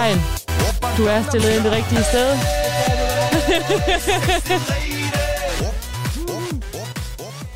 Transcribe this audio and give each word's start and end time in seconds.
fejl. 0.00 0.18
Du 0.96 1.04
er 1.06 1.22
stillet 1.28 1.56
ind 1.56 1.64
det 1.64 1.72
rigtige 1.72 2.02
sted. 2.02 2.36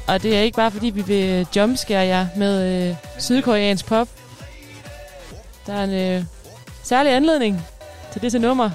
Og 0.13 0.23
det 0.23 0.37
er 0.37 0.41
ikke 0.41 0.57
bare 0.57 0.71
fordi, 0.71 0.91
vi 0.91 1.03
vil 1.03 1.47
jumpscare 1.57 2.07
jer 2.07 2.27
med 2.37 2.89
øh, 2.89 2.97
sydkoreansk 3.19 3.87
pop. 3.87 4.09
Der 5.67 5.73
er 5.73 5.85
en 5.85 6.19
øh, 6.19 6.25
særlig 6.83 7.13
anledning 7.13 7.63
til 8.13 8.23
det 8.23 8.31
til 8.33 8.41
nummer. 8.41 8.71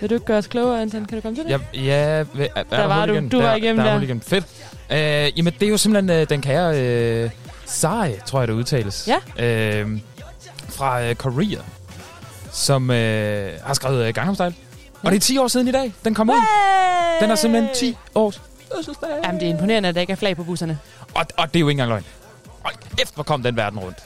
Vil 0.00 0.10
du 0.10 0.14
ikke 0.14 0.26
gøre 0.26 0.38
os 0.38 0.46
klogere, 0.46 0.82
Anton? 0.82 1.04
Kan 1.04 1.18
du 1.18 1.22
komme 1.22 1.36
til 1.36 1.44
det? 1.44 1.50
Ja, 1.50 1.58
ja 1.74 1.94
er, 1.94 2.24
er 2.56 2.62
Der 2.70 2.84
var 2.84 3.00
hul 3.00 3.08
du. 3.08 3.12
igen? 3.12 3.28
Du 3.28 3.40
var 3.40 3.48
der, 3.48 3.54
igennem 3.56 3.76
der. 3.76 3.90
der. 3.90 3.98
er 3.98 4.02
igennem. 4.02 4.20
Fedt. 4.20 4.44
Øh, 4.90 5.38
jamen, 5.38 5.52
det 5.60 5.62
er 5.66 5.70
jo 5.70 5.76
simpelthen 5.76 6.20
øh, 6.20 6.28
den 6.28 6.42
kære 6.42 6.80
øh, 6.80 7.30
Sai, 7.66 8.14
tror 8.26 8.40
jeg, 8.40 8.48
det 8.48 8.54
udtales. 8.54 9.08
Ja. 9.08 9.44
Øh, 9.46 10.00
fra 10.80 11.02
øh, 11.02 11.14
Korea, 11.14 11.58
som 12.52 12.90
øh, 12.90 13.52
har 13.64 13.74
skrevet 13.74 14.04
øh, 14.08 14.14
Gangnam 14.14 14.34
Style. 14.34 14.54
Ja. 15.04 15.06
Og 15.08 15.10
det 15.12 15.16
er 15.16 15.20
10 15.20 15.38
år 15.38 15.48
siden 15.48 15.68
i 15.68 15.72
dag, 15.72 15.92
den 16.04 16.14
kom 16.14 16.30
ud. 16.30 16.34
Den 17.20 17.30
er 17.30 17.34
simpelthen 17.34 17.74
10 17.74 17.96
års 18.14 18.40
fødselsdag. 18.74 19.08
Jamen, 19.24 19.40
det 19.40 19.46
er 19.48 19.50
imponerende, 19.50 19.88
at 19.88 19.94
der 19.94 20.00
ikke 20.00 20.12
er 20.12 20.16
flag 20.16 20.36
på 20.36 20.44
busserne. 20.44 20.78
Og, 21.14 21.24
og 21.36 21.48
det 21.48 21.56
er 21.56 21.60
jo 21.60 21.68
ikke 21.68 21.70
engang 21.82 21.88
løgn. 21.88 22.04
Og 22.64 22.70
efter 23.02 23.14
hvor 23.14 23.22
kom 23.24 23.42
den 23.42 23.56
verden 23.56 23.78
rundt. 23.78 23.98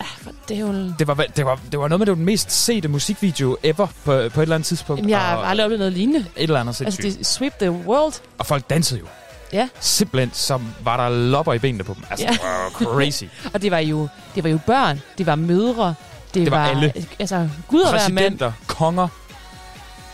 Det 0.48 0.56
er 0.56 0.60
jo... 0.60 0.72
Det 0.98 1.06
var, 1.06 1.14
det 1.14 1.44
var, 1.46 1.60
det 1.72 1.78
var 1.80 1.88
noget 1.88 1.98
med, 2.00 2.06
det 2.06 2.10
var 2.10 2.16
den 2.16 2.24
mest 2.24 2.52
sete 2.52 2.88
musikvideo 2.88 3.56
ever 3.62 3.86
på, 3.86 3.92
på 4.04 4.12
et 4.12 4.42
eller 4.42 4.54
andet 4.54 4.66
tidspunkt. 4.66 4.98
Jamen, 4.98 5.10
jeg 5.10 5.18
har 5.20 5.36
aldrig 5.36 5.64
oplevet 5.64 5.78
noget 5.78 5.92
lignende. 5.92 6.20
et 6.36 6.42
eller 6.42 6.60
andet 6.60 6.80
Altså, 6.80 6.96
sindssygt. 7.00 7.18
det 7.18 7.26
sweep 7.26 7.52
the 7.58 7.70
world. 7.72 8.14
Og 8.38 8.46
folk 8.46 8.70
dansede 8.70 9.00
jo. 9.00 9.06
Ja. 9.52 9.68
Simpelthen, 9.80 10.30
som 10.32 10.74
var 10.80 10.96
der 10.96 11.16
lopper 11.16 11.52
i 11.52 11.58
benene 11.58 11.84
på 11.84 11.94
dem. 11.94 12.02
Altså, 12.10 12.26
Ja. 12.26 12.32
ja. 12.32 12.70
crazy. 12.70 13.24
Og 13.54 13.62
det 13.62 13.70
var 13.70 13.78
jo, 13.78 14.08
det 14.34 14.44
var 14.44 14.50
jo 14.50 14.58
børn, 14.66 15.02
det 15.18 15.26
var 15.26 15.34
mødre, 15.34 15.94
det, 16.34 16.42
Det 16.42 16.50
var 16.50 16.66
alle. 16.66 16.92
Altså, 17.18 17.48
gud 17.68 17.80
og 17.80 17.90
hver 17.90 18.00
mand. 18.08 18.14
Præsidenter, 18.16 18.52
konger. 18.66 19.08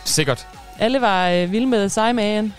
Sikkert. 0.05 0.47
Alle 0.79 1.01
var 1.01 1.29
øh, 1.29 1.51
vilde 1.51 1.67
med 1.67 1.89
Simon. 1.89 2.53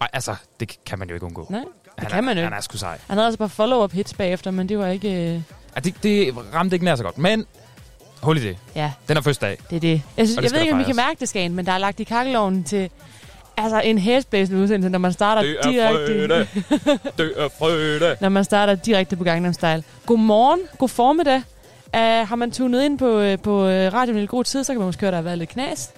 Ej, 0.00 0.08
altså, 0.12 0.34
det 0.60 0.76
kan 0.86 0.98
man 0.98 1.08
jo 1.08 1.14
ikke 1.14 1.26
undgå. 1.26 1.46
Nej, 1.50 1.60
det 1.60 1.68
han 1.98 2.08
kan 2.08 2.18
er, 2.18 2.22
man 2.22 2.36
jo 2.36 2.42
Han 2.42 2.48
ikke. 2.52 2.56
er 2.56 2.60
sgu 2.60 2.76
sej. 2.76 2.98
Han 3.06 3.16
havde 3.16 3.26
altså 3.26 3.38
bare 3.38 3.48
follow-up 3.48 3.92
hits 3.92 4.14
bagefter, 4.14 4.50
men 4.50 4.68
det 4.68 4.78
var 4.78 4.86
ikke... 4.86 5.08
Øh, 5.34 5.40
Ja, 5.76 5.80
det, 5.80 6.02
det 6.02 6.34
ramte 6.54 6.76
ikke 6.76 6.84
nær 6.84 6.96
så 6.96 7.02
godt. 7.02 7.18
Men, 7.18 7.46
hul 8.22 8.36
i 8.36 8.40
det. 8.40 8.56
ja, 8.74 8.92
Den 9.08 9.16
er 9.16 9.20
første 9.20 9.46
dag. 9.46 9.58
det 9.70 9.76
er 9.76 9.80
det. 9.80 10.02
Jeg, 10.16 10.26
synes, 10.28 10.36
det 10.36 10.42
jeg 10.44 10.50
ved 10.52 10.60
ikke, 10.60 10.72
om 10.72 10.78
vi 10.78 10.84
kan 10.84 10.96
mærke 10.96 11.20
det, 11.20 11.28
Skagen, 11.28 11.54
men 11.54 11.66
der 11.66 11.72
er 11.72 11.78
lagt 11.78 12.00
i 12.00 12.04
kakkeloven 12.04 12.64
til 12.64 12.90
altså 13.56 13.80
en 13.80 13.98
hæsblæsende 13.98 14.60
udsendelse, 14.62 14.88
når 14.88 14.98
man 14.98 15.12
starter 15.12 15.42
direkte... 15.70 16.38
det 17.18 17.32
er 17.36 17.48
frøde. 17.58 18.16
når 18.20 18.28
man 18.28 18.44
starter 18.44 18.74
direkte 18.74 19.16
på 19.16 19.24
Gangnam 19.24 19.52
Style. 19.52 19.82
Godmorgen, 20.06 20.60
god 20.78 20.88
formiddag. 20.88 21.42
Uh, 21.94 22.28
har 22.28 22.36
man 22.36 22.50
tunet 22.50 22.84
ind 22.84 22.98
på, 22.98 23.20
uh, 23.20 23.38
på 23.38 23.62
uh, 23.62 23.68
radioen 23.68 24.18
i 24.18 24.22
en 24.22 24.26
god 24.26 24.44
tid, 24.44 24.64
så 24.64 24.72
kan 24.72 24.78
man 24.78 24.86
måske 24.86 25.00
høre, 25.00 25.08
at 25.08 25.12
der 25.12 25.16
har 25.16 25.22
været 25.22 25.38
lidt 25.38 25.50
knas. 25.50 25.92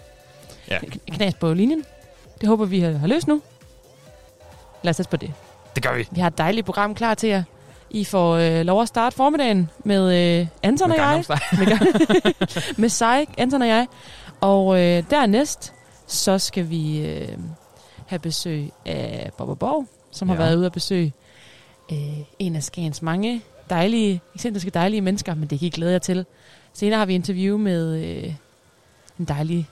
Ja. 0.70 0.78
Knas 1.12 1.34
på 1.34 1.54
linjen. 1.54 1.84
Det 2.40 2.48
håber 2.48 2.64
vi 2.64 2.80
har, 2.80 2.92
har 2.92 3.06
løst 3.06 3.28
nu. 3.28 3.42
Lad 4.82 5.00
os 5.00 5.06
på 5.06 5.16
det. 5.16 5.32
Det 5.74 5.82
gør 5.82 5.94
vi. 5.94 6.08
Vi 6.10 6.20
har 6.20 6.26
et 6.26 6.38
dejligt 6.38 6.66
program 6.66 6.94
klar 6.94 7.14
til 7.14 7.28
jer. 7.28 7.42
I 7.90 8.04
får 8.04 8.34
øh, 8.34 8.66
lov 8.66 8.82
at 8.82 8.88
starte 8.88 9.16
formiddagen 9.16 9.70
med 9.84 10.40
øh, 10.40 10.46
Anton 10.62 10.88
Med 10.88 10.98
og 10.98 11.04
jeg. 11.04 11.24
Med, 11.52 12.76
med 12.82 12.88
Sai, 12.88 13.26
Anton 13.38 13.62
og 13.62 13.68
jeg. 13.68 13.86
Og 14.40 14.80
øh, 14.80 15.02
dernæst, 15.10 15.72
så 16.06 16.38
skal 16.38 16.70
vi 16.70 17.06
øh, 17.06 17.28
have 18.06 18.18
besøg 18.18 18.70
af 18.86 19.30
Bob 19.38 19.58
Borg, 19.58 19.86
som 20.10 20.28
ja. 20.28 20.34
har 20.34 20.44
været 20.44 20.56
ude 20.56 20.66
at 20.66 20.72
besøge 20.72 21.12
øh, 21.92 22.18
en 22.38 22.56
af 22.56 22.62
Skagens 22.62 23.02
mange 23.02 23.42
dejlige, 23.70 24.20
ekscentriske 24.34 24.70
dejlige 24.70 25.00
mennesker, 25.00 25.34
men 25.34 25.48
det 25.48 25.58
kan 25.58 25.66
I 25.66 25.70
glæde 25.70 25.92
jer 25.92 25.98
til. 25.98 26.26
Senere 26.72 26.98
har 26.98 27.06
vi 27.06 27.14
interview 27.14 27.58
med 27.58 28.04
øh, 28.04 28.34
en 29.18 29.24
dejlig, 29.24 29.68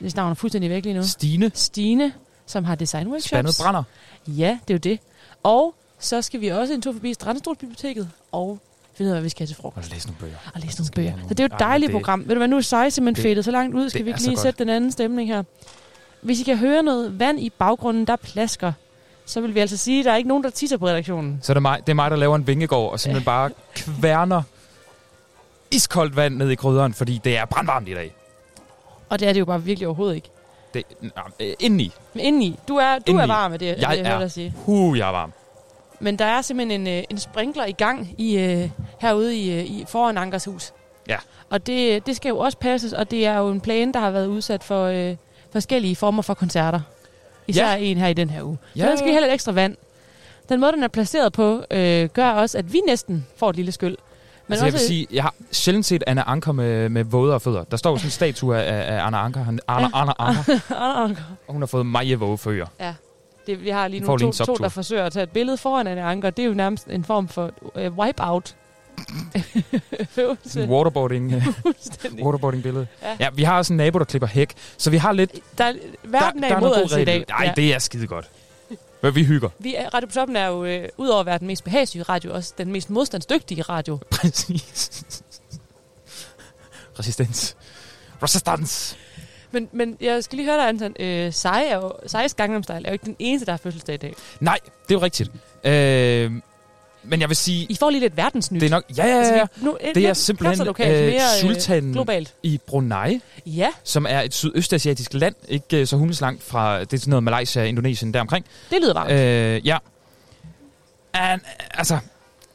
hvis 0.00 0.16
navn 0.16 0.30
er 0.30 0.34
fuldstændig 0.34 0.70
væk 0.70 0.84
lige 0.84 0.94
nu, 0.94 1.02
Stine. 1.02 1.50
Stine, 1.54 2.12
som 2.46 2.64
har 2.64 2.74
design 2.74 3.06
workshops. 3.08 3.28
Spandet 3.28 3.54
brænder. 3.62 3.82
Ja, 4.26 4.58
det 4.68 4.74
er 4.74 4.74
jo 4.74 4.78
det. 4.78 5.00
Og 5.42 5.74
så 5.98 6.22
skal 6.22 6.40
vi 6.40 6.48
også 6.48 6.74
en 6.74 6.82
tur 6.82 6.92
forbi 6.92 7.14
Strandstolsbiblioteket 7.14 8.10
og 8.32 8.58
finde 8.94 9.08
ud 9.08 9.14
af, 9.14 9.16
hvad 9.16 9.22
vi 9.22 9.28
skal 9.28 9.40
have 9.40 9.46
til 9.46 9.56
frokost. 9.56 9.88
Og 9.88 9.94
læs 9.94 10.06
nogle 10.06 10.18
bøger. 10.20 10.36
Og 10.54 10.60
læse 10.60 10.78
nogle 10.80 10.90
bøger. 10.94 11.12
Så 11.28 11.34
det 11.34 11.40
er 11.40 11.44
jo 11.44 11.46
et 11.46 11.52
Ej, 11.52 11.58
dejligt 11.58 11.88
det- 11.88 11.94
program. 11.94 12.20
Ved 12.20 12.34
du 12.34 12.38
hvad, 12.38 12.48
nu 12.48 12.56
er 12.56 12.60
Sej 12.60 12.88
simpelthen 12.90 13.22
fedtet 13.22 13.44
så 13.44 13.50
langt 13.50 13.74
ud. 13.76 13.88
Skal 13.90 14.04
vi 14.04 14.10
ikke 14.10 14.22
lige 14.22 14.36
sætte 14.38 14.58
den 14.58 14.68
anden 14.68 14.92
stemning 14.92 15.28
her? 15.28 15.42
Hvis 16.20 16.40
I 16.40 16.44
kan 16.44 16.56
høre 16.56 16.82
noget 16.82 17.18
vand 17.18 17.40
i 17.40 17.50
baggrunden, 17.50 18.04
der 18.06 18.16
plasker, 18.16 18.72
så 19.28 19.40
vil 19.40 19.54
vi 19.54 19.60
altså 19.60 19.76
sige, 19.76 19.98
at 19.98 20.04
der 20.04 20.12
er 20.12 20.16
ikke 20.16 20.28
nogen, 20.28 20.44
der 20.44 20.50
tisser 20.50 20.76
på 20.76 20.86
redaktionen. 20.86 21.38
Så 21.42 21.52
er 21.52 21.54
det 21.54 21.62
mig, 21.62 21.80
det 21.86 21.88
er 21.88 21.94
mig, 21.94 22.10
der 22.10 22.16
laver 22.16 22.36
en 22.36 22.46
vingegård, 22.46 22.92
og 22.92 23.00
simpelthen 23.00 23.24
bare 23.24 23.50
kværner 23.74 24.42
iskoldt 25.70 26.16
vand 26.16 26.36
ned 26.36 26.50
i 26.50 26.54
krydderen, 26.54 26.94
fordi 26.94 27.20
det 27.24 27.36
er 27.38 27.44
brandvarmt 27.44 27.88
i 27.88 27.94
dag. 27.94 28.14
Og 29.08 29.20
det 29.20 29.28
er 29.28 29.32
det 29.32 29.40
jo 29.40 29.44
bare 29.44 29.62
virkelig 29.62 29.88
overhovedet 29.88 30.14
ikke. 30.16 30.30
Det, 30.74 30.82
nej, 31.00 31.10
øh, 31.40 31.52
indeni. 31.60 31.92
Men 32.14 32.24
indeni, 32.24 32.58
du 32.68 32.76
er, 32.76 32.98
du 32.98 33.12
er 33.12 33.14
Indeni. 33.14 33.28
varm 33.28 33.50
med 33.50 33.58
det, 33.58 33.66
Jeg 33.66 33.76
jeg, 33.80 33.98
jeg 33.98 34.14
er. 34.14 34.18
dig 34.18 34.30
sige. 34.30 34.54
Uh, 34.66 34.98
jeg 34.98 35.08
er 35.08 35.12
varm. 35.12 35.32
Men 36.00 36.18
der 36.18 36.24
er 36.24 36.42
simpelthen 36.42 36.86
en, 36.86 36.98
øh, 36.98 37.04
en 37.10 37.18
sprinkler 37.18 37.64
i 37.64 37.72
gang 37.72 38.14
i, 38.18 38.38
øh, 38.38 38.70
herude 39.00 39.36
i, 39.36 39.60
i 39.60 39.84
foran 39.88 40.18
Ankers 40.18 40.44
hus. 40.44 40.72
Ja. 41.08 41.16
Og 41.50 41.66
det, 41.66 42.06
det 42.06 42.16
skal 42.16 42.28
jo 42.28 42.38
også 42.38 42.58
passes, 42.58 42.92
og 42.92 43.10
det 43.10 43.26
er 43.26 43.38
jo 43.38 43.48
en 43.50 43.60
plane, 43.60 43.92
der 43.92 44.00
har 44.00 44.10
været 44.10 44.26
udsat 44.26 44.64
for 44.64 44.84
øh, 44.84 45.16
forskellige 45.52 45.96
former 45.96 46.22
for 46.22 46.34
koncerter. 46.34 46.80
Især 47.48 47.70
Ja. 47.70 47.76
en 47.76 47.96
her 47.96 48.08
i 48.08 48.12
den 48.14 48.30
her 48.30 48.42
uge. 48.42 48.58
Så 48.62 48.78
Ja. 48.84 48.88
den 48.90 48.98
skal 48.98 49.08
vi 49.08 49.12
have 49.12 49.22
lidt 49.22 49.32
ekstra 49.32 49.52
vand. 49.52 49.76
Den 50.48 50.60
måde, 50.60 50.72
den 50.72 50.82
er 50.82 50.88
placeret 50.88 51.32
på, 51.32 51.62
øh, 51.70 52.08
gør 52.08 52.30
også, 52.30 52.58
at 52.58 52.72
vi 52.72 52.80
næsten 52.86 53.26
får 53.36 53.50
et 53.50 53.56
lille 53.56 53.72
skyld. 53.72 53.96
Men 54.46 54.52
altså, 54.52 54.66
jeg 54.66 54.72
vil 54.72 54.80
sige, 54.80 55.06
jeg 55.12 55.22
har 55.22 55.34
sjældent 55.52 55.86
set 55.86 56.04
Anna 56.06 56.22
Anker 56.26 56.52
med, 56.52 56.88
med 56.88 57.04
vådere 57.04 57.40
fødder. 57.40 57.64
Der 57.64 57.76
står 57.76 57.90
jo 57.90 57.96
sådan 57.96 58.06
en 58.06 58.10
statue 58.10 58.56
af, 58.56 58.96
af 58.96 59.06
Anna 59.06 59.18
Anker. 59.18 59.42
Han, 59.42 59.58
Anna, 59.68 59.88
Ja. 59.94 60.00
Anna 60.00 60.12
Anker. 60.18 60.74
Anker. 61.04 61.22
Og 61.46 61.52
hun 61.52 61.62
har 61.62 61.66
fået 61.66 61.86
meget 61.86 62.20
våde 62.20 62.38
fødder. 62.38 62.66
det, 63.46 63.64
vi 63.64 63.68
har 63.68 63.88
lige 63.88 64.00
nu 64.00 64.16
lige 64.16 64.26
to, 64.26 64.32
to, 64.32 64.44
subtur. 64.44 64.54
der 64.64 64.68
forsøger 64.68 65.04
at 65.04 65.12
tage 65.12 65.22
et 65.22 65.30
billede 65.30 65.56
foran 65.56 65.86
Anne 65.86 66.02
Anker. 66.02 66.30
Det 66.30 66.42
er 66.42 66.46
jo 66.46 66.54
nærmest 66.54 66.86
en 66.90 67.04
form 67.04 67.28
for 67.28 67.50
øh, 67.74 67.92
wipe-out. 67.98 68.54
Sådan 70.44 70.70
waterboarding, 70.70 71.34
waterboarding 72.24 72.62
billede. 72.62 72.86
Ja. 73.02 73.08
Ja. 73.08 73.16
ja. 73.20 73.28
vi 73.34 73.42
har 73.42 73.56
også 73.58 73.72
en 73.72 73.76
nabo, 73.76 73.98
der 73.98 74.04
klipper 74.04 74.28
hæk. 74.28 74.54
Så 74.76 74.90
vi 74.90 74.96
har 74.96 75.12
lidt... 75.12 75.30
Der, 75.58 75.64
er- 75.64 75.74
verden 76.04 76.44
er, 76.44 76.48
der, 76.48 76.56
imod 76.56 76.68
noget 76.70 76.84
os 76.84 76.92
i 76.96 77.04
dag. 77.04 77.24
Nej, 77.28 77.52
det 77.56 77.74
er 77.74 77.78
skide 77.78 78.06
godt. 78.06 78.30
Men 79.02 79.14
vi 79.14 79.24
hygger. 79.24 79.48
Vi 79.58 79.74
er, 79.74 79.94
Radio 79.94 80.06
på 80.06 80.12
Toppen 80.12 80.36
er 80.36 80.46
jo, 80.46 80.64
øh, 80.64 80.88
udover 80.96 81.20
at 81.20 81.26
være 81.26 81.38
den 81.38 81.46
mest 81.46 81.64
behagelige 81.64 82.02
radio, 82.02 82.34
også 82.34 82.54
den 82.58 82.72
mest 82.72 82.90
modstandsdygtige 82.90 83.62
radio. 83.62 83.98
Præcis. 84.10 85.04
Resistens. 86.98 87.56
Resistance. 88.22 88.96
Men, 89.50 89.68
men 89.72 89.96
jeg 90.00 90.24
skal 90.24 90.36
lige 90.36 90.46
høre 90.46 90.56
dig, 90.58 90.68
Anton. 90.68 90.94
Øh, 91.00 91.32
Sai 91.32 91.66
er 91.68 91.76
jo, 91.76 91.92
Gangnam 92.36 92.62
Style 92.62 92.76
er 92.84 92.90
jo 92.90 92.92
ikke 92.92 93.04
den 93.06 93.16
eneste, 93.18 93.46
der 93.46 93.52
har 93.52 93.56
fødselsdag 93.56 93.94
i 93.94 93.98
dag. 93.98 94.14
Nej, 94.40 94.58
det 94.88 94.94
er 94.94 94.98
jo 94.98 95.02
rigtigt. 95.02 95.30
Øh, 95.64 96.32
men 97.08 97.20
jeg 97.20 97.28
vil 97.28 97.36
sige, 97.36 97.66
I 97.70 97.76
får 97.76 97.90
lige 97.90 98.00
lidt 98.00 98.16
verdensnyt. 98.16 98.60
det 98.60 98.66
er 98.66 98.70
nok... 98.70 98.84
Ja, 98.96 99.06
ja, 99.06 99.36
ja. 99.36 99.42
vi- 99.56 99.64
nu, 99.64 99.76
Det 99.94 100.06
er 100.06 100.12
simpelthen 100.12 100.66
lokalt, 100.66 100.96
øh, 100.96 101.06
mere 101.06 101.14
øh, 101.14 101.40
sultanen 101.40 101.92
globalt. 101.92 102.34
i 102.42 102.60
Brunei, 102.66 103.20
Ja, 103.46 103.68
som 103.84 104.06
er 104.08 104.20
et 104.20 104.34
sydøstasiatisk 104.34 105.14
land, 105.14 105.34
ikke 105.48 105.80
øh, 105.80 105.86
så 105.86 105.96
hundeslangt 105.96 106.42
fra, 106.42 106.80
det 106.80 106.92
er 106.92 106.98
sådan 106.98 107.10
noget 107.10 107.22
Malaysia, 107.22 107.64
Indonesien, 107.64 108.14
deromkring. 108.14 108.44
det 108.70 108.78
lyder 108.82 108.94
varmt. 108.94 109.10
Øh, 109.12 109.66
ja. 109.66 109.78
Han, 111.14 111.40
altså, 111.70 111.98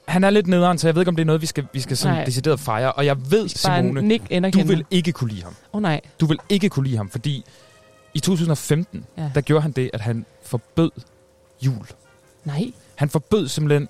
han 0.07 0.23
er 0.23 0.29
lidt 0.29 0.47
nederen, 0.47 0.77
så 0.77 0.87
jeg 0.87 0.95
ved 0.95 1.01
ikke, 1.01 1.09
om 1.09 1.15
det 1.15 1.23
er 1.23 1.25
noget, 1.25 1.41
vi 1.41 1.45
skal, 1.45 1.65
vi 1.73 1.79
skal 1.79 1.97
sådan 1.97 2.15
Nej. 2.17 2.25
decideret 2.25 2.59
fejre. 2.59 2.91
Og 2.91 3.05
jeg 3.05 3.31
ved, 3.31 3.49
Simone, 3.49 4.01
Nick 4.01 4.53
du 4.53 4.63
vil 4.67 4.85
ikke 4.91 5.11
kunne 5.11 5.29
lide 5.29 5.43
ham. 5.43 5.51
Åh 5.73 5.77
oh, 5.77 5.81
nej. 5.81 6.01
Du 6.19 6.25
vil 6.25 6.37
ikke 6.49 6.69
kunne 6.69 6.85
lide 6.85 6.97
ham, 6.97 7.09
fordi 7.09 7.45
i 8.13 8.19
2015, 8.19 9.05
Ja. 9.17 9.29
der 9.35 9.41
gjorde 9.41 9.61
han 9.61 9.71
det, 9.71 9.89
at 9.93 10.01
han 10.01 10.25
forbød 10.43 10.91
jul. 11.61 11.85
Nej. 12.45 12.71
Han 12.95 13.09
forbød 13.09 13.47
simpelthen 13.47 13.87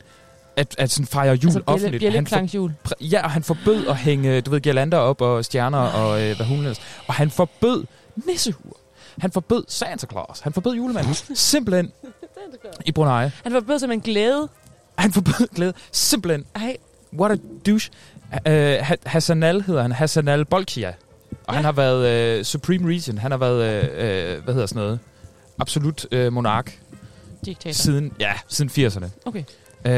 at, 0.56 0.76
at 0.78 0.92
sådan 0.92 1.08
fejre 1.08 1.34
jul 1.34 1.50
altså, 1.50 1.62
offentligt. 1.66 2.00
bliver 2.00 2.12
han 2.12 2.28
for, 2.86 2.94
ja, 3.02 3.24
og 3.24 3.32
han 3.32 3.44
forbød 3.44 3.88
at 3.88 3.98
hænge, 3.98 4.42
du 4.42 4.52
ved, 4.52 4.62
girlander 4.62 4.98
op 4.98 5.22
og 5.22 5.46
stjerner 5.46 5.78
og 5.78 6.22
øh, 6.22 6.36
hvad 6.36 6.46
hun 6.46 6.58
ellers. 6.58 6.82
Og 7.08 7.14
han 7.14 7.30
forbød 7.30 7.86
nissehuer. 8.28 8.74
Han 9.18 9.32
forbød 9.32 9.64
Santa 9.68 10.08
Claus. 10.12 10.40
Han 10.40 10.54
forbød 10.54 10.76
julemanden. 10.76 11.14
simpelthen 11.36 11.92
i 12.86 12.92
Brunei. 12.92 13.30
Han 13.44 13.52
forbød 13.52 13.80
simpelthen 13.80 14.14
glæde. 14.14 14.50
Han 14.98 15.12
forbød 15.12 15.48
glæde. 15.56 15.74
Simpelthen. 15.92 16.46
Ej, 16.56 16.78
What 17.20 17.32
a 17.32 17.36
douche. 17.66 17.92
Uh, 18.50 18.98
Hassanal 19.06 19.62
hedder 19.62 19.82
han. 19.82 19.92
Hassanal 19.92 20.46
Bolkia. 20.46 20.88
Og 20.88 20.96
ja. 21.50 21.54
han 21.54 21.66
har 21.66 21.72
været 21.72 22.40
uh, 22.40 22.44
Supreme 22.44 22.90
Regent. 22.90 23.20
Han 23.20 23.32
har 23.32 23.38
været, 23.38 23.84
uh, 23.84 24.38
uh, 24.38 24.44
hvad 24.44 24.54
hedder 24.54 24.68
sådan 24.68 24.84
noget, 24.84 25.00
absolut 25.60 26.06
uh, 26.16 26.34
monark 26.34 26.80
diktator. 27.46 27.74
siden, 27.74 28.12
ja, 28.20 28.34
siden 28.48 28.88
80'erne. 28.88 29.06
Okay. 29.26 29.44
Uh, 29.86 29.92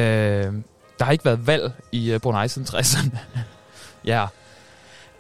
der 1.00 1.04
har 1.04 1.12
ikke 1.12 1.26
været 1.26 1.48
valg 1.48 1.72
i 1.92 2.14
uh, 2.16 2.20
Brunei 2.22 2.48
siden 2.48 2.68
60'erne. 2.72 3.18
ja, 4.06 4.26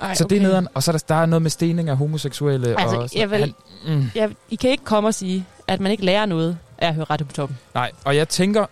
Ej, 0.01 0.13
så 0.15 0.23
det 0.23 0.37
er 0.37 0.41
nederen. 0.41 0.67
Og 0.73 0.83
så 0.83 0.91
er 0.91 0.97
der, 0.97 1.03
der 1.07 1.15
er 1.15 1.25
noget 1.25 1.41
med 1.41 1.49
stening 1.51 1.89
af 1.89 1.97
homoseksuelle. 1.97 2.79
Altså, 2.81 2.97
og 2.97 3.09
sådan- 3.09 3.19
jeg 3.21 3.31
vil- 3.31 3.39
han, 3.85 3.95
mm, 3.97 4.09
Ja, 4.15 4.29
I 4.49 4.55
kan 4.55 4.69
ikke 4.69 4.83
komme 4.83 5.09
og 5.09 5.13
sige, 5.13 5.45
at 5.67 5.79
man 5.79 5.91
ikke 5.91 6.05
lærer 6.05 6.25
noget 6.25 6.57
af 6.77 6.87
at 6.87 6.95
høre 6.95 7.05
Radio 7.09 7.25
på 7.25 7.31
Toppen. 7.33 7.57
nej, 7.73 7.91
og 8.05 8.15
jeg 8.15 8.29
tænker, 8.29 8.65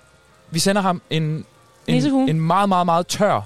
vi 0.52 0.60
sender 0.60 0.82
ham 0.82 1.02
en, 1.10 1.46
en, 1.88 2.06
en 2.30 2.42
meget, 2.42 2.70
meget, 2.70 2.86
meget 2.86 3.08
tør, 3.08 3.42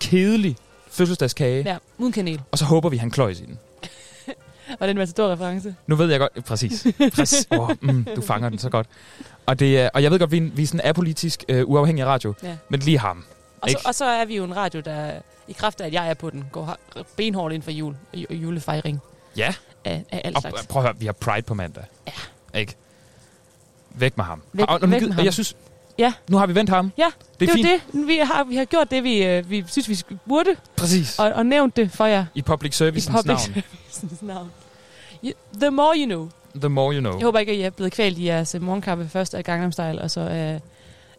kedelig, 0.00 0.56
fødselsdagskage, 0.90 1.62
Ja, 1.66 1.76
uden 1.98 2.12
kanel. 2.12 2.40
og 2.52 2.58
så 2.58 2.64
håber 2.64 2.88
vi, 2.88 2.96
han 2.96 3.10
kløjs 3.10 3.40
i 3.40 3.44
den. 3.44 3.58
Og 4.80 4.88
den 4.88 4.96
var 4.96 5.02
en 5.02 5.08
stor 5.08 5.32
reference. 5.32 5.74
Nu 5.86 5.96
ved 5.96 6.10
jeg 6.10 6.18
godt, 6.20 6.44
præcis. 6.44 6.86
præcis. 7.14 7.46
Oh, 7.50 7.70
mm, 7.80 8.06
du 8.16 8.20
fanger 8.22 8.48
den 8.48 8.58
så 8.58 8.70
godt. 8.70 8.86
Og, 9.46 9.58
det, 9.58 9.80
er- 9.80 9.90
og 9.94 10.02
jeg 10.02 10.10
ved 10.10 10.18
godt, 10.18 10.30
vi 10.32 10.38
vi 10.38 10.62
er 10.62 10.66
sådan 10.66 10.80
apolitisk, 10.84 11.44
uh, 11.52 11.58
uafhængig 11.70 12.06
radio, 12.06 12.34
Ja. 12.42 12.56
men 12.68 12.80
lige 12.80 12.98
ham. 12.98 13.24
Og 13.60 13.70
så, 13.70 13.78
og 13.86 13.94
så 13.94 14.04
er 14.04 14.24
vi 14.24 14.36
jo 14.36 14.44
en 14.44 14.56
radio, 14.56 14.80
der 14.80 15.12
i 15.48 15.52
kraft 15.52 15.80
af, 15.80 15.86
at 15.86 15.92
jeg 15.92 16.10
er 16.10 16.14
på 16.14 16.30
den, 16.30 16.44
går 16.52 16.76
benhårdt 17.16 17.54
ind 17.54 17.62
for 17.62 17.70
jul, 17.70 17.94
ju- 18.14 18.34
julefejring 18.34 19.00
Ja, 19.36 19.54
af, 19.84 20.04
af 20.12 20.20
alt 20.24 20.36
og 20.36 20.42
slags. 20.42 20.66
prøv 20.66 20.82
at 20.82 20.88
høre, 20.88 20.98
vi 21.00 21.06
har 21.06 21.12
Pride 21.12 21.42
på 21.42 21.54
mandag. 21.54 21.84
Ja. 22.06 22.58
Ikke? 22.60 22.74
Væk 23.90 24.16
med 24.16 24.24
ham. 24.24 24.42
Væk- 24.52 24.66
og, 24.68 24.78
og, 24.82 24.90
væk 24.90 25.02
med 25.02 25.12
ham. 25.12 25.24
Jeg 25.24 25.32
synes, 25.32 25.56
Ja. 25.98 26.12
nu 26.30 26.36
har 26.36 26.46
vi 26.46 26.54
vendt 26.54 26.70
ham. 26.70 26.92
Ja, 26.98 27.04
det 27.04 27.40
Det 27.40 27.48
er 27.48 27.52
fint. 27.52 27.68
det. 27.94 28.06
Vi 28.06 28.16
har, 28.18 28.44
vi 28.44 28.56
har 28.56 28.64
gjort 28.64 28.90
det, 28.90 29.04
vi, 29.04 29.24
øh, 29.24 29.50
vi 29.50 29.64
synes, 29.68 29.88
vi 29.88 30.16
burde, 30.28 30.56
Præcis. 30.76 31.18
og, 31.18 31.32
og 31.32 31.46
nævnt 31.46 31.76
det 31.76 31.90
for 31.92 32.06
jer 32.06 32.24
I 32.34 32.42
public 32.42 32.72
i 32.74 32.76
service 32.76 33.10
public 33.10 33.26
navn. 33.26 33.38
services 33.90 34.22
navn. 34.22 34.50
You, 35.24 35.32
the 35.60 35.70
more 35.70 35.94
you 35.98 36.04
know. 36.06 36.28
The 36.60 36.68
more 36.68 36.94
you 36.94 37.00
know. 37.00 37.18
Jeg 37.18 37.24
håber 37.24 37.38
ikke, 37.38 37.52
at 37.52 37.58
I 37.58 37.62
er 37.62 37.70
blevet 37.70 37.92
kvalt 37.92 38.18
i 38.18 38.26
jeres 38.26 38.54
øh, 38.54 38.62
morgenkaffe 38.62 39.08
først 39.08 39.34
af 39.34 39.44
Gangnam 39.44 39.72
Style, 39.72 40.02
og 40.02 40.10
så 40.10 40.20
af, 40.20 40.60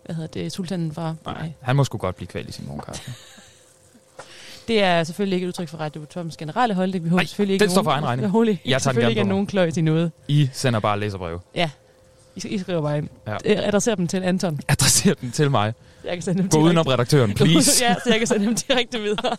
hvad 0.06 0.16
hedder 0.16 0.28
det, 0.42 0.52
sultanen 0.52 0.94
fra 0.94 1.16
Nej, 1.26 1.52
han 1.62 1.76
må 1.76 1.84
sgu 1.84 1.98
godt 1.98 2.16
blive 2.16 2.28
kvalt 2.28 2.50
i 2.50 2.52
sin 2.52 2.66
morgenkaffe. 2.68 3.12
Det 4.68 4.84
er 4.84 5.04
selvfølgelig 5.04 5.36
ikke 5.36 5.46
et 5.46 5.48
udtryk 5.48 5.70
for 5.70 5.78
Radio 5.78 6.06
Toms 6.06 6.38
generelle 6.38 6.76
holdning. 6.76 7.04
Vi 7.04 7.10
håber 7.10 7.20
Nej, 7.20 7.26
selvfølgelig 7.26 7.54
ikke 7.54 7.64
den 7.64 7.72
står 7.72 7.84
for 7.84 7.92
egen 7.92 8.06
regning. 8.06 8.48
Ikke, 8.50 8.62
Jeg 8.66 8.72
tager 8.72 8.80
selvfølgelig 8.80 9.18
ikke, 9.18 9.30
nogen 9.30 9.48
kløj 9.48 9.72
til 9.72 9.84
noget. 9.84 10.12
I 10.28 10.50
sender 10.54 10.80
bare 10.80 11.00
læserbreve. 11.00 11.40
I, 11.56 12.48
I 12.48 12.58
skriver 12.60 12.82
bare 12.82 12.98
ind. 12.98 13.10
Ja. 13.28 13.38
Ja. 13.46 13.68
Adresser 13.68 13.96
dem 13.96 14.08
til 14.08 14.24
Anton. 14.24 14.60
Adresser 14.68 15.14
den 15.14 15.32
til 15.32 15.52
mig. 15.52 15.74
Jeg 16.04 16.14
kan 16.14 16.22
sende 16.22 16.42
dem 16.42 16.50
Gå 16.50 16.60
udenom 16.60 16.88
redaktøren, 16.88 17.34
please. 17.38 17.86
ja, 17.86 17.94
så 17.94 18.10
jeg 18.10 18.18
kan 18.18 18.28
sende 18.28 18.46
dem 18.46 18.56
direkte 18.56 19.00
videre. 19.00 19.38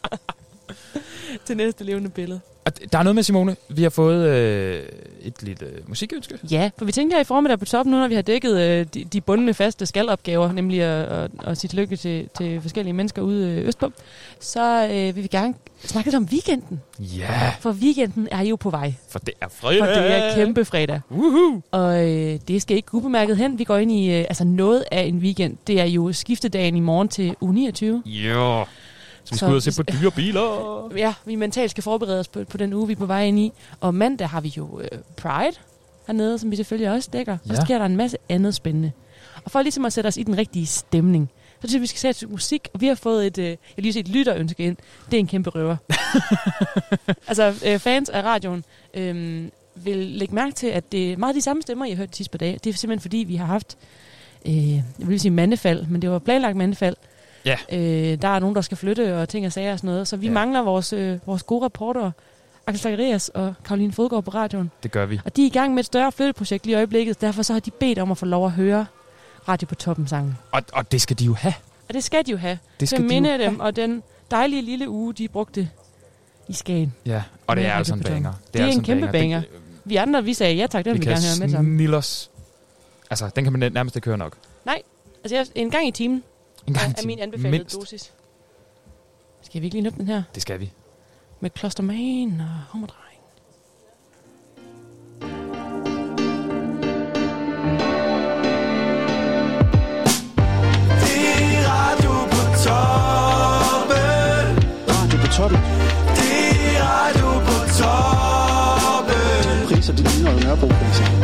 til 1.46 1.56
næste 1.56 1.84
levende 1.84 2.10
billede. 2.10 2.40
Og 2.64 2.72
Der 2.92 2.98
er 2.98 3.02
noget 3.02 3.14
med, 3.14 3.22
Simone. 3.22 3.56
Vi 3.68 3.82
har 3.82 3.90
fået 3.90 4.28
øh, 4.28 4.82
et 5.22 5.42
lille 5.42 5.66
øh, 5.66 5.88
musikønske. 5.88 6.38
Ja, 6.50 6.70
for 6.78 6.84
vi 6.84 6.92
tænkte 6.92 7.14
her 7.14 7.20
i 7.20 7.24
formiddag 7.24 7.58
på 7.58 7.64
toppen, 7.64 7.90
nu 7.90 7.98
når 8.00 8.08
vi 8.08 8.14
har 8.14 8.22
dækket 8.22 8.60
øh, 8.60 8.86
de, 8.94 9.04
de 9.04 9.20
bundne 9.20 9.54
faste 9.54 9.86
skalopgaver, 9.86 10.52
nemlig 10.52 10.82
at, 10.82 11.04
at, 11.08 11.30
at 11.44 11.58
sige 11.58 11.68
tillykke 11.68 11.96
til, 11.96 12.28
til 12.38 12.60
forskellige 12.60 12.92
mennesker 12.92 13.22
ude 13.22 13.48
øh, 13.50 13.68
østpå, 13.68 13.92
så 14.40 14.84
øh, 14.92 15.16
vil 15.16 15.22
vi 15.22 15.28
gerne 15.28 15.54
snakke 15.84 16.06
lidt 16.10 16.16
om 16.16 16.28
weekenden. 16.32 16.80
Ja, 16.98 17.52
For 17.60 17.70
weekenden 17.72 18.28
er 18.30 18.42
jo 18.42 18.56
på 18.56 18.70
vej. 18.70 18.94
for 19.10 19.18
det 19.18 19.34
er 19.40 19.48
fredag. 19.48 19.88
det 19.88 20.12
er 20.12 20.34
kæmpe 20.34 20.64
fredag. 20.64 21.00
Woohoo. 21.10 21.62
Og 21.70 22.08
øh, 22.10 22.38
det 22.48 22.62
skal 22.62 22.76
ikke 22.76 22.94
ubemærket 22.94 23.36
hen. 23.36 23.58
Vi 23.58 23.64
går 23.64 23.76
ind 23.76 23.92
i 23.92 24.10
øh, 24.10 24.18
altså 24.28 24.44
noget 24.44 24.84
af 24.90 25.02
en 25.02 25.18
weekend. 25.18 25.56
Det 25.66 25.80
er 25.80 25.84
jo 25.84 26.12
skiftedagen 26.12 26.76
i 26.76 26.80
morgen 26.80 27.08
til 27.08 27.34
uge 27.40 27.54
29. 27.54 28.02
Jo. 28.06 28.64
Så 29.28 29.34
vi 29.34 29.38
Så 29.38 29.44
skal 29.44 29.50
ud 29.50 29.56
og 29.56 29.62
se 29.62 29.82
på 29.82 29.82
dyre 29.82 30.10
biler. 30.10 30.88
Ja, 30.96 31.14
vi 31.24 31.34
mentalt 31.34 31.70
skal 31.70 31.82
forberede 31.82 32.20
os 32.20 32.28
på, 32.28 32.44
på 32.44 32.56
den 32.56 32.72
uge, 32.72 32.86
vi 32.86 32.92
er 32.92 32.96
på 32.96 33.06
vej 33.06 33.24
ind 33.24 33.38
i. 33.38 33.52
Og 33.80 33.94
mandag 33.94 34.28
har 34.28 34.40
vi 34.40 34.54
jo 34.56 34.80
øh, 34.80 34.98
Pride 35.16 35.56
hernede, 36.06 36.38
som 36.38 36.50
vi 36.50 36.56
selvfølgelig 36.56 36.90
også 36.92 37.08
dækker. 37.12 37.38
Ja. 37.48 37.54
Så 37.54 37.62
sker 37.62 37.78
der 37.78 37.86
en 37.86 37.96
masse 37.96 38.16
andet 38.28 38.54
spændende. 38.54 38.92
Og 39.44 39.50
for 39.50 39.62
ligesom 39.62 39.84
at 39.84 39.92
sætte 39.92 40.08
os 40.08 40.16
i 40.16 40.22
den 40.22 40.38
rigtige 40.38 40.66
stemning, 40.66 41.30
så 41.60 41.68
synes 41.68 41.74
jeg, 41.74 41.80
vi 41.80 41.86
skal 41.86 41.98
sætte 41.98 42.26
musik. 42.26 42.68
Og 42.74 42.80
vi 42.80 42.86
har 42.86 42.94
fået 42.94 43.26
et, 43.26 43.38
øh, 43.38 43.44
jeg 43.46 43.56
lige 43.76 43.92
set 43.92 44.00
et 44.00 44.08
lytterønske 44.08 44.64
ind. 44.64 44.76
Det 45.10 45.16
er 45.16 45.18
en 45.18 45.26
kæmpe 45.26 45.50
røver. 45.50 45.76
altså, 47.28 47.54
øh, 47.66 47.78
fans 47.78 48.08
af 48.08 48.22
radioen 48.22 48.64
øh, 48.94 49.44
vil 49.74 49.96
lægge 49.96 50.34
mærke 50.34 50.54
til, 50.54 50.66
at 50.66 50.92
det 50.92 51.12
er 51.12 51.16
meget 51.16 51.34
de 51.34 51.40
samme 51.40 51.62
stemmer, 51.62 51.84
I 51.84 51.90
har 51.90 51.96
hørt 51.96 52.16
sidste 52.16 52.30
par 52.30 52.38
dage. 52.38 52.58
Det 52.64 52.70
er 52.70 52.74
simpelthen 52.74 53.02
fordi, 53.02 53.16
vi 53.16 53.36
har 53.36 53.46
haft, 53.46 53.76
øh, 54.46 54.74
jeg 54.74 54.82
vil 54.98 55.20
sige 55.20 55.30
mandefald, 55.32 55.86
men 55.86 56.02
det 56.02 56.10
var 56.10 56.18
planlagt 56.18 56.56
mandefald. 56.56 56.96
Ja. 57.44 57.56
Øh, 57.72 58.22
der 58.22 58.28
er 58.28 58.38
nogen, 58.38 58.54
der 58.54 58.60
skal 58.62 58.76
flytte 58.76 59.16
og 59.20 59.28
ting 59.28 59.46
og 59.46 59.52
sager 59.52 59.72
og 59.72 59.78
sådan 59.78 59.90
noget. 59.90 60.08
Så 60.08 60.16
vi 60.16 60.26
Ja. 60.26 60.32
mangler 60.32 60.62
vores, 60.62 60.92
øh, 60.92 61.18
vores 61.26 61.42
gode 61.42 61.64
reporter, 61.64 62.10
Axel 62.66 62.82
Zacharias 62.82 63.28
og 63.28 63.54
Karoline 63.64 63.92
Fodgaard 63.92 64.24
på 64.24 64.30
radioen. 64.30 64.70
Det 64.82 64.90
gør 64.90 65.06
vi. 65.06 65.20
Og 65.24 65.36
de 65.36 65.42
er 65.42 65.46
i 65.46 65.50
gang 65.50 65.74
med 65.74 65.80
et 65.80 65.86
større 65.86 66.12
flytteprojekt 66.12 66.66
lige 66.66 66.72
i 66.72 66.76
øjeblikket. 66.76 67.20
Derfor 67.20 67.42
så 67.42 67.52
har 67.52 67.60
de 67.60 67.70
bedt 67.70 67.98
om 67.98 68.10
at 68.10 68.18
få 68.18 68.26
lov 68.26 68.46
at 68.46 68.52
høre 68.52 68.86
Radio 69.48 69.66
på 69.66 69.74
toppen 69.74 70.08
sangen. 70.08 70.38
Og, 70.52 70.62
og 70.72 70.92
det 70.92 71.00
skal 71.02 71.18
de 71.18 71.24
jo 71.24 71.34
have. 71.34 71.54
Og 71.88 71.94
det 71.94 72.04
skal 72.04 72.26
de 72.26 72.30
jo 72.30 72.36
have. 72.36 72.58
Det 72.80 72.88
skal 72.88 72.96
at 72.96 73.02
de 73.02 73.08
minde 73.08 73.32
jo 73.32 73.38
dem, 73.38 73.60
og 73.60 73.76
den 73.76 74.02
dejlige 74.30 74.62
lille 74.62 74.88
uge, 74.88 75.14
de 75.14 75.28
brugte 75.28 75.68
i 76.48 76.52
Skagen. 76.52 76.94
Ja, 77.06 77.22
og 77.46 77.56
det 77.56 77.66
er 77.66 77.72
altså 77.72 77.94
en 77.94 78.00
Radio 78.00 78.08
på 78.08 78.14
banger. 78.14 78.32
Det 78.54 78.60
er 78.60 78.64
altså 78.64 78.80
en 78.80 78.84
kæmpe 78.84 79.08
banger. 79.12 79.40
Det, 79.40 79.48
Vi 79.84 79.96
andre, 79.96 80.24
vi 80.24 80.34
sagde 80.34 80.54
ja 80.54 80.66
tak, 80.66 80.84
den 80.84 80.94
vi 80.94 80.98
vil 80.98 81.00
vi 81.00 81.04
kan 81.04 81.14
gerne 81.14 81.26
høre 81.40 81.48
med 81.48 81.48
sammen. 81.56 81.94
os. 81.94 82.30
Altså, 83.10 83.30
den 83.36 83.44
kan 83.44 83.52
man 83.58 83.72
nærmest 83.72 83.96
ikke 83.96 84.06
høre 84.06 84.18
nok. 84.18 84.36
Altså 85.24 85.36
jeg, 85.36 85.46
en 85.54 85.70
gang 85.70 85.88
i 85.88 85.90
timen 85.90 86.22
En 86.68 86.74
gang 86.74 86.92
er, 86.92 87.00
i 87.00 87.02
er 87.02 87.06
min 87.06 87.18
anbefalede 87.18 87.58
Mindst. 87.58 87.76
dosis. 87.76 88.12
Skal 89.42 89.60
vi 89.60 89.66
ikke 89.66 89.74
lige 89.74 89.84
nuppe 89.84 89.98
den 89.98 90.08
her? 90.08 90.22
Det 90.34 90.42
skal 90.42 90.60
vi. 90.60 90.72
Med 91.40 91.50
Klosterman 91.50 92.40
og 92.40 92.80
er 105.14 105.20
på 105.20 105.26
toppen. 105.36 105.58
Det 106.16 106.76
er 106.76 106.82
radio 106.82 107.28
på 107.48 107.56
toppen. 107.78 109.66
Priser, 109.68 109.96
de 109.96 110.02
ligner 110.02 110.32
jo 110.32 110.38
Nørrebro-priser. 110.38 111.17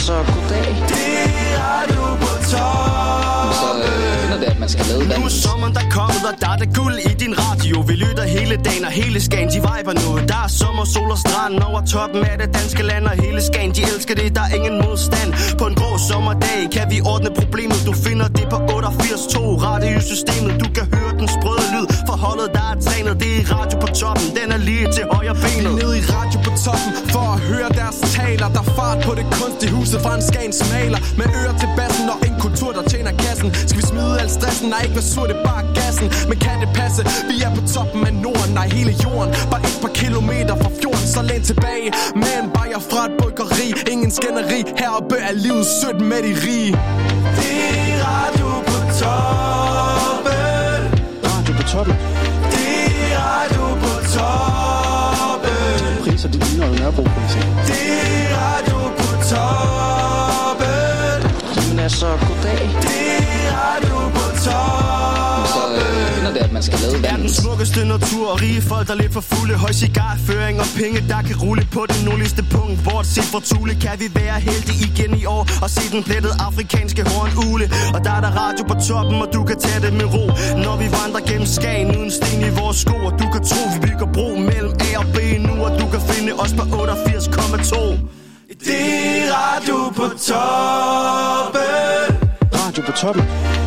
Altså, 0.00 0.18
goddag. 0.34 0.68
Det 0.88 1.06
er 1.24 1.58
radio 1.62 2.04
på 2.22 2.32
toppen. 2.50 3.52
Så 3.60 3.70
øh, 3.88 4.19
det, 4.70 4.86
skal 4.86 5.08
lade 5.08 5.20
Nu 5.20 5.24
er 5.24 5.34
sommeren 5.44 5.74
der 5.74 5.86
kommet, 5.98 6.22
og 6.30 6.34
der 6.40 6.50
er 6.54 6.58
der 6.62 6.68
guld 6.80 6.96
i 7.10 7.12
din 7.22 7.34
radio. 7.44 7.76
Vi 7.88 7.94
lytter 8.04 8.24
hele 8.36 8.56
dagen, 8.66 8.84
og 8.88 8.92
hele 9.00 9.20
Skagen, 9.26 9.48
de 9.54 9.60
viber 9.68 9.94
noget 10.04 10.28
Der 10.30 10.40
er 10.46 10.50
sommer, 10.60 10.84
sol 10.94 11.10
og 11.16 11.20
strand. 11.24 11.54
Over 11.68 11.82
toppen 11.94 12.20
af 12.30 12.36
det 12.42 12.50
danske 12.58 12.82
land 12.90 13.04
Og 13.10 13.16
hele 13.24 13.40
Skagen, 13.48 13.72
de 13.76 13.82
elsker 13.92 14.14
det, 14.20 14.28
der 14.36 14.44
er 14.48 14.52
ingen 14.58 14.76
modstand. 14.84 15.30
På 15.60 15.64
en 15.70 15.74
grå 15.80 15.90
sommerdag 16.10 16.60
kan 16.74 16.86
vi 16.92 16.98
ordne 17.12 17.30
problemet. 17.40 17.78
Du 17.88 17.92
finder 18.06 18.28
det 18.38 18.46
på 18.52 18.56
88.2 18.56 19.40
radiosystemet 19.66 20.52
Du 20.62 20.68
kan 20.76 20.86
høre 20.94 21.12
den 21.20 21.28
sprøde 21.36 21.66
lyd. 21.74 21.86
For 22.08 22.16
holdet, 22.24 22.48
der 22.56 22.64
er 22.72 22.76
trænet 22.86 23.14
Det 23.22 23.32
er 23.40 23.44
radio 23.54 23.76
på 23.84 23.88
toppen, 24.00 24.26
den 24.38 24.48
er 24.56 24.60
lige 24.68 24.86
til 24.96 25.04
højre 25.14 25.36
benet. 25.44 25.72
Ned 25.80 25.92
i 26.00 26.02
radio 26.14 26.38
på 26.46 26.52
toppen 26.64 26.90
For 27.14 27.26
at 27.34 27.40
høre 27.50 27.68
deres 27.80 27.98
taler. 28.16 28.48
Der 28.56 28.62
er 28.66 28.70
fart 28.78 28.98
på 29.06 29.12
det 29.18 29.26
kunstige 29.38 29.72
huset 29.76 29.98
fra 30.04 30.12
en 30.18 30.22
Skagens 30.30 30.60
maler. 30.72 31.00
Med 31.18 31.26
ører 31.38 31.56
til 31.62 31.70
bassen 31.78 32.06
og 32.14 32.18
en 32.28 32.34
kultur 32.44 32.70
der 32.76 32.84
tjener 32.92 33.12
kassen. 33.24 33.48
Skal 33.68 33.76
vi 33.80 33.86
smide 33.92 34.14
al 34.22 34.30
stressen? 34.60 34.70
Nej, 34.70 34.82
ikke 34.82 34.94
være 34.94 35.04
sur, 35.14 35.26
det 35.26 35.36
er 35.36 35.44
bare 35.44 35.64
gassen 35.74 36.06
Men 36.28 36.38
kan 36.38 36.60
det 36.60 36.68
passe? 36.74 37.02
Vi 37.30 37.36
er 37.46 37.54
på 37.54 37.62
toppen 37.74 38.06
af 38.06 38.14
Norden 38.14 38.54
Nej, 38.54 38.68
hele 38.68 38.94
jorden 39.04 39.34
Bare 39.50 39.60
et 39.60 39.78
par 39.82 39.92
kilometer 39.94 40.54
fra 40.62 40.70
fjorden 40.80 41.06
Så 41.14 41.22
læn 41.22 41.42
tilbage 41.42 41.92
Med 42.14 42.34
en 42.42 42.50
bajer 42.54 42.80
fra 42.90 43.00
et 43.08 43.12
bryggeri 43.18 43.68
Ingen 43.92 44.10
skænderi 44.10 44.60
Heroppe 44.80 45.16
er 45.28 45.32
livet 45.32 45.66
sødt 45.80 46.00
med 46.00 46.20
de 46.26 46.32
rige 46.44 46.72
Det 47.38 47.60
er 47.84 47.96
radio 48.10 48.48
på 48.70 48.78
toppen 49.00 50.30
Radio 51.30 51.52
på 51.58 51.62
toppen. 51.72 51.94
Det 52.54 52.68
er 53.12 53.18
radio 53.28 53.64
på 53.82 53.92
toppen 54.16 56.04
Priser, 56.04 56.28
de 56.28 56.38
ligner 56.38 56.66
jo 56.66 56.72
Nørrebro-priser. 56.72 57.42
Det 57.68 57.82
er 58.22 58.28
radio 58.42 58.78
på 58.98 59.08
toppen 59.32 61.18
Jamen 61.56 61.78
altså, 61.78 62.06
goddag. 62.06 62.62
Det 62.82 63.00
er 63.46 63.52
radio 63.60 64.09
øh, 64.48 66.34
det, 66.34 66.40
at 66.40 66.52
man 66.52 66.62
skal 66.62 66.78
lade 66.82 66.94
den 66.94 67.02
vandet. 67.02 67.30
smukkeste 67.30 67.84
natur 67.84 68.26
og 68.32 68.40
rige 68.42 68.62
folk, 68.62 68.88
der 68.88 68.94
lidt 68.94 69.12
for 69.12 69.20
fulde. 69.20 69.54
Høj 69.54 69.72
cigarføring 69.72 70.60
og 70.60 70.66
penge, 70.76 70.98
der 71.08 71.22
kan 71.22 71.36
rulle 71.36 71.64
på 71.72 71.86
det 71.88 72.04
nordligste 72.06 72.42
punkt. 72.54 72.76
Bortset 72.84 73.24
fra 73.24 73.40
Thule 73.50 73.74
kan 73.84 73.94
vi 74.02 74.08
være 74.20 74.40
heldige 74.40 74.80
igen 74.88 75.12
i 75.22 75.24
år 75.24 75.42
Og 75.62 75.70
se 75.70 75.82
den 75.94 76.02
plettede 76.08 76.34
afrikanske 76.48 77.02
hornugle 77.10 77.66
Og 77.94 78.04
der 78.04 78.12
er 78.18 78.20
der 78.26 78.32
radio 78.42 78.64
på 78.70 78.74
toppen, 78.88 79.16
og 79.24 79.28
du 79.32 79.44
kan 79.44 79.58
tage 79.60 79.80
det 79.86 79.92
med 80.00 80.04
ro. 80.14 80.24
Når 80.64 80.76
vi 80.82 80.86
vandrer 80.98 81.22
gennem 81.30 81.46
Skagen 81.46 81.96
uden 81.96 82.10
sten 82.10 82.40
i 82.50 82.50
vores 82.60 82.76
sko 82.76 82.96
Og 83.08 83.12
du 83.20 83.26
kan 83.34 83.42
tro, 83.50 83.60
vi 83.74 83.78
bygger 83.86 84.06
bro 84.16 84.28
mellem 84.50 84.72
A 84.88 84.98
og 85.02 85.06
B 85.14 85.18
nu 85.46 85.52
Og 85.64 85.70
du 85.80 85.86
kan 85.92 86.00
finde 86.10 86.32
os 86.32 86.52
på 86.58 86.62
88,2 86.62 86.70
Det 88.68 88.82
er 89.18 89.32
radio 89.40 89.76
på 89.98 90.06
toppen. 90.28 91.60
Radio 92.54 92.82
på 92.86 92.92
toppen. 92.92 93.59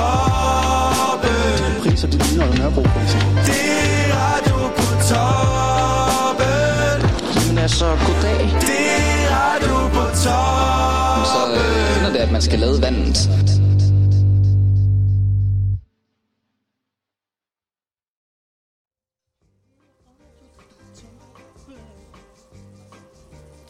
Er 0.00 1.20
toppen 1.20 1.82
Priser, 1.82 2.08
de 2.08 2.18
ligner 2.18 2.46
jo 2.46 2.52
Nørrebro-priser. 2.52 3.20
Det 3.48 3.62
er 3.92 4.06
radio 4.20 4.56
på 4.78 4.86
toppen 5.10 6.98
Jamen 7.36 7.58
altså, 7.58 7.86
goddag. 8.06 8.40
Det 8.66 8.80
er 8.96 9.30
radio 9.36 9.76
på 9.96 10.04
toppen 10.24 11.24
Så 11.32 11.40
øh, 11.60 11.98
ender 11.98 12.10
det, 12.12 12.18
at 12.18 12.32
man 12.32 12.42
skal 12.42 12.58
lade 12.58 12.82
vandet. 12.82 13.30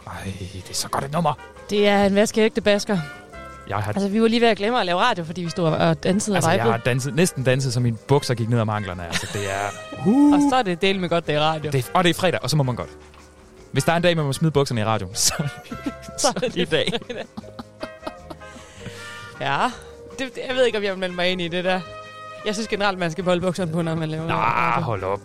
Ej, 0.07 0.33
det 0.53 0.71
er 0.71 0.75
så 0.75 0.89
godt 0.89 1.05
et 1.05 1.13
nummer. 1.13 1.35
Det 1.71 1.89
er 1.89 2.05
en 2.05 2.15
vaskeægte 2.15 2.61
basker. 2.61 3.20
Jeg 3.71 3.79
har, 3.79 3.93
Altså, 3.93 4.09
vi 4.09 4.23
var 4.23 4.29
lige 4.29 4.41
ved 4.41 4.49
at 4.49 4.57
glemme 4.57 4.81
at 4.81 4.87
lave 4.87 4.99
radio, 5.01 5.25
fordi 5.25 5.43
vi 5.43 5.51
stod 5.51 5.65
og 5.69 6.03
dansede 6.05 6.37
altså, 6.37 6.51
og 6.51 6.57
jeg 6.57 6.61
vibede. 6.65 6.73
har 6.73 6.79
danset, 6.85 7.15
næsten 7.15 7.45
danset, 7.45 7.73
så 7.73 7.81
mine 7.81 7.97
bukser 7.97 8.35
gik 8.35 8.49
ned 8.49 8.61
om 8.61 8.69
anklerne. 8.69 9.07
Altså, 9.07 9.27
det 9.33 9.51
er... 9.51 9.67
Og 10.35 10.41
så 10.51 10.57
er 10.57 10.63
det 10.63 10.83
del 10.83 11.01
med 11.01 11.09
godt, 11.09 11.27
det 11.27 11.35
er 11.35 11.41
radio. 11.41 11.71
Det, 11.71 11.91
og 11.95 12.05
det 12.05 12.11
er 12.11 12.15
fredag, 12.15 12.41
og 12.43 12.51
så 12.51 12.57
må 12.57 12.63
man 12.63 12.75
godt. 12.77 12.89
Hvis 13.73 13.85
der 13.85 13.93
er 13.93 13.97
en 13.97 14.03
dag, 14.03 14.17
man 14.17 14.25
må 14.27 14.33
smide 14.33 14.51
bukserne 14.53 14.81
i 14.81 14.85
radioen, 14.85 15.15
så, 15.15 15.35
så 16.19 16.29
er 16.37 16.41
det 16.41 16.57
i 16.57 16.65
dag. 16.65 16.93
Ja, 19.41 19.71
det, 20.19 20.35
det, 20.35 20.41
jeg 20.49 20.57
ved 20.57 20.65
ikke, 20.67 20.79
om 20.79 20.85
jeg 20.85 20.93
vil 20.93 20.99
melde 21.01 21.15
mig 21.15 21.29
ind 21.31 21.41
i 21.41 21.49
det 21.49 21.65
der. 21.65 21.81
Jeg 22.47 22.55
synes 22.55 22.69
generelt, 22.69 22.99
man 22.99 23.11
skal 23.11 23.25
beholde 23.25 23.41
bukserne 23.41 23.73
på, 23.73 23.83
når 23.83 23.95
man 23.95 24.09
laver 24.09 24.27
Nej, 24.27 24.37
radio. 24.37 24.83
hold 24.85 25.03
op. 25.03 25.21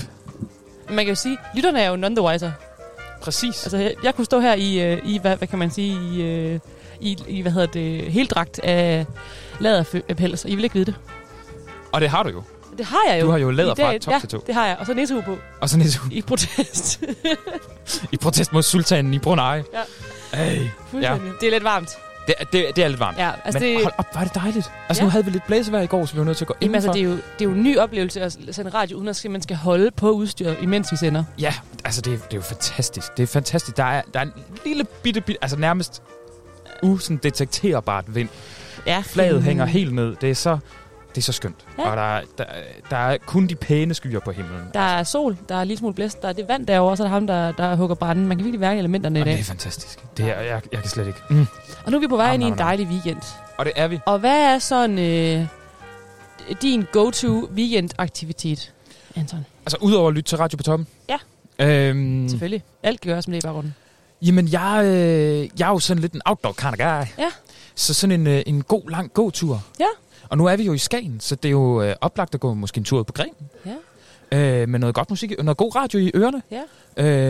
Man 0.90 0.98
kan 0.98 1.08
jo 1.08 1.16
sige, 1.16 1.38
lytterne 1.56 1.82
er 1.82 1.90
jo 1.90 1.96
none 1.96 2.16
the 2.16 2.26
wiser. 2.26 2.52
Præcis. 3.22 3.64
Altså, 3.64 3.78
jeg, 3.78 3.94
jeg 4.04 4.16
kunne 4.16 4.26
stå 4.26 4.40
her 4.40 4.54
i, 4.54 4.92
øh, 4.94 5.02
i 5.06 5.18
hvad, 5.18 5.38
hvad 5.38 5.48
kan 5.48 5.60
man 5.60 5.72
sige, 5.72 6.00
i, 6.16 6.22
øh, 6.22 6.60
i, 7.00 7.18
i 7.28 7.42
hvad 7.42 7.52
hedder 7.52 7.68
det, 7.68 8.12
heldragt 8.12 8.60
af 8.64 9.06
læderpels, 9.60 10.44
og 10.46 10.50
I 10.52 10.56
vil 10.56 10.64
ikke 10.64 10.74
vide 10.74 10.86
det. 10.86 10.96
Og 11.92 12.02
det 12.02 12.10
har 12.10 12.24
du 12.24 12.30
jo. 12.30 12.44
Det 12.78 12.86
har 12.86 12.98
jeg 13.10 13.22
jo. 13.22 13.26
Du 13.26 13.32
har 13.32 13.38
jo 13.38 13.50
læder 13.52 13.76
fra 13.76 13.98
top 13.98 14.14
ja, 14.14 14.20
til 14.20 14.30
to. 14.30 14.44
det 14.48 14.56
har 14.56 14.68
jeg. 14.68 14.76
Og 14.80 14.86
så 14.86 14.94
nissehue 14.94 15.24
på, 15.24 15.38
Og 15.62 15.70
så 15.70 15.78
næste 15.78 16.00
i 16.12 16.22
protest. 16.22 17.04
i 18.14 18.18
protest 18.18 18.54
mod 18.54 18.64
sultanen 18.64 19.14
i 19.14 19.20
Brunei. 19.20 19.44
Ja. 19.44 19.62
Ej, 20.34 20.60
Fuldstændig. 20.92 21.32
Det 21.42 21.48
er 21.48 21.52
lidt 21.52 21.64
varmt. 21.64 21.90
det, 22.28 22.36
er- 22.40 22.44
det, 22.46 22.66
det 22.76 22.84
er 22.84 22.88
lidt 22.88 23.00
varmt. 23.00 23.18
Ja, 23.18 23.32
altså 23.46 23.60
Men 23.60 23.70
det, 23.76 23.84
hold 23.84 23.94
op, 23.98 24.06
var 24.16 24.24
det 24.24 24.36
dejligt. 24.36 24.72
Altså, 24.90 25.04
Ja. 25.04 25.06
nu 25.06 25.10
havde 25.12 25.26
vi 25.26 25.32
lidt 25.32 25.46
blæsevejr 25.48 25.82
i 25.84 25.88
går, 25.88 26.06
så 26.06 26.14
vi 26.14 26.20
var 26.20 26.26
nødt 26.26 26.38
til 26.38 26.44
at 26.44 26.48
gå 26.48 26.56
jamen, 26.62 26.76
altså, 26.76 26.92
indenfor. 26.92 27.16
det, 27.16 27.22
er 27.22 27.26
jo, 27.26 27.32
det 27.40 27.46
er 27.46 27.50
jo 27.50 27.52
en 27.52 27.64
ny 27.64 27.78
oplevelse 27.78 28.22
at 28.22 28.38
sende 28.52 28.70
radio, 28.72 28.98
uden 28.98 29.08
at 29.08 29.26
man 29.30 29.42
skal 29.42 29.56
holde 29.56 29.92
på 29.92 30.12
udstyret, 30.12 30.58
imens 30.62 30.92
vi 30.92 30.98
sender. 30.98 31.24
Ja, 31.40 31.54
altså, 31.86 32.02
det, 32.02 32.14
er- 32.14 32.18
det 32.18 32.34
er 32.34 32.38
jo 32.38 32.42
fantastisk. 32.42 33.18
Det 33.18 33.24
er 33.24 33.28
fantastisk. 33.28 33.78
Der 33.78 33.84
er, 33.84 34.02
der 34.14 34.20
er 34.20 34.24
en 34.24 34.34
lille 34.66 34.84
bitte, 35.04 35.22
bitte, 35.22 35.44
altså 35.44 35.58
nærmest 35.58 36.02
usen 36.84 37.18
detekterbart 37.24 38.16
vind. 38.16 38.30
Ja, 38.88 39.04
Flaget 39.06 39.44
hænger 39.44 39.66
helt 39.66 39.94
ned. 39.94 40.16
Det 40.22 40.30
er 40.30 40.36
så, 40.36 40.58
det 41.10 41.18
er 41.18 41.22
så 41.22 41.32
skønt. 41.32 41.56
Ja. 41.78 41.90
Og 41.90 41.98
der, 41.98 42.04
er- 42.04 42.22
der, 42.38 42.44
der 42.90 42.98
er 42.98 43.18
kun 43.26 43.48
de 43.48 43.56
pæne 43.56 43.94
skyer 43.94 44.20
på 44.20 44.32
himlen. 44.32 44.62
Der 44.74 44.80
er 44.80 45.04
sol, 45.04 45.38
der 45.50 45.56
er 45.56 45.64
lige 45.64 45.78
smule 45.78 45.94
blæst, 45.94 46.22
der 46.22 46.28
er 46.28 46.34
det 46.34 46.48
vand 46.48 46.68
derovre, 46.68 46.92
og 46.92 46.98
så 46.98 47.04
er 47.04 47.08
der 47.08 47.14
ham, 47.14 47.28
der, 47.28 47.52
der 47.52 47.76
hugger 47.76 47.96
branden. 47.96 48.28
Man 48.28 48.38
kan 48.38 48.46
virkelig 48.46 48.60
mærke 48.60 48.80
elementerne 48.80 49.20
i 49.20 49.20
Jamen, 49.20 49.28
dag. 49.32 49.38
det 49.38 49.42
er 49.42 49.46
fantastisk. 49.46 50.00
Det 50.18 50.26
er, 50.26 50.42
jeg, 50.42 50.62
jeg 50.72 50.80
kan 50.82 50.90
slet 50.90 51.08
ikke. 51.08 51.20
Mm. 51.30 51.46
Og 51.86 51.92
nu 51.92 51.98
er 51.98 52.02
vi 52.02 52.08
på 52.08 52.16
vej 52.18 52.34
ind 52.34 52.44
i 52.44 52.46
en 52.46 52.58
dejlig 52.58 52.88
weekend. 52.88 53.22
Og 53.58 53.66
det 53.66 53.74
er 53.76 53.88
vi. 53.88 54.00
Og 54.06 54.20
hvad 54.20 54.54
er 54.56 54.60
sådan 54.60 55.00
øh, 55.00 55.46
din 56.62 56.86
go-to 56.92 57.50
weekend-aktivitet, 57.56 58.74
Anton? 59.16 59.46
Altså, 59.66 59.78
udover 59.82 60.08
at 60.08 60.14
lytte 60.14 60.30
til 60.30 60.38
Radio 60.38 60.58
på 60.58 60.64
toppen. 60.64 60.88
Ja. 61.10 61.18
Øhm, 61.60 62.30
Selvfølgelig. 62.30 62.64
Alt 62.84 63.02
gøres 63.02 63.28
med 63.28 63.36
det 63.36 63.44
i 63.44 63.48
baggrunden. 63.48 63.76
Jamen, 64.26 64.48
jeg, 64.52 64.82
øh, 64.86 65.50
jeg 65.60 65.66
er 65.68 65.72
jo 65.72 65.80
sådan 65.80 66.02
lidt 66.02 66.14
en 66.14 66.22
outdoor 66.26 66.54
kind 66.54 66.68
of 66.72 66.78
guy. 66.78 67.24
Ja. 67.24 67.30
Så 67.76 67.94
sådan 67.94 68.20
en, 68.22 68.28
øh, 68.28 68.44
en 68.46 68.64
god, 68.64 68.90
lang 68.90 69.14
gåtur. 69.14 69.64
Ja. 69.80 69.86
Og 70.30 70.38
nu 70.38 70.46
er 70.46 70.56
vi 70.56 70.64
jo 70.64 70.74
i 70.74 70.78
Skagen, 70.78 71.20
så 71.20 71.36
det 71.36 71.50
er 71.50 71.52
jo 71.52 71.82
øh, 71.82 71.96
oplagt 72.02 72.34
at 72.36 72.40
gå 72.40 72.54
måske 72.54 72.78
en 72.78 72.84
tur 72.84 73.00
ud 73.00 73.04
på 73.04 73.14
Gren. 73.14 73.30
Ja. 73.66 73.72
Øh, 74.32 74.70
med 74.70 74.80
noget 74.80 74.96
godt 74.96 75.10
musik, 75.10 75.44
noget 75.44 75.58
god 75.58 75.76
radio 75.76 76.00
i 76.00 76.12
ørerne. 76.16 76.42
Ja. 76.52 76.62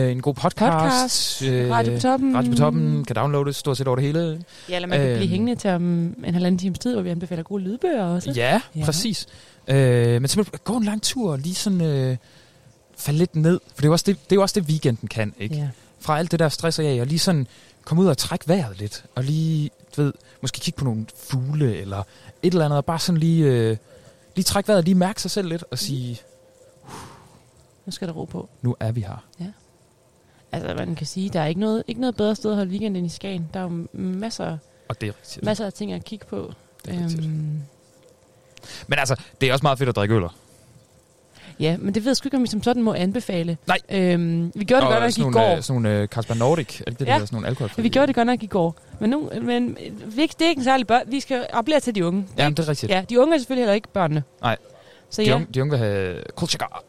Øh, 0.06 0.12
en 0.12 0.22
god 0.22 0.34
podcast. 0.34 0.72
Podcast, 0.72 1.42
øh, 1.42 1.70
Radio 1.70 1.94
på 1.94 2.00
toppen. 2.00 2.36
Radio 2.36 2.50
på 2.50 2.56
toppen 2.56 3.04
kan 3.04 3.16
downloades 3.16 3.56
stort 3.56 3.76
set 3.76 3.86
over 3.88 3.96
det 3.96 4.04
hele. 4.04 4.42
Ja, 4.68 4.74
eller 4.76 4.88
man 4.88 4.98
kan 4.98 5.08
Øhm. 5.08 5.16
blive 5.18 5.28
hængende 5.30 5.54
til 5.54 5.70
om 5.70 5.82
en 6.24 6.34
halvanden 6.34 6.58
times 6.58 6.78
tid, 6.78 6.92
hvor 6.92 7.02
vi 7.02 7.10
anbefaler 7.10 7.42
gode 7.42 7.62
lydbøger 7.62 8.04
også. 8.04 8.30
Ja, 8.36 8.60
Ja. 8.76 8.84
præcis. 8.84 9.26
Øh, 9.68 9.76
men 10.22 10.28
simpelthen 10.28 10.58
gå 10.64 10.76
en 10.76 10.84
lang 10.84 11.02
tur 11.02 11.32
og 11.32 11.38
lige 11.38 11.54
sådan 11.54 11.80
øh, 11.80 12.16
falde 12.96 13.18
lidt 13.18 13.36
ned. 13.36 13.60
For 13.68 13.76
det 13.76 13.82
er, 13.84 13.88
jo 13.88 13.92
også 13.92 14.04
det, 14.06 14.16
det 14.24 14.32
er 14.32 14.36
jo 14.36 14.42
også 14.42 14.60
det, 14.60 14.68
weekenden 14.68 15.08
kan, 15.08 15.34
ikke? 15.40 15.54
ja. 15.54 15.68
Fra 16.00 16.18
alt 16.18 16.30
det 16.30 16.38
der 16.38 16.48
stress 16.48 16.78
af, 16.78 16.98
og 17.00 17.06
lige 17.06 17.18
sådan 17.18 17.46
komme 17.84 18.02
ud 18.02 18.08
og 18.08 18.18
trække 18.18 18.48
vejret 18.48 18.78
lidt. 18.78 19.04
Og 19.14 19.24
lige, 19.24 19.70
du 19.96 20.02
ved, 20.02 20.12
måske 20.42 20.60
kigge 20.60 20.78
på 20.78 20.84
nogle 20.84 21.06
fugle 21.16 21.76
eller 21.76 21.98
et 22.42 22.52
eller 22.52 22.64
andet. 22.64 22.76
Og 22.76 22.84
bare 22.84 22.98
sådan 22.98 23.18
lige, 23.20 23.44
øh, 23.44 23.76
lige 24.36 24.44
trække 24.44 24.68
vejret, 24.68 24.84
lige 24.84 24.94
mærke 24.94 25.22
sig 25.22 25.30
selv 25.30 25.48
lidt 25.48 25.64
og 25.70 25.78
sige, 25.78 26.20
Nu 27.86 27.92
skal 27.92 28.08
der 28.08 28.14
ro 28.14 28.24
på. 28.24 28.48
nu 28.62 28.76
er 28.80 28.92
vi 28.92 29.00
her. 29.00 29.24
Altså, 30.52 30.74
man 30.74 30.94
kan 30.94 31.06
sige, 31.06 31.30
der 31.30 31.40
er 31.40 31.46
ikke 31.46 31.60
noget, 31.60 31.82
ikke 31.86 32.00
noget 32.00 32.16
bedre 32.16 32.34
sted 32.36 32.50
at 32.50 32.56
holde 32.56 32.70
weekend 32.70 32.96
end 32.96 33.06
i 33.06 33.08
Skagen. 33.08 33.48
Der 33.54 33.60
er 33.60 33.64
jo 33.64 33.86
masser, 33.92 34.58
Og 34.88 35.00
det 35.00 35.08
er 35.08 35.12
rigtigt. 35.20 35.44
masser 35.44 35.66
af 35.66 35.72
ting 35.72 35.92
at 35.92 36.04
kigge 36.04 36.26
på. 36.26 36.52
Det 36.84 36.94
er 36.94 36.98
rigtigt. 37.04 37.24
Øhm, 37.24 37.60
Men 38.86 38.98
altså, 38.98 39.16
det 39.40 39.48
er 39.48 39.52
også 39.52 39.62
meget 39.62 39.78
fedt 39.78 39.88
at 39.88 39.96
drikke 39.96 40.14
øl. 40.14 40.22
Ja, 41.60 41.76
men 41.76 41.94
det 41.94 42.04
ved 42.04 42.10
jeg 42.10 42.16
sgu 42.16 42.26
ikke, 42.26 42.36
om 42.36 42.42
vi 42.42 42.48
som 42.48 42.62
sådan 42.62 42.82
må 42.82 42.94
anbefale. 42.94 43.56
Nej. 43.66 43.78
Øhm, 43.90 44.52
vi 44.54 44.64
gjorde 44.64 44.82
det 44.82 44.90
godt 44.90 45.00
nok 45.00 45.08
i 45.08 45.12
sådan 45.12 45.32
går. 45.32 45.40
nogle, 45.40 45.56
øh, 45.56 45.62
sådan 45.62 45.82
nogle 45.82 45.98
øh, 46.02 46.08
Carlsberg 46.08 46.36
Nordic, 46.38 46.80
er 46.80 46.84
det 46.84 46.98
det, 47.00 47.06
Ja. 47.06 47.12
der 47.12 47.18
sådan 47.18 47.28
nogle 47.36 47.48
alkohol? 47.48 47.70
Vi 47.76 47.88
gjorde 47.88 48.06
det 48.06 48.14
godt 48.14 48.26
nok 48.26 48.42
i 48.42 48.46
går. 48.46 48.76
Men, 49.00 49.10
nu, 49.10 49.30
men 49.42 49.76
vi, 50.06 50.26
det 50.26 50.42
er 50.44 50.48
ikke 50.48 50.58
en 50.60 50.64
særlig 50.64 50.86
børn. 50.86 51.02
Vi 51.06 51.20
skal 51.20 51.46
appellere 51.52 51.80
til 51.80 51.94
de 51.94 52.06
unge. 52.06 52.26
Er 52.36 52.46
ikke- 52.46 52.56
det 52.56 52.64
er 52.64 52.68
rigtigt. 52.68 52.92
Ja, 52.92 53.04
de 53.10 53.20
unge 53.20 53.34
er 53.34 53.38
selvfølgelig 53.38 53.62
heller 53.62 53.74
ikke 53.74 53.88
børnene. 53.88 54.22
Nej. 54.42 54.56
Så 55.10 55.22
De, 55.22 55.26
ja, 55.26 55.34
unge, 55.34 55.46
de 55.54 55.60
unge 55.62 55.70
vil 55.70 55.78
have 55.78 56.16
cigar. 56.48 56.82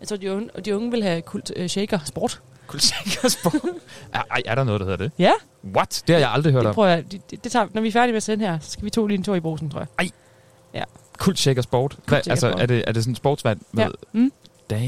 jeg 0.00 0.08
tror, 0.08 0.16
de 0.16 0.32
unge, 0.32 0.48
de 0.64 0.76
unge 0.76 0.90
vil 0.90 1.02
have 1.02 1.22
kult 1.22 1.52
uh, 1.60 1.66
shaker 1.66 1.98
sport. 2.04 2.40
Cigar 2.78 3.28
sport. 3.28 3.54
er, 4.14 4.22
ej, 4.30 4.42
er 4.46 4.54
der 4.54 4.64
noget, 4.64 4.80
der 4.80 4.86
hedder 4.86 5.04
det? 5.04 5.12
Ja, 5.18 5.32
What? 5.76 6.02
Det 6.06 6.14
har 6.14 6.20
jeg 6.20 6.30
aldrig 6.30 6.52
hørt 6.52 6.60
det 6.60 6.68
om. 6.68 6.74
prøver 6.74 6.88
jeg. 6.88 7.12
Det, 7.12 7.44
det, 7.44 7.52
tager, 7.52 7.66
når 7.72 7.82
vi 7.82 7.88
er 7.88 7.92
færdige 7.92 8.12
med 8.12 8.16
at 8.16 8.22
sende 8.22 8.46
her, 8.46 8.58
så 8.58 8.70
skal 8.70 8.84
vi 8.84 8.90
to 8.90 9.06
lige 9.06 9.18
en 9.18 9.24
tur 9.24 9.34
i 9.34 9.40
brosen, 9.40 9.70
tror 9.70 9.78
jeg. 9.98 10.10
Kult 10.74 10.86
shaker 11.34 11.62
sport. 11.62 11.96
Hvad, 12.06 12.20
altså, 12.28 12.46
er 12.58 12.66
det, 12.66 12.84
er 12.86 12.92
det 12.92 13.02
sådan 13.02 13.10
en 13.12 13.16
sportsvand 13.16 13.60
med... 13.72 13.84
Ja. 13.84 13.88
Mm. 14.12 14.32
Damn. 14.70 14.82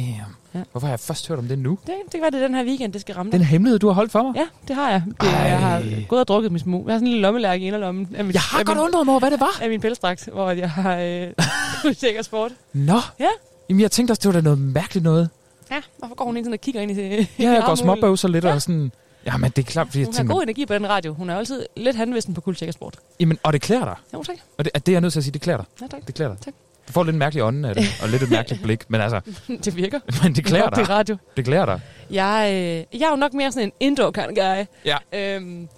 Ja. 0.55 0.61
Hvorfor 0.71 0.87
har 0.87 0.93
jeg 0.93 1.01
først 1.01 1.29
hørt 1.29 1.39
om 1.39 1.49
det 1.49 1.59
nu? 1.59 1.79
Det, 1.87 1.95
det 2.05 2.13
kan 2.13 2.21
være, 2.21 2.31
det 2.31 2.43
er 2.43 2.47
den 2.47 2.55
her 2.57 2.65
weekend, 2.65 2.93
det 2.93 3.01
skal 3.01 3.15
ramme 3.15 3.33
Den 3.33 3.41
dig. 3.41 3.49
hemmelighed, 3.49 3.79
du 3.79 3.87
har 3.87 3.95
holdt 3.95 4.13
for 4.13 4.23
mig? 4.23 4.33
Ja, 4.37 4.47
det 4.69 4.77
har 4.77 4.91
jeg. 4.91 5.03
Det, 5.21 5.29
Ej. 5.29 5.39
jeg 5.39 5.59
har 5.59 5.83
gået 6.09 6.21
og 6.21 6.29
drukket 6.29 6.53
min 6.53 6.59
smug. 6.59 6.87
Jeg 6.87 6.95
har 6.95 6.99
sådan 6.99 7.07
en 7.07 7.11
lille 7.13 7.23
lommelærke 7.23 7.65
i 7.65 7.67
inderlommen. 7.67 8.09
Af 8.17 8.25
min, 8.25 8.33
Jeg 8.33 8.41
har 8.41 8.59
af 8.59 8.65
godt 8.65 8.79
min, 8.79 8.85
undret 8.85 9.07
mig 9.07 9.13
over, 9.13 9.21
hvad 9.21 9.31
det 9.31 9.41
var. 9.41 9.59
af 9.63 9.69
min 9.69 9.81
pelsdragt, 9.81 10.29
hvor 10.33 10.51
jeg 10.51 10.71
har 10.71 10.97
øh, 10.97 11.95
sikker 11.95 12.23
sport. 12.23 12.53
Nå. 12.73 12.99
Ja. 13.21 13.27
Jamen, 13.69 13.81
jeg 13.81 13.91
tænkte 13.91 14.13
også, 14.13 14.21
det 14.21 14.29
var 14.29 14.33
da 14.33 14.41
noget 14.41 14.59
mærkeligt 14.59 15.05
noget. 15.05 15.29
Ja, 15.71 15.81
hvorfor 15.99 16.15
går 16.15 16.25
hun 16.25 16.37
ikke 16.37 16.45
sådan 16.47 16.53
og 16.55 16.61
kigger 16.61 16.81
ind 16.81 16.91
i 16.91 16.95
det? 16.95 17.27
Ja, 17.39 17.51
jeg 17.51 17.63
går 17.67 17.75
småbøvser 17.75 18.29
lidt 18.29 18.45
Ja. 18.45 18.53
og 18.55 18.63
sådan... 18.63 18.93
Jamen, 19.33 19.51
det 19.57 19.63
er 19.63 19.67
klart, 19.71 19.87
fordi 19.87 19.99
jeg 19.99 20.07
Hun 20.07 20.15
har 20.15 20.19
tænker... 20.19 20.35
god 20.35 20.43
energi 20.43 20.67
på 20.67 20.75
den 20.75 20.89
radio. 20.89 21.15
Hun 21.15 21.31
er 21.31 21.37
altid 21.37 21.67
lidt 21.77 21.97
handvisten 21.97 22.35
på 22.35 22.41
kuldsækker 22.41 22.73
sport. 22.73 22.97
Jamen, 23.21 23.39
og 23.43 23.53
det 23.53 23.61
klæder 23.63 23.85
dig. 23.85 23.95
Jo, 24.15 24.23
tak. 24.23 24.37
Og 24.59 24.65
det, 24.65 24.75
det 24.75 24.89
er 24.89 24.93
jeg 24.93 25.01
nødt 25.01 25.13
til 25.13 25.21
at 25.21 25.25
sige, 25.25 25.33
det 25.33 25.41
klæder 25.41 25.59
dig. 25.59 25.67
Ja, 25.83 25.87
tak. 25.87 26.07
Det 26.07 26.15
klæder 26.15 26.31
dig. 26.35 26.41
Tak. 26.45 26.55
Du 26.89 26.93
får 26.93 27.05
lidt 27.05 27.15
en 27.15 27.19
mærkelig 27.19 27.45
ånde 27.45 27.69
af 27.69 27.75
det, 27.75 27.85
og 28.03 28.09
lidt 28.09 28.23
et 28.23 28.31
mærkeligt 28.31 28.63
blik. 28.63 28.91
Men 28.91 29.01
altså, 29.01 29.21
det 29.65 29.77
virker. 29.77 30.01
men 30.23 30.35
det 30.35 30.45
klæder 30.45 30.69
Det 30.69 30.79
er 30.79 30.85
dig. 30.85 30.89
radio. 30.91 31.17
Det 31.37 31.45
klæder 31.45 31.65
dig. 31.65 31.81
Jeg, 32.11 32.51
øh, 32.53 33.01
jeg 33.01 33.07
er 33.07 33.11
jo 33.11 33.17
nok 33.17 33.33
mere 33.35 33.53
sådan 33.53 33.67
en 33.69 33.73
indoor 33.81 34.11
kind 34.11 34.35
guy. 34.37 34.65
Ja. 34.85 34.97
Øhm, 35.37 35.69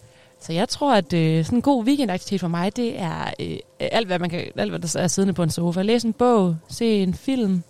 så 0.40 0.52
jeg 0.52 0.68
tror, 0.68 0.94
at 0.94 1.12
øh, 1.12 1.44
sådan 1.44 1.58
en 1.58 1.62
god 1.62 1.84
weekendaktivitet 1.84 2.40
for 2.40 2.48
mig, 2.48 2.76
det 2.76 3.00
er 3.00 3.30
øh, 3.40 3.56
alt, 3.80 4.06
hvad 4.06 4.18
man 4.18 4.30
kan, 4.30 4.44
alt, 4.56 4.70
hvad 4.70 4.78
der 4.80 5.00
er 5.00 5.08
siddende 5.08 5.34
på 5.34 5.42
en 5.42 5.50
sofa. 5.50 5.82
Læse 5.82 6.06
en 6.06 6.12
bog, 6.12 6.56
se 6.68 6.86
en 7.02 7.14
film, 7.14 7.62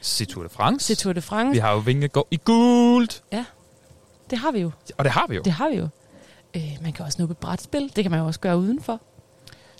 Se 0.00 0.24
Tour 0.24 0.42
de 0.42 0.48
France. 0.48 0.86
se 0.86 0.94
Tour 1.02 1.12
de 1.12 1.20
France. 1.22 1.52
Vi 1.52 1.58
har 1.58 1.72
jo 1.72 1.78
Vingegård 1.78 2.26
i 2.30 2.36
gult. 2.44 3.22
Det 4.30 4.38
har 4.38 4.52
vi 4.52 4.58
jo. 4.58 4.70
Og 4.98 5.04
det 5.04 5.12
har 5.12 5.26
vi 5.28 5.34
jo. 5.34 5.42
Det 5.42 5.52
har 5.52 5.68
vi 5.68 5.76
jo. 5.76 5.88
Øh, 6.56 6.78
man 6.82 6.92
kan 6.92 7.04
også 7.04 7.22
et 7.22 7.38
brætspil. 7.38 7.92
Det 7.96 8.04
kan 8.04 8.10
man 8.10 8.20
jo 8.20 8.26
også 8.26 8.40
gøre 8.40 8.58
udenfor. 8.58 9.00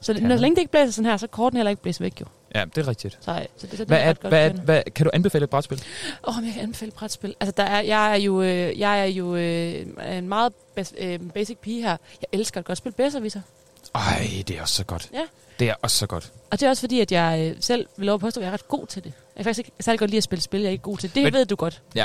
Så 0.02 0.14
Kan 0.14 0.22
når 0.22 0.36
længe 0.36 0.56
det 0.56 0.60
ikke 0.60 0.70
blæser 0.70 0.92
sådan 0.92 1.10
her, 1.10 1.16
så 1.16 1.26
korten 1.26 1.56
heller 1.56 1.70
ikke 1.70 1.82
blæse 1.82 2.00
væk 2.00 2.20
jo. 2.20 2.26
Ja, 2.54 2.64
det 2.64 2.78
er 2.78 2.88
rigtigt. 2.88 3.18
Så, 3.20 3.30
øh, 3.30 3.38
så 3.56 3.66
det, 3.66 3.70
så 3.70 3.76
det 3.76 3.86
Hvad 3.86 3.98
er 3.98 4.02
er, 4.02 4.28
hvad, 4.28 4.50
er, 4.50 4.52
hvad, 4.52 4.82
kan 4.94 5.04
du 5.04 5.10
anbefale 5.14 5.44
et 5.44 5.50
brætspil? 5.50 5.82
Åh, 6.28 6.38
oh, 6.38 6.44
jeg 6.44 6.54
kan 6.54 6.62
anbefale 6.62 6.88
et 6.88 6.94
brætspil. 6.94 7.34
Altså, 7.40 7.54
der 7.56 7.62
er, 7.62 7.80
jeg 7.80 8.12
er 8.12 8.16
jo, 8.16 8.42
øh, 8.42 8.78
jeg 8.78 9.00
er 9.00 9.04
jo 9.04 9.36
øh, 9.36 9.86
en 10.12 10.28
meget 10.28 10.52
bas, 10.74 10.94
øh, 10.98 11.20
basic 11.34 11.58
pige 11.58 11.82
her. 11.82 11.96
Jeg 12.20 12.28
elsker 12.32 12.60
at 12.60 12.64
godt 12.64 12.78
spille 12.78 12.94
bedserviser. 12.94 13.40
Ej, 13.94 14.28
det 14.48 14.58
er 14.58 14.62
også 14.62 14.74
så 14.74 14.84
godt. 14.84 15.10
Ja. 15.12 15.22
Det 15.58 15.68
er 15.68 15.74
også 15.82 15.96
så 15.96 16.06
godt. 16.06 16.32
Og 16.50 16.60
det 16.60 16.66
er 16.66 16.70
også 16.70 16.82
fordi, 16.82 17.00
at 17.00 17.12
jeg 17.12 17.50
øh, 17.50 17.56
selv 17.60 17.86
vil 17.96 18.06
lov 18.06 18.14
at 18.14 18.20
påstå, 18.20 18.40
at 18.40 18.44
jeg 18.44 18.48
er 18.48 18.54
ret 18.54 18.68
god 18.68 18.86
til 18.86 19.04
det. 19.04 19.12
Jeg 19.36 19.36
kan 19.36 19.44
faktisk 19.44 19.58
ikke 19.58 19.70
særlig 19.80 19.98
godt 19.98 20.10
lide 20.10 20.18
at 20.18 20.24
spille 20.24 20.42
spil, 20.42 20.60
jeg 20.60 20.66
er 20.66 20.72
ikke 20.72 20.82
god 20.82 20.98
til. 20.98 21.14
Det 21.14 21.22
Men, 21.22 21.32
ved 21.32 21.46
du 21.46 21.56
godt. 21.56 21.82
Ja. 21.94 22.04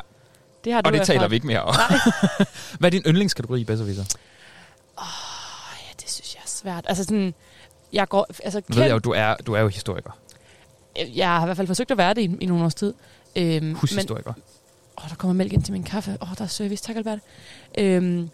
Det 0.63 0.73
har 0.73 0.81
du 0.81 0.87
Og 0.87 0.93
det 0.93 1.01
taler 1.01 1.19
erfaret. 1.19 1.31
vi 1.31 1.35
ikke 1.35 1.47
mere 1.47 1.61
om. 1.63 1.75
Hvad 2.79 2.87
er 2.87 2.91
din 2.91 3.01
yndlingskategori 3.07 3.61
i 3.61 3.63
Besserwisser? 3.63 4.03
Ja, 4.97 5.93
det 6.01 6.09
synes 6.11 6.35
jeg 6.35 6.41
er 6.43 6.47
svært. 6.47 6.85
Altså 6.87 7.03
sådan, 7.03 7.33
jeg 7.93 8.09
går, 8.09 8.27
altså, 8.43 8.61
Nu 8.67 8.75
ved 8.75 8.83
jeg 8.83 8.91
jo, 8.91 8.99
du 8.99 9.11
er, 9.11 9.35
du 9.35 9.53
er 9.53 9.59
jo 9.59 9.67
historiker. 9.67 10.11
jeg, 10.97 11.11
jeg 11.15 11.27
har 11.29 11.41
i 11.41 11.45
hvert 11.45 11.57
fald 11.57 11.67
forsøgt 11.67 11.91
at 11.91 11.97
være 11.97 12.13
det 12.13 12.21
i, 12.21 12.37
i 12.41 12.45
nogle 12.45 12.63
års 12.65 12.75
tid. 12.75 12.93
Øhm, 13.35 13.63
men, 13.65 13.75
Hushistoriker. 13.75 14.33
Åh, 15.03 15.09
der 15.09 15.15
kommer 15.15 15.33
mælk 15.33 15.53
ind 15.53 15.63
til 15.63 15.71
min 15.73 15.83
kaffe. 15.83 16.17
Åh, 16.21 16.27
der 16.37 16.43
er 16.43 16.47
service. 16.47 16.83
Tak, 16.83 16.95
Albert. 16.95 17.19
Øhm, 17.77 18.29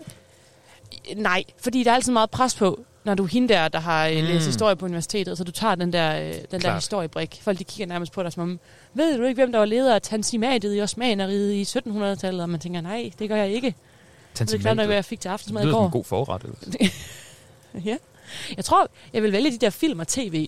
nej, 1.15 1.44
fordi 1.63 1.84
der 1.84 1.91
er 1.91 1.96
altid 1.96 2.12
meget 2.13 2.29
pres 2.29 2.55
på, 2.55 2.79
når 3.06 3.14
du 3.16 3.24
er 3.24 3.28
hende 3.28 3.54
der, 3.54 3.68
der 3.68 3.80
har 3.80 4.10
mm. 4.10 4.16
Mm. 4.16 4.24
læst 4.24 4.46
historie 4.46 4.76
på 4.76 4.86
universitetet, 4.86 5.38
så 5.38 5.44
du 5.44 5.52
tager 5.52 5.76
den 5.76 5.94
der, 5.94 6.20
øh, 6.22 6.34
den 6.34 6.36
der 6.52 6.60
Klart. 6.60 6.76
historiebrik. 6.76 7.40
Folk 7.44 7.60
de 7.60 7.64
kigger 7.64 7.86
nærmest 7.86 8.12
på 8.12 8.24
dig 8.24 8.34
som 8.34 8.44
om, 8.44 8.60
ved 8.94 9.18
du 9.18 9.24
ikke, 9.24 9.42
hvem 9.42 9.52
der 9.52 9.60
var 9.60 9.66
leder 9.66 9.96
af 9.96 10.02
Tansimatet 10.02 10.78
i 10.78 10.82
Osmaneriet 10.82 11.52
i 11.54 11.64
1700-tallet? 11.80 12.42
Og 12.42 12.50
man 12.50 12.60
tænker, 12.60 12.82
nej, 12.82 13.12
det 13.20 13.30
gør 13.30 13.36
jeg 13.36 13.50
ikke. 13.50 13.76
Jeg 14.40 14.48
ved 14.52 14.60
knap 14.60 14.76
nok, 14.78 14.86
hvad 14.86 14.96
jeg 14.96 15.06
fik 15.06 15.20
til 15.20 15.30
Det 15.30 15.34
aftensmad 15.34 15.62
i 15.62 15.66
lyder 15.66 15.74
som 15.74 15.80
går. 15.80 15.86
en 15.86 15.92
god 15.92 16.04
forret. 16.04 16.46
ja. 17.86 17.98
Jeg 18.58 18.66
tror, 18.66 18.88
jeg 19.14 19.24
vil 19.24 19.32
vælge 19.32 19.52
de 19.52 19.58
der 19.58 19.70
film 19.70 20.00
og 20.00 20.08
tv. 20.08 20.48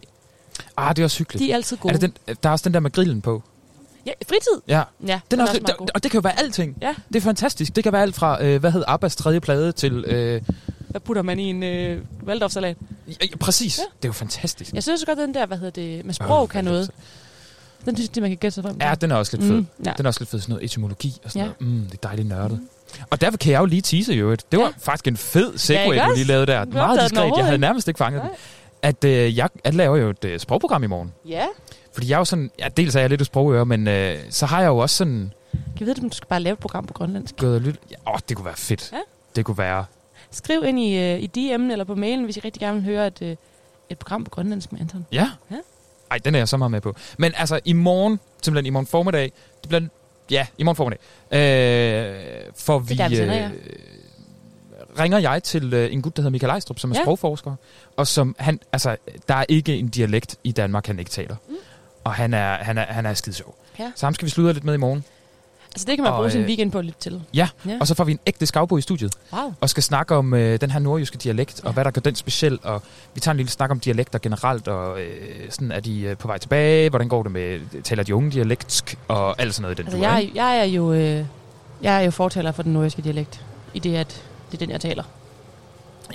Ah, 0.78 0.96
det 0.96 1.02
er 1.02 1.06
også 1.06 1.18
hyggeligt. 1.18 1.46
De 1.48 1.52
er 1.52 1.56
altid 1.56 1.78
gode. 1.78 1.94
Er 1.94 1.98
det 1.98 2.14
den, 2.28 2.36
der 2.44 2.50
er 2.50 2.54
også 2.54 2.64
den 2.64 2.74
der 2.74 2.80
med 2.80 2.92
grillen 2.92 3.22
på. 3.22 3.44
Ja, 4.06 4.12
fritid. 4.30 4.62
Ja. 4.68 4.84
Ja, 5.08 5.20
Den 5.32 5.40
er 5.40 5.44
også, 5.44 5.60
meget 5.62 5.78
god. 5.78 5.88
og 5.96 6.04
det 6.04 6.12
kan 6.12 6.18
jo 6.18 6.22
være 6.22 6.40
alting. 6.40 6.78
Ja. 6.82 6.96
Det 7.08 7.16
er 7.16 7.22
fantastisk. 7.22 7.76
Det 7.76 7.84
kan 7.84 7.94
være 7.94 8.02
alt 8.02 8.16
fra, 8.16 8.44
øh, 8.44 8.60
hvad 8.60 8.72
hed 8.72 8.84
Abbas 8.88 9.16
tredje 9.16 9.40
plade 9.40 9.72
til, 9.72 9.94
øh, 10.08 10.42
hvad 10.88 11.02
putter 11.02 11.22
man 11.22 11.40
i 11.40 11.44
en 11.44 11.64
øh, 11.64 12.02
Waldorf-salat? 12.26 12.78
Ja, 13.08 13.14
ja, 13.32 13.36
præcis. 13.40 13.78
Ja. 13.78 13.84
Ja. 13.84 13.88
Det 13.98 14.06
er 14.06 14.10
jo 14.10 14.14
fantastisk. 14.14 14.74
Jeg 14.74 14.84
synes 14.84 15.06
godt, 15.06 15.18
den 15.18 15.34
der, 15.34 15.46
hvad 15.46 15.58
hedder 15.58 15.72
det, 15.82 16.06
med 16.06 16.14
sprog 16.14 16.44
Øh, 16.44 16.50
kan 16.50 16.64
noget. 16.66 16.92
Den 17.86 17.96
synes 17.96 18.10
jeg, 18.16 18.22
man 18.22 18.32
kan 18.32 18.38
gætte 18.38 18.56
sig 18.56 18.64
frem 18.64 18.80
til. 18.80 18.88
Ja, 18.88 18.96
den 18.96 19.12
er 19.12 19.16
også 19.16 19.38
lidt 19.38 19.48
fed. 19.48 19.56
Mm, 19.56 19.58
Mm, 19.58 19.68
ja. 19.86 19.90
ja. 19.90 19.94
Den 19.98 20.06
er 20.06 20.10
også 20.10 20.20
lidt 20.22 20.30
fed, 20.30 20.40
sådan 20.40 20.54
noget 20.54 20.66
etymologi 20.66 21.18
og 21.24 21.32
sådan 21.32 21.46
Ja. 21.48 21.54
ja. 21.60 21.66
noget. 21.66 21.82
Mm, 21.82 21.86
det 21.90 21.94
er 22.04 22.08
dejligt 22.08 22.28
nørdet. 22.28 22.60
Og 23.10 23.22
derfor 23.22 23.38
kan 23.38 23.52
jeg 23.52 23.60
jo 23.60 23.66
lige 23.66 23.82
tease 23.82 24.14
i 24.14 24.18
øvrigt. 24.18 24.52
Det 24.52 24.60
var 24.60 24.66
Ja. 24.66 24.72
faktisk 24.80 25.08
en 25.08 25.18
fed 25.18 25.58
segway, 25.58 25.94
ikke 25.96 26.06
du 26.08 26.14
lige 26.16 26.24
lavede 26.28 26.46
der. 26.46 26.66
Meget 26.66 27.00
diskret. 27.02 27.24
Jeg 27.38 27.44
havde 27.46 27.56
ikke. 27.56 27.62
nærmest 27.62 27.88
ikke 27.88 27.98
fanget 27.98 28.22
Nej. 28.22 28.28
den. 28.30 28.38
At 28.82 29.04
øh, 29.04 29.38
jeg, 29.38 29.50
jeg 29.66 29.74
laver 29.74 29.98
jo 29.98 30.10
et 30.10 30.26
øh, 30.26 30.40
sprogprogram 30.40 30.84
i 30.84 30.88
morgen. 30.88 31.14
Ja. 31.28 31.46
Fordi 31.94 32.10
jeg 32.10 32.16
er 32.16 32.20
jo 32.20 32.26
sådan... 32.26 32.52
Ja, 32.60 32.68
dels 32.78 32.96
er 32.96 33.00
jeg 33.00 33.10
lidt 33.10 33.22
et 33.22 33.28
sprogøre, 33.28 33.66
men 33.66 33.88
øh, 33.88 34.18
så 34.30 34.46
har 34.46 34.60
jeg 34.62 34.68
jo 34.68 34.78
også 34.78 34.96
sådan 34.96 35.34
Kan 35.52 35.62
jeg 35.80 35.88
vide, 35.88 36.04
om 36.04 36.10
du 36.10 36.16
skal 36.16 36.28
bare 36.28 36.40
lave 36.40 36.54
et 36.54 36.60
program 36.60 36.86
på 36.86 36.94
grønlandsk? 36.94 37.36
gået 37.38 37.68
og. 37.68 37.74
Ja, 37.92 38.12
åh, 38.14 38.20
det 38.30 38.38
kunne 38.38 38.46
være 38.46 38.56
fedt. 38.58 38.90
Ja. 38.94 38.98
Det 39.36 39.46
kunne 39.46 39.58
være... 39.58 39.86
Skriv 40.32 40.64
ind 40.64 40.80
i, 40.80 40.98
øh, 40.98 41.20
i 41.20 41.32
DM'en 41.38 41.72
eller 41.72 41.84
på 41.84 41.96
mailen, 41.96 42.26
hvis 42.26 42.38
I 42.38 42.40
rigtig 42.40 42.60
gerne 42.60 42.76
vil 42.76 42.84
høre 42.84 43.08
et, 43.08 43.22
øh, 43.22 43.36
et 43.90 43.98
program 43.98 44.24
på 44.24 44.30
grønlandsk 44.30 44.72
med 44.72 44.82
Anton. 44.82 45.06
Ja. 45.12 45.30
Ja. 45.52 45.56
Ej, 46.12 46.18
den 46.18 46.36
er 46.36 46.40
jeg 46.40 46.48
så 46.48 46.58
meget 46.58 46.72
med 46.72 46.82
på. 46.82 46.96
Men 47.18 47.34
altså, 47.36 47.60
i 47.66 47.74
morgen, 47.74 48.20
simpelthen 48.42 48.66
i 48.66 48.70
morgen 48.70 48.88
formiddag, 48.88 49.32
det 49.62 49.70
bliver, 49.70 49.82
ja, 50.32 50.48
i 50.58 50.64
morgen 50.64 50.76
formiddag, 50.76 51.00
øh, 51.32 52.42
får 52.56 52.80
vi, 52.80 52.94
er 52.94 52.98
der, 52.98 53.10
vi 53.10 53.16
sender, 53.16 53.36
ja. 53.36 53.50
ringer 55.00 55.18
jeg 55.18 55.44
til 55.44 55.74
øh, 55.74 55.94
en 55.94 56.02
gut, 56.02 56.16
der 56.16 56.22
hedder 56.22 56.32
Michael 56.32 56.52
Ejstrup, 56.52 56.80
som 56.80 56.92
er 56.92 56.96
ja. 56.96 57.04
sprogforsker, 57.04 57.56
og 57.98 58.08
som 58.08 58.36
han, 58.40 58.60
altså, 58.72 58.96
der 59.28 59.36
er 59.36 59.46
ikke 59.50 59.76
en 59.76 59.88
dialekt 59.88 60.36
i 60.44 60.52
Danmark, 60.52 60.88
han 60.88 61.00
ikke 61.00 61.12
taler. 61.12 61.36
Mm. 61.50 61.56
Og 62.04 62.14
han 62.14 62.34
er, 62.34 62.54
han 62.58 62.78
er, 62.78 62.86
han 62.86 63.06
er 63.06 63.14
skide 63.14 63.36
sjov. 63.36 63.56
Ja. 63.80 63.92
Så 63.96 64.06
ham 64.06 64.14
skal 64.14 64.26
vi 64.26 64.30
sludre 64.30 64.54
lidt 64.54 64.64
med 64.64 64.74
i 64.74 64.78
morgen. 64.78 65.04
Altså 65.78 65.86
det 65.88 65.98
kan 65.98 66.04
man 66.04 66.12
Og, 66.14 66.18
bruge 66.18 66.32
sin 66.32 66.42
øh, 66.42 66.48
weekend 66.48 66.72
på 66.72 66.80
at 66.80 66.86
lytte 66.86 67.00
til. 67.00 67.22
Ja, 67.34 67.48
Ja. 67.66 67.78
og 67.80 67.88
så 67.88 67.96
får 67.96 68.04
vi 68.04 68.12
en 68.12 68.20
ægte 68.26 68.46
skavbo 68.46 68.78
i 68.78 68.82
studiet, 68.82 69.14
Wow. 69.34 69.54
og 69.62 69.70
skal 69.70 69.84
snakke 69.84 70.16
om 70.16 70.34
øh, 70.34 70.62
den 70.62 70.72
her 70.72 70.80
nordjyske 70.80 71.18
dialekt, 71.18 71.62
Ja. 71.64 71.68
og 71.68 71.74
hvad 71.74 71.86
der 71.86 71.92
gør 71.92 72.02
den 72.02 72.16
speciel, 72.16 72.60
og 72.64 72.82
vi 73.14 73.20
tager 73.20 73.32
en 73.34 73.38
lille 73.38 73.50
snak 73.52 73.72
om 73.72 73.80
dialekter 73.80 74.20
generelt, 74.20 74.68
og 74.68 75.02
øh, 75.02 75.08
sådan 75.50 75.72
er 75.72 75.80
de 75.80 76.02
øh, 76.02 76.18
på 76.18 76.28
vej 76.28 76.38
tilbage, 76.38 76.90
hvordan 76.90 77.08
går 77.10 77.24
det 77.24 77.32
med, 77.32 77.60
taler 77.84 78.04
de 78.04 78.16
unge 78.16 78.32
dialektsk, 78.32 78.98
og 79.08 79.42
alt 79.42 79.54
sådan 79.56 79.62
noget 79.62 79.76
i 79.76 79.78
den 79.78 79.86
Altså 79.88 79.98
dur, 79.98 80.08
jeg, 80.12 80.22
ikke? 80.22 80.40
er- 80.40 80.44
jeg 80.44 80.60
er 80.60 80.64
jo 80.64 80.94
øh, 80.94 81.26
jeg 81.82 81.96
er 81.96 82.00
jo 82.00 82.12
fortaler 82.12 82.52
for 82.52 82.64
den 82.64 82.74
nordjyske 82.74 83.02
dialekt, 83.02 83.46
i 83.74 83.80
det 83.80 83.96
at 83.96 84.24
det 84.52 84.54
er 84.54 84.60
den, 84.60 84.70
jeg 84.72 84.82
taler. 84.82 85.04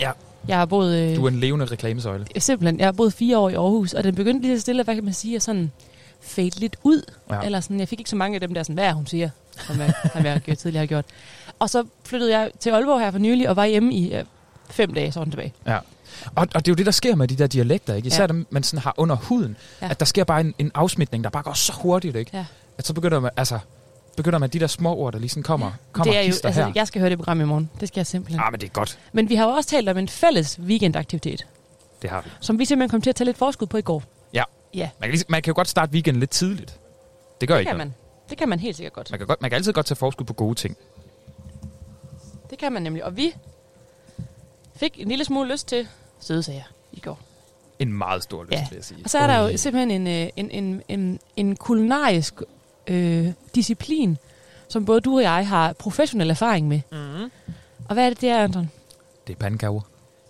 Ja. 0.00 0.10
Jeg 0.48 0.58
har 0.58 0.66
boet... 0.66 0.96
Øh, 1.10 1.16
Du 1.16 1.24
er 1.24 1.28
en 1.28 1.40
levende 1.40 1.64
reklamesøjle. 1.66 2.26
Simpelthen, 2.38 2.78
jeg 2.78 2.86
har 2.86 2.92
boet 2.92 3.12
fire 3.12 3.38
år 3.38 3.48
i 3.48 3.54
Aarhus, 3.54 3.92
og 3.92 4.04
den 4.04 4.14
begyndte 4.14 4.46
lige 4.46 4.56
så 4.58 4.60
stille, 4.60 4.82
hvad 4.84 4.94
kan 4.94 5.04
man 5.04 5.14
sige, 5.14 5.36
at 5.36 5.42
sådan 5.42 5.72
fade 6.20 6.60
lidt 6.60 6.76
ud. 6.82 7.02
Ja. 7.30 7.40
Eller 7.40 7.60
sådan, 7.60 7.80
jeg 7.80 7.88
fik 7.88 8.00
ikke 8.00 8.10
så 8.10 8.16
mange 8.16 8.34
af 8.34 8.40
dem 8.40 8.54
der, 8.54 8.62
sådan, 8.62 8.74
hvad 8.74 8.84
er 8.84 8.92
hun 8.92 9.06
siger, 9.06 9.30
som 9.58 9.80
jeg, 9.80 9.94
som 10.12 10.24
jeg 10.24 10.42
tidligere 10.58 10.80
har 10.82 10.86
gjort. 10.86 11.04
Og 11.58 11.70
så 11.70 11.84
flyttede 12.04 12.38
jeg 12.38 12.50
til 12.60 12.70
Aalborg 12.70 13.00
her 13.00 13.10
for 13.10 13.18
nylig, 13.18 13.48
og 13.48 13.56
var 13.56 13.64
hjemme 13.66 13.94
i 13.94 14.14
øh, 14.14 14.24
fem 14.70 14.94
dage, 14.94 15.12
sådan 15.12 15.30
tilbage. 15.30 15.52
Ja. 15.66 15.78
Og, 16.34 16.46
og 16.54 16.54
det 16.54 16.68
er 16.68 16.72
jo 16.72 16.74
det, 16.74 16.86
der 16.86 16.92
sker 16.92 17.14
med 17.14 17.28
de 17.28 17.36
der 17.36 17.46
dialekter, 17.46 17.94
ikke? 17.94 18.06
Især 18.06 18.16
Ja. 18.18 18.22
ja. 18.22 18.26
dem, 18.26 18.46
man 18.50 18.62
sådan 18.62 18.82
har 18.82 18.94
under 18.96 19.16
huden. 19.16 19.56
Ja. 19.80 19.86
Ja. 19.86 19.90
At 19.90 20.00
der 20.00 20.06
sker 20.06 20.24
bare 20.24 20.40
en, 20.40 20.54
en 20.58 20.70
afsmitning, 20.74 21.24
der 21.24 21.30
bare 21.30 21.42
går 21.42 21.52
så 21.52 21.72
hurtigt, 21.72 22.16
ikke? 22.16 22.30
Ja. 22.34 22.44
At 22.78 22.86
så 22.86 22.94
begynder 22.94 23.20
man, 23.20 23.30
altså, 23.36 23.58
begynder 24.16 24.38
man 24.38 24.50
de 24.50 24.58
der 24.60 24.66
små 24.66 24.96
ord, 24.96 25.12
der 25.12 25.18
lige 25.18 25.28
sådan 25.28 25.42
kommer, 25.42 25.70
kommer 25.92 26.12
det 26.12 26.18
er 26.20 26.22
jo, 26.22 26.26
altså, 26.44 26.50
her. 26.50 26.72
jeg 26.74 26.86
skal 26.86 27.00
høre 27.00 27.10
det 27.10 27.18
program 27.18 27.40
i 27.40 27.44
morgen. 27.44 27.70
Det 27.80 27.88
skal 27.88 28.00
jeg 28.00 28.06
simpelthen. 28.06 28.40
Ah, 28.40 28.52
men 28.52 28.60
det 28.60 28.66
er 28.66 28.70
godt. 28.70 28.98
Men 29.12 29.28
vi 29.28 29.34
har 29.34 29.44
jo 29.44 29.50
også 29.50 29.70
talt 29.70 29.88
om 29.88 29.98
en 29.98 30.08
fælles 30.08 30.58
weekendaktivitet, 30.60 31.46
Det 32.02 32.10
har 32.10 32.20
vi. 32.24 32.30
som 32.40 32.58
vi 32.58 32.64
simpelthen 32.64 32.90
kom 32.90 33.00
til 33.02 33.10
at 33.10 33.16
tage 33.16 33.24
lidt 33.26 33.38
forskud 33.38 33.66
på 33.66 33.76
i 33.76 33.82
går. 33.82 34.02
Ja. 34.34 34.44
Ja, 34.74 34.88
Man 35.00 35.08
kan, 35.08 35.14
lige, 35.14 35.24
man 35.28 35.42
kan 35.42 35.50
jo 35.50 35.54
godt 35.54 35.68
starte 35.68 35.92
weekenden 35.92 36.20
lidt 36.20 36.30
tidligt. 36.30 36.78
Det 37.40 37.48
gør 37.48 37.54
det 37.54 37.60
ikke 37.60 37.68
kan 37.70 37.76
noget. 37.78 37.88
man. 37.88 37.94
Det 38.32 38.38
kan 38.38 38.48
man 38.48 38.58
helt 38.60 38.76
sikkert 38.76 38.92
godt. 38.92 39.10
Man 39.10 39.18
kan, 39.18 39.26
godt, 39.26 39.42
man 39.42 39.50
kan 39.50 39.56
altid 39.56 39.72
godt 39.72 39.86
tage 39.86 39.96
forskud 39.96 40.26
på 40.26 40.32
gode 40.32 40.54
ting. 40.54 40.76
Det 42.50 42.58
kan 42.58 42.72
man 42.72 42.82
nemlig. 42.82 43.04
Og 43.04 43.16
vi 43.16 43.34
fik 44.76 45.00
en 45.00 45.08
lille 45.08 45.24
smule 45.24 45.52
lyst 45.52 45.68
til 45.68 45.88
sødesager 46.20 46.62
i 46.92 47.00
går. 47.00 47.18
En 47.78 47.92
meget 47.92 48.22
stor 48.22 48.42
lyst, 48.44 48.52
Ja. 48.52 48.66
vil 48.70 48.76
jeg 48.76 48.84
sige. 48.84 49.00
Og 49.04 49.10
så 49.10 49.18
er 49.18 49.26
der 49.26 49.38
jo 49.38 49.56
simpelthen 49.56 49.90
en, 49.90 50.06
øh, 50.24 50.28
en, 50.36 50.50
en, 50.50 50.82
en, 50.88 51.20
en 51.36 51.56
kulinarisk 51.56 52.34
øh, 52.86 53.32
disciplin, 53.54 54.18
som 54.68 54.84
både 54.84 55.00
du 55.00 55.16
og 55.16 55.22
jeg 55.22 55.48
har 55.48 55.72
professionel 55.72 56.30
erfaring 56.30 56.68
med. 56.68 56.80
Mm. 56.92 57.30
Og 57.88 57.94
hvad 57.94 58.04
er 58.04 58.08
det, 58.08 58.20
det 58.20 58.28
er, 58.28 58.44
Anton? 58.44 58.70
Det 59.26 59.32
er 59.32 59.36
pandekager. 59.36 59.80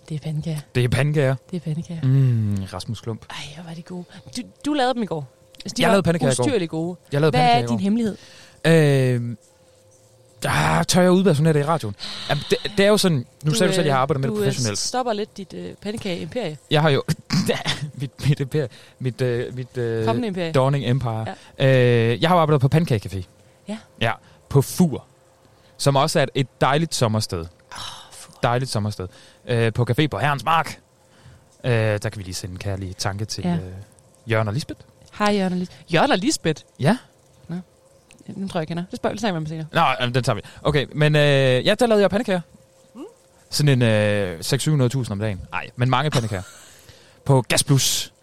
Det 0.09 0.15
er 0.15 0.19
pandekager. 0.19 0.59
Det 0.75 0.83
er 0.83 0.87
pandekager. 0.89 1.35
Det 1.51 1.55
er 1.55 1.59
pandekager. 1.61 2.01
Mm, 2.03 2.63
Rasmus 2.73 3.01
Klump. 3.01 3.25
Ej, 3.29 3.35
hvor 3.55 3.63
var 3.63 3.73
de 3.73 3.81
gode. 3.81 4.05
Du, 4.37 4.41
du 4.65 4.73
lavede 4.73 4.93
dem 4.93 5.03
i 5.03 5.05
går. 5.05 5.27
Altså, 5.65 5.75
de 5.77 5.81
Jeg 5.81 5.89
lavede 5.89 6.03
pandekager 6.03 6.31
ustyrligt 6.39 6.71
gode. 6.71 6.97
Jeg 7.11 7.21
lavede 7.21 7.37
Hvad 7.37 7.61
er 7.61 7.67
din 7.67 7.79
hemmelighed? 7.79 8.17
Øh, 8.65 9.35
ah, 10.45 10.85
tør 10.85 11.01
jeg 11.01 11.11
udpersonere 11.11 11.53
det 11.53 11.59
i 11.59 11.63
radioen? 11.63 11.95
Jamen, 12.29 12.43
det, 12.49 12.57
det 12.77 12.85
er 12.85 12.89
jo 12.89 12.97
sådan, 12.97 13.17
nu 13.17 13.51
du, 13.51 13.55
sagde 13.55 13.71
du 13.71 13.75
selv, 13.75 13.81
at 13.81 13.85
jeg 13.87 13.95
har 13.95 14.01
arbejdet 14.01 14.21
med 14.21 14.29
det 14.29 14.37
professionelt. 14.37 14.79
Du 14.79 14.87
stopper 14.87 15.13
lidt 15.13 15.37
dit 15.37 15.53
øh, 15.53 15.73
pandekage-imperie. 15.81 16.57
Jeg 16.71 16.81
har 16.81 16.89
jo 16.89 17.03
mit, 18.01 18.11
mit, 18.29 18.39
imperium, 18.39 18.69
mit, 18.99 19.21
øh, 19.21 19.55
mit 19.55 19.77
øh, 19.77 20.05
Kommende 20.05 20.27
imperie. 20.27 20.51
Dawning 20.51 20.85
Empire. 20.85 21.25
Ja. 21.59 22.11
Øh, 22.11 22.21
jeg 22.21 22.29
har 22.29 22.37
arbejdet 22.37 22.61
på 22.61 22.67
Pancake 22.67 23.09
Café. 23.09 23.23
Ja. 23.67 23.77
Ja, 24.01 24.11
på 24.49 24.61
Fur. 24.61 25.05
Som 25.77 25.95
også 25.95 26.19
er 26.19 26.25
et, 26.35 26.61
dejligt 26.61 26.95
sommersted. 26.95 27.39
Oh, 27.71 27.77
Dejligt 28.43 28.71
sommersted. 28.71 29.07
Øh, 29.47 29.73
på 29.73 29.85
Café 29.89 30.07
på 30.07 30.17
Herrens 30.17 30.45
Mark. 30.45 30.79
Øh, 31.63 31.71
der 31.71 31.97
kan 31.97 32.17
vi 32.17 32.23
lige 32.23 32.33
sende 32.33 32.53
en 32.53 32.59
kærlig 32.59 32.97
tanke 32.97 33.25
til 33.25 33.43
ja. 33.43 33.53
øh, 33.53 34.31
Jørgen 34.31 34.47
og 34.47 34.53
Lisbeth. 34.53 34.79
Hej, 35.23 35.35
Jørgen 35.35 35.53
og 35.53 35.59
Lisbeth. 35.59 35.93
Jørgen 35.93 36.11
og 36.11 36.17
Lisbeth? 36.17 36.63
Ja. 36.79 36.97
Nu 38.27 38.47
tror 38.47 38.59
jeg, 38.59 38.61
jeg 38.61 38.67
kender. 38.67 38.83
Det 38.91 38.97
spørger, 38.97 39.13
det 39.13 39.19
snakker 39.19 39.39
vi 39.39 39.43
om 39.43 39.47
senere. 39.47 39.65
Nå, 39.99 40.05
den 40.13 40.23
tager 40.23 40.35
vi. 40.35 40.41
Okay, 40.63 40.85
men 40.95 41.15
øh, 41.15 41.21
ja, 41.65 41.75
der 41.79 41.87
lavede 41.87 42.01
jeg 42.01 42.09
pandekager. 42.09 42.41
Mm. 42.95 43.01
Sådan 43.49 43.81
en 43.81 43.81
øh, 43.81 44.39
600-700.000 44.39 45.11
om 45.11 45.19
dagen. 45.19 45.41
Nej, 45.51 45.69
men 45.75 45.89
mange 45.89 46.11
pandekager. 46.11 46.41
på 47.25 47.41
Gas 47.41 47.63
Plus. 47.63 48.13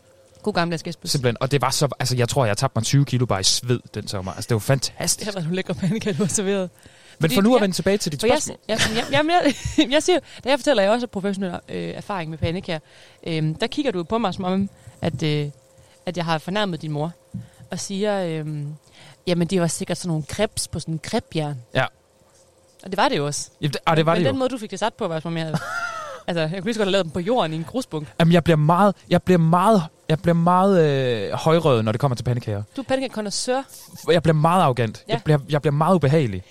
God 0.43 0.53
gammeldags 0.55 0.83
gæstbus. 0.83 1.11
Simpelthen. 1.11 1.37
Og 1.41 1.51
det 1.51 1.61
var 1.61 1.71
så... 1.71 1.89
Altså, 1.99 2.17
jeg 2.17 2.29
tror, 2.29 2.45
jeg 2.47 2.57
tabte 2.57 2.77
mig 2.79 2.85
20 2.85 3.05
kilo 3.05 3.27
bare 3.27 3.41
i 3.41 3.45
sved 3.45 3.81
den 3.95 4.09
sommer. 4.09 4.33
Altså, 4.33 4.49
det 4.49 4.55
var 4.55 4.59
Det 4.59 4.67
fantastisk. 4.67 5.25
har 5.25 5.33
været 5.33 5.45
nogle 5.45 5.57
lækre 5.57 5.75
pandekager, 5.75 6.17
du 6.17 6.23
har 6.23 6.29
serveret. 6.29 6.71
Men 7.19 7.31
for 7.31 7.41
nu 7.43 7.51
at 7.55 7.59
jeg- 7.59 7.63
vende 7.63 7.77
tilbage 7.77 7.99
til 7.99 8.13
dit 8.13 8.23
jeg, 8.23 8.31
spørgsmål. 8.31 8.59
jeg, 8.69 8.79
jeg, 8.95 9.05
jamen, 9.13 9.31
jeg, 9.79 9.91
jeg 9.91 10.03
siger, 10.03 10.19
da 10.45 10.49
jeg 10.49 10.59
fortæller, 10.59 10.83
at 10.83 10.85
jeg 10.85 10.93
også 10.93 11.03
har 11.07 11.09
professionel 11.09 11.53
øh, 11.69 11.89
erfaring 11.95 12.31
med 12.31 12.39
pandekager, 12.39 12.79
øh, 13.27 13.55
der 13.61 13.67
kigger 13.67 13.93
du 13.93 14.03
på 14.05 14.19
mig 14.19 14.35
som 14.35 14.45
om, 14.45 14.71
at, 15.03 15.23
øh, 15.23 15.51
at 16.07 16.17
jeg 16.17 16.25
har 16.25 16.39
fornærmet 16.39 16.83
din 16.83 16.93
mor, 16.93 17.13
og 17.71 17.81
siger, 17.81 18.25
øh, 18.25 18.47
jamen 19.27 19.47
det 19.47 19.61
var 19.61 19.67
sikkert 19.67 19.99
sådan 19.99 20.09
nogle 20.09 20.25
krebs 20.29 20.69
på 20.69 20.81
sådan 20.81 20.95
en 20.95 20.99
krebjern. 20.99 21.57
Ja. 21.75 21.85
Og 22.85 22.91
det 22.91 22.97
var 22.97 23.09
det 23.09 23.17
jo 23.17 23.27
også. 23.27 23.51
Ja, 23.61 23.67
det, 23.67 23.77
og 23.87 23.97
det 23.97 24.07
var 24.07 24.13
Men 24.15 24.19
det 24.19 24.27
den 24.27 24.35
jo. 24.35 24.39
måde, 24.39 24.49
du 24.49 24.59
fik 24.59 24.71
det 24.71 24.79
sat 24.79 24.95
på, 24.95 25.09
var 25.09 25.21
som 25.21 25.33
om 25.33 25.37
jeg 25.37 25.45
havde... 25.45 25.59
altså, 26.27 26.41
jeg 26.41 26.51
kunne 26.51 26.65
lige 26.65 26.75
så 26.75 26.81
godt 26.81 26.87
have 26.87 26.93
lavet 26.93 27.05
dem 27.05 27.13
på 27.13 27.21
jorden 27.21 27.53
i 27.53 27.57
en 27.57 27.65
grusbunk. 27.65 28.09
Jamen, 28.21 28.33
jeg 28.33 28.45
bliver 28.45 28.57
meget... 28.57 28.95
Jeg 29.11 29.23
bliver 29.23 29.39
meget... 29.39 29.83
Jeg 30.09 30.21
bliver 30.21 30.35
meget 30.35 30.81
øh, 30.81 31.33
højrød, 31.33 31.83
når 31.83 31.93
det 31.93 32.01
kommer 32.01 32.15
til 32.17 32.25
pandekager. 32.25 32.63
Du 32.77 32.81
er 32.81 32.85
pandekager 32.85 33.63
Jeg 34.09 34.23
bliver 34.23 34.35
meget 34.35 34.63
arrogant. 34.63 35.05
Ja. 35.09 35.13
Jeg, 35.13 35.23
bliver, 35.25 35.39
jeg 35.49 35.63
bliver 35.63 35.73
meget 35.73 35.95
ubehagelig. 35.95 36.43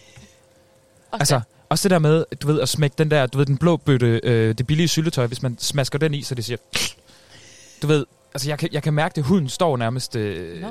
Og 1.12 1.20
Altså, 1.20 1.42
også 1.70 1.84
det 1.90 1.92
der 1.92 2.00
med, 2.00 2.26
du 2.42 2.48
ved, 2.48 2.62
at 2.62 2.70
smække 2.70 2.96
den 2.98 3.12
der, 3.12 3.26
du 3.26 3.38
ved, 3.38 3.46
den 3.46 3.58
blå 3.58 3.78
bøtte, 3.78 4.22
øh, 4.24 4.58
det 4.58 4.68
billige 4.68 4.88
syltetøj, 4.88 5.28
hvis 5.28 5.42
man 5.42 5.58
smasker 5.60 6.00
den 6.00 6.14
i, 6.14 6.22
så 6.22 6.36
det 6.36 6.46
siger... 6.46 6.58
Du 7.82 7.88
ved, 7.88 8.06
altså 8.34 8.50
jeg 8.50 8.60
kan, 8.60 8.70
jeg 8.72 8.84
kan 8.84 8.94
mærke 8.94 9.16
det, 9.16 9.24
huden 9.24 9.50
står 9.50 9.78
nærmest 9.78 10.16
øh, 10.16 10.62
Nå. 10.62 10.68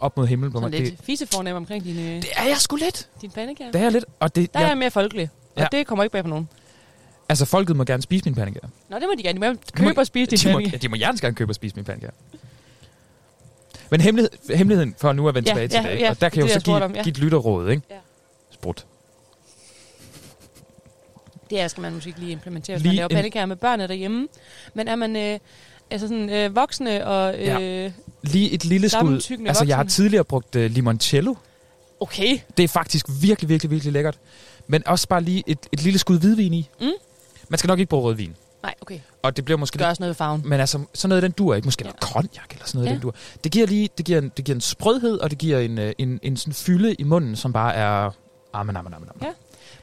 op 0.00 0.16
mod 0.16 0.26
himlen 0.26 0.52
på 0.52 0.58
sådan 0.58 0.70
mig. 0.70 0.80
lidt 0.80 0.98
Det, 0.98 1.04
fisefornem 1.06 1.56
omkring 1.56 1.84
dine, 1.84 2.16
det 2.16 2.28
er 2.36 2.44
jeg 2.44 2.56
sgu 2.56 2.76
lidt. 2.76 3.08
dine 3.20 3.32
pandekager. 3.32 3.72
Det 3.72 3.78
er 3.78 3.82
jeg 3.82 3.92
lidt. 3.92 4.04
Og 4.20 4.34
det, 4.36 4.54
Der 4.54 4.58
er 4.60 4.62
jeg, 4.64 4.68
jeg 4.70 4.78
mere 4.78 4.90
folkelig, 4.90 5.30
og 5.56 5.62
Ja. 5.62 5.66
det 5.78 5.86
kommer 5.86 6.04
ikke 6.04 6.12
bag 6.12 6.22
på 6.22 6.28
nogen. 6.28 6.48
altså, 7.28 7.44
folket 7.44 7.76
må 7.76 7.84
gerne 7.84 8.02
spise 8.02 8.24
mine 8.24 8.36
pandekager. 8.36 8.68
Nå, 8.88 8.96
det 8.96 9.04
må 9.06 9.12
de 9.18 9.22
gerne. 9.22 9.40
De 9.40 9.52
må 9.52 9.56
købe 9.88 10.00
og 10.00 10.06
spise 10.06 10.30
dine 10.30 10.38
de 10.50 10.52
må, 10.52 10.58
pandekager. 10.58 10.78
de 10.78 10.88
må 10.88 10.96
gerne 10.96 11.18
gerne 11.18 11.34
købe 11.34 11.50
og 11.50 11.54
spise 11.54 11.76
mine 11.76 11.84
pandekager. 11.86 12.12
Men 13.90 14.00
hemmelighed, 14.00 14.56
hemmeligheden, 14.56 14.94
for 14.98 15.12
nu 15.12 15.28
at 15.28 15.34
vende 15.34 15.48
Ja, 15.48 15.52
tilbage 15.54 15.68
til 15.68 15.80
ja, 15.90 15.94
det, 15.94 16.00
ja, 16.00 16.10
og 16.10 16.20
der 16.20 16.28
kan 16.28 16.36
jeg 16.38 16.44
det, 16.44 16.50
jo 16.50 16.54
jeg 16.54 16.60
så 16.60 16.64
give, 16.64 16.72
spurgte 16.74 16.84
om, 16.84 16.94
ja. 16.94 17.02
give 17.02 17.10
et 17.10 17.18
lytterråd, 17.18 17.68
ikke? 17.70 17.82
Ja. 17.90 17.94
Sprut. 18.50 18.86
Det 21.50 21.58
her 21.58 21.68
skal 21.68 21.80
man 21.80 21.92
måske 21.94 22.08
ikke 22.08 22.20
lige 22.20 22.32
implementere, 22.32 22.76
hvis 22.76 22.82
Lige 22.82 22.90
man 22.90 22.96
laver 22.96 23.08
en- 23.08 23.14
pandekager 23.16 23.46
med 23.46 23.56
børnene 23.56 23.88
derhjemme. 23.88 24.28
Men 24.74 24.88
er 24.88 24.96
man 24.96 25.16
øh, 25.16 25.38
altså 25.90 26.08
sådan, 26.08 26.30
øh, 26.30 26.56
voksne 26.56 27.06
og... 27.06 27.34
Øh, 27.38 27.46
Ja. 27.46 27.90
Lige 28.22 28.50
et 28.50 28.64
lille 28.64 28.88
skud. 28.88 29.38
Altså, 29.46 29.64
jeg 29.64 29.76
har 29.76 29.84
tidligere 29.84 30.24
brugt 30.24 30.56
uh, 30.56 30.62
limoncello. 30.62 31.34
Okay. 32.00 32.38
Det 32.56 32.62
er 32.64 32.68
faktisk 32.68 33.06
virkelig, 33.22 33.48
virkelig, 33.48 33.70
virkelig 33.70 33.92
lækkert. 33.92 34.18
Men 34.66 34.86
også 34.88 35.08
bare 35.08 35.20
lige 35.20 35.44
et, 35.46 35.58
et 35.72 35.82
lille 35.82 35.98
skud 35.98 36.18
hvidvin 36.18 36.54
i. 36.54 36.68
Mm. 36.80 36.86
Man 37.48 37.58
skal 37.58 37.68
nok 37.68 37.78
ikke 37.78 37.90
bruge 37.90 38.02
rødvin. 38.02 38.34
Nej, 38.62 38.74
okay. 38.80 38.98
Og 39.22 39.36
det 39.36 39.44
bliver 39.44 39.58
måske 39.58 39.78
gør 39.78 39.86
også 39.88 40.02
noget 40.02 40.08
ved 40.08 40.14
farven. 40.14 40.42
men 40.44 40.60
altså, 40.60 40.80
sådan 40.94 41.08
noget, 41.08 41.22
den 41.22 41.32
dur 41.32 41.54
ikke. 41.54 41.66
Måske 41.66 41.84
Ja. 41.84 41.90
noget 41.90 42.02
cognac 42.02 42.50
eller 42.50 42.66
sådan 42.66 42.78
noget, 42.78 42.88
Ja. 42.88 42.92
den 42.94 43.02
dur. 43.02 43.14
Det 43.44 43.52
giver 43.52 43.66
lige, 43.66 43.88
det 43.98 44.06
giver 44.06 44.18
en, 44.18 44.32
det 44.36 44.44
giver 44.44 44.54
en 44.56 44.60
sprødhed, 44.60 45.18
og 45.18 45.30
det 45.30 45.38
giver 45.38 45.58
en, 45.58 45.78
øh, 45.78 45.92
en, 45.98 46.20
en 46.22 46.36
sådan 46.36 46.52
fylde 46.54 46.94
i 46.94 47.02
munden, 47.02 47.36
som 47.36 47.52
bare 47.52 47.74
er... 47.74 48.10
Amen, 48.52 48.76
amen, 48.76 48.94
amen, 48.94 49.08
amen. 49.14 49.22
Ja. 49.26 49.32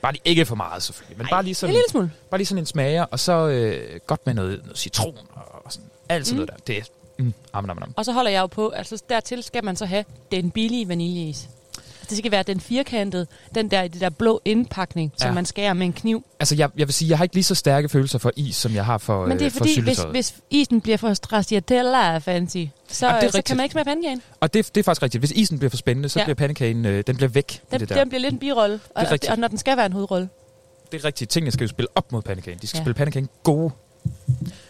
Bare 0.01 0.11
lige, 0.13 0.21
ikke 0.25 0.45
for 0.45 0.55
meget 0.55 0.83
selvfølgelig, 0.83 1.17
men 1.17 1.25
Ej, 1.25 1.29
bare 1.29 1.43
lige 1.43 1.51
En 1.51 1.55
sådan, 1.55 1.73
lille 1.73 1.85
smule. 1.89 2.11
bare 2.29 2.39
lige 2.39 2.45
sådan 2.45 2.59
en 2.61 2.65
smager, 2.65 3.03
og 3.03 3.19
så 3.19 3.47
øh, 3.47 3.99
godt 4.07 4.25
med 4.25 4.33
noget, 4.33 4.59
noget 4.63 4.77
citron 4.77 5.17
og, 5.33 5.65
og 5.65 5.71
sådan, 5.73 5.89
alt 6.09 6.27
sådan 6.27 6.39
Mm. 6.41 6.45
noget 6.45 6.67
der. 6.67 6.73
Det 6.73 6.77
er, 6.77 6.83
mm, 7.19 7.33
amen, 7.53 7.69
amen, 7.69 7.83
amen. 7.83 7.93
Og 7.97 8.05
så 8.05 8.11
holder 8.11 8.31
jeg 8.31 8.41
jo 8.41 8.47
på, 8.47 8.69
altså 8.69 9.03
dertil 9.09 9.43
skal 9.43 9.63
man 9.65 9.75
så 9.75 9.85
have 9.85 10.03
den 10.31 10.51
billige 10.51 10.87
vaniljeis. 10.87 11.49
Det 12.09 12.17
skal 12.17 12.31
være 12.31 12.43
den 12.43 12.59
firkantede, 12.59 13.27
den 13.55 13.71
der 13.71 13.81
i 13.81 13.87
det 13.87 14.01
der 14.01 14.09
blå 14.09 14.41
indpakning, 14.45 15.13
som 15.17 15.27
Ja. 15.27 15.33
man 15.33 15.45
skærer 15.45 15.73
med 15.73 15.85
en 15.85 15.93
kniv. 15.93 16.25
Altså, 16.39 16.55
jeg, 16.55 16.69
jeg 16.77 16.87
vil 16.87 16.93
sige, 16.93 17.09
jeg 17.09 17.17
har 17.17 17.23
ikke 17.23 17.35
lige 17.35 17.43
så 17.43 17.55
stærke 17.55 17.89
følelser 17.89 18.19
for 18.19 18.31
is, 18.35 18.55
som 18.55 18.73
jeg 18.75 18.85
har 18.85 18.97
for, 18.97 19.25
Men 19.27 19.31
det 19.39 19.41
er 19.41 19.45
øh, 19.45 19.51
for 19.51 19.57
fordi, 19.57 19.79
hvis, 19.81 19.99
hvis 20.11 20.35
isen 20.49 20.81
bliver 20.81 20.97
for 20.97 21.13
stracciatella 21.13 22.17
fancy, 22.17 22.57
så, 22.87 23.07
Ja, 23.07 23.15
det 23.15 23.19
er 23.21 23.25
øh, 23.27 23.31
så 23.31 23.41
kan 23.41 23.57
man 23.57 23.63
ikke 23.63 23.71
smage 23.73 23.85
pandekagen. 23.85 24.21
Og 24.39 24.53
det, 24.53 24.75
det 24.75 24.81
er 24.81 24.83
faktisk 24.83 25.03
rigtigt. 25.03 25.21
Hvis 25.21 25.31
isen 25.31 25.59
bliver 25.59 25.69
for 25.69 25.77
spændende, 25.77 26.09
så 26.09 26.19
Ja. 26.19 26.25
bliver 26.25 26.35
pandekagen, 26.35 26.85
øh, 26.85 27.03
den 27.07 27.15
bliver 27.15 27.29
væk 27.29 27.61
Den, 27.71 27.79
det 27.79 27.89
der. 27.89 27.95
den 27.95 28.09
bliver 28.09 28.21
lidt 28.21 28.33
en 28.33 28.39
birolle, 28.39 28.79
og, 28.95 29.03
rigtigt. 29.11 29.31
og 29.31 29.37
når 29.39 29.47
den 29.47 29.57
skal 29.57 29.77
være 29.77 29.85
en 29.85 29.93
hovedrolle. 29.93 30.29
Det 30.91 30.99
er 31.01 31.05
rigtigt. 31.05 31.29
Tingene 31.31 31.51
skal 31.51 31.63
jo 31.63 31.67
spille 31.69 31.87
op 31.95 32.11
mod 32.11 32.21
pandekagen. 32.21 32.59
De 32.61 32.67
skal 32.67 32.77
ja. 32.77 32.83
spille 32.83 32.93
pandekagen 32.93 33.29
gode. 33.43 33.71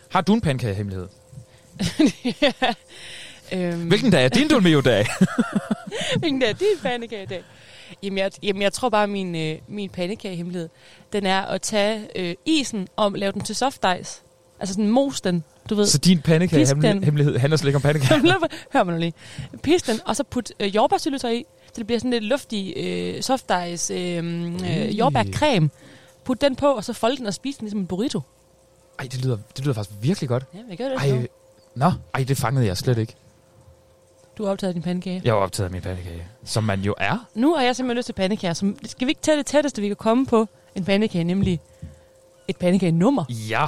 Har 0.09 0.21
du 0.21 0.33
en 0.33 0.41
pandekagehemmelighed? 0.41 1.07
Øhm, 3.53 3.87
Hvilken 3.87 4.11
dag 4.11 4.25
er 4.25 4.29
din 4.29 4.47
Dolmio-dag? 4.49 5.05
Hvilken 6.19 6.39
dag 6.41 6.49
er 6.49 6.53
din 6.53 6.65
pandekage 6.81 7.23
i 7.23 7.25
dag? 7.25 7.43
Jamen 8.03 8.17
jeg, 8.17 8.31
jamen, 8.43 8.61
jeg 8.61 8.73
tror 8.73 8.89
bare, 8.89 9.07
min, 9.07 9.35
øh, 9.35 9.57
min 9.67 9.89
pandekagehemmelighed, 9.89 10.69
den 11.13 11.25
er 11.25 11.41
at 11.41 11.61
tage 11.61 12.07
øh, 12.15 12.35
isen 12.45 12.87
og 12.95 13.11
lave 13.11 13.31
den 13.31 13.41
til 13.41 13.55
soft 13.55 13.85
ice. 14.01 14.21
Altså 14.59 14.73
sådan 14.73 14.89
mos 14.89 15.21
den, 15.21 15.43
du 15.69 15.75
ved. 15.75 15.85
så 15.85 15.97
din 15.97 16.21
pandekagehemmelighed 16.21 17.37
handler 17.37 17.57
slet 17.57 17.67
ikke 17.69 17.75
om 17.75 17.81
pandekager? 17.81 18.47
Hør 18.73 18.83
mig 18.83 18.93
nu 18.93 18.99
lige. 18.99 19.13
Pis 19.63 19.81
den, 19.81 19.99
og 20.05 20.15
så 20.15 20.23
put 20.23 20.51
øh, 20.59 20.75
jordbærsyltetøj 20.75 21.31
i, 21.31 21.45
så 21.65 21.73
det 21.75 21.87
bliver 21.87 21.99
sådan 21.99 22.11
lidt 22.11 22.23
luftig 22.23 22.73
øh, 22.77 23.21
soft 23.21 23.51
ice 23.67 23.93
øh, 23.93 24.45
øh, 24.45 24.99
jordbærcreme. 24.99 25.69
Put 26.23 26.41
den 26.41 26.55
på, 26.55 26.67
og 26.67 26.83
så 26.83 26.93
folde 26.93 27.17
den 27.17 27.25
og 27.25 27.33
spise 27.33 27.59
den 27.59 27.65
ligesom 27.65 27.79
en 27.79 27.87
burrito. 27.87 28.21
Ej, 28.99 29.05
det 29.11 29.25
lyder, 29.25 29.37
det 29.57 29.63
lyder 29.63 29.73
faktisk 29.73 29.95
virkelig 30.01 30.29
godt. 30.29 30.43
Ja, 30.53 30.59
jeg 30.69 30.77
gør 30.77 30.89
det. 30.89 30.97
Ej. 30.97 31.27
Nå, 31.75 31.91
ej, 32.13 32.23
det 32.23 32.37
fangede 32.37 32.65
jeg 32.65 32.77
slet 32.77 32.97
ikke. 32.97 33.15
Du 34.37 34.43
har 34.43 34.51
optaget 34.51 34.75
din 34.75 34.83
pandekage. 34.83 35.21
Jeg 35.23 35.33
var 35.33 35.39
optaget 35.39 35.71
min 35.71 35.81
pandekage, 35.81 36.27
som 36.43 36.63
man 36.63 36.81
jo 36.81 36.95
er. 36.97 37.25
Nu 37.33 37.55
har 37.55 37.63
jeg 37.63 37.75
simpelthen 37.75 37.97
lyst 37.97 38.05
til 38.05 38.13
pandekager. 38.13 38.53
Som, 38.53 38.77
skal 38.85 39.07
vi 39.07 39.11
ikke 39.11 39.21
tage 39.21 39.37
det 39.37 39.45
tætteste, 39.45 39.81
vi 39.81 39.87
kan 39.87 39.95
komme 39.95 40.25
på 40.25 40.47
en 40.75 40.85
pandekage, 40.85 41.23
nemlig 41.23 41.59
et 42.47 42.57
pandekage-nummer? 42.57 43.25
Ja. 43.29 43.65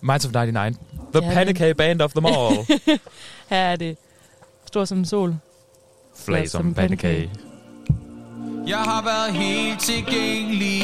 Minds 0.00 0.24
of 0.26 0.32
99. 0.32 0.76
The 1.14 1.24
Ja, 1.24 1.34
Pandekage 1.34 1.74
Band 1.74 2.00
of 2.00 2.12
them 2.12 2.26
all. 2.26 2.56
Her 3.50 3.58
er 3.58 3.76
det 3.76 3.96
stor 4.66 4.84
som 4.84 4.98
en 4.98 5.04
sol. 5.04 5.36
Flag 6.16 6.48
som 6.48 6.74
pandekage. 6.74 7.30
Jeg 8.66 8.78
har 8.78 9.02
været 9.04 9.32
helt 9.32 9.80
tilgængelig 9.80 10.82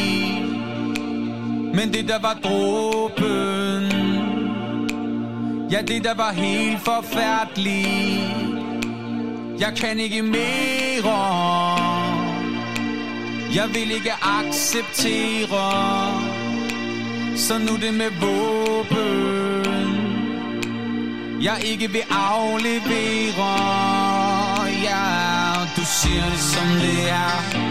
Men 1.74 1.92
det 1.92 2.08
der 2.08 2.20
var 2.20 2.34
dråben 2.44 3.97
Ja, 5.70 5.82
det 5.82 6.04
der 6.04 6.14
var 6.14 6.32
helt 6.32 6.80
forfærdeligt. 6.80 8.38
Jeg 9.60 9.72
kan 9.76 9.98
ikke 9.98 10.22
mere. 10.22 11.18
Jeg 13.54 13.68
vil 13.74 13.90
ikke 13.90 14.12
acceptere. 14.22 15.72
Så 17.36 17.58
nu 17.58 17.76
det 17.76 17.94
med 17.94 18.10
våben. 18.20 19.08
Jeg 21.42 21.60
ikke 21.64 21.90
vil 21.90 22.04
aflevere. 22.10 23.54
Ja, 24.82 25.04
du 25.76 25.84
siger 25.84 26.24
det 26.30 26.40
som 26.40 26.68
det 26.68 27.10
er. 27.10 27.68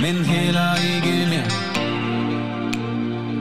Men 0.00 0.24
heller 0.24 0.74
ikke 0.94 1.26
mere. 1.30 1.77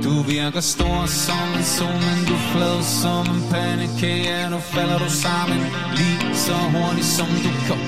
Du 0.04 0.22
virker 0.24 0.62
stor 0.62 1.06
som 1.06 1.48
en 1.58 1.64
sol, 1.64 1.88
men 2.08 2.26
du 2.28 2.36
flad 2.52 2.84
som 2.84 3.36
en 3.36 3.44
pandekage. 3.52 4.24
Ja, 4.24 4.50
nu 4.50 4.60
falder 4.60 4.98
du 5.00 5.10
sammen. 5.10 5.60
Lige 5.98 6.36
så 6.36 6.54
hurtigt 6.54 7.08
som 7.08 7.28
du 7.28 7.52
kom. 7.68 7.80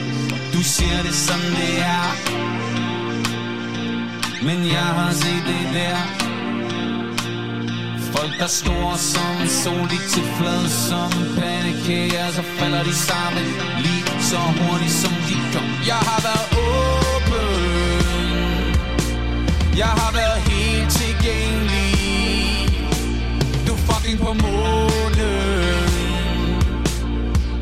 Du 0.54 0.64
siger 0.64 1.02
det 1.04 1.16
som 1.16 1.40
det 1.58 1.74
er. 1.98 2.08
Men 4.44 4.60
jeg 4.68 4.90
har 5.00 5.12
set 5.14 5.44
det 5.48 5.66
der. 5.74 5.98
Folk 8.14 8.34
der 8.40 8.44
er 8.44 8.48
store 8.48 8.98
som 8.98 9.34
en 9.42 9.50
sol, 9.50 9.84
de 9.94 10.00
til 10.14 10.24
flad 10.38 10.64
som 10.88 11.10
en 11.22 11.30
pandekage. 11.40 12.14
Ja, 12.14 12.32
så 12.32 12.44
falder 12.58 12.84
de 12.84 12.96
sammen. 12.96 13.46
Lige 13.86 14.04
så 14.30 14.38
hurtigt 14.38 14.92
som 14.92 15.14
de 15.28 15.36
kom. 15.54 15.68
Jeg 15.88 16.02
har 16.10 16.22
været 16.28 16.48
åben. 16.68 17.40
Jeg 19.78 19.92
har 20.02 20.12
været 20.20 20.29
Du 24.12 24.18
på 24.18 24.34
månen. 24.34 25.90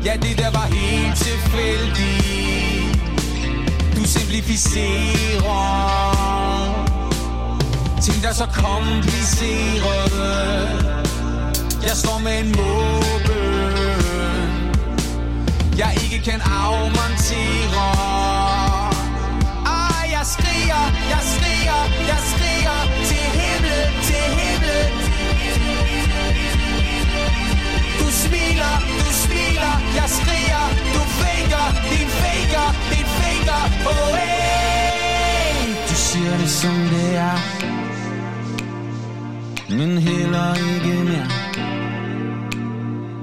Ja, 0.04 0.12
det 0.22 0.38
der 0.38 0.50
var 0.50 0.66
helt 0.74 1.16
tilfældigt. 1.16 2.98
Du 3.96 4.04
simplificerer 4.04 5.58
Ting 8.02 8.22
der 8.22 8.32
så 8.32 8.46
komplicerede 8.46 10.28
Jeg 11.82 11.96
står 11.96 12.18
med 12.18 12.38
en 12.38 12.48
måbe 12.56 13.38
Jeg 15.78 15.92
ikke 16.04 16.30
kan 16.30 16.40
afmontere. 16.40 17.90
Ah, 19.66 20.10
jeg 20.10 20.24
skriger, 20.24 20.84
jeg 21.10 21.20
skriger, 21.22 22.06
jeg 22.08 22.18
skriger. 22.26 22.47
Jeg 29.94 30.08
skriger, 30.18 30.64
du 30.94 31.02
faker, 31.20 31.66
din 31.92 32.08
faker, 32.20 32.66
din 32.90 33.08
faker, 33.18 33.60
oh 33.90 34.16
hey. 34.16 35.74
Du 35.88 35.94
siger 35.94 36.36
det 36.36 36.50
som 36.50 36.74
det 36.92 37.16
er, 37.16 37.38
men 39.68 39.98
heller 39.98 40.54
ikke 40.54 41.04
mere. 41.04 41.28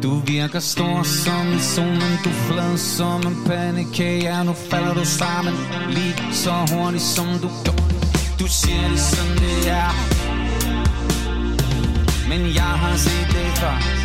Du 0.04 0.20
virker 0.20 0.60
stor 0.60 1.04
som 1.04 1.48
en 1.48 1.60
sol, 1.60 1.86
men 1.86 2.18
du 2.24 2.30
flad 2.30 2.78
som 2.78 3.28
en 3.28 3.38
pandekage. 3.46 4.24
Ja, 4.24 4.44
nu 4.44 4.54
falder 4.54 4.94
du 4.94 5.06
sammen 5.06 5.54
lige 5.90 6.16
så 6.32 6.52
hurtigt 6.72 7.04
som 7.04 7.26
du 7.42 7.48
går 7.66 7.76
Du 8.40 8.48
siger 8.48 8.90
det 8.90 9.00
som 9.00 9.28
det 9.28 9.72
er. 9.72 9.92
Men 12.30 12.56
jeg 12.56 12.64
har 12.64 12.98
set 12.98 13.28
det 13.28 13.58
før. 13.58 14.05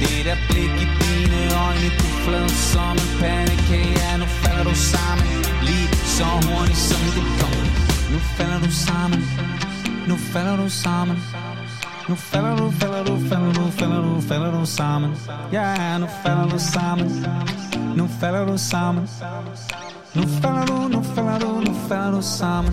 Det 0.00 0.24
der 0.28 0.38
blik 0.48 0.74
i 0.84 0.86
dine 1.00 1.40
øjne 1.66 1.88
Du 1.98 2.08
flad 2.24 2.48
som 2.48 2.96
en 3.04 3.10
pandekage 3.20 3.92
Ja, 4.02 4.16
nu 4.16 4.26
falder 4.42 4.64
du 4.70 4.74
sammen 4.74 5.26
lige 5.68 5.88
så 6.16 6.24
hurtigt 6.46 6.82
som 6.88 7.02
du 7.16 7.22
kom 7.38 7.58
Nu 8.12 8.18
falder 8.36 8.58
du 8.66 8.70
sammen 8.86 9.20
Nu 10.08 10.16
falder 10.32 10.56
du 10.56 10.68
sammen 10.68 11.18
nu 12.08 12.14
falder 12.14 12.56
du, 12.56 12.70
falder 12.70 13.04
du, 13.04 13.18
falder 13.28 13.52
du, 13.52 13.70
falder 13.70 14.02
du, 14.02 14.20
falder 14.20 14.50
du 14.58 14.66
sammen. 14.66 15.10
Ja, 15.52 15.98
nu 15.98 16.06
falder 16.22 16.48
du 16.48 16.58
sammen. 16.58 17.26
Nu 17.96 18.08
falder 18.20 18.46
du 18.46 18.58
sammen. 18.58 19.08
Nu 20.14 20.22
falder 20.42 20.66
du, 20.66 20.88
nu 20.88 21.02
falder 21.02 21.38
du, 21.38 21.60
nu 21.60 21.74
falder 21.88 22.10
du 22.10 22.22
sammen. 22.22 22.72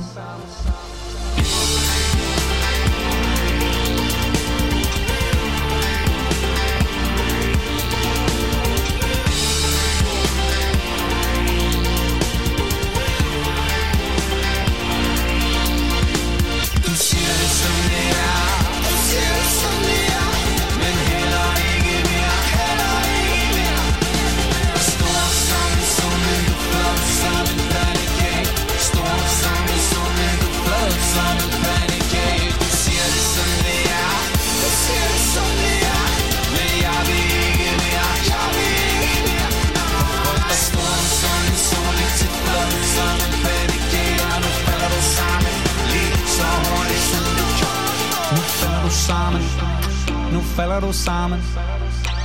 Nu 50.54 50.58
falder 50.58 50.82
du 50.82 50.94
sammen. 50.94 51.40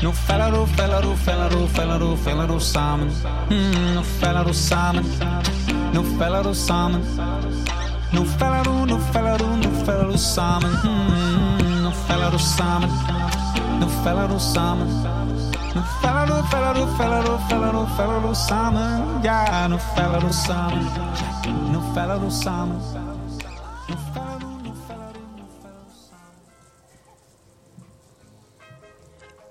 Nu 0.03 0.13
falder 0.13 0.51
du, 0.51 0.67
falder 0.67 1.01
du, 1.01 1.17
falder 1.17 1.49
du, 1.49 1.67
falder 1.67 1.99
du, 1.99 2.17
falder 2.17 2.47
du 2.47 2.61
sammen. 2.61 3.09
Mm, 3.51 3.95
nu 3.95 4.03
falder 4.03 4.45
du 4.45 4.53
sammen. 4.53 5.05
Nu 5.95 6.03
falder 6.19 6.43
du 6.43 6.55
sammen. 6.55 7.01
Nu 8.13 8.25
falder 8.25 8.63
du, 8.65 8.85
nu 8.85 8.99
falder 9.13 9.39
du, 9.39 9.47
nu 9.47 9.85
falder 9.87 10.13
du 10.13 10.19
sammen. 10.19 10.71
Mm, 10.85 11.83
nu 11.83 11.91
falder 11.91 12.31
du 12.31 12.39
sammen. 12.39 12.91
Nu 13.81 13.89
falder 14.05 14.29
du 14.29 14.39
sammen. 14.39 14.89
Nu 15.75 15.83
falder 16.03 16.27
du, 16.27 16.47
falder 16.51 16.75
du, 16.75 16.87
falder 16.97 17.23
du, 17.23 17.39
falder 17.49 17.73
du, 17.73 17.87
falder 17.97 18.29
du 18.29 18.35
sammen. 18.35 19.23
Ja, 19.25 19.69
nu 19.69 19.79
falder 19.97 20.21
du 20.21 20.33
sammen. 20.33 20.87
Nu 21.73 21.83
falder 21.95 22.19
du 22.19 22.31
sammen. 22.31 23.08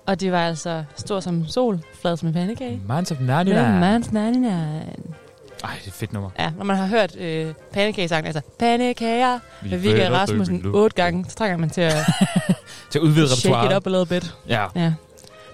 Og 0.08 0.20
det 0.20 0.32
var 0.32 0.46
altså 0.46 0.84
stor 0.96 1.20
som 1.20 1.48
sol, 1.48 1.80
flad 2.00 2.16
som 2.16 2.28
en 2.28 2.34
pandekage. 2.34 2.80
Minds 2.88 3.10
of 3.10 3.18
Ja, 3.20 3.42
99. 3.44 4.06
Man's 4.06 4.12
99. 4.12 4.48
Ej, 5.64 5.70
det 5.78 5.84
er 5.84 5.86
et 5.86 5.92
fedt 5.92 6.12
nummer. 6.12 6.30
Ja, 6.38 6.50
når 6.56 6.64
man 6.64 6.76
har 6.76 6.86
hørt 6.86 7.16
øh, 7.16 7.54
pandekagesangen, 7.72 8.26
altså 8.26 8.40
pandekager 8.58 9.38
med 9.62 9.78
Vigga 9.78 10.10
Rasmussen 10.10 10.66
otte 10.66 10.96
gange, 10.96 11.24
så 11.28 11.36
trænger 11.36 11.56
man 11.56 11.70
til 11.70 11.80
at 11.80 11.94
Til 12.90 12.98
at 12.98 13.02
udvide 13.02 13.28
shake 13.28 13.66
it 13.66 13.76
up 13.76 13.86
a 13.86 13.90
little 13.90 14.06
bit. 14.06 14.34
Ja. 14.48 14.66
Ja, 14.76 14.92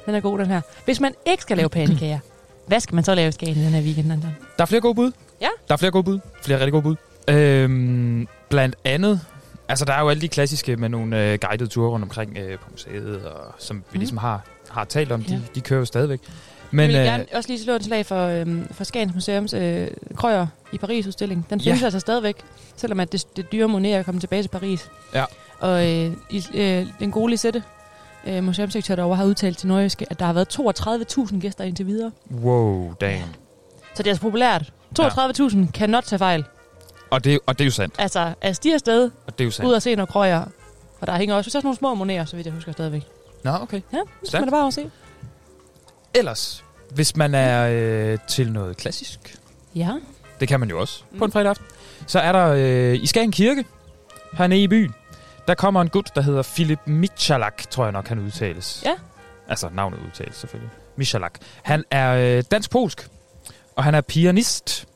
den 0.06 0.14
er 0.14 0.20
god, 0.20 0.38
den 0.38 0.46
her. 0.46 0.60
Hvis 0.84 1.00
man 1.00 1.14
ikke 1.26 1.42
skal 1.42 1.56
lave 1.56 1.68
pandekager, 1.68 2.18
hvad 2.68 2.80
skal 2.80 2.94
man 2.94 3.04
så 3.04 3.14
lave 3.14 3.28
i 3.28 3.32
Skagen 3.32 3.56
den 3.56 3.72
her 3.72 3.82
weekend, 3.82 4.12
Anton? 4.12 4.36
Der 4.56 4.62
er 4.62 4.66
flere 4.66 4.80
gode 4.80 4.94
bud. 4.94 5.12
Ja. 5.40 5.48
Der 5.68 5.74
er 5.74 5.76
flere 5.76 5.92
gode 5.92 6.04
bud. 6.04 6.18
Flere 6.42 6.58
rigtig 6.58 6.72
gode 6.72 6.82
bud. 6.82 6.96
Øhm, 7.28 8.28
blandt 8.48 8.76
andet, 8.84 9.20
altså 9.68 9.84
der 9.84 9.92
er 9.92 10.00
jo 10.00 10.08
alle 10.08 10.20
de 10.20 10.28
klassiske 10.28 10.76
med 10.76 10.88
nogle 10.88 11.22
øh, 11.32 11.38
guidede 11.48 11.70
ture 11.70 11.90
rundt 11.90 12.02
omkring 12.04 12.38
øh, 12.38 12.58
på 12.58 12.68
museet, 12.70 13.24
og 13.24 13.54
som 13.58 13.76
vi 13.76 13.82
Mhm. 13.92 13.98
ligesom 13.98 14.18
har, 14.18 14.44
har 14.70 14.84
talt 14.84 15.12
om, 15.12 15.22
de, 15.22 15.32
Ja. 15.34 15.40
de 15.54 15.60
kører 15.60 15.78
jo 15.80 15.84
stadigvæk. 15.84 16.20
Men, 16.70 16.80
jeg 16.80 16.88
vil 16.88 16.96
øh, 16.96 17.04
gerne 17.04 17.26
også 17.34 17.48
lige 17.48 17.64
slå 17.64 17.72
et 17.72 17.84
slag 17.84 18.06
for, 18.06 18.26
øhm, 18.26 18.68
for 18.72 18.84
Skagens 18.84 19.14
Museums 19.14 19.52
øh, 19.54 19.88
Krøyer 20.16 20.46
i 20.72 20.78
Paris-udstilling. 20.78 21.46
Den 21.50 21.60
findes 21.60 21.80
Ja. 21.80 21.84
altså 21.86 22.00
stadigvæk, 22.00 22.36
selvom 22.76 23.00
at 23.00 23.12
det, 23.12 23.24
det 23.36 23.52
dyre 23.52 23.68
Monet 23.68 23.94
er 23.94 24.02
kommet 24.02 24.22
tilbage 24.22 24.42
til 24.42 24.48
Paris. 24.48 24.88
Ja. 25.14 25.24
Og 25.60 25.86
øh, 25.92 26.12
i, 26.30 26.44
øh, 26.54 26.86
den 27.00 27.10
gode 27.10 27.30
Lisette, 27.30 27.62
øh, 28.26 28.44
museumsdirektør 28.44 28.96
derovre, 28.96 29.16
har 29.16 29.24
udtalt 29.24 29.58
til 29.58 29.68
Nordjyske, 29.68 30.06
at 30.10 30.18
der 30.18 30.24
har 30.26 30.32
været 30.32 30.48
32.000 31.28 31.40
gæster 31.40 31.64
indtil 31.64 31.86
videre. 31.86 32.10
wow, 32.42 32.94
damn. 33.00 33.22
Så 33.94 34.02
det 34.02 34.06
er 34.06 34.10
altså 34.10 34.22
populært. 34.22 34.72
32.000 35.00 35.70
kan 35.74 35.90
not 35.90 36.04
tage 36.04 36.18
fejl. 36.18 36.44
Og 37.10 37.24
det, 37.24 37.38
og 37.46 37.58
det 37.58 37.64
er 37.64 37.66
jo 37.66 37.70
sandt. 37.72 37.94
Altså, 37.98 38.34
at 38.40 38.56
stige 38.56 38.74
afsted, 38.74 39.10
Og 39.26 39.32
det 39.38 39.40
er 39.40 39.44
jo 39.44 39.50
sandt. 39.50 39.68
ud 39.68 39.74
og 39.74 39.82
se 39.82 39.94
nogle 39.94 40.06
krøjer. 40.06 40.44
Og 41.00 41.06
der 41.06 41.16
hænger 41.16 41.34
også, 41.34 41.48
også 41.48 41.60
nogle 41.66 41.76
små 41.78 41.94
moneter, 41.94 42.24
så 42.24 42.36
vidt 42.36 42.46
jeg 42.46 42.54
husker 42.54 42.72
stadigvæk. 42.72 43.02
Nå, 43.42 43.50
okay. 43.50 43.80
Ja, 43.92 43.98
så 44.22 44.26
skal 44.30 44.40
man 44.40 44.48
da 44.48 44.50
bare 44.54 44.72
se. 44.72 44.90
Ellers, 46.14 46.64
hvis 46.90 47.16
man 47.16 47.34
er 47.34 47.68
øh, 47.72 48.18
til 48.28 48.52
noget 48.52 48.76
klassisk, 48.76 49.38
Ja. 49.74 49.90
det 50.40 50.48
kan 50.48 50.60
man 50.60 50.70
jo 50.70 50.80
også 50.80 51.02
mm. 51.12 51.18
på 51.18 51.24
en 51.24 51.28
Mm. 51.28 51.32
fredag 51.32 51.50
aften, 51.50 51.66
så 52.06 52.18
er 52.18 52.32
der 52.32 52.46
øh, 52.56 53.02
i 53.02 53.06
Skagen 53.06 53.32
Kirke, 53.32 53.64
hernede 54.32 54.62
i 54.62 54.68
byen, 54.68 54.94
der 55.48 55.54
kommer 55.54 55.80
en 55.82 55.88
gut, 55.88 56.10
der 56.14 56.20
hedder 56.20 56.42
Philip 56.42 56.78
Michalak, 56.86 57.70
tror 57.70 57.84
jeg 57.84 57.92
nok, 57.92 58.08
han 58.08 58.18
udtales. 58.18 58.82
Ja. 58.84 58.94
Altså, 59.48 59.68
navnet 59.74 59.98
udtales 60.06 60.36
selvfølgelig. 60.36 60.70
Michalak. 60.96 61.32
Han 61.62 61.84
er 61.90 62.36
øh, 62.38 62.44
dansk-polsk, 62.50 63.08
og 63.76 63.84
han 63.84 63.94
er 63.94 64.00
pianist. 64.00 64.86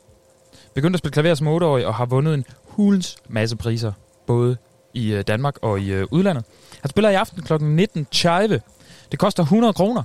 Begyndte 0.78 0.96
at 0.96 0.98
spille 0.98 1.12
klaver 1.12 1.34
som 1.34 1.48
8-årig, 1.48 1.86
og 1.86 1.94
har 1.94 2.06
vundet 2.06 2.34
en 2.34 2.44
hulens 2.64 3.16
masse 3.28 3.56
priser, 3.56 3.92
både 4.26 4.56
i 4.94 5.12
øh, 5.12 5.24
Danmark 5.26 5.58
og 5.62 5.80
i 5.80 5.92
øh, 5.92 6.06
udlandet. 6.10 6.44
Han 6.80 6.90
spiller 6.90 7.10
i 7.10 7.14
aften 7.14 7.42
kl. 7.42 7.52
19.30. 7.52 8.58
Det 9.10 9.18
koster 9.18 9.42
100 9.42 9.72
kroner. 9.72 10.02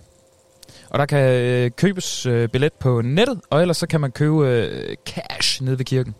Og 0.89 0.99
der 0.99 1.05
kan 1.05 1.19
øh, 1.19 1.71
købes 1.71 2.25
øh, 2.25 2.49
billet 2.49 2.73
på 2.73 3.01
nettet, 3.01 3.41
og 3.49 3.61
ellers 3.61 3.77
så 3.77 3.87
kan 3.87 4.01
man 4.01 4.11
købe 4.11 4.47
øh, 4.47 4.95
cash 5.05 5.63
nede 5.63 5.77
ved 5.77 5.85
kirken. 5.85 6.15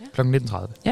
Ja. 0.00 0.06
Kl. 0.14 0.20
19.30. 0.20 0.90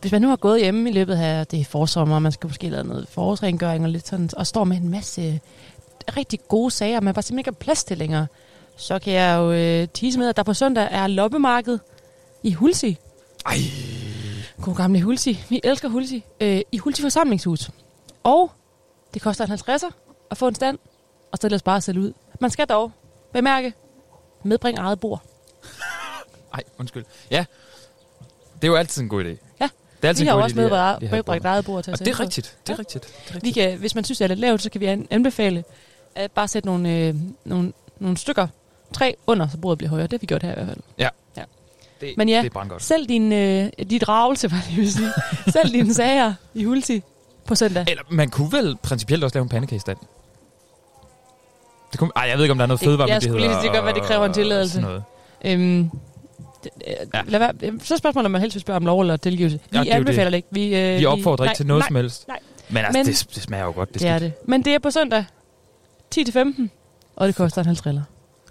Hvis 0.00 0.12
man 0.12 0.22
nu 0.22 0.28
har 0.28 0.36
gået 0.36 0.60
hjemme 0.60 0.90
i 0.90 0.92
løbet 0.92 1.14
af 1.14 1.46
det 1.46 1.60
er 1.60 1.64
forsommer, 1.64 2.14
og 2.14 2.22
man 2.22 2.32
skal 2.32 2.46
måske 2.46 2.68
lave 2.68 2.84
noget 2.84 3.08
forårsrengøring 3.08 3.84
og 3.84 3.90
lidt 3.90 4.08
sådan, 4.08 4.30
og 4.36 4.46
står 4.46 4.64
med 4.64 4.76
en 4.76 4.88
masse 4.88 5.40
rigtig 6.16 6.40
gode 6.48 6.70
sager, 6.70 7.00
man 7.00 7.14
bare 7.14 7.22
simpelthen 7.22 7.38
ikke 7.38 7.50
har 7.50 7.64
plads 7.64 7.84
til 7.84 7.98
længere, 7.98 8.26
så 8.80 8.98
kan 8.98 9.12
jeg 9.12 9.36
jo 9.38 9.52
øh, 9.52 9.88
tease 9.94 10.18
med, 10.18 10.28
at 10.28 10.36
der 10.36 10.42
på 10.42 10.54
søndag 10.54 10.88
er 10.90 11.06
loppemarked 11.06 11.78
i 12.42 12.52
Hulsi. 12.52 12.96
Ej. 13.46 13.56
God 14.62 14.74
gamle 14.74 15.02
Hulsi. 15.02 15.44
Vi 15.48 15.60
elsker 15.64 15.88
Hulsi. 15.88 16.24
Øh, 16.40 16.60
I 16.72 16.78
Hulsi 16.78 17.02
forsamlingshus. 17.02 17.70
Og 18.22 18.50
det 19.14 19.22
koster 19.22 19.46
en 19.46 19.52
50'er 19.52 19.90
at 20.30 20.36
få 20.36 20.48
en 20.48 20.54
stand, 20.54 20.78
og 21.32 21.38
så 21.40 21.46
ellers 21.46 21.62
bare 21.62 21.80
sælge 21.80 22.00
ud. 22.00 22.12
Man 22.40 22.50
skal 22.50 22.66
dog 22.66 22.92
bemærke, 23.32 23.72
medbring 24.42 24.78
eget 24.78 25.00
bord. 25.00 25.22
Ej, 26.54 26.62
undskyld. 26.78 27.04
Ja, 27.30 27.44
det 28.54 28.64
er 28.68 28.72
jo 28.72 28.76
altid 28.76 29.02
en 29.02 29.08
god 29.08 29.24
idé. 29.24 29.28
Ja. 29.60 29.68
Det 29.96 30.04
er 30.04 30.08
altid 30.08 30.24
Vi 30.24 30.28
har 30.28 30.34
en 30.34 30.38
god 30.38 30.42
også 30.44 30.56
medbragt 30.56 31.00
have 31.02 31.10
medbragt 31.16 31.44
eget 31.44 31.64
bord 31.64 31.84
til 31.84 31.90
at 31.90 32.00
Og 32.00 32.06
det 32.06 32.10
er 32.14 32.20
rigtigt. 32.20 32.56
Det 32.66 32.72
er 32.72 32.76
Ja. 32.76 32.78
rigtigt. 32.78 33.04
Det 33.04 33.28
er 33.28 33.32
Vi 33.32 33.34
rigtigt. 33.34 33.54
kan, 33.54 33.78
hvis 33.78 33.94
man 33.94 34.04
synes, 34.04 34.18
det 34.18 34.24
er 34.24 34.28
lidt 34.28 34.40
lavt, 34.40 34.62
så 34.62 34.70
kan 34.70 34.80
vi 34.80 34.86
an- 34.86 35.06
anbefale 35.10 35.64
at 36.14 36.32
bare 36.32 36.48
sætte 36.48 36.66
nogle, 36.66 36.90
øh, 36.96 37.14
nogle, 37.44 37.72
nogle 37.98 38.16
stykker 38.16 38.46
tre 38.92 39.16
under, 39.26 39.48
så 39.48 39.58
bordet 39.58 39.78
bliver 39.78 39.90
højere. 39.90 40.06
Det 40.06 40.12
har 40.12 40.18
vi 40.18 40.26
gjort 40.26 40.42
her 40.42 40.50
i 40.50 40.54
hvert 40.54 40.66
fald. 40.66 40.78
Det, 42.00 42.14
Men 42.16 42.28
ja, 42.28 42.38
det 42.38 42.46
er 42.46 42.50
brandgodt. 42.50 42.82
Selv 42.82 43.06
din, 43.08 43.32
øh, 43.32 43.68
dit 43.90 44.08
ravelse, 44.08 44.50
var 44.50 44.64
det, 44.68 44.76
ville 44.76 44.92
sige. 44.92 45.08
Selv 45.52 45.72
dine 45.72 45.94
sager 45.94 46.34
i 46.54 46.64
Hulsi 46.64 47.02
på 47.46 47.54
søndag. 47.54 47.84
Eller 47.88 48.02
man 48.10 48.28
kunne 48.30 48.52
vel 48.52 48.76
principielt 48.82 49.24
også 49.24 49.34
lave 49.36 49.42
en 49.42 49.48
pandekagestand. 49.48 49.96
Det 51.92 51.98
kunne, 52.00 52.10
ej, 52.16 52.22
jeg 52.22 52.36
ved 52.36 52.44
ikke, 52.44 52.52
om 52.52 52.58
der 52.58 52.62
er 52.62 52.66
noget 52.66 52.80
Det- 52.80 52.86
fødevaremyndigheder. 52.86 53.14
jeg 53.14 53.22
skulle 53.22 53.46
lige 53.48 53.54
sige, 53.60 53.62
det 53.62 53.76
godt 53.76 53.84
være, 53.84 53.94
det 53.94 54.02
kræver 54.02 54.24
en 54.24 54.28
og 54.28 54.34
tilladelse. 54.34 54.80
noget. 54.80 55.02
Øhm, 55.44 55.90
det, 56.64 56.70
øh, 56.86 56.94
Ja. 57.14 57.20
lad 57.26 57.38
være, 57.38 57.52
øh, 57.62 57.72
så 57.82 57.96
spørgsmålet, 57.96 58.24
om 58.24 58.30
man 58.30 58.40
helst 58.40 58.54
vil 58.54 58.60
spørge 58.60 58.76
om 58.76 58.86
lov 58.86 59.00
eller 59.00 59.16
tilgivelse. 59.16 59.60
Vi 59.70 59.76
Ja, 59.78 59.84
det 59.84 59.92
er 59.92 59.96
anbefaler 59.96 60.24
det. 60.24 60.32
det 60.32 60.36
ikke. 60.36 60.48
Vi, 60.50 60.76
øh, 60.94 60.98
Vi 61.00 61.04
opfordrer 61.06 61.44
ikke 61.44 61.56
til 61.56 61.66
noget 61.66 61.80
nej, 61.80 61.88
som 61.88 61.96
helst. 61.96 62.28
nej. 62.28 62.38
Men 62.68 62.76
altså, 62.84 62.98
Men- 62.98 63.06
det, 63.06 63.26
det 63.34 63.42
smager 63.42 63.64
jo 63.64 63.72
godt. 63.72 63.92
Det, 63.92 64.00
Det 64.02 64.08
er 64.08 64.18
det. 64.18 64.32
Men 64.44 64.64
det 64.64 64.74
er 64.74 64.78
på 64.78 64.90
søndag 64.90 65.24
10-15, 66.10 66.70
og 67.16 67.26
det 67.28 67.34
koster 67.36 67.60
en 67.60 67.66
halv 67.66 67.76
triller. 67.78 68.02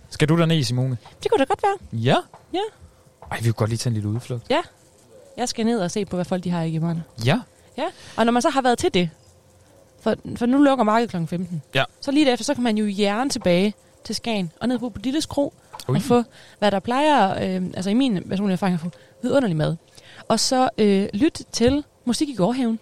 Skal 0.10 0.30
du 0.30 0.38
derned, 0.38 0.64
Simone? 0.64 0.98
Det 1.24 1.32
kunne 1.32 1.40
da 1.40 1.44
godt 1.44 1.64
være. 1.64 2.00
Ja. 2.02 2.16
Ja. 2.54 2.60
Ej, 3.32 3.38
vi 3.38 3.44
kunne 3.44 3.54
godt 3.54 3.70
lige 3.70 3.78
tage 3.78 3.90
en 3.92 3.94
lille 3.94 4.10
udflugt. 4.10 4.52
Jeg 5.38 5.50
skal 5.50 5.66
ned 5.66 5.80
og 5.80 5.92
se 5.92 6.06
på, 6.06 6.18
hvad 6.18 6.26
folk 6.26 6.44
de 6.44 6.50
har 6.50 6.62
i 6.62 6.72
gemmerne. 6.72 7.04
Ja. 7.26 7.40
Og 8.18 8.26
når 8.26 8.32
man 8.32 8.42
så 8.42 8.50
har 8.50 8.62
været 8.62 8.78
til 8.78 8.94
det, 8.94 9.10
for, 10.02 10.16
for 10.36 10.46
nu 10.46 10.58
lukker 10.64 10.84
markedet 10.86 11.10
kl. 11.12 11.26
15, 11.28 11.62
Ja. 11.76 11.84
så 12.02 12.12
lige 12.12 12.26
derefter, 12.26 12.44
så 12.46 12.54
kan 12.54 12.64
man 12.64 12.78
jo 12.78 12.86
hjerne 12.86 13.30
tilbage 13.30 13.74
til 14.04 14.16
Skagen 14.16 14.52
og 14.62 14.68
ned 14.68 14.80
på 14.80 14.90
Bodilles 14.90 15.26
Kro 15.26 15.54
Ui. 15.90 15.96
og 15.96 16.02
få, 16.02 16.24
hvad 16.60 16.72
der 16.72 16.80
plejer, 16.80 17.32
øh, 17.32 17.66
altså 17.74 17.90
i 17.90 17.94
min 17.94 18.24
personlige 18.30 18.54
erfaring, 18.54 18.74
at 18.74 18.80
få 18.80 18.92
vidunderlig 19.22 19.58
mad. 19.58 19.76
Og 20.28 20.40
så 20.40 20.70
øh, 20.78 21.08
lyt 21.14 21.42
til 21.52 21.84
musik 22.06 22.30
i 22.30 22.36
gårdhaven, 22.36 22.80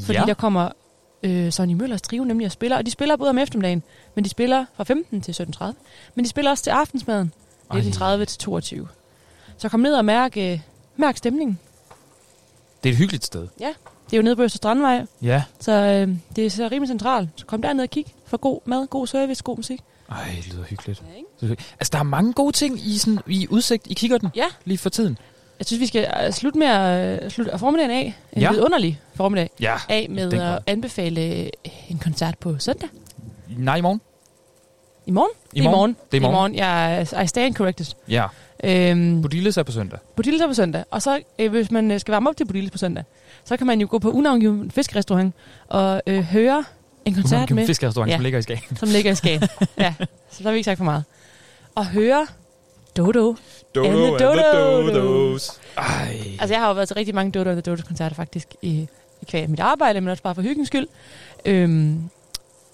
fordi 0.00 0.18
ja. 0.18 0.24
der 0.26 0.34
kommer 0.34 0.68
øh, 1.22 1.52
Sonny 1.52 1.72
Møllers 1.74 2.02
trio 2.02 2.24
nemlig 2.24 2.46
og 2.46 2.52
spiller, 2.52 2.76
og 2.76 2.86
de 2.86 2.90
spiller 2.90 3.16
både 3.16 3.30
om 3.30 3.38
eftermiddagen, 3.38 3.82
men 4.14 4.24
de 4.24 4.28
spiller 4.30 4.64
fra 4.76 4.84
15 4.84 5.20
til 5.20 5.32
17.30, 5.32 5.64
men 6.14 6.24
de 6.24 6.28
spiller 6.30 6.50
også 6.50 6.64
til 6.64 6.70
aftensmaden, 6.70 7.32
Ej. 7.70 7.80
19.30 7.80 8.24
til 8.24 8.38
22. 8.38 8.88
Så 9.58 9.68
kom 9.68 9.80
ned 9.80 9.94
og 9.94 10.04
mærk, 10.04 10.36
øh, 10.36 10.60
mærk 10.96 11.16
stemningen. 11.16 11.58
Det 12.82 12.88
er 12.88 12.92
et 12.92 12.98
hyggeligt 12.98 13.24
sted. 13.24 13.48
Det 14.10 14.12
er 14.12 14.16
jo 14.16 14.22
nede 14.22 14.36
på 14.36 14.42
Øster 14.42 14.56
Strandvej, 14.56 15.06
Ja. 15.22 15.42
så 15.60 15.72
øh, 15.72 16.16
det 16.36 16.46
er 16.46 16.50
så 16.50 16.68
rimelig 16.72 16.88
centralt. 16.88 17.28
Så 17.36 17.46
kom 17.46 17.62
derned 17.62 17.84
og 17.84 17.90
kig 17.90 18.06
for 18.26 18.36
god 18.36 18.60
mad, 18.64 18.86
god 18.86 19.06
service, 19.06 19.42
god 19.42 19.56
musik. 19.56 19.80
Ej, 20.10 20.16
det 20.36 20.52
lyder 20.52 20.64
hyggeligt. 20.64 21.02
Ja, 21.12 21.16
ikke? 21.48 21.64
Altså, 21.80 21.90
der 21.92 21.98
er 21.98 22.02
mange 22.02 22.32
gode 22.32 22.52
ting 22.52 22.86
i, 22.86 22.98
sådan, 22.98 23.18
i 23.26 23.46
udsigt. 23.50 23.86
I 23.86 23.94
kigger 23.94 24.18
den 24.18 24.28
Ja. 24.34 24.44
lige 24.64 24.78
for 24.78 24.90
tiden. 24.90 25.18
Jeg 25.58 25.66
synes, 25.66 25.80
vi 25.80 25.86
skal 25.86 26.10
øh, 26.26 26.32
slutte 26.32 26.58
med 26.58 26.66
at 26.66 27.22
øh, 27.24 27.30
slutte 27.30 27.58
formiddagen 27.58 27.90
af, 27.90 28.14
en 28.32 28.42
Ja. 28.42 28.52
vidunderlig 28.52 29.00
formiddag, 29.14 29.50
Ja. 29.60 29.74
af 29.88 30.06
med 30.10 30.32
at 30.32 30.58
anbefale 30.66 31.20
øh, 31.44 31.46
en 31.88 31.98
koncert 31.98 32.38
på 32.38 32.58
søndag. 32.58 32.88
Nej, 33.48 33.76
i 33.76 33.80
morgen. 33.80 34.00
I 35.06 35.10
morgen? 35.10 35.30
I 35.52 35.60
morgen. 35.60 35.96
Det 36.10 36.16
er 36.16 36.16
i 36.16 36.20
morgen. 36.20 36.34
morgen. 36.34 36.54
I 36.54 36.58
morgen. 36.60 37.08
Jeg, 37.14 37.24
I 37.24 37.26
stand 37.26 37.54
corrected. 37.54 37.86
Ja. 38.08 38.26
Øhm, 38.64 39.22
Bodilles 39.22 39.56
er 39.56 39.62
på 39.62 39.72
søndag. 39.72 39.98
Bodilles 40.16 40.42
er 40.42 40.46
på 40.46 40.54
søndag. 40.54 40.84
Og 40.90 41.02
så, 41.02 41.20
øh, 41.38 41.50
hvis 41.50 41.70
man 41.70 42.00
skal 42.00 42.12
varme 42.12 42.28
op 42.30 42.36
til 42.36 42.44
Bodilles 42.44 42.70
på 42.70 42.78
søndag, 42.78 43.04
så 43.44 43.56
kan 43.56 43.66
man 43.66 43.80
jo 43.80 43.86
gå 43.90 43.98
på 43.98 44.10
unavngiven 44.10 44.70
fiskerestaurant 44.70 45.34
og 45.68 46.02
øh, 46.06 46.22
høre 46.22 46.64
en 47.04 47.14
koncert 47.14 47.50
med, 47.50 47.66
Fiskerestaurant, 47.66 48.10
Ja. 48.10 48.16
som 48.16 48.22
ligger 48.22 48.38
i 48.38 48.42
Skagen. 48.42 48.76
som 48.76 48.88
ligger 48.88 49.12
i 49.12 49.14
Skagen. 49.14 49.42
ja, 49.78 49.94
så 50.30 50.38
der 50.38 50.44
har 50.44 50.50
vi 50.50 50.56
ikke 50.56 50.64
sagt 50.64 50.78
for 50.78 50.84
meget. 50.84 51.04
Og 51.74 51.86
høre 51.86 52.26
Dodo. 52.96 53.36
Dodo 53.74 53.90
and 54.02 54.88
the 54.88 55.00
Dodos. 55.00 55.60
Ej. 55.78 56.16
Altså, 56.40 56.54
jeg 56.54 56.60
har 56.60 56.68
jo 56.68 56.74
været 56.74 56.88
til 56.88 56.94
rigtig 56.94 57.14
mange 57.14 57.32
Dodo 57.32 57.50
and 57.50 57.62
the 57.62 57.70
Dodos 57.70 57.84
koncerter 57.86 58.16
faktisk 58.16 58.48
i, 58.62 58.88
i 59.22 59.24
kvæg 59.30 59.50
mit 59.50 59.60
arbejde, 59.60 60.00
men 60.00 60.08
også 60.10 60.22
bare 60.22 60.34
for 60.34 60.42
hyggens 60.42 60.66
skyld. 60.68 60.86
Øhm, 61.44 62.10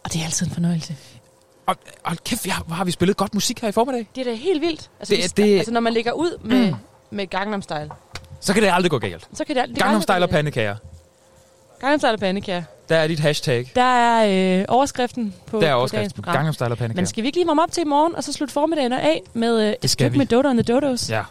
og 0.05 0.13
det 0.13 0.21
er 0.21 0.25
altid 0.25 0.47
en 0.47 0.53
fornøjelse. 0.53 0.97
Og, 1.67 1.77
og 2.05 2.17
kæft, 2.25 2.47
ja, 2.47 2.55
hvor 2.67 2.75
har 2.75 2.85
vi 2.85 2.91
spillet 2.91 3.17
godt 3.17 3.35
musik 3.35 3.61
her 3.61 3.69
i 3.69 3.73
formiddag. 3.73 4.07
Det 4.15 4.21
er 4.21 4.25
da 4.31 4.35
helt 4.37 4.61
vildt. 4.61 4.91
Altså, 5.01 5.15
Det- 5.15 5.23
det, 5.25 5.37
det- 5.37 5.57
altså 5.57 5.73
når 5.73 5.81
man 5.81 5.93
lægger 5.93 6.13
ud 6.13 6.39
med, 6.45 6.67
mm. 6.71 6.77
med 7.11 7.27
Gangnam 7.27 7.63
Style, 7.63 7.91
Så 8.41 8.55
kan 8.55 8.63
det 8.63 8.71
aldrig 8.73 8.91
gå 8.91 8.99
galt. 8.99 9.29
så 9.35 9.45
kan 9.45 9.57
det... 9.57 9.69
det 9.69 9.79
Gangnam 9.79 10.03
Style 10.03 10.23
og 10.25 10.31
pandekager. 10.31 10.77
Gangnam 11.83 11.99
Style 11.99 12.13
og 12.13 12.19
pandekager. 12.21 12.63
Der 12.89 12.97
er 12.97 13.07
dit 13.07 13.21
hashtag. 13.21 13.71
Der 13.75 13.83
er 13.83 14.59
øh, 14.61 14.65
overskriften 14.69 15.35
på, 15.47 15.61
Der 15.61 15.67
er 15.67 15.73
på 15.73 15.77
dagens 15.77 15.79
overskriften. 15.93 16.23
program. 16.23 16.35
Gangnam 16.35 16.55
Style 16.55 16.71
og 16.71 16.79
pandekager. 16.79 17.01
Men 17.03 17.07
skal 17.07 17.23
vi 17.23 17.29
ikke 17.29 17.39
lige 17.39 17.47
varme 17.47 17.63
op 17.63 17.73
til 17.73 17.81
i 17.81 17.85
morgen, 17.85 18.15
og 18.15 18.25
så 18.25 18.33
slutte 18.33 18.53
formiddagen 18.55 18.93
af 18.93 19.23
med 19.35 19.69
øh, 19.69 19.75
et 19.83 19.91
stykke 19.91 20.13
vi. 20.13 20.19
med 20.19 20.27
Dodo 20.27 20.49
and 20.49 20.65
the 20.65 20.75
Dodos? 20.75 21.11
Ja. 21.11 21.23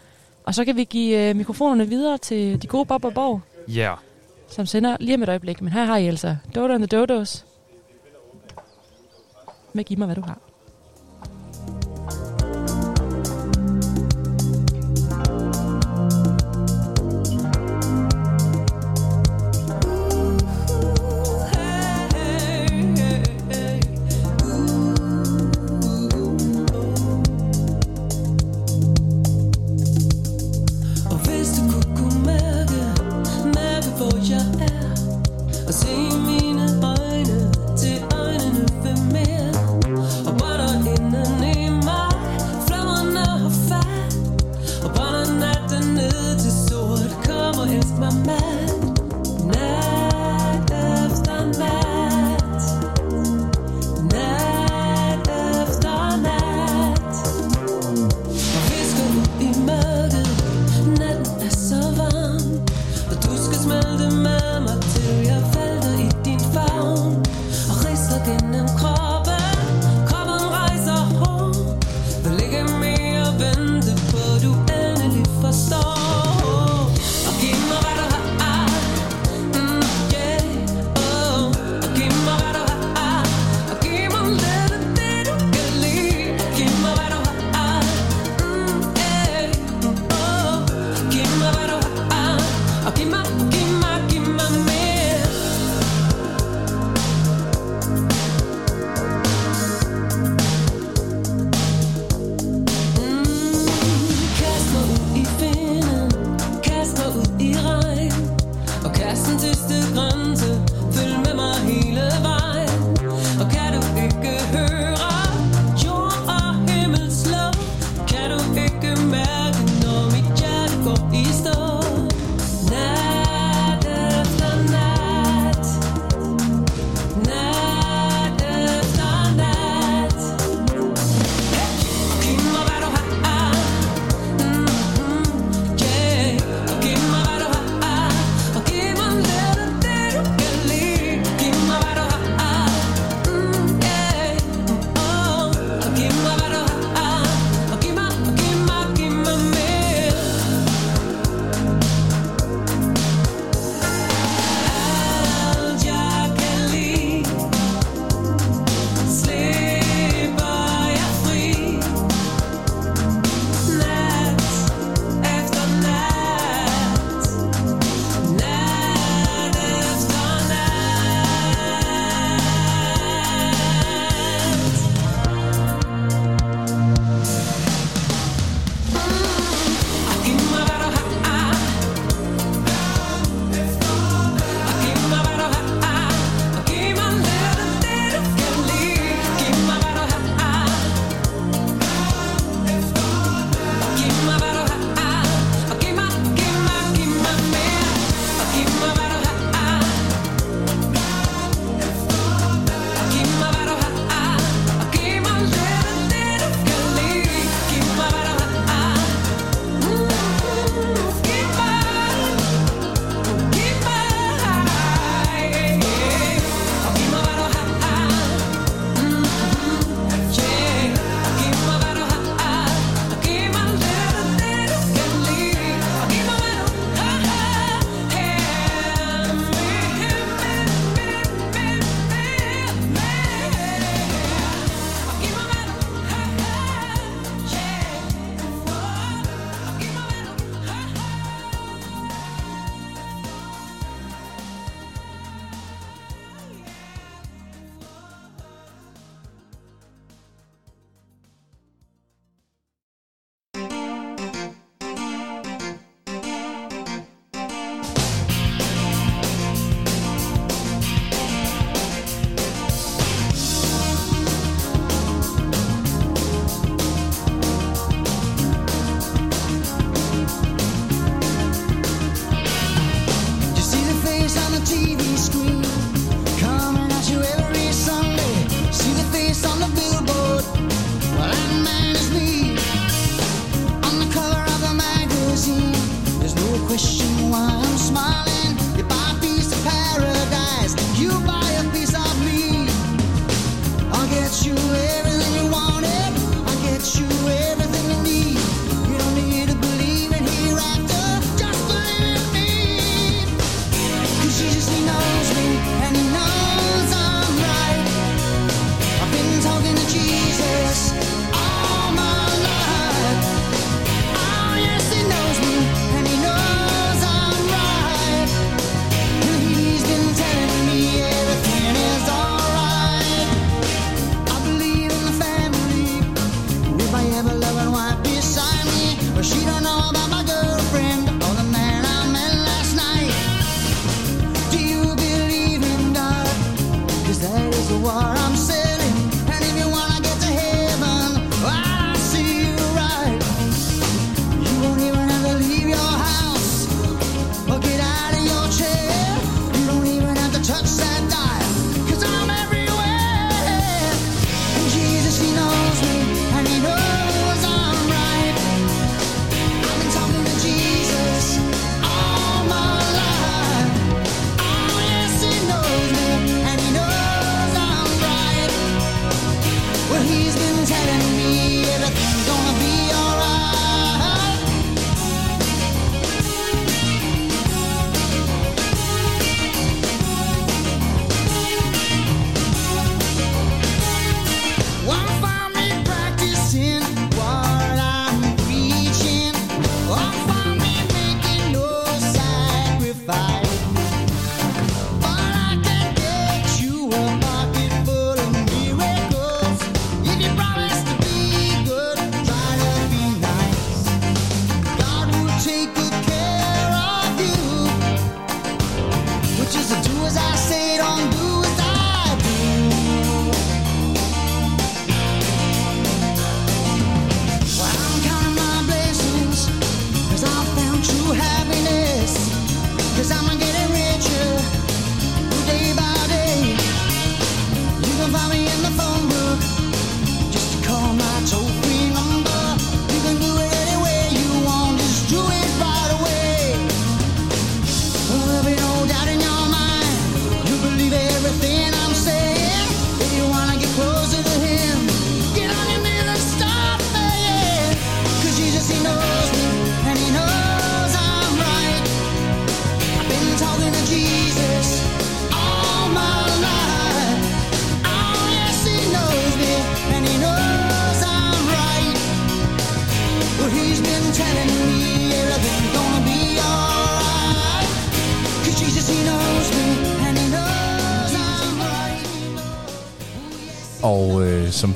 Og 0.46 0.56
så 0.56 0.66
kan 0.66 0.76
vi 0.76 0.84
give 0.84 1.30
øh, 1.30 1.36
mikrofonerne 1.36 1.88
videre 1.90 2.18
til 2.18 2.62
de 2.62 2.68
gode 2.68 2.86
Bob 2.86 3.06
og 3.06 3.14
Borg, 3.14 3.42
Ja. 3.68 3.94
som 4.50 4.66
sender 4.66 4.98
lige 5.00 5.16
om 5.16 5.24
et 5.24 5.30
øjeblik. 5.30 5.62
Men 5.62 5.74
her 5.74 5.86
har 5.86 5.98
I 5.98 6.08
altså 6.08 6.36
Dodo 6.56 6.74
and 6.74 6.88
the 6.88 6.98
Dodos. 7.00 7.46
Med 9.74 9.84
giv 9.84 9.98
mig, 9.98 10.06
hvad 10.06 10.16
du 10.16 10.22
har. 10.22 10.38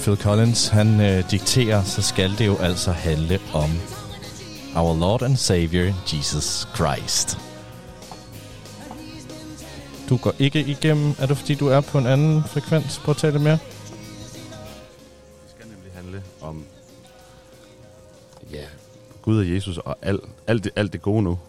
Phil 0.06 0.18
Collins 0.18 0.68
han 0.68 1.02
øh, 1.02 1.32
dikterer, 1.32 1.84
så 1.84 2.02
skal 2.02 2.32
det 2.38 2.46
jo 2.46 2.58
altså 2.58 2.92
handle 2.92 3.40
om 3.54 3.70
Our 4.76 5.00
Lord 5.00 5.22
and 5.22 5.38
Savior 5.38 5.94
Jesus 6.14 6.68
Christ. 6.76 7.38
Du 10.10 10.18
går 10.18 10.34
ikke 10.40 10.60
igennem. 10.60 11.16
Er 11.20 11.26
det 11.26 11.38
fordi, 11.38 11.56
du 11.56 11.68
er 11.68 11.82
på 11.82 11.98
en 11.98 12.08
anden 12.08 12.44
frekvens? 12.44 13.02
Prøv 13.04 13.12
at 13.12 13.18
tale 13.18 13.40
mere. 13.40 13.52
Det 13.52 13.62
skal 15.56 15.68
nemlig 15.68 15.92
handle 15.96 16.24
om 16.42 16.66
ja, 18.52 18.66
Gud 19.22 19.40
og 19.40 19.52
Jesus 19.52 19.78
og 19.78 19.98
alt, 20.02 20.22
alt, 20.48 20.64
det, 20.64 20.72
alt 20.76 20.94
det 20.94 21.02
gode 21.02 21.24
nu. 21.24 21.40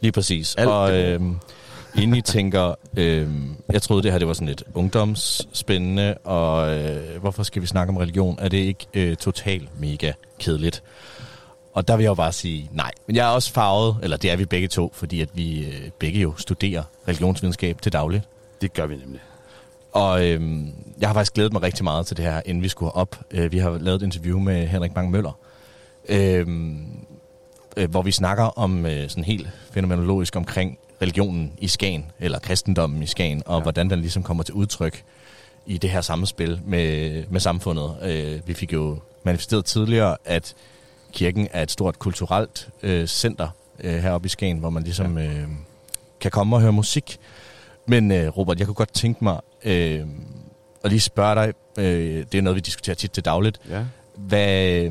Lige 0.00 0.12
præcis. 0.12 0.54
Alt 0.54 0.68
og 0.68 0.92
det 0.92 1.20
øh, 1.20 1.20
inden 1.94 2.16
I 2.16 2.20
tænker, 2.20 2.74
øh, 2.96 3.28
jeg 3.72 3.82
troede 3.82 4.02
det 4.02 4.12
her 4.12 4.18
det 4.18 4.28
var 4.28 4.34
sådan 4.34 4.48
lidt 4.48 4.62
ungdomsspændende, 4.74 6.14
og 6.14 6.78
øh, 6.78 7.20
hvorfor 7.20 7.42
skal 7.42 7.62
vi 7.62 7.66
snakke 7.66 7.90
om 7.90 7.96
religion? 7.96 8.38
Er 8.40 8.48
det 8.48 8.58
ikke 8.58 8.86
øh, 8.94 9.16
totalt 9.16 9.80
mega 9.80 10.12
kedeligt? 10.38 10.82
Og 11.72 11.88
der 11.88 11.96
vil 11.96 12.02
jeg 12.02 12.10
jo 12.10 12.14
bare 12.14 12.32
sige 12.32 12.68
nej. 12.72 12.90
Men 13.06 13.16
jeg 13.16 13.30
er 13.30 13.34
også 13.34 13.52
farvet, 13.52 13.96
eller 14.02 14.16
det 14.16 14.30
er 14.30 14.36
vi 14.36 14.44
begge 14.44 14.68
to, 14.68 14.92
fordi 14.94 15.20
at 15.20 15.28
vi 15.34 15.66
øh, 15.66 15.90
begge 15.98 16.20
jo 16.20 16.34
studerer 16.36 16.82
religionsvidenskab 17.08 17.82
til 17.82 17.92
dagligt. 17.92 18.28
Det 18.60 18.72
gør 18.72 18.86
vi 18.86 18.96
nemlig. 18.96 19.20
Og 19.92 20.26
øh, 20.26 20.40
jeg 21.00 21.08
har 21.08 21.14
faktisk 21.14 21.34
glædet 21.34 21.52
mig 21.52 21.62
rigtig 21.62 21.84
meget 21.84 22.06
til 22.06 22.16
det 22.16 22.24
her, 22.24 22.42
inden 22.44 22.62
vi 22.62 22.68
skulle 22.68 22.92
op. 22.92 23.20
Øh, 23.30 23.52
vi 23.52 23.58
har 23.58 23.78
lavet 23.78 24.02
et 24.02 24.04
interview 24.04 24.38
med 24.38 24.66
Henrik 24.66 24.94
Bang 24.94 25.10
Møller, 25.10 25.38
øh, 26.08 26.46
øh, 27.76 27.90
hvor 27.90 28.02
vi 28.02 28.10
snakker 28.10 28.44
om 28.44 28.86
øh, 28.86 29.08
sådan 29.08 29.24
helt 29.24 29.48
fænomenologisk 29.70 30.36
omkring 30.36 30.78
religionen 31.02 31.52
i 31.58 31.68
Skagen, 31.68 32.04
eller 32.20 32.38
kristendommen 32.38 33.02
i 33.02 33.06
Skagen, 33.06 33.42
og 33.46 33.58
ja. 33.58 33.62
hvordan 33.62 33.90
den 33.90 34.00
ligesom 34.00 34.22
kommer 34.22 34.42
til 34.42 34.54
udtryk 34.54 35.02
i 35.66 35.78
det 35.78 35.90
her 35.90 36.00
samspil 36.00 36.60
med, 36.64 37.24
med 37.30 37.40
samfundet. 37.40 37.96
Øh, 38.02 38.48
vi 38.48 38.54
fik 38.54 38.72
jo 38.72 38.98
manifesteret 39.24 39.64
tidligere, 39.64 40.16
at 40.24 40.54
kirken 41.12 41.48
er 41.52 41.62
et 41.62 41.70
stort 41.70 41.98
kulturelt 41.98 42.68
øh, 42.82 43.06
center 43.06 43.48
øh, 43.80 43.94
heroppe 43.94 44.26
i 44.26 44.28
Skagen, 44.28 44.58
hvor 44.58 44.70
man 44.70 44.82
ligesom 44.82 45.18
ja. 45.18 45.24
øh, 45.24 45.48
kan 46.20 46.30
komme 46.30 46.56
og 46.56 46.60
høre 46.60 46.72
musik. 46.72 47.18
Men 47.86 48.12
øh, 48.12 48.28
Robert, 48.28 48.58
jeg 48.58 48.66
kunne 48.66 48.74
godt 48.74 48.92
tænke 48.94 49.24
mig 49.24 49.40
øh, 49.64 50.00
at 50.84 50.90
lige 50.90 51.00
spørge 51.00 51.34
dig, 51.34 51.54
øh, 51.78 52.24
det 52.32 52.38
er 52.38 52.42
noget, 52.42 52.54
vi 52.54 52.60
diskuterer 52.60 52.94
tit 52.94 53.10
til 53.10 53.24
dagligt. 53.24 53.60
Ja. 53.70 53.84
Hvad, 54.16 54.90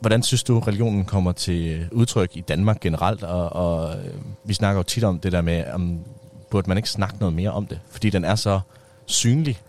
hvordan 0.00 0.22
synes 0.22 0.42
du, 0.42 0.58
religionen 0.58 1.04
kommer 1.04 1.32
til 1.32 1.88
udtryk 1.92 2.36
i 2.36 2.40
Danmark 2.40 2.80
generelt? 2.80 3.22
Og, 3.22 3.52
og 3.52 3.96
øh, 3.98 4.14
vi 4.44 4.54
snakker 4.54 4.78
jo 4.78 4.82
tit 4.82 5.04
om 5.04 5.18
det 5.18 5.32
der 5.32 5.40
med, 5.40 5.64
om 5.72 6.00
burde 6.50 6.68
man 6.68 6.76
ikke 6.76 6.90
snakke 6.90 7.16
noget 7.20 7.34
mere 7.34 7.50
om 7.50 7.66
det? 7.66 7.80
Fordi 7.90 8.10
den 8.10 8.24
er 8.24 8.34
så 8.34 8.60
synlig. 9.06 9.60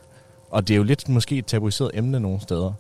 Og 0.50 0.68
det 0.68 0.74
er 0.74 0.78
jo 0.78 0.84
lidt 0.84 1.10
måske 1.10 1.38
et 1.38 1.46
tabuiseret 1.46 1.92
emne 1.94 2.20
nogle 2.20 2.42
steder. 2.42 2.74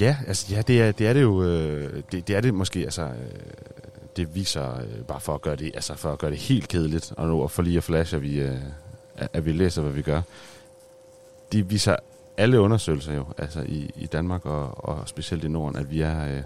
Ja, 0.00 0.16
altså, 0.26 0.54
ja 0.54 0.62
det, 0.62 0.82
er, 0.82 0.92
det 0.92 1.06
er 1.06 1.12
det 1.12 1.22
jo. 1.22 1.42
Øh, 1.42 2.02
det, 2.12 2.28
det 2.28 2.36
er 2.36 2.40
det 2.40 2.54
måske, 2.54 2.80
altså... 2.80 3.02
Øh, 3.02 3.40
det 4.16 4.34
viser 4.34 4.80
øh, 4.80 5.04
bare 5.08 5.20
for 5.20 5.34
at 5.34 5.42
gøre 5.42 5.56
det, 5.56 5.70
altså 5.74 5.94
for 5.94 6.12
at 6.12 6.18
gøre 6.18 6.30
det 6.30 6.38
helt 6.38 6.68
kedeligt, 6.68 7.12
og 7.16 7.28
nu 7.28 7.48
for 7.48 7.62
lige 7.62 7.76
at 7.76 7.84
flashe, 7.84 8.16
at 8.16 8.22
vi, 8.22 8.40
øh, 8.40 8.58
at 9.16 9.44
vi 9.46 9.52
læser, 9.52 9.82
hvad 9.82 9.92
vi 9.92 10.02
gør. 10.02 10.22
Det 11.52 11.70
viser 11.70 11.96
alle 12.36 12.60
undersøgelser 12.60 13.14
jo, 13.14 13.24
altså 13.38 13.60
i, 13.60 13.90
i 13.96 14.06
Danmark 14.06 14.46
og, 14.46 14.84
og 14.84 15.08
specielt 15.08 15.44
i 15.44 15.48
Norden, 15.48 15.78
at 15.78 15.90
vi 15.90 16.00
er, 16.00 16.36
øh, 16.36 16.42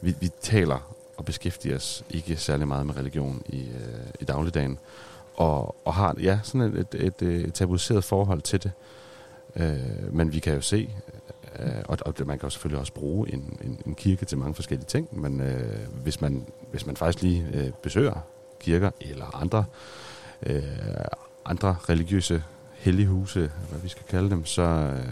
vi, 0.00 0.14
vi 0.20 0.30
taler 0.40 0.94
og 1.16 1.24
beskæftiger 1.24 1.76
os 1.76 2.04
ikke 2.10 2.36
særlig 2.36 2.68
meget 2.68 2.86
med 2.86 2.96
religion 2.96 3.42
i, 3.46 3.60
øh, 3.60 4.10
i 4.20 4.24
dagligdagen. 4.24 4.78
Og, 5.36 5.76
og 5.84 5.94
har 5.94 6.14
ja, 6.20 6.38
sådan 6.42 6.60
et, 6.60 6.78
et, 6.78 7.06
et, 7.06 7.22
øh, 7.22 7.40
et 7.40 7.54
tabuiseret 7.54 8.04
forhold 8.04 8.40
til 8.40 8.62
det. 8.62 8.72
Øh, 9.56 10.14
men 10.14 10.32
vi 10.32 10.38
kan 10.38 10.54
jo 10.54 10.60
se, 10.60 10.90
øh, 11.58 11.82
og, 11.84 11.98
og 12.00 12.14
man 12.26 12.38
kan 12.38 12.46
jo 12.46 12.50
selvfølgelig 12.50 12.80
også 12.80 12.92
bruge 12.92 13.32
en, 13.32 13.58
en, 13.64 13.80
en 13.86 13.94
kirke 13.94 14.24
til 14.24 14.38
mange 14.38 14.54
forskellige 14.54 14.86
ting, 14.86 15.20
men 15.20 15.40
øh, 15.40 15.88
hvis, 16.02 16.20
man, 16.20 16.46
hvis 16.70 16.86
man 16.86 16.96
faktisk 16.96 17.22
lige 17.22 17.46
øh, 17.54 17.70
besøger 17.82 18.20
kirker 18.60 18.90
eller 19.00 19.36
andre, 19.36 19.64
øh, 20.42 20.62
andre 21.44 21.76
religiøse 21.88 22.42
hellighuse, 22.78 23.50
hvad 23.70 23.80
vi 23.80 23.88
skal 23.88 24.02
kalde 24.10 24.30
dem, 24.30 24.46
så, 24.46 24.62
øh, 24.62 25.02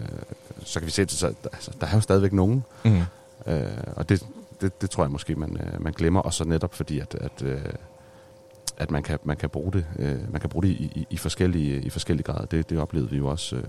så 0.63 0.79
kan 0.79 0.85
vi 0.85 0.91
se, 0.91 1.01
at 1.01 1.17
der, 1.21 1.49
altså, 1.53 1.71
der 1.81 1.87
er 1.87 1.95
jo 1.95 2.01
stadigvæk 2.01 2.33
nogen. 2.33 2.63
Mhm. 2.85 3.01
Øh, 3.47 3.61
og 3.95 4.09
det, 4.09 4.23
det, 4.61 4.81
det 4.81 4.89
tror 4.89 5.03
jeg 5.03 5.11
måske, 5.11 5.35
man, 5.35 5.57
øh, 5.57 5.83
man 5.83 5.93
glemmer, 5.93 6.19
og 6.21 6.33
så 6.33 6.43
netop 6.43 6.73
fordi, 6.75 6.99
at, 6.99 7.15
at, 7.21 7.41
øh, 7.43 7.59
at 8.77 8.91
man, 8.91 9.03
kan, 9.03 9.19
man 9.23 9.37
kan 9.37 9.49
bruge 9.49 9.71
det, 9.73 9.85
øh, 9.99 10.31
man 10.31 10.41
kan 10.41 10.49
bruge 10.49 10.63
det 10.63 10.69
i, 10.69 10.91
i, 10.95 11.07
i, 11.09 11.17
forskellige, 11.17 11.81
i 11.81 11.89
forskellige 11.89 12.23
grader. 12.23 12.45
Det, 12.45 12.69
det 12.69 12.79
oplevede 12.79 13.09
vi 13.09 13.17
jo 13.17 13.27
også 13.27 13.55
øh, 13.55 13.61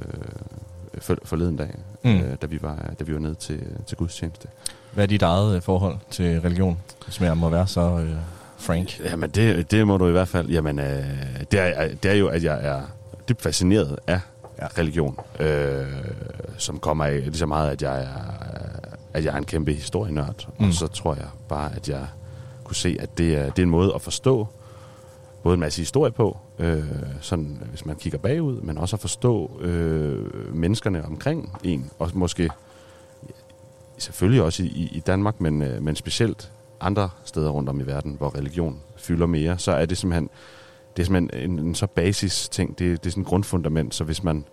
for, 0.98 1.16
forleden 1.24 1.56
dag, 1.56 1.74
Mm. 2.04 2.10
mm. 2.10 2.16
øh, 2.16 2.36
da, 2.42 2.46
vi 2.46 2.58
var, 2.62 2.76
da 2.98 3.04
vi 3.04 3.12
var 3.12 3.18
nede 3.20 3.34
til, 3.34 3.60
til 3.86 3.96
gudstjeneste. 3.96 4.48
Hvad 4.92 5.04
er 5.04 5.08
dit 5.08 5.22
eget 5.22 5.56
øh, 5.56 5.62
forhold 5.62 5.96
til 6.10 6.40
religion, 6.40 6.78
hvis 7.04 7.20
jeg 7.20 7.36
må 7.36 7.48
være 7.48 7.66
så 7.66 7.80
øh, 7.98 8.16
frank? 8.56 9.00
Jamen, 9.00 9.30
det, 9.30 9.70
det 9.70 9.86
må 9.86 9.96
du 9.96 10.08
i 10.08 10.12
hvert 10.12 10.28
fald. 10.28 10.48
Jamen, 10.48 10.78
øh, 10.78 11.04
det, 11.50 11.60
er, 11.60 11.88
det 12.02 12.10
er 12.10 12.14
jo, 12.14 12.28
at 12.28 12.44
jeg 12.44 12.58
er 12.66 12.82
dybt 13.28 13.42
fascineret 13.42 13.98
af 14.06 14.20
ja. 14.58 14.66
religion, 14.78 15.18
øh, 15.40 15.86
som 16.58 16.78
kommer 16.78 17.04
af 17.04 17.22
lige 17.24 17.36
så 17.36 17.46
meget, 17.46 17.70
at 17.70 17.82
jeg 17.82 18.02
er, 18.02 18.08
at 19.12 19.24
jeg 19.24 19.32
er 19.34 19.38
en 19.38 19.44
kæmpe 19.44 19.72
historienørd. 19.72 20.48
Mm. 20.58 20.66
Og 20.66 20.72
så 20.74 20.86
tror 20.86 21.14
jeg 21.14 21.26
bare, 21.48 21.74
at 21.76 21.88
jeg 21.88 22.06
kunne 22.64 22.76
se, 22.76 22.96
at 23.00 23.18
det 23.18 23.34
er, 23.36 23.44
det 23.50 23.58
er 23.58 23.62
en 23.62 23.70
måde 23.70 23.94
at 23.94 24.02
forstå 24.02 24.46
både 25.42 25.54
en 25.54 25.60
masse 25.60 25.80
historie 25.80 26.12
på, 26.12 26.38
øh, 26.58 26.84
sådan, 27.20 27.62
hvis 27.70 27.86
man 27.86 27.96
kigger 27.96 28.18
bagud, 28.18 28.60
men 28.60 28.78
også 28.78 28.96
at 28.96 29.00
forstå 29.00 29.60
øh, 29.60 30.54
menneskerne 30.54 31.04
omkring 31.04 31.58
en, 31.64 31.90
og 31.98 32.10
måske 32.14 32.50
selvfølgelig 33.98 34.42
også 34.42 34.62
i, 34.62 34.66
i- 34.66 34.90
i 34.92 35.00
Danmark, 35.00 35.40
men, 35.40 35.62
øh, 35.62 35.82
men 35.82 35.96
specielt 35.96 36.52
andre 36.80 37.08
steder 37.24 37.50
rundt 37.50 37.68
om 37.68 37.80
i 37.80 37.86
verden, 37.86 38.14
hvor 38.18 38.34
religion 38.36 38.80
fylder 38.96 39.26
mere, 39.26 39.58
så 39.58 39.72
er 39.72 39.86
det 39.86 39.98
simpelthen, 39.98 40.30
det 40.98 41.04
er 41.04 41.06
simpelthen 41.06 41.50
en, 41.50 41.58
en 41.58 41.74
så 41.74 41.86
basis 41.86 42.48
ting, 42.48 42.78
det, 42.78 43.04
det 43.04 43.06
er 43.06 43.10
sådan 43.10 43.20
et 43.20 43.26
grundfundament, 43.26 43.94
så 43.94 44.04
hvis 44.04 44.22
man, 44.22 44.44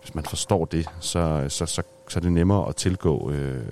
hvis 0.00 0.14
man 0.14 0.24
forstår 0.24 0.64
det, 0.64 0.86
så, 1.00 1.44
så, 1.48 1.66
så, 1.66 1.82
så 2.08 2.18
er 2.18 2.20
det 2.20 2.32
nemmere 2.32 2.68
at 2.68 2.76
tilgå 2.76 3.30
øh, 3.30 3.62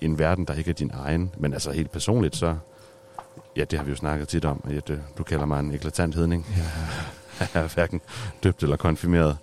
en 0.00 0.18
verden, 0.18 0.44
der 0.44 0.54
ikke 0.54 0.70
er 0.70 0.74
din 0.74 0.90
egen. 0.94 1.30
Men 1.38 1.52
altså 1.52 1.70
helt 1.70 1.90
personligt, 1.90 2.36
så, 2.36 2.56
ja, 3.56 3.64
det 3.64 3.78
har 3.78 3.84
vi 3.84 3.90
jo 3.90 3.96
snakket 3.96 4.28
tit 4.28 4.44
om, 4.44 4.64
at 4.64 4.90
øh, 4.90 4.98
du 5.18 5.22
kalder 5.22 5.46
mig 5.46 5.60
en 5.60 5.74
eklatant 5.74 6.14
hedning. 6.14 6.46
Jeg 7.54 7.62
er 7.62 7.74
hverken 7.74 8.00
døbt 8.42 8.62
eller 8.62 8.76
konfirmeret. 8.76 9.36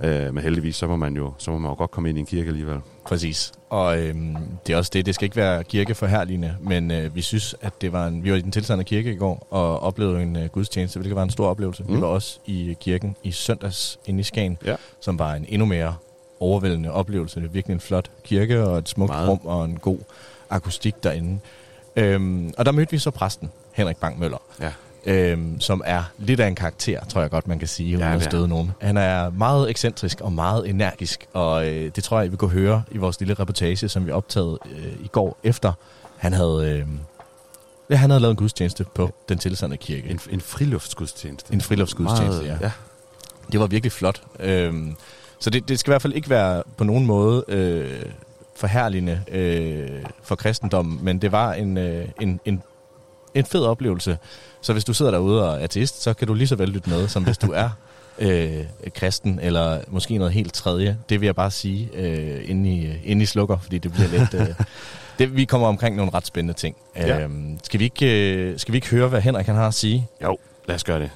Øh, 0.00 0.34
men 0.34 0.38
heldigvis, 0.38 0.76
så 0.76 0.86
må 0.86 0.96
man 0.96 1.16
jo 1.16 1.32
så 1.38 1.50
må 1.50 1.58
man 1.58 1.70
jo 1.70 1.74
godt 1.74 1.90
komme 1.90 2.08
ind 2.08 2.18
i 2.18 2.20
en 2.20 2.26
kirke 2.26 2.48
alligevel. 2.48 2.80
Præcis. 3.04 3.52
Og 3.70 3.98
øhm, 3.98 4.36
det 4.66 4.72
er 4.72 4.76
også 4.76 4.90
det, 4.94 5.06
det 5.06 5.14
skal 5.14 5.24
ikke 5.24 5.36
være 5.36 5.64
kirkeforherligende, 5.64 6.56
men 6.60 6.90
øh, 6.90 7.14
vi 7.16 7.22
synes, 7.22 7.54
at 7.62 7.72
det 7.80 7.92
var 7.92 8.06
en, 8.06 8.24
vi 8.24 8.30
var 8.30 8.36
i 8.36 8.40
den 8.40 8.52
tilsandede 8.52 8.84
kirke 8.84 9.12
i 9.12 9.16
går 9.16 9.46
og 9.50 9.80
oplevede 9.82 10.22
en 10.22 10.36
øh, 10.36 10.46
gudstjeneste, 10.48 10.98
hvilket 10.98 11.16
var 11.16 11.22
en 11.22 11.30
stor 11.30 11.46
oplevelse. 11.48 11.82
Mm. 11.82 11.96
Vi 11.96 12.00
var 12.00 12.06
også 12.06 12.38
i 12.46 12.68
øh, 12.70 12.76
kirken 12.76 13.16
i 13.22 13.32
søndags 13.32 13.98
inde 14.06 14.20
i 14.20 14.22
Skagen, 14.22 14.58
Ja. 14.64 14.74
som 15.00 15.18
var 15.18 15.34
en 15.34 15.44
endnu 15.48 15.66
mere 15.66 15.94
overvældende 16.40 16.90
oplevelse. 16.92 17.40
Det 17.40 17.46
er 17.46 17.50
virkelig 17.50 17.74
en 17.74 17.80
flot 17.80 18.10
kirke 18.24 18.62
og 18.64 18.78
et 18.78 18.88
smukt 18.88 19.10
Meget. 19.12 19.28
rum 19.28 19.40
og 19.44 19.64
en 19.64 19.76
god 19.78 19.98
akustik 20.50 21.02
derinde. 21.02 21.38
Øhm, 21.96 22.52
og 22.58 22.66
der 22.66 22.72
mødte 22.72 22.90
vi 22.90 22.98
så 22.98 23.10
præsten, 23.10 23.50
Henrik 23.72 23.96
Bang 23.96 24.18
Møller. 24.18 24.38
Ja. 24.60 24.72
Øhm, 25.06 25.60
som 25.60 25.82
er 25.84 26.02
lidt 26.18 26.40
af 26.40 26.46
en 26.48 26.54
karakter, 26.54 27.04
tror 27.04 27.20
jeg 27.20 27.30
godt, 27.30 27.48
man 27.48 27.58
kan 27.58 27.68
sige, 27.68 27.96
uden 27.96 28.08
Ja, 28.08 28.14
at 28.14 28.22
støde 28.22 28.42
han. 28.42 28.48
nogen. 28.50 28.72
Han 28.80 28.96
er 28.96 29.30
meget 29.30 29.70
ekscentrisk 29.70 30.20
og 30.20 30.32
meget 30.32 30.68
energisk, 30.68 31.26
og 31.32 31.68
øh, 31.68 31.90
det 31.96 32.04
tror 32.04 32.20
jeg, 32.20 32.32
vi 32.32 32.36
kunne 32.36 32.50
høre 32.50 32.82
i 32.90 32.98
vores 32.98 33.20
lille 33.20 33.34
reportage, 33.34 33.88
som 33.88 34.06
vi 34.06 34.10
optagede 34.10 34.58
øh, 34.76 34.92
i 35.04 35.06
går 35.06 35.38
efter. 35.42 35.72
Han 36.16 36.32
havde, 36.32 36.70
øh, 36.70 36.86
ja, 37.90 37.96
han 37.96 38.10
havde 38.10 38.20
lavet 38.20 38.30
en 38.32 38.36
gudstjeneste 38.36 38.84
på 38.94 39.10
den 39.28 39.38
tilsandede 39.38 39.78
kirke. 39.78 40.10
En, 40.10 40.20
en 40.30 40.40
friluftsgudstjeneste. 40.40 41.54
En 41.54 41.60
friluftsgudstjeneste, 41.60 42.42
Meget, 42.42 42.60
ja. 42.60 42.66
ja. 42.66 42.70
Det 43.52 43.60
var 43.60 43.66
virkelig 43.66 43.92
flot. 43.92 44.22
Øhm, 44.40 44.96
så 45.38 45.50
det, 45.50 45.68
det 45.68 45.78
skal 45.78 45.90
i 45.90 45.92
hvert 45.92 46.02
fald 46.02 46.12
ikke 46.12 46.30
være 46.30 46.62
på 46.76 46.84
nogen 46.84 47.06
måde 47.06 47.44
øh, 47.48 48.02
forherligende 48.56 49.20
øh, 49.28 49.88
for 50.22 50.34
kristendommen, 50.34 50.98
men 51.02 51.18
det 51.18 51.32
var 51.32 51.52
en, 51.52 51.78
øh, 51.78 52.08
en, 52.20 52.40
en, 52.44 52.62
en 53.34 53.44
fed 53.44 53.64
oplevelse. 53.64 54.18
Så 54.60 54.72
hvis 54.72 54.84
du 54.84 54.94
sidder 54.94 55.10
derude 55.10 55.48
og 55.48 55.54
er 55.60 55.64
ateist, 55.64 56.02
så 56.02 56.14
kan 56.14 56.28
du 56.28 56.34
lige 56.34 56.48
så 56.48 56.56
vel 56.56 56.68
lytte 56.68 56.90
med, 56.90 57.08
som 57.08 57.24
hvis 57.24 57.38
du 57.38 57.52
er 57.52 57.70
øh, 58.18 58.64
kristen, 58.94 59.40
eller 59.42 59.80
måske 59.88 60.18
noget 60.18 60.32
helt 60.32 60.54
tredje. 60.54 60.98
Det 61.08 61.20
vil 61.20 61.26
jeg 61.26 61.34
bare 61.34 61.50
sige, 61.50 61.88
øh, 61.94 62.50
inden, 62.50 62.66
I, 62.66 62.92
inden 63.04 63.20
I 63.20 63.26
slukker, 63.26 63.58
fordi 63.58 63.78
det 63.78 63.92
bliver 63.92 64.08
lidt... 64.08 64.34
Øh, 64.34 64.54
det, 65.18 65.36
vi 65.36 65.44
kommer 65.44 65.68
omkring 65.68 65.96
nogle 65.96 66.14
ret 66.14 66.26
spændende 66.26 66.54
ting. 66.54 66.76
Ja. 66.96 67.20
Øhm, 67.20 67.58
skal, 67.64 67.80
vi 67.80 67.84
ikke, 67.84 68.34
øh, 68.34 68.58
skal 68.58 68.72
vi 68.72 68.76
ikke 68.76 68.88
høre, 68.88 69.08
hvad 69.08 69.20
Henrik 69.20 69.46
han 69.46 69.56
har 69.56 69.68
at 69.68 69.74
sige? 69.74 70.06
Jo, 70.22 70.38
lad 70.68 70.74
os 70.74 70.84
gøre 70.84 71.00
det. 71.00 71.10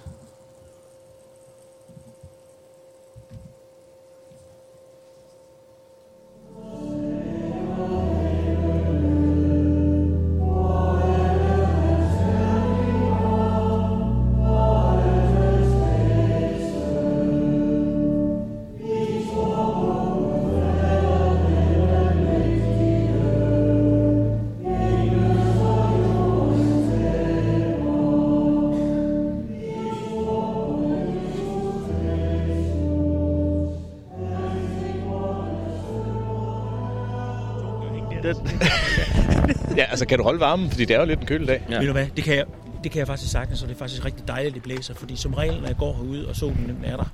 Kan 40.09 40.19
du 40.19 40.25
holde 40.25 40.41
varmen, 40.41 40.71
fordi 40.71 40.85
det 40.85 40.97
er 40.97 41.01
jo 41.01 41.07
lidt 41.07 41.21
en 41.21 41.27
kølig 41.27 41.49
dag. 41.49 41.63
Ja. 41.71 41.79
Ved 41.79 41.87
du 41.87 41.93
hvad, 41.93 42.07
det 42.17 42.25
kan, 42.25 42.37
jeg, 42.37 42.45
det 42.85 42.93
kan 42.93 42.99
jeg 42.99 43.07
faktisk 43.07 43.33
sagtens, 43.33 43.63
og 43.63 43.69
det 43.69 43.75
er 43.75 43.79
faktisk 43.79 44.05
rigtig 44.05 44.29
dejligt, 44.29 44.49
at 44.49 44.55
det 44.55 44.63
blæser, 44.63 44.95
fordi 44.95 45.17
som 45.17 45.35
regel, 45.35 45.61
når 45.61 45.67
jeg 45.67 45.77
går 45.77 45.95
herude, 45.95 46.29
og 46.29 46.37
solen 46.37 46.69
den 46.69 46.85
er 46.85 46.97
der, 46.97 47.13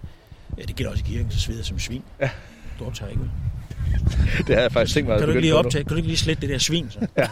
ja, 0.59 0.63
det 0.63 0.77
gælder 0.77 0.93
også 0.93 1.05
i 1.09 1.11
kirken, 1.13 1.31
så 1.31 1.41
sveder 1.41 1.59
jeg 1.59 1.67
som 1.67 1.79
svin. 1.79 2.03
Ja. 2.21 2.31
Du 2.79 2.85
optager 2.85 3.11
ikke, 3.11 3.21
vel? 3.21 3.31
Det 4.47 4.55
har 4.55 4.63
jeg 4.63 4.73
faktisk 4.73 4.95
tænkt 4.95 5.09
mig 5.09 5.15
at 5.15 5.21
Kan 5.21 5.29
du 5.29 5.33
ikke 5.33 5.41
lige 5.41 5.55
optage, 5.55 5.85
kan 5.85 5.91
du 5.91 5.97
ikke 5.97 6.09
lige 6.09 6.19
slette 6.19 6.41
det 6.41 6.51
der 6.51 6.59
svin, 6.59 6.91
så? 6.91 7.07
Ja. 7.17 7.27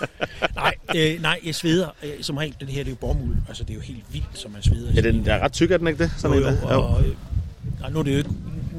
nej, 0.62 0.74
øh, 0.96 1.22
nej, 1.22 1.38
jeg 1.44 1.54
sveder. 1.54 1.88
Øh, 2.02 2.10
som 2.20 2.36
regel, 2.36 2.54
det 2.60 2.68
her 2.68 2.84
det 2.84 2.86
er 2.86 2.90
jo 2.90 2.96
bomuld. 2.96 3.36
Altså, 3.48 3.64
det 3.64 3.70
er 3.70 3.74
jo 3.74 3.80
helt 3.80 4.04
vildt, 4.12 4.38
som 4.38 4.50
man 4.50 4.62
sveder. 4.62 4.92
Ja, 4.92 5.00
den 5.00 5.26
er 5.26 5.38
ret 5.38 5.52
tyk, 5.52 5.70
er 5.70 5.76
den 5.76 5.86
ikke 5.86 6.04
det? 6.04 6.10
Jo, 6.24 6.32
en 6.32 6.38
jo, 6.38 6.44
der? 6.44 6.76
og, 6.76 7.04
øh, 7.04 7.92
nu 7.92 7.98
er 7.98 8.02
det 8.02 8.12
jo 8.12 8.18
ikke, 8.18 8.30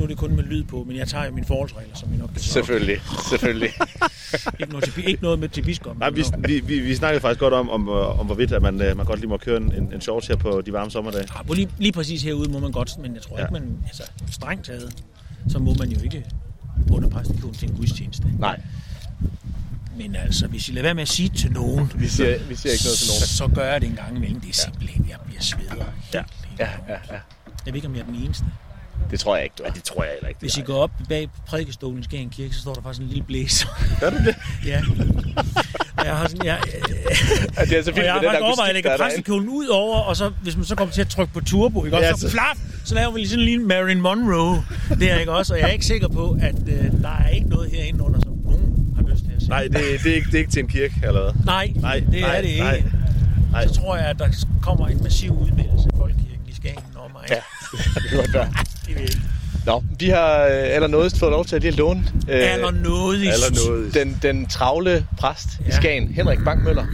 nu 0.01 0.05
er 0.05 0.07
det 0.07 0.17
kun 0.17 0.35
med 0.35 0.43
lyd 0.43 0.63
på, 0.63 0.83
men 0.87 0.97
jeg 0.97 1.07
tager 1.07 1.25
jo 1.25 1.31
mine 1.31 1.45
forholdsregler, 1.47 1.95
som 1.95 2.13
I 2.13 2.17
nok 2.17 2.29
kan 2.29 2.39
så. 2.41 2.51
Selvfølgelig, 2.51 3.01
selvfølgelig. 3.29 3.69
ikke, 4.59 4.71
noget 4.71 4.83
til, 4.93 5.07
ikke 5.09 5.23
noget 5.23 5.39
med 5.39 5.49
til 5.49 5.61
biskoppen. 5.61 5.99
Nej, 5.99 6.09
vi, 6.09 6.23
vi, 6.47 6.59
vi, 6.59 6.79
vi 6.79 6.95
snakkede 6.95 7.21
faktisk 7.21 7.39
godt 7.39 7.53
om, 7.53 7.69
om, 7.69 7.87
øh, 7.89 8.19
om 8.19 8.25
hvorvidt 8.25 8.51
at 8.51 8.61
man, 8.61 8.81
øh, 8.81 8.97
man 8.97 9.05
godt 9.05 9.19
lige 9.19 9.29
må 9.29 9.37
køre 9.37 9.57
en, 9.57 9.73
en, 9.93 10.01
shorts 10.01 10.27
her 10.27 10.35
på 10.35 10.61
de 10.65 10.73
varme 10.73 10.91
sommerdage. 10.91 11.27
Ja, 11.37 11.43
på 11.43 11.53
lige, 11.53 11.69
lige 11.77 11.91
præcis 11.91 12.23
herude 12.23 12.51
må 12.51 12.59
man 12.59 12.71
godt, 12.71 12.91
men 13.01 13.13
jeg 13.13 13.21
tror 13.21 13.35
ja. 13.37 13.41
Ja. 13.41 13.47
ikke, 13.47 13.53
man, 13.53 13.77
altså 13.85 14.03
strengt 14.31 14.65
taget, 14.65 15.03
så 15.49 15.59
må 15.59 15.73
man 15.79 15.89
jo 15.89 16.03
ikke 16.03 16.25
under 16.91 17.09
præstekjolen 17.09 17.55
til 17.55 17.69
en 17.69 17.75
gudstjeneste. 17.75 18.23
Nej. 18.39 18.61
Men 19.97 20.15
altså, 20.15 20.47
hvis 20.47 20.69
I 20.69 20.71
lader 20.71 20.81
være 20.83 20.93
med 20.93 21.01
at 21.01 21.07
sige 21.09 21.29
til 21.29 21.51
nogen, 21.51 21.91
Vi 21.95 22.07
siger- 22.07 22.39
vi 22.49 22.55
siger 22.55 22.73
ikke 22.73 22.83
noget 22.85 22.97
til 22.97 23.07
nogen. 23.07 23.21
Så, 23.21 23.37
så 23.37 23.47
gør 23.47 23.71
jeg 23.71 23.81
det 23.81 23.89
en 23.89 23.95
gang 23.95 24.17
imellem. 24.17 24.39
Det 24.41 24.49
er 24.49 24.53
simpelthen, 24.53 25.05
jeg 25.09 25.17
bliver 25.25 25.41
sveder. 25.41 25.85
Ja. 26.13 26.23
Ja, 26.59 26.69
ja, 26.87 26.93
ja. 26.93 27.19
Jeg 27.65 27.73
ved 27.73 27.75
ikke, 27.75 27.87
om 27.87 27.95
jeg 27.95 28.01
er 28.01 28.05
den 28.05 28.15
eneste. 28.15 28.45
Det 29.11 29.19
tror 29.19 29.35
jeg 29.35 29.43
ikke, 29.43 29.55
du 29.57 29.63
er. 29.63 29.67
Ja, 29.67 29.73
det 29.73 29.83
tror 29.83 30.03
jeg 30.03 30.11
heller 30.13 30.27
ikke. 30.27 30.39
Hvis 30.39 30.57
I 30.57 30.61
går 30.61 30.75
op 30.83 30.91
bag 31.09 31.29
prædikestolen 31.47 31.99
i 31.99 32.03
Skagen 32.03 32.29
Kirke, 32.29 32.53
så 32.55 32.61
står 32.61 32.73
der 32.73 32.81
faktisk 32.81 33.01
en 33.01 33.07
lille 33.07 33.23
blæser. 33.23 33.67
Gør 33.99 34.09
du 34.09 34.17
det? 34.17 34.35
ja. 34.71 34.81
Og 35.97 36.05
Jeg 36.05 36.17
har 36.17 36.27
sådan, 36.27 36.45
jeg, 36.45 36.59
Ja, 37.57 37.65
det 37.65 37.77
er 37.77 37.83
så 37.83 37.89
og 37.89 37.95
fint 37.95 38.05
jeg 38.05 38.13
har 38.13 38.21
faktisk 38.21 38.41
overvejet 38.41 38.69
at 38.69 38.73
lægge 38.75 38.89
der 38.89 38.97
præstekjolen 38.97 39.49
ud 39.49 39.67
over, 39.67 39.97
og 39.99 40.17
så, 40.17 40.31
hvis 40.43 40.55
man 40.55 40.65
så 40.65 40.75
kommer 40.75 40.93
til 40.93 41.01
at 41.01 41.07
trykke 41.07 41.33
på 41.33 41.39
turbo, 41.41 41.85
ikke? 41.85 41.97
Ja, 41.97 42.03
Ja, 42.05 42.13
så, 42.13 42.19
så- 42.21 42.29
flap, 42.29 42.57
så 42.85 42.95
laver 42.95 43.11
vi 43.11 43.19
lige 43.19 43.29
sådan 43.29 43.39
en 43.39 43.45
lille 43.49 43.65
Marilyn 43.65 44.01
Monroe. 44.01 44.63
Det 44.99 45.11
er 45.11 45.19
ikke 45.19 45.31
også, 45.31 45.53
og 45.53 45.59
jeg 45.59 45.67
er 45.67 45.71
ikke 45.71 45.85
sikker 45.85 46.07
på, 46.07 46.37
at 46.41 46.55
øh, 46.67 46.91
der 47.01 47.09
er 47.25 47.27
ikke 47.29 47.49
noget 47.49 47.71
herinde 47.71 48.03
under, 48.03 48.19
som 48.19 48.31
nogen 48.43 48.93
har 48.95 49.11
lyst 49.11 49.23
til 49.23 49.31
at 49.35 49.41
se. 49.41 49.49
Nej, 49.49 49.63
det, 49.63 49.73
det, 50.03 50.11
er 50.11 50.15
ikke, 50.15 50.25
det 50.27 50.33
er 50.35 50.39
ikke 50.39 50.51
til 50.51 50.59
en 50.59 50.67
kirke, 50.67 50.93
eller 51.03 51.21
hvad? 51.21 51.45
Nej, 51.45 51.71
Nej, 51.75 51.99
det 51.99 52.21
nej, 52.21 52.37
er 52.37 52.41
det 52.41 52.49
ikke. 52.49 52.63
nej, 52.63 52.83
nej. 53.51 53.67
Så 53.67 53.73
tror 53.73 53.95
jeg, 53.97 54.05
at 54.05 54.19
der 54.19 54.27
kommer 54.61 54.87
en 54.87 55.03
massiv 55.03 55.31
udmeldelse 55.41 55.87
i 55.93 55.97
Folkekirken 55.97 56.45
i 56.47 56.53
Skagen 56.55 56.79
over 56.95 57.09
mig. 57.13 57.21
Ja, 57.29 57.35
det 57.95 58.09
kan 58.09 58.17
godt 58.17 58.33
være. 58.33 58.53
Vil 58.93 59.01
jeg 59.01 59.09
ikke. 59.09 59.21
Nå, 59.65 59.83
vi 59.99 60.05
har 60.09 60.37
øh, 60.43 60.49
allernådigst 60.75 61.19
fået 61.19 61.31
lov 61.31 61.45
til 61.45 61.55
at 61.55 61.61
lige 61.61 61.71
låne 61.75 62.03
øh, 62.29 62.53
Allernådigst. 62.53 63.33
Allernådigst. 63.33 63.95
den, 63.95 64.19
den 64.21 64.45
travle 64.45 65.05
præst 65.17 65.47
ja. 65.59 65.63
i 65.65 65.67
Ja. 65.69 65.75
Skagen, 65.75 66.07
Henrik 66.07 66.39
Bang 66.45 66.63
Møller. 66.63 66.85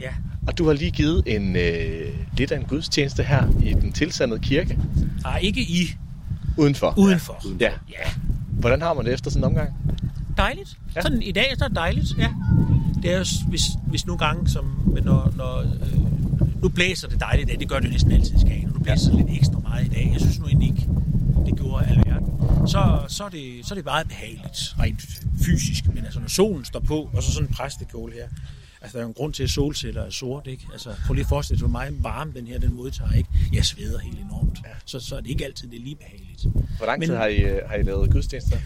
Ja, 0.00 0.10
Og 0.46 0.58
du 0.58 0.66
har 0.66 0.72
lige 0.72 0.90
givet 0.90 1.22
en 1.26 1.56
øh, 1.56 2.06
lidt 2.36 2.52
af 2.52 2.56
en 2.58 2.64
gudstjeneste 2.64 3.22
her 3.22 3.42
i 3.62 3.72
den 3.72 3.92
tilsandede 3.92 4.40
kirke. 4.40 4.78
Nej, 5.22 5.38
ikke 5.42 5.60
i. 5.60 5.94
Udenfor. 6.56 6.94
Udenfor. 6.96 7.42
Ja. 7.60 7.70
Ja. 7.90 8.10
Hvordan 8.50 8.82
har 8.82 8.94
man 8.94 9.04
det 9.04 9.12
efter 9.14 9.30
sådan 9.30 9.40
en 9.42 9.44
omgang? 9.44 9.68
Dejligt. 10.36 10.68
Ja. 10.96 11.00
Sådan 11.00 11.22
i 11.22 11.32
dag 11.32 11.46
så 11.58 11.64
er 11.64 11.68
det 11.68 11.76
dejligt, 11.76 12.06
ja. 12.18 12.28
Det 13.02 13.12
er 13.12 13.18
jo, 13.18 13.24
hvis, 13.48 13.62
hvis 13.86 14.06
nogle 14.06 14.18
gange, 14.18 14.48
som, 14.48 14.64
når, 15.04 15.32
når 15.36 15.58
øh, 15.60 16.62
nu 16.62 16.68
blæser 16.68 17.08
det 17.08 17.20
dejligt 17.20 17.48
i 17.48 17.52
dag, 17.52 17.60
det 17.60 17.68
gør 17.68 17.78
det 17.78 17.86
jo 17.86 17.90
næsten 17.92 18.12
altid 18.12 18.36
i 18.36 18.40
Skagen, 18.40 18.70
nu 18.74 18.80
blæser 18.80 19.10
det 19.10 19.16
lidt 19.26 19.38
ekstra 19.38 19.58
meget 19.58 19.86
i 19.86 19.88
dag. 19.88 20.10
Jeg 20.12 20.20
synes 20.20 20.38
nu 20.38 20.46
egentlig 20.46 20.68
ikke, 20.68 20.88
det 21.50 21.58
gjorde 21.58 21.86
alverden. 21.86 22.28
Så, 22.68 23.04
så, 23.08 23.24
er 23.24 23.28
det, 23.28 23.66
så 23.66 23.74
er 23.74 23.76
det 23.76 23.84
meget 23.84 24.08
behageligt, 24.08 24.74
rent 24.80 25.00
fysisk, 25.44 25.86
men 25.94 26.04
altså 26.04 26.20
når 26.20 26.28
solen 26.28 26.64
står 26.64 26.80
på, 26.80 27.10
og 27.12 27.22
så 27.22 27.32
sådan 27.32 27.48
en 27.48 27.54
præstekjole 27.54 28.12
her, 28.14 28.28
Altså, 28.82 28.92
der 28.98 29.02
er 29.02 29.04
jo 29.04 29.08
en 29.08 29.14
grund 29.14 29.32
til, 29.32 29.42
at 29.42 29.50
solceller 29.50 30.02
er 30.02 30.10
sort, 30.10 30.46
ikke? 30.46 30.66
Altså, 30.72 30.94
prøv 31.06 31.14
lige 31.14 31.24
at 31.24 31.28
forestille 31.28 31.58
dig, 31.60 31.68
hvor 31.68 31.72
meget 31.78 32.02
varme 32.04 32.32
den 32.32 32.46
her, 32.46 32.58
den 32.58 32.74
modtager, 32.74 33.12
ikke? 33.12 33.28
Jeg 33.52 33.64
sveder 33.64 33.98
helt 33.98 34.18
enormt. 34.20 34.58
Ja. 34.64 34.70
Så, 34.86 35.00
så 35.00 35.16
er 35.16 35.20
det 35.20 35.30
ikke 35.30 35.44
altid, 35.44 35.68
det 35.68 35.78
er 35.78 35.82
lige 35.82 35.96
behageligt. 35.96 36.42
Hvor 36.76 36.86
lang 36.86 37.02
tid 37.02 37.10
Men- 37.10 37.18
har 37.18 37.26
I, 37.26 37.36
øh, 37.36 37.60
har 37.68 37.74
I 37.76 37.82
lavet 37.82 38.10
gudstjenester? 38.10 38.56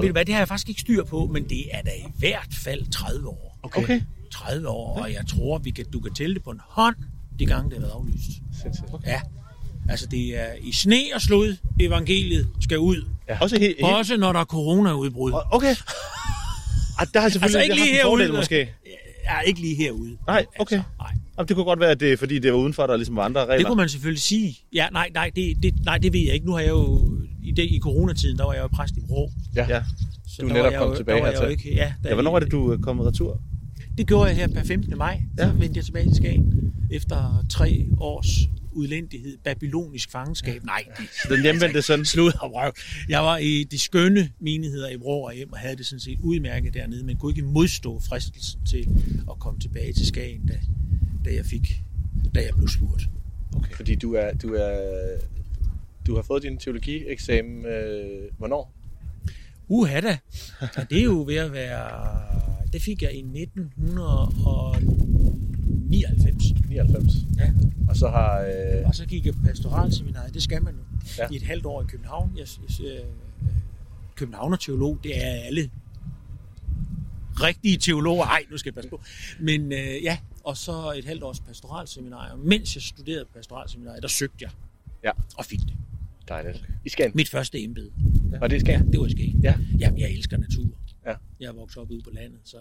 Ved 0.00 0.06
du 0.08 0.12
hvad, 0.12 0.24
det 0.24 0.34
har 0.34 0.40
jeg 0.40 0.48
faktisk 0.48 0.68
ikke 0.68 0.80
styr 0.80 1.04
på, 1.04 1.26
men 1.26 1.48
det 1.48 1.64
er 1.72 1.82
da 1.82 1.90
i 1.90 2.04
hvert 2.18 2.48
fald 2.50 2.86
30 2.90 3.28
år. 3.28 3.58
Okay. 3.62 3.82
Okay. 3.82 4.00
30 4.32 4.68
år, 4.68 5.00
og 5.02 5.12
jeg 5.12 5.26
tror, 5.26 5.58
vi 5.58 5.70
kan, 5.70 5.84
du 5.92 6.00
kan 6.00 6.14
tælle 6.14 6.34
det 6.34 6.42
på 6.44 6.50
en 6.50 6.60
hånd, 6.68 6.96
de 7.38 7.46
gange 7.46 7.70
det 7.70 7.78
har 7.78 7.80
været 7.80 7.92
aflyst. 7.94 8.30
Sindssygt. 8.62 8.88
Ja. 9.06 9.20
Altså, 9.88 10.06
det 10.06 10.40
er 10.40 10.46
i 10.62 10.72
sne 10.72 10.96
og 11.14 11.20
slud, 11.20 11.56
evangeliet 11.80 12.48
skal 12.60 12.78
ud. 12.78 13.04
Ja. 13.28 13.38
Også, 13.40 13.58
he, 13.58 13.74
he, 13.80 13.86
Også 13.96 14.16
når 14.16 14.32
der 14.32 14.40
er 14.40 14.44
coronaudbrud. 14.44 15.32
Okay. 15.52 15.74
Ah, 16.98 17.06
der 17.14 17.20
har 17.20 17.28
selvfølgelig 17.28 17.60
Altså, 17.60 17.72
ikke 17.72 17.84
lige 17.84 18.00
en 18.00 18.04
fordel, 18.04 18.24
herude. 18.26 18.38
måske. 18.38 18.70
Ja, 19.24 19.40
ikke 19.40 19.60
lige 19.60 19.74
herude. 19.76 20.16
Nej, 20.26 20.46
okay. 20.58 20.76
Altså, 20.76 20.88
nej. 20.98 21.10
Jamen, 21.38 21.48
det 21.48 21.56
kunne 21.56 21.64
godt 21.64 21.80
være, 21.80 21.90
at 21.90 22.00
det 22.00 22.12
er, 22.12 22.16
fordi 22.16 22.38
det 22.38 22.52
var 22.52 22.58
udenfor, 22.58 22.86
der 22.86 22.96
ligesom 22.96 23.16
var 23.16 23.22
andre 23.22 23.40
regler. 23.40 23.56
Det 23.56 23.66
kunne 23.66 23.76
man 23.76 23.88
selvfølgelig 23.88 24.22
sige. 24.22 24.56
Ja, 24.74 24.86
nej, 24.92 25.10
nej, 25.14 25.30
det, 25.36 25.56
det, 25.62 25.74
nej, 25.84 25.98
det 25.98 26.12
ved 26.12 26.20
jeg 26.20 26.34
ikke. 26.34 26.46
Nu 26.46 26.52
har 26.52 26.60
jeg 26.60 26.68
jo, 26.68 27.08
i, 27.42 27.50
det, 27.52 27.62
i 27.62 27.78
coronatiden, 27.82 28.38
der 28.38 28.44
var 28.44 28.52
jeg 28.52 28.62
jo 28.62 28.66
præst 28.68 28.94
i 28.96 29.00
Vrå. 29.08 29.30
Ja. 29.56 29.66
Ja. 29.68 29.82
Så 30.28 30.42
Du 30.42 30.48
er 30.48 30.52
netop 30.52 30.72
kommet 30.78 30.96
tilbage 30.96 31.16
der 31.16 31.22
var 31.22 31.30
jeg 31.30 31.38
hertil. 31.40 31.66
jo 31.66 31.68
Ikke, 31.68 31.74
ja, 31.74 31.92
der 32.02 32.08
Ja, 32.08 32.14
hvornår 32.14 32.36
er 32.36 32.40
det, 32.40 32.50
du 32.52 32.70
er 32.72 32.76
kommet 32.78 33.06
retur? 33.06 33.40
Det 33.98 34.06
gjorde 34.06 34.26
jeg 34.28 34.36
her 34.36 34.48
per 34.48 34.64
15. 34.64 34.98
maj. 34.98 35.20
Så 35.38 35.44
Ja. 35.44 35.50
vendte 35.52 35.76
jeg 35.78 35.84
tilbage 35.84 36.06
til 36.06 36.16
Skagen. 36.16 36.72
Efter 36.90 37.44
tre 37.50 37.86
års 38.00 38.28
udlændighed, 38.74 39.38
babylonisk 39.44 40.10
fangenskab. 40.10 40.64
Nej, 40.64 40.84
det, 40.98 41.30
Den 41.30 41.42
hjemvendte 41.42 41.82
søn. 41.82 42.04
slud 42.04 42.32
og 42.40 42.54
røv. 42.54 42.72
Jeg 43.08 43.20
var 43.20 43.36
i 43.36 43.64
de 43.64 43.78
skønne 43.78 44.30
menigheder 44.40 44.88
i 44.90 44.96
Vrå 44.96 45.26
og 45.26 45.34
hjem, 45.34 45.52
og 45.52 45.58
havde 45.58 45.76
det 45.76 45.86
sådan 45.86 46.00
set 46.00 46.18
udmærket 46.20 46.74
dernede, 46.74 47.04
men 47.04 47.16
kunne 47.16 47.32
ikke 47.32 47.42
modstå 47.42 48.00
fristelsen 48.00 48.60
til 48.66 48.88
at 49.30 49.38
komme 49.38 49.60
tilbage 49.60 49.92
til 49.92 50.06
Skagen, 50.06 50.46
da, 50.46 50.60
da 51.24 51.34
jeg 51.34 51.44
fik, 51.46 51.82
da 52.34 52.40
jeg 52.40 52.50
blev 52.56 52.68
spurgt. 52.68 53.02
Okay. 53.56 53.74
Fordi 53.74 53.94
du 53.94 54.14
er, 54.14 54.32
du 54.34 54.54
er, 54.54 54.78
du 56.06 56.14
har 56.14 56.22
fået 56.22 56.42
din 56.42 56.58
teologieksamen, 56.58 57.66
øh, 57.66 58.22
hvornår? 58.38 58.74
Uha 59.68 60.00
da. 60.00 60.18
Ja, 60.60 60.66
det 60.90 60.98
er 60.98 61.04
jo 61.04 61.24
ved 61.26 61.36
at 61.36 61.52
være... 61.52 62.22
Det 62.72 62.82
fik 62.82 63.02
jeg 63.02 63.12
i 63.14 63.18
1999. 63.18 65.13
99. 65.94 67.14
Ja. 67.38 67.52
Og 67.88 67.96
så 67.96 68.08
har... 68.08 68.40
Øh, 68.40 68.86
Og 68.86 68.94
så 68.94 69.06
gik 69.06 69.26
jeg 69.26 69.34
på 69.34 69.40
pastoralseminaret. 69.44 70.34
Det 70.34 70.42
skal 70.42 70.62
man 70.62 70.74
jo. 70.74 70.80
Ja. 71.18 71.22
Ja. 71.22 71.28
I 71.32 71.36
et 71.36 71.42
halvt 71.42 71.66
år 71.66 71.82
i 71.82 71.84
København. 71.88 72.32
Jeg, 72.36 72.46
jeg, 72.80 72.86
jeg, 72.86 73.00
Københavner-teolog, 74.14 74.98
det 75.02 75.24
er 75.24 75.30
alle 75.30 75.70
rigtige 77.40 77.76
teologer. 77.78 78.24
Ej, 78.24 78.42
nu 78.50 78.56
skal 78.58 78.70
jeg 78.70 78.74
passe 78.74 78.90
på. 78.90 79.00
Men 79.40 79.72
øh, 79.72 80.02
ja, 80.02 80.18
og 80.44 80.56
så 80.56 80.92
et 80.98 81.04
halvt 81.04 81.22
års 81.22 81.40
pastoralseminarie. 81.40 82.36
Mens 82.36 82.74
jeg 82.74 82.82
studerede 82.82 83.24
på 83.24 83.30
pastoralseminaret, 83.34 84.02
der 84.02 84.08
søgte 84.08 84.36
jeg. 84.40 84.50
Ja. 85.04 85.10
Og 85.36 85.44
fik 85.44 85.60
det. 85.60 85.74
Dejligt. 86.28 86.64
I 86.84 86.88
Skagen? 86.88 87.12
Mit 87.14 87.28
første 87.28 87.64
embede. 87.64 87.90
Var 88.40 88.48
det 88.48 88.56
i 88.56 88.60
Skagen? 88.60 88.84
Ja, 88.84 88.90
det 88.92 89.00
var 89.00 89.06
i 89.06 89.10
Skagen. 89.10 89.40
Ja. 89.42 89.54
Jamen, 89.78 90.00
jeg 90.00 90.10
elsker 90.10 90.36
natur. 90.36 90.66
Ja. 91.06 91.14
Jeg 91.40 91.46
er 91.46 91.52
vokset 91.52 91.82
op 91.82 91.90
ude 91.90 92.02
på 92.02 92.10
landet, 92.12 92.38
så 92.44 92.56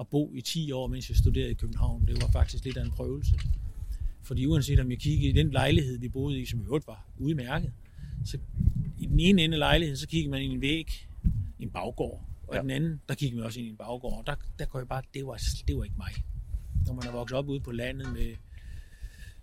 at 0.00 0.08
bo 0.08 0.34
i 0.34 0.40
10 0.40 0.72
år, 0.72 0.86
mens 0.86 1.08
jeg 1.08 1.16
studerede 1.16 1.50
i 1.50 1.54
København, 1.54 2.06
det 2.06 2.22
var 2.22 2.28
faktisk 2.32 2.64
lidt 2.64 2.76
af 2.76 2.84
en 2.84 2.90
prøvelse. 2.90 3.32
Fordi 4.22 4.46
uanset 4.46 4.80
om 4.80 4.90
jeg 4.90 4.98
kiggede 4.98 5.28
i 5.28 5.32
den 5.32 5.50
lejlighed, 5.50 5.98
vi 5.98 6.08
boede 6.08 6.40
i, 6.40 6.46
som 6.46 6.60
i 6.60 6.64
øvrigt 6.64 6.86
var 6.86 7.08
udmærket, 7.18 7.72
så 8.24 8.38
i 8.98 9.06
den 9.06 9.20
ene 9.20 9.42
ende 9.42 9.54
af 9.54 9.58
lejligheden, 9.58 9.96
så 9.96 10.08
kiggede 10.08 10.30
man 10.30 10.42
ind 10.42 10.52
i 10.52 10.54
en 10.54 10.60
væg, 10.60 11.08
en 11.58 11.70
baggård, 11.70 12.24
og 12.48 12.54
ja. 12.54 12.60
i 12.60 12.62
den 12.62 12.70
anden, 12.70 13.00
der 13.08 13.14
kiggede 13.14 13.36
man 13.36 13.46
også 13.46 13.60
ind 13.60 13.66
i 13.66 13.70
en 13.70 13.76
baggård, 13.76 14.18
og 14.18 14.26
der, 14.26 14.34
der 14.58 14.64
kunne 14.64 14.80
jeg 14.80 14.88
bare, 14.88 15.02
det 15.14 15.26
var, 15.26 15.42
det 15.68 15.76
var 15.76 15.84
ikke 15.84 15.96
mig. 15.98 16.12
Når 16.86 16.94
man 16.94 17.06
er 17.06 17.12
vokset 17.12 17.38
op 17.38 17.48
ude 17.48 17.60
på 17.60 17.72
landet 17.72 18.12
med 18.12 18.36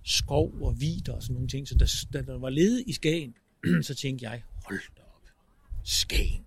skov 0.03 0.53
og 0.62 0.82
vider 0.82 1.14
og 1.14 1.24
sådan 1.24 1.34
nogle 1.34 1.47
ting, 1.47 1.68
så 1.68 1.76
der, 1.76 2.05
da 2.14 2.32
der 2.32 2.39
var 2.39 2.49
ledet 2.49 2.84
i 2.88 2.93
Skagen, 2.93 3.36
så 3.88 3.95
tænkte 3.95 4.30
jeg, 4.30 4.43
hold 4.66 4.80
da 4.97 5.01
op, 5.01 5.24
Skagen, 5.84 6.45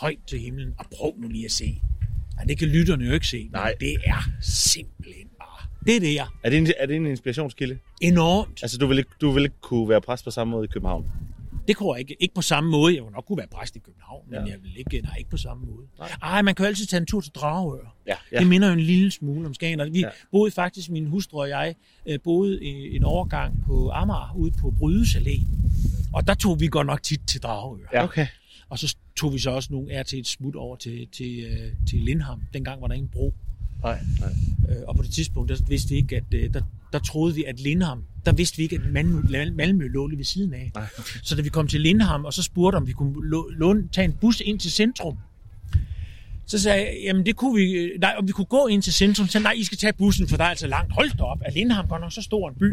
højt 0.00 0.20
til 0.26 0.40
himlen, 0.40 0.74
og 0.78 0.86
prøv 0.96 1.14
nu 1.18 1.28
lige 1.28 1.44
at 1.44 1.52
se. 1.52 1.82
Ja, 2.40 2.44
det 2.44 2.58
kan 2.58 2.68
lytterne 2.68 3.04
jo 3.04 3.12
ikke 3.12 3.26
se, 3.26 3.48
Nej. 3.52 3.74
men 3.80 3.88
det 3.88 3.96
er 4.04 4.30
simpelthen 4.42 5.28
bare, 5.38 5.66
det 5.86 5.96
er 5.96 6.00
det 6.00 6.18
er. 6.20 6.34
Er 6.44 6.50
det, 6.50 6.58
en, 6.58 6.66
er 6.78 6.86
det 6.86 6.96
en 6.96 7.06
inspirationskilde? 7.06 7.78
Enormt. 8.00 8.58
Altså, 8.62 8.78
du 8.78 8.86
vil, 8.86 8.98
ikke, 8.98 9.10
du 9.20 9.30
vil 9.30 9.42
ikke 9.44 9.60
kunne 9.60 9.88
være 9.88 10.00
præst 10.00 10.24
på 10.24 10.30
samme 10.30 10.50
måde 10.50 10.64
i 10.64 10.68
København? 10.68 11.06
Det 11.68 11.76
kunne 11.76 11.92
jeg 11.94 12.00
ikke. 12.00 12.16
Ikke 12.20 12.34
på 12.34 12.42
samme 12.42 12.70
måde. 12.70 12.94
Jeg 12.94 13.02
ville 13.02 13.14
nok 13.14 13.24
kunne 13.24 13.38
være 13.38 13.46
præst 13.54 13.76
i 13.76 13.78
København, 13.78 14.22
men 14.30 14.34
Ja. 14.40 14.44
jeg 14.52 14.56
vil 14.62 14.78
ikke, 14.78 15.00
nej, 15.00 15.14
ikke 15.18 15.30
på 15.30 15.36
samme 15.36 15.66
måde. 15.66 15.86
Ej, 16.22 16.42
man 16.42 16.54
kan 16.54 16.64
jo 16.64 16.68
altid 16.68 16.86
tage 16.86 17.00
en 17.00 17.06
tur 17.06 17.20
til 17.20 17.32
Dragør. 17.32 17.96
Ja. 18.06 18.14
Ja. 18.32 18.38
Det 18.38 18.46
minder 18.46 18.68
jo 18.68 18.74
en 18.74 18.80
lille 18.80 19.10
smule 19.10 19.46
om 19.46 19.54
Skagen. 19.54 19.80
Og 19.80 19.88
vi 19.92 20.00
Ja. 20.00 20.08
boede 20.32 20.50
faktisk, 20.50 20.90
min 20.90 21.06
hustru 21.06 21.40
og 21.40 21.48
jeg, 21.48 21.74
øh, 22.08 22.18
boede 22.24 22.64
en 22.64 23.04
overgang 23.04 23.64
på 23.66 23.90
Amager, 23.90 24.34
ude 24.36 24.52
på 24.60 24.70
Brydes 24.78 25.14
Allé. 25.16 25.40
Og 26.14 26.26
der 26.26 26.34
tog 26.34 26.60
vi 26.60 26.66
godt 26.68 26.86
nok 26.86 27.02
tit 27.02 27.20
til 27.26 27.42
Dragør. 27.42 27.84
Ja. 27.92 28.04
Okay. 28.04 28.26
Og 28.70 28.78
så 28.78 28.96
tog 29.16 29.32
vi 29.32 29.38
så 29.38 29.50
også 29.50 29.68
nogle 29.72 29.92
er 29.92 30.02
til 30.02 30.18
et 30.18 30.26
smut 30.26 30.56
over 30.56 30.76
til, 30.76 31.06
til, 31.12 31.38
øh, 31.40 31.72
til 31.88 31.98
Lindham. 32.02 32.42
Dengang 32.52 32.80
var 32.80 32.86
der 32.86 32.94
ingen 32.94 33.08
bro. 33.08 33.34
Nej, 33.82 33.98
nej. 34.20 34.32
Øh, 34.68 34.82
og 34.88 34.96
på 34.96 35.02
det 35.02 35.10
tidspunkt, 35.10 35.48
der 35.48 35.56
vidste 35.68 35.90
vi 35.90 35.96
ikke, 35.96 36.16
at 36.16 36.24
øh, 36.34 36.54
der, 36.54 36.62
der 36.92 36.98
troede 36.98 37.34
vi, 37.34 37.44
at 37.44 37.60
Lindham, 37.60 38.04
der 38.24 38.32
vidste 38.32 38.56
vi 38.56 38.62
ikke, 38.62 38.76
at 38.76 38.92
Malmø, 38.92 39.50
Malmø 39.54 39.88
lå 39.88 40.06
lige 40.06 40.18
ved 40.18 40.24
siden 40.24 40.54
af. 40.54 40.70
Nej. 40.74 40.86
Så 41.22 41.36
da 41.36 41.42
vi 41.42 41.48
kom 41.48 41.68
til 41.68 41.80
Lindham, 41.80 42.24
og 42.24 42.32
så 42.32 42.42
spurgte, 42.42 42.76
om 42.76 42.86
vi 42.86 42.92
kunne 42.92 43.14
lå- 43.36 43.50
låne, 43.58 43.88
tage 43.92 44.04
en 44.04 44.12
bus 44.12 44.40
ind 44.40 44.58
til 44.58 44.70
centrum, 44.70 45.18
så 46.46 46.58
sagde 46.58 46.78
jeg, 46.78 46.94
jamen 47.04 47.26
det 47.26 47.36
kunne 47.36 47.54
vi, 47.56 47.72
øh, 47.72 48.00
nej, 48.00 48.14
om 48.18 48.26
vi 48.28 48.32
kunne 48.32 48.44
gå 48.44 48.66
ind 48.66 48.82
til 48.82 48.92
centrum, 48.92 49.28
så 49.28 49.38
nej, 49.38 49.52
I 49.52 49.64
skal 49.64 49.78
tage 49.78 49.92
bussen, 49.92 50.28
for 50.28 50.36
der 50.36 50.44
er 50.44 50.48
altså 50.48 50.66
langt. 50.66 50.92
Hold 50.92 51.10
da 51.18 51.22
op, 51.22 51.38
er 51.44 51.50
Lindham 51.50 51.88
godt 51.88 52.00
nok 52.00 52.12
så 52.12 52.22
stor 52.22 52.48
en 52.48 52.54
by? 52.54 52.72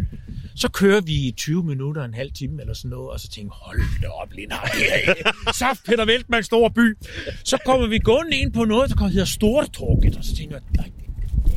Så 0.55 0.71
kører 0.71 1.01
vi 1.01 1.13
i 1.13 1.31
20 1.37 1.63
minutter, 1.63 2.03
en 2.03 2.13
halv 2.13 2.31
time 2.31 2.61
eller 2.61 2.73
sådan 2.73 2.89
noget, 2.89 3.09
og 3.09 3.19
så 3.19 3.27
tænker 3.29 3.51
jeg, 3.55 3.65
hold 3.67 4.01
da 4.01 4.07
op, 4.07 4.31
Lindham, 4.33 4.67
det 4.73 4.93
er 4.93 4.97
ikke 5.09 5.23
saft 5.59 5.85
Peter 5.85 6.05
Veltmann, 6.05 6.43
stor 6.43 6.69
by. 6.69 6.97
Så 7.43 7.57
kommer 7.65 7.87
vi 7.87 7.99
gående 7.99 8.37
ind 8.37 8.53
på 8.53 8.65
noget, 8.65 8.89
der 8.89 9.07
hedder 9.07 9.25
Stortorget, 9.25 10.17
og 10.17 10.23
så 10.23 10.35
tænker 10.35 10.55
jeg, 10.55 10.63
nej, 10.77 10.89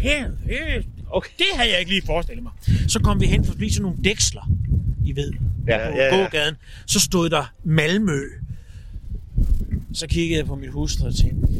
her, 0.00 0.30
her, 0.44 0.82
okay. 1.10 1.30
det 1.38 1.46
havde 1.54 1.70
jeg 1.70 1.78
ikke 1.78 1.90
lige 1.90 2.02
forestillet 2.06 2.42
mig. 2.42 2.52
Så 2.88 3.00
kom 3.00 3.20
vi 3.20 3.26
hen 3.26 3.44
forbi 3.44 3.70
sådan 3.70 3.82
nogle 3.82 3.98
dæksler, 4.04 4.50
I 5.04 5.16
ved, 5.16 5.32
Ja, 5.68 5.90
på 5.90 5.96
ja, 5.96 6.04
ja. 6.04 6.16
gågaden. 6.22 6.54
Så 6.86 7.00
stod 7.00 7.30
der 7.30 7.52
Malmø. 7.64 8.20
Så 9.92 10.06
kiggede 10.06 10.38
jeg 10.38 10.46
på 10.46 10.54
mit 10.54 10.70
hustru 10.70 11.06
og 11.06 11.14
tænkte, 11.14 11.52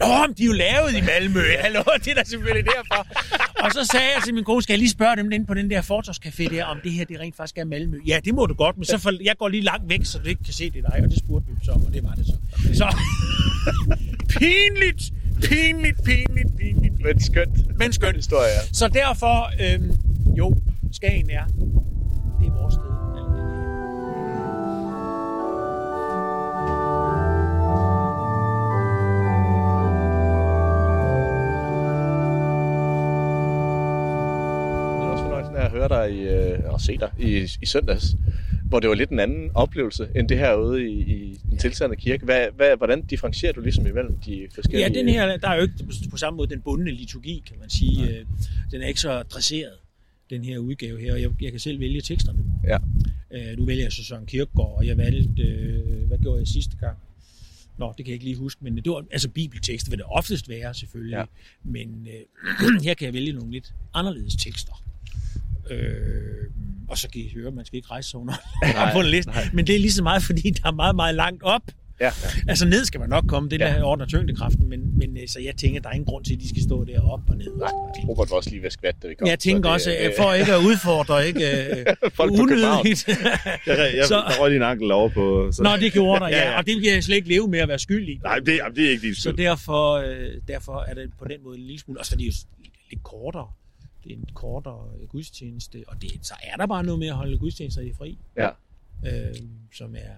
Nå, 0.00 0.26
men 0.26 0.36
de 0.36 0.42
er 0.42 0.46
jo 0.46 0.52
lavet 0.52 0.90
i 0.96 1.00
Malmø. 1.00 1.40
Hallo, 1.64 1.82
det 2.04 2.08
er 2.08 2.14
da 2.14 2.24
selvfølgelig 2.24 2.64
derfor. 2.64 3.06
Og 3.64 3.72
så 3.72 3.84
sagde 3.92 4.06
jeg 4.14 4.22
til 4.24 4.34
min 4.34 4.44
kone, 4.44 4.62
skal 4.62 4.72
jeg 4.72 4.78
lige 4.78 4.90
spørge 4.90 5.16
dem 5.16 5.32
inde 5.32 5.46
på 5.46 5.54
den 5.54 5.70
der 5.70 5.82
fortorskafé 5.82 6.54
der, 6.54 6.64
om 6.64 6.76
det 6.84 6.92
her 6.92 7.04
det 7.04 7.20
rent 7.20 7.36
faktisk 7.36 7.58
er 7.58 7.64
Malmø? 7.64 7.98
Ja, 8.06 8.20
det 8.24 8.34
må 8.34 8.46
du 8.46 8.54
godt, 8.54 8.76
men 8.76 8.84
så 8.84 8.98
for, 8.98 9.12
jeg 9.24 9.34
går 9.38 9.48
lige 9.48 9.62
langt 9.62 9.88
væk, 9.88 10.04
så 10.04 10.18
du 10.18 10.28
ikke 10.28 10.44
kan 10.44 10.54
se 10.54 10.64
det 10.64 10.82
dig. 10.90 11.00
Og 11.04 11.10
det 11.10 11.18
spurgte 11.18 11.48
vi 11.48 11.64
så 11.64 11.72
og 11.72 11.92
det 11.92 12.04
var 12.04 12.14
det 12.14 12.26
så. 12.26 12.34
Så 12.74 12.96
pinligt, 14.38 15.12
pinligt, 15.42 16.04
pinligt, 16.04 16.56
pinligt. 16.56 16.94
Men 17.04 17.20
skønt. 17.20 17.78
Men 17.78 17.92
skønt. 17.92 18.16
Historie, 18.16 18.48
ja. 18.48 18.60
Så 18.72 18.88
derfor, 18.88 19.50
øhm, 19.60 19.92
jo, 20.38 20.56
Skagen 20.92 21.30
er 21.30 21.44
høre 35.74 35.88
dig 35.88 36.16
i, 36.16 36.20
øh, 36.20 36.72
og 36.72 36.80
se 36.80 36.98
dig 36.98 37.10
i, 37.18 37.48
i 37.62 37.66
søndags, 37.66 38.16
hvor 38.68 38.80
det 38.80 38.88
var 38.88 38.94
lidt 38.94 39.10
en 39.10 39.18
anden 39.18 39.50
oplevelse 39.54 40.08
end 40.16 40.28
det 40.28 40.38
herude 40.38 40.90
i, 40.90 41.00
i 41.00 41.40
den 41.50 41.58
tilsandede 41.58 42.00
kirke. 42.00 42.24
Hvad, 42.24 42.46
hvad, 42.56 42.76
hvordan 42.76 43.02
differentierer 43.04 43.52
du 43.52 43.60
ligesom 43.60 43.86
imellem 43.86 44.18
de 44.26 44.48
forskellige... 44.54 44.88
Ja, 44.92 44.98
den 44.98 45.08
her, 45.08 45.36
der 45.36 45.48
er 45.48 45.56
jo 45.56 45.62
ikke 45.62 45.74
på 46.10 46.16
samme 46.16 46.36
måde 46.36 46.50
den 46.50 46.60
bundne 46.60 46.90
liturgi, 46.90 47.42
kan 47.48 47.56
man 47.60 47.70
sige. 47.70 48.08
Øh, 48.10 48.26
Den 48.70 48.82
er 48.82 48.86
ikke 48.86 49.00
så 49.00 49.22
dresseret, 49.22 49.72
den 50.30 50.44
her 50.44 50.58
udgave 50.58 51.00
her, 51.00 51.12
og 51.12 51.20
jeg, 51.22 51.30
jeg 51.40 51.50
kan 51.50 51.60
selv 51.60 51.80
vælge 51.80 52.00
teksterne. 52.00 52.38
Ja. 52.64 52.78
Øh, 53.34 53.58
Nu 53.58 53.64
vælger 53.64 53.84
jeg 53.84 53.92
så 53.92 54.04
Søren 54.04 54.26
Kierkegaard, 54.26 54.74
og 54.78 54.86
jeg 54.86 54.96
valgte, 54.96 55.42
øh, 55.42 56.06
hvad 56.06 56.18
gjorde 56.18 56.38
jeg 56.38 56.48
sidste 56.48 56.76
gang? 56.76 56.96
Nå, 57.78 57.86
det 57.86 58.04
kan 58.04 58.06
jeg 58.06 58.12
ikke 58.14 58.24
lige 58.24 58.36
huske, 58.36 58.64
men 58.64 58.76
det 58.76 58.86
var, 58.92 59.04
altså 59.12 59.28
bibeltekster 59.28 59.90
vil 59.90 59.98
det 59.98 60.06
oftest 60.08 60.48
være 60.48 60.74
selvfølgelig, 60.74 61.16
ja. 61.16 61.24
men 61.62 62.08
øh, 62.10 62.82
her 62.86 62.94
kan 62.94 63.04
jeg 63.06 63.14
vælge 63.14 63.32
nogle 63.32 63.52
lidt 63.52 63.74
anderledes 63.94 64.36
tekster. 64.36 64.82
Øh, 65.70 65.78
og 66.88 66.98
så 66.98 67.08
kan 67.10 67.20
I 67.20 67.32
høre, 67.34 67.50
man 67.50 67.64
skal 67.64 67.76
ikke 67.76 67.88
rejse 67.90 68.10
sig 68.10 68.20
under 68.20 68.34
Nej, 68.62 68.92
på 68.92 69.00
en 69.00 69.06
liste. 69.06 69.30
nej. 69.30 69.48
Men 69.52 69.66
det 69.66 69.74
er 69.74 69.78
lige 69.80 69.92
så 69.92 70.02
meget, 70.02 70.22
fordi 70.22 70.50
der 70.50 70.68
er 70.68 70.72
meget, 70.72 70.96
meget 70.96 71.14
langt 71.14 71.42
op. 71.42 71.62
Ja. 72.00 72.10
Altså 72.48 72.66
ned 72.66 72.84
skal 72.84 73.00
man 73.00 73.08
nok 73.08 73.24
komme, 73.28 73.48
det 73.48 73.60
Ja. 73.60 73.66
der 73.66 73.82
ordner 73.84 74.06
tyngdekraften, 74.06 74.68
men, 74.68 74.98
men 74.98 75.16
øh, 75.16 75.28
så 75.28 75.40
jeg 75.40 75.56
tænker, 75.56 75.80
der 75.80 75.88
er 75.88 75.92
ingen 75.92 76.06
grund 76.06 76.24
til, 76.24 76.34
at 76.34 76.40
de 76.40 76.48
skal 76.48 76.62
stå 76.62 76.84
deroppe 76.84 77.24
og 77.32 77.36
ned. 77.36 77.56
Nej, 77.58 77.68
Robert 78.08 78.30
var 78.30 78.36
også 78.36 78.50
lige 78.50 78.60
ved 78.62 78.66
at 78.66 78.72
skvatte, 78.72 79.00
da 79.02 79.08
vi 79.08 79.14
kom. 79.14 79.28
Jeg 79.28 79.38
tænker 79.38 79.78
så 79.78 79.90
det, 79.90 79.98
også, 79.98 80.08
øh, 80.10 80.12
for 80.18 80.32
ikke 80.32 80.52
at 80.54 80.58
udfordre, 80.58 81.26
ikke 81.26 81.40
øh, 81.80 81.86
Folk 82.18 82.32
unødigt. 82.32 83.08
Jeg, 83.08 83.94
jeg, 83.96 84.04
Så- 84.08 84.14
der 84.14 84.40
røg 84.40 84.56
en 84.56 84.62
ankel 84.62 84.90
over 84.90 85.08
på... 85.08 85.48
Så. 85.52 85.62
Nå, 85.62 85.70
det 85.80 85.92
gjorde 85.92 86.20
der, 86.20 86.28
ja, 86.28 86.58
og 86.58 86.66
det 86.66 86.76
vil 86.76 86.84
jeg 86.84 87.04
slet 87.04 87.16
ikke 87.16 87.28
leve 87.28 87.48
med 87.48 87.58
at 87.58 87.68
være 87.68 87.78
skyld 87.78 88.08
i. 88.08 88.20
Nej, 88.22 88.38
det, 88.38 88.56
jamen, 88.56 88.76
det 88.76 88.86
er 88.86 88.90
ikke 88.90 89.06
din 89.06 89.14
Så 89.14 89.20
skyld. 89.20 89.36
derfor, 89.36 89.92
øh, 89.92 90.28
derfor 90.48 90.84
er 90.88 90.94
det 90.94 91.10
på 91.18 91.24
den 91.30 91.42
måde 91.44 91.58
en 91.58 91.64
lille 91.64 91.80
smule, 91.80 92.00
også 92.00 92.12
fordi 92.12 92.24
det 92.24 92.34
er 92.34 92.68
lidt 92.90 93.02
kortere. 93.02 93.48
Det 94.04 94.12
er 94.12 94.16
en 94.16 94.28
kortere 94.34 94.88
gudstjeneste, 95.08 95.84
og 95.88 96.02
det, 96.02 96.10
så 96.26 96.34
er 96.42 96.56
der 96.56 96.66
bare 96.66 96.82
noget 96.84 96.98
med 96.98 97.08
at 97.08 97.14
holde 97.14 97.38
gudstjenester 97.38 97.82
i 97.82 97.92
fri, 97.92 98.18
Ja. 98.36 98.48
øh, 99.06 99.34
som 99.72 99.94
er, 99.94 100.14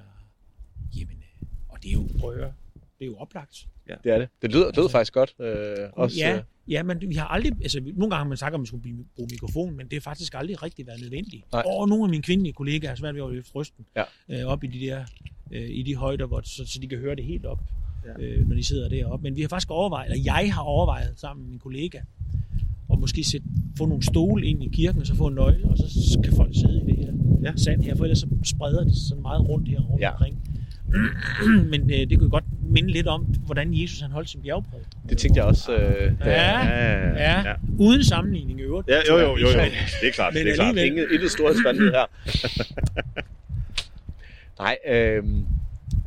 jamen, 0.98 1.22
og 1.68 1.82
det 1.82 1.88
er 1.88 1.92
jo 1.92 2.08
prøver, 2.20 2.52
det 2.98 3.04
er 3.04 3.06
jo 3.06 3.16
oplagt. 3.16 3.68
Ja. 3.88 3.94
Det 4.04 4.12
er 4.12 4.18
det. 4.18 4.28
Det 4.42 4.52
lyder, 4.52 4.66
det 4.66 4.76
lyder 4.76 4.88
faktisk 4.88 5.12
godt. 5.12 5.34
Øh, 5.40 5.76
også, 5.92 6.16
ja, 6.18 6.36
øh, 6.36 6.42
ja, 6.68 6.82
men 6.82 7.00
vi 7.00 7.14
har 7.14 7.26
aldrig, 7.26 7.52
altså 7.62 7.80
nogle 7.80 8.00
gange 8.00 8.16
har 8.16 8.24
man 8.24 8.36
sagt, 8.36 8.54
at 8.54 8.60
man 8.60 8.66
skulle 8.66 8.82
bruge 9.16 9.28
mikrofon, 9.30 9.76
men 9.76 9.86
det 9.86 9.92
har 9.92 10.00
faktisk 10.00 10.34
aldrig 10.34 10.62
rigtig 10.62 10.86
været 10.86 11.00
nødvendigt. 11.00 11.52
Nej. 11.52 11.62
Og 11.66 11.88
nogle 11.88 12.04
af 12.04 12.10
mine 12.10 12.22
kvindelige 12.22 12.52
kollegaer 12.52 12.90
har 12.90 12.96
svært 12.96 13.14
ved 13.14 13.22
at 13.22 13.30
løfte 13.32 13.52
røsten 13.54 13.86
Ja. 13.96 14.04
øh, 14.28 14.46
op 14.46 14.64
i 14.64 14.66
de 14.66 14.80
der, 14.80 15.04
øh, 15.50 15.68
i 15.70 15.82
de 15.82 15.96
højder, 15.96 16.26
hvor, 16.26 16.40
så, 16.44 16.66
så 16.66 16.78
de 16.80 16.88
kan 16.88 16.98
høre 16.98 17.16
det 17.16 17.24
helt 17.24 17.46
op, 17.46 17.58
ja. 18.06 18.22
øh, 18.24 18.48
når 18.48 18.54
de 18.56 18.64
sidder 18.64 18.88
deroppe. 18.88 19.22
Men 19.22 19.36
vi 19.36 19.40
har 19.40 19.48
faktisk 19.48 19.70
overvejet, 19.70 20.12
eller 20.12 20.24
jeg 20.34 20.54
har 20.54 20.62
overvejet 20.62 21.12
sammen 21.20 21.44
med 21.44 21.50
min 21.50 21.58
kollega, 21.58 22.00
og 22.88 23.00
måske 23.00 23.24
sætte, 23.24 23.46
få 23.78 23.86
nogle 23.86 24.02
stole 24.02 24.46
ind 24.46 24.62
i 24.62 24.68
kirken, 24.72 25.00
og 25.00 25.06
så 25.06 25.14
få 25.16 25.26
en 25.26 25.34
nøgle, 25.34 25.64
og 25.70 25.76
så 25.78 26.20
kan 26.24 26.32
folk 26.36 26.50
sidde 26.54 26.82
i 26.82 26.90
det 26.90 26.96
her 26.98 27.12
Ja. 27.44 27.52
sand 27.56 27.82
her, 27.82 27.94
for 27.96 28.04
ellers 28.04 28.18
så 28.18 28.26
spreder 28.44 28.84
det 28.84 28.96
sådan 29.08 29.22
meget 29.22 29.48
rundt 29.48 29.68
her 29.68 29.80
rundt 29.80 30.02
Ja. 30.02 30.10
omkring. 30.12 30.38
Men 31.70 31.90
øh, 31.90 31.98
det 32.10 32.18
kunne 32.18 32.24
jo 32.24 32.30
godt 32.30 32.44
minde 32.70 32.90
lidt 32.92 33.06
om, 33.06 33.22
hvordan 33.24 33.74
Jesus 33.74 34.00
han 34.00 34.10
holdt 34.10 34.28
sin 34.30 34.40
bjergprædiken. 34.42 34.92
det 35.08 35.18
tænkte 35.18 35.38
jeg 35.38 35.44
også. 35.46 35.72
Øh, 35.76 36.12
da- 36.24 36.30
Ja, 36.30 36.66
ja, 36.66 37.40
ja. 37.48 37.54
Uden 37.78 38.04
sammenligning 38.04 38.60
i 38.60 38.62
øvrigt. 38.62 38.88
Ja, 38.88 38.98
jo, 39.08 39.18
jo, 39.18 39.26
jo, 39.36 39.36
jo. 39.36 39.46
Det 40.00 40.08
er 40.08 40.12
klart, 40.14 40.34
Men 40.34 40.42
det 40.46 40.52
er 40.52 40.54
klart. 40.56 40.76
Ingen, 40.76 41.06
intet 41.12 41.30
storhedsvandvid 41.30 41.90
her. 41.90 42.06
Nej, 44.58 44.76
øh, 44.88 45.22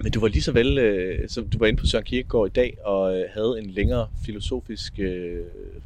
men 0.04 0.12
du 0.12 0.20
var 0.20 0.28
lige 0.28 0.42
så 0.42 0.52
vel, 0.52 0.78
øh, 0.78 1.30
som 1.30 1.50
du 1.50 1.58
var 1.58 1.66
inde 1.68 1.80
på 1.80 1.86
Søren 1.86 2.04
Kierkegaard 2.06 2.48
i 2.48 2.52
dag, 2.56 2.78
og 2.86 3.18
øh, 3.20 3.26
havde 3.34 3.56
en 3.64 3.70
længere 3.70 4.08
filosofisk 4.26 5.00
øh, 5.00 5.38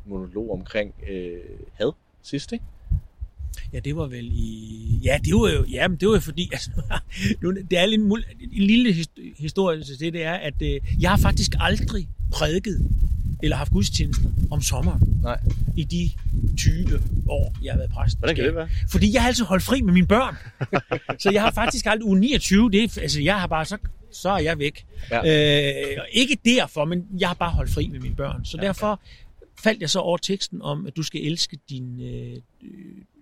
monolog 0.05 0.51
omkring 0.51 0.93
øh, 1.11 1.31
had 1.73 1.91
sidst, 2.23 2.51
ikke? 2.51 2.65
Ja, 3.73 3.79
det 3.79 3.95
var 3.95 4.07
vel 4.07 4.29
i... 4.33 4.79
Ja, 5.03 5.17
det 5.25 5.33
var 5.35 5.49
jo, 5.49 5.65
ja, 5.71 5.87
men 5.87 5.97
det 5.97 6.07
var 6.07 6.13
jo 6.13 6.19
fordi... 6.19 6.49
Altså, 6.53 6.69
nu, 7.41 7.51
det 7.51 7.79
er 7.79 7.85
lidt 7.85 8.01
en, 8.01 8.11
mul- 8.11 8.35
en 8.53 8.63
lille 8.63 8.89
his- 8.93 9.33
historie 9.41 9.83
til 9.83 9.99
det, 9.99 10.13
det 10.13 10.23
er, 10.23 10.33
at 10.33 10.61
øh, 10.61 10.79
jeg 11.01 11.09
har 11.09 11.17
faktisk 11.17 11.51
aldrig 11.59 12.07
prædiket 12.31 12.89
eller 13.43 13.55
haft 13.57 13.71
gudstjenester 13.71 14.29
om 14.51 14.61
sommeren 14.61 15.19
Nej. 15.23 15.39
i 15.77 15.83
de 15.83 16.09
20 16.57 16.99
år, 17.27 17.55
jeg 17.63 17.73
har 17.73 17.77
været 17.77 17.91
præst. 17.91 18.17
Hvordan 18.17 18.35
kan 18.35 18.45
det 18.45 18.55
være? 18.55 18.69
Fordi 18.91 19.13
jeg 19.13 19.21
har 19.21 19.27
altid 19.27 19.45
holdt 19.45 19.63
fri 19.63 19.81
med 19.81 19.93
mine 19.93 20.07
børn. 20.07 20.35
så 21.21 21.29
jeg 21.33 21.41
har 21.41 21.51
faktisk 21.51 21.85
aldrig 21.85 22.05
uge 22.07 22.19
29, 22.19 22.71
det 22.71 22.83
er, 22.97 23.01
altså 23.01 23.21
jeg 23.21 23.39
har 23.39 23.47
bare, 23.47 23.65
så, 23.65 23.77
så 24.13 24.29
er 24.29 24.39
jeg 24.39 24.59
væk. 24.59 24.85
Ja. 25.11 25.97
Øh, 25.97 26.03
ikke 26.11 26.37
derfor, 26.45 26.85
men 26.85 27.05
jeg 27.19 27.29
har 27.29 27.33
bare 27.35 27.51
holdt 27.51 27.71
fri 27.71 27.87
med 27.87 27.99
mine 27.99 28.15
børn. 28.15 28.45
Så 28.45 28.57
ja. 28.57 28.67
derfor 28.67 29.01
faldt 29.63 29.81
jeg 29.81 29.89
så 29.89 29.99
over 29.99 30.17
teksten 30.17 30.61
om, 30.61 30.87
at 30.87 30.95
du 30.95 31.03
skal 31.03 31.21
elske 31.21 31.59
din, 31.69 31.99
øh, 32.01 32.37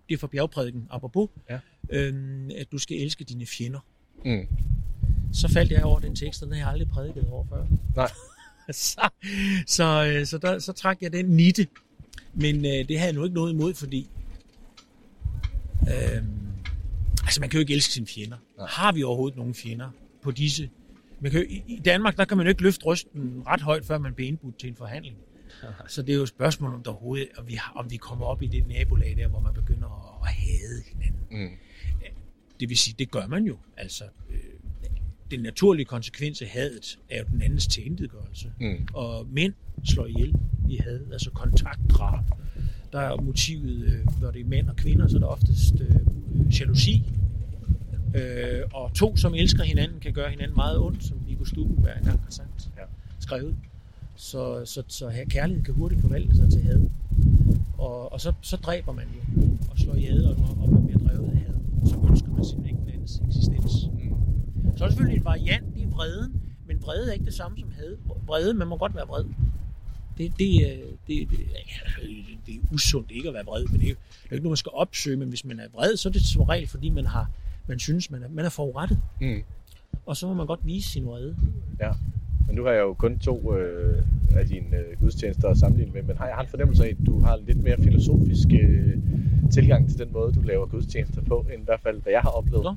det 0.09 0.13
er 0.15 0.17
fra 0.17 0.27
bjergprædiken, 0.27 0.87
apropos, 0.89 1.29
Ja. 1.49 1.59
øhm, 1.89 2.49
at 2.57 2.71
du 2.71 2.77
skal 2.77 2.97
elske 2.97 3.23
dine 3.23 3.45
fjender. 3.45 3.79
Mm. 4.25 4.47
Så 5.33 5.47
faldt 5.47 5.71
jeg 5.71 5.83
over 5.83 5.99
den 5.99 6.15
tekst, 6.15 6.41
og 6.41 6.47
den 6.47 6.55
har 6.55 6.61
jeg 6.61 6.69
aldrig 6.71 6.87
prædiket 6.89 7.27
over 7.29 7.45
før. 7.49 7.65
Nej. 7.95 8.11
så, 8.71 9.09
så, 9.67 10.05
øh, 10.13 10.25
så, 10.25 10.37
der, 10.37 10.59
så 10.59 10.73
trak 10.73 11.01
jeg 11.01 11.13
den 11.13 11.25
nitte. 11.25 11.67
Men 12.33 12.55
øh, 12.65 12.71
det 12.71 12.99
havde 12.99 13.07
jeg 13.07 13.13
nu 13.13 13.23
ikke 13.23 13.35
noget 13.35 13.53
imod, 13.53 13.73
fordi 13.73 14.09
øh, 15.81 16.23
altså 17.23 17.39
man 17.39 17.49
kan 17.49 17.57
jo 17.57 17.59
ikke 17.59 17.73
elske 17.73 17.93
sine 17.93 18.07
fjender. 18.07 18.37
Nej. 18.57 18.67
Har 18.69 18.91
vi 18.91 19.03
overhovedet 19.03 19.37
nogen 19.37 19.53
fjender 19.55 19.89
på 20.21 20.31
disse? 20.31 20.69
Man 21.21 21.31
kan 21.31 21.45
i, 21.49 21.81
Danmark 21.85 22.17
der 22.17 22.25
kan 22.25 22.37
man 22.37 22.45
jo 22.45 22.49
ikke 22.49 22.61
løfte 22.63 22.85
røsten 22.85 23.43
ret 23.47 23.61
højt, 23.61 23.85
før 23.85 23.97
man 23.97 24.13
bliver 24.13 24.27
indbudt 24.27 24.59
til 24.59 24.69
en 24.69 24.75
forhandling. 24.75 25.15
Så 25.87 26.01
det 26.01 26.09
er 26.13 26.15
jo 26.17 26.23
et 26.23 26.29
spørgsmål 26.29 26.73
om 26.73 26.83
overhovedet, 26.87 27.27
om 27.37 27.47
vi, 27.47 27.53
har- 27.53 27.73
om 27.75 27.91
vi 27.91 27.97
kommer 27.97 28.25
op 28.25 28.41
i 28.41 28.47
det 28.47 28.67
nabolag 28.67 29.15
der, 29.17 29.27
hvor 29.27 29.39
man 29.39 29.53
begynder 29.53 29.87
at, 30.23 30.27
at 30.29 30.33
hade 30.33 30.83
hinanden. 30.93 31.49
Mm. 31.49 31.57
Det 32.59 32.69
vil 32.69 32.77
sige, 32.77 32.95
det 32.99 33.11
gør 33.11 33.27
man 33.27 33.43
jo. 33.45 33.57
Altså, 33.77 34.03
øh, 34.29 34.37
den 35.31 35.39
naturlige 35.39 35.85
konsekvens 35.85 36.41
af 36.41 36.47
hadet 36.47 36.99
er 37.09 37.19
jo 37.19 37.25
den 37.31 37.41
andens 37.41 37.67
tilintetgørelse. 37.67 38.51
Mm. 38.59 38.87
Og 38.93 39.27
mænd 39.31 39.53
slår 39.85 40.05
ihjel 40.05 40.35
i 40.69 40.77
had, 40.77 40.99
altså 41.11 41.31
kontaktdrab. 41.31 42.25
Der 42.91 42.99
er 42.99 43.21
motivet, 43.21 43.83
øh, 43.85 44.21
når 44.21 44.31
det 44.31 44.41
er 44.41 44.45
mænd 44.45 44.69
og 44.69 44.75
kvinder, 44.75 45.07
så 45.07 45.15
er 45.17 45.19
der 45.19 45.27
oftest 45.27 45.73
øh, 45.81 46.59
jalousi. 46.59 47.03
Øh, 48.15 48.61
og 48.73 48.93
to, 48.93 49.15
som 49.17 49.33
elsker 49.33 49.63
hinanden, 49.63 49.99
kan 49.99 50.13
gøre 50.13 50.29
hinanden 50.29 50.55
meget 50.55 50.79
ondt, 50.79 51.03
som 51.03 51.17
Viggo 51.27 51.45
Stubenberg 51.45 51.97
engang 51.97 52.19
har 52.23 52.31
sagt, 52.31 52.69
Ja. 52.77 52.81
skrevet. 53.19 53.55
Så, 54.15 54.65
så, 54.65 54.83
så 54.87 55.09
her 55.09 55.25
kærligheden 55.25 55.65
kan 55.65 55.73
hurtigt 55.73 56.01
forvalte 56.01 56.35
sig 56.35 56.51
til 56.51 56.61
had. 56.61 56.81
Og, 57.77 58.13
og 58.13 58.21
så, 58.21 58.33
så 58.41 58.57
dræber 58.57 58.91
man 58.91 59.05
jo 59.15 59.41
og 59.71 59.77
slår 59.77 59.95
ihjel, 59.95 60.25
og, 60.25 60.35
og 60.61 60.71
man 60.73 60.85
bliver 60.85 60.99
drevet 60.99 61.29
af 61.31 61.37
had. 61.37 61.53
Så 61.85 61.95
ønsker 62.09 62.29
man 62.29 62.45
sin 62.45 62.63
egen 62.65 62.77
andens 62.87 63.21
eksistens. 63.27 63.71
Mm. 63.93 64.77
Så 64.77 64.83
er 64.83 64.87
der 64.87 64.89
selvfølgelig 64.89 65.17
en 65.17 65.25
variant 65.25 65.77
i 65.77 65.85
vreden, 65.85 66.41
men 66.67 66.81
vrede 66.81 67.09
er 67.09 67.13
ikke 67.13 67.25
det 67.25 67.33
samme 67.33 67.59
som 67.59 67.71
had. 67.71 67.97
Vrede, 68.27 68.53
man 68.53 68.67
må 68.67 68.77
godt 68.77 68.95
være 68.95 69.07
vred. 69.07 69.25
Det, 70.17 70.31
det, 70.39 70.55
er- 70.73 70.85
det, 71.07 71.29
det, 71.29 71.39
ja, 71.39 72.03
det 72.45 72.55
er 72.55 72.59
usundt 72.73 73.11
ikke 73.11 73.27
at 73.27 73.33
være 73.33 73.45
vred, 73.45 73.65
men 73.65 73.79
det 73.81 73.89
er 73.89 73.93
det 73.93 74.29
er 74.29 74.33
ikke 74.33 74.43
noget, 74.43 74.51
man 74.51 74.57
skal 74.57 74.71
opsøge. 74.75 75.17
Men 75.17 75.29
hvis 75.29 75.45
man 75.45 75.59
er 75.59 75.63
vred, 75.73 75.97
så 75.97 76.09
er 76.09 76.13
det 76.13 76.21
som 76.21 76.41
regel, 76.41 76.67
fordi 76.67 76.89
man, 76.89 77.05
har, 77.05 77.29
man 77.67 77.79
synes, 77.79 78.11
man 78.11 78.23
er, 78.23 78.27
man 78.29 78.45
er 78.45 78.49
forurettet. 78.49 78.99
Mm. 79.21 79.43
Og 80.05 80.17
så 80.17 80.27
må 80.27 80.33
man 80.33 80.47
godt 80.47 80.59
vise 80.63 80.89
sin 80.89 81.05
vrede. 81.05 81.35
Ja. 81.79 81.91
Men 82.47 82.55
nu 82.55 82.63
har 82.63 82.71
jeg 82.71 82.81
jo 82.81 82.93
kun 82.93 83.19
to 83.19 83.57
øh, 83.57 84.03
af 84.35 84.47
dine 84.47 84.77
øh, 84.77 84.99
gudstjenester 84.99 85.47
at 85.47 85.57
sammenligne 85.57 85.93
med, 85.93 86.03
men 86.03 86.17
har 86.17 86.25
jeg 86.27 86.35
har 86.35 86.43
en 86.43 86.49
fornemmelse 86.49 86.85
af, 86.85 86.89
at 86.89 87.05
du 87.05 87.19
har 87.19 87.35
en 87.37 87.45
lidt 87.45 87.63
mere 87.63 87.77
filosofisk 87.83 88.47
øh, 88.61 88.97
tilgang 89.51 89.89
til 89.89 89.99
den 89.99 90.07
måde, 90.13 90.33
du 90.33 90.41
laver 90.41 90.65
gudstjenester 90.65 91.21
på, 91.21 91.45
end 91.53 91.61
i 91.61 91.65
hvert 91.65 91.79
fald, 91.83 92.01
hvad 92.01 92.11
jeg 92.13 92.21
har 92.21 92.29
oplevet. 92.29 92.63
Nå. 92.63 92.75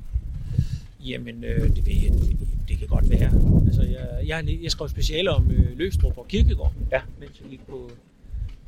Jamen, 1.05 1.43
øh, 1.43 1.61
det, 1.75 1.85
det, 1.85 2.37
det 2.69 2.77
kan 2.77 2.87
godt 2.87 3.09
være. 3.09 3.31
Altså, 3.65 3.81
jeg, 3.81 4.27
jeg, 4.27 4.59
jeg 4.63 4.71
skrev 4.71 4.89
speciale 4.89 5.29
om 5.31 5.51
øh, 5.51 5.77
Løgstrup 5.77 6.17
og 6.17 6.27
Kirkegård, 6.27 6.73
Ja. 6.91 7.01
mens 7.19 7.41
jeg 7.41 7.49
gik 7.49 7.67
på, 7.67 7.89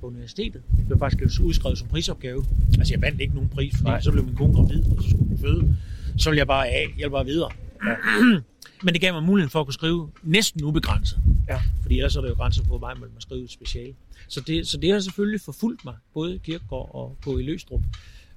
på 0.02 0.08
universitetet. 0.08 0.62
Det 0.78 0.86
blev 0.86 1.00
faktisk 1.00 1.42
udskrevet 1.42 1.78
som 1.78 1.88
prisopgave. 1.88 2.46
Altså, 2.78 2.94
jeg 2.94 3.02
vandt 3.02 3.22
ikke 3.22 3.34
nogen 3.34 3.50
pris, 3.50 3.74
fordi 3.78 3.90
Nej. 3.90 4.02
så 4.02 4.12
blev 4.12 4.26
min 4.26 4.36
kone 4.36 4.54
gravid, 4.54 4.84
og 4.98 5.04
så 5.04 5.10
skulle 5.10 5.26
hun 5.28 5.38
føde. 5.38 5.76
Så 6.18 6.30
ville 6.30 6.38
jeg 6.40 6.48
bare 6.48 6.68
af, 6.68 6.84
jeg 6.84 6.96
ville 6.98 7.12
bare 7.12 7.26
videre. 7.26 7.52
Ja. 7.86 7.96
Men 8.84 8.94
det 8.94 9.02
gav 9.02 9.14
mig 9.14 9.24
muligheden 9.24 9.50
for 9.52 9.60
at 9.60 9.66
kunne 9.66 9.74
skrive 9.74 10.10
næsten 10.24 10.64
ubegrænset. 10.64 11.20
Ja. 11.50 11.62
Fordi 11.82 11.98
ellers 11.98 12.16
er 12.16 12.22
der 12.22 12.28
jo 12.28 12.36
grænser 12.36 12.64
på, 12.64 12.68
hvor 12.68 12.80
meget 12.80 13.00
man 13.00 13.10
må 13.14 13.20
skrive 13.20 13.44
et 13.44 13.52
speciale. 13.52 13.96
Så 14.28 14.42
det, 14.42 14.68
så 14.68 14.78
det 14.78 14.92
har 14.92 15.00
selvfølgelig 15.00 15.42
forfulgt 15.42 15.86
mig, 15.86 15.96
både 16.14 16.40
Kirkegård 16.40 16.92
og 16.94 17.18
på 17.24 17.38
i 17.38 17.44
Løgstrup. 17.44 17.82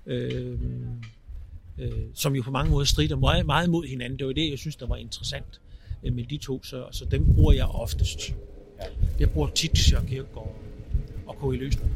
Øh, 0.07 0.59
øh, 1.79 1.91
som 2.15 2.35
jo 2.35 2.43
på 2.43 2.51
mange 2.51 2.71
måder 2.71 2.85
strider 2.85 3.17
meget, 3.17 3.47
meget 3.47 3.71
mod 3.71 3.87
hinanden. 3.87 4.19
Det 4.19 4.27
var 4.27 4.33
det, 4.33 4.51
jeg 4.51 4.59
synes, 4.59 4.77
der 4.77 4.87
var 4.87 4.97
interessant 4.97 5.61
øh, 6.05 6.13
med 6.13 6.25
de 6.25 6.37
to, 6.37 6.65
så, 6.65 6.85
så 6.91 7.05
dem 7.05 7.35
bruger 7.35 7.53
jeg 7.53 7.67
oftest. 7.67 8.35
Ja. 8.79 8.85
Jeg 9.21 9.31
bruger 9.31 9.49
tit 9.49 9.79
Søren 9.79 10.07
Kierkegaard 10.07 10.57
og 11.27 11.37
K.I. 11.53 11.57
Løstrup 11.57 11.91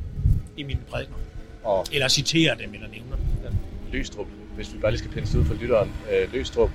i 0.57 0.63
mine 0.63 0.81
prædikener. 0.89 1.19
Og 1.65 1.87
Eller 1.93 2.09
citerer 2.09 2.55
dem, 2.55 2.75
eller 2.75 2.89
nævner 2.89 3.17
dem. 3.17 3.55
Løstrup, 3.93 4.27
hvis 4.57 4.75
vi 4.75 4.79
bare 4.79 4.91
lige 4.91 4.99
skal 4.99 5.11
pinde 5.11 5.39
ud 5.39 5.45
for 5.45 5.55
lytteren. 5.55 5.91
Øh, 6.13 6.33
Løstrup, 6.33 6.71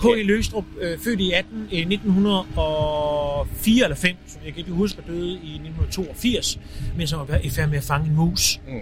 K.I. 0.00 0.22
Løstrup, 0.22 0.64
øh, 0.80 0.98
født 0.98 1.20
i 1.20 1.32
18, 1.32 1.68
øh, 1.72 1.78
1904 1.78 3.84
eller 3.84 3.96
5, 3.96 4.16
som 4.26 4.40
jeg 4.44 4.52
kan 4.52 4.58
ikke 4.58 4.70
huske, 4.72 5.02
døde 5.06 5.32
i 5.32 5.54
1982, 5.54 6.58
mens 6.96 7.10
han 7.10 7.20
var 7.28 7.38
i 7.42 7.50
færd 7.50 7.68
med 7.68 7.78
at 7.78 7.84
fange 7.84 8.08
en 8.08 8.16
mus. 8.16 8.60
Mm. 8.68 8.80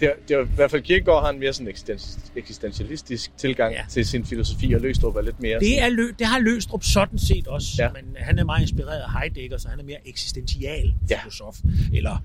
Det 0.00 0.12
det 0.28 0.36
er 0.36 0.42
i 0.42 0.46
hvert 0.54 0.70
fald 0.70 0.82
Kierkegaard 0.82 1.22
har 1.22 1.30
en 1.30 1.40
mere 1.40 1.52
sådan 1.52 1.68
eksistens, 1.68 2.18
eksistentialistisk 2.36 3.36
tilgang 3.36 3.74
ja. 3.74 3.80
til 3.88 4.06
sin 4.06 4.24
filosofi, 4.24 4.72
og 4.72 4.80
Løstrup 4.80 5.16
er 5.16 5.22
lidt 5.22 5.40
mere 5.40 5.60
Det, 5.60 5.82
er 5.82 5.88
lø, 5.88 6.10
det 6.18 6.26
har 6.26 6.38
Løstrup 6.38 6.84
sådan 6.84 7.18
set 7.18 7.46
også, 7.46 7.68
Ja. 7.78 7.84
ja. 7.84 7.90
men 7.92 8.16
han 8.18 8.38
er 8.38 8.44
meget 8.44 8.62
inspireret 8.62 9.00
af 9.00 9.20
Heidegger, 9.20 9.58
så 9.58 9.68
han 9.68 9.80
er 9.80 9.84
mere 9.84 10.08
eksistential 10.08 10.94
Ja. 11.10 11.20
filosof, 11.22 11.56
eller 11.94 12.22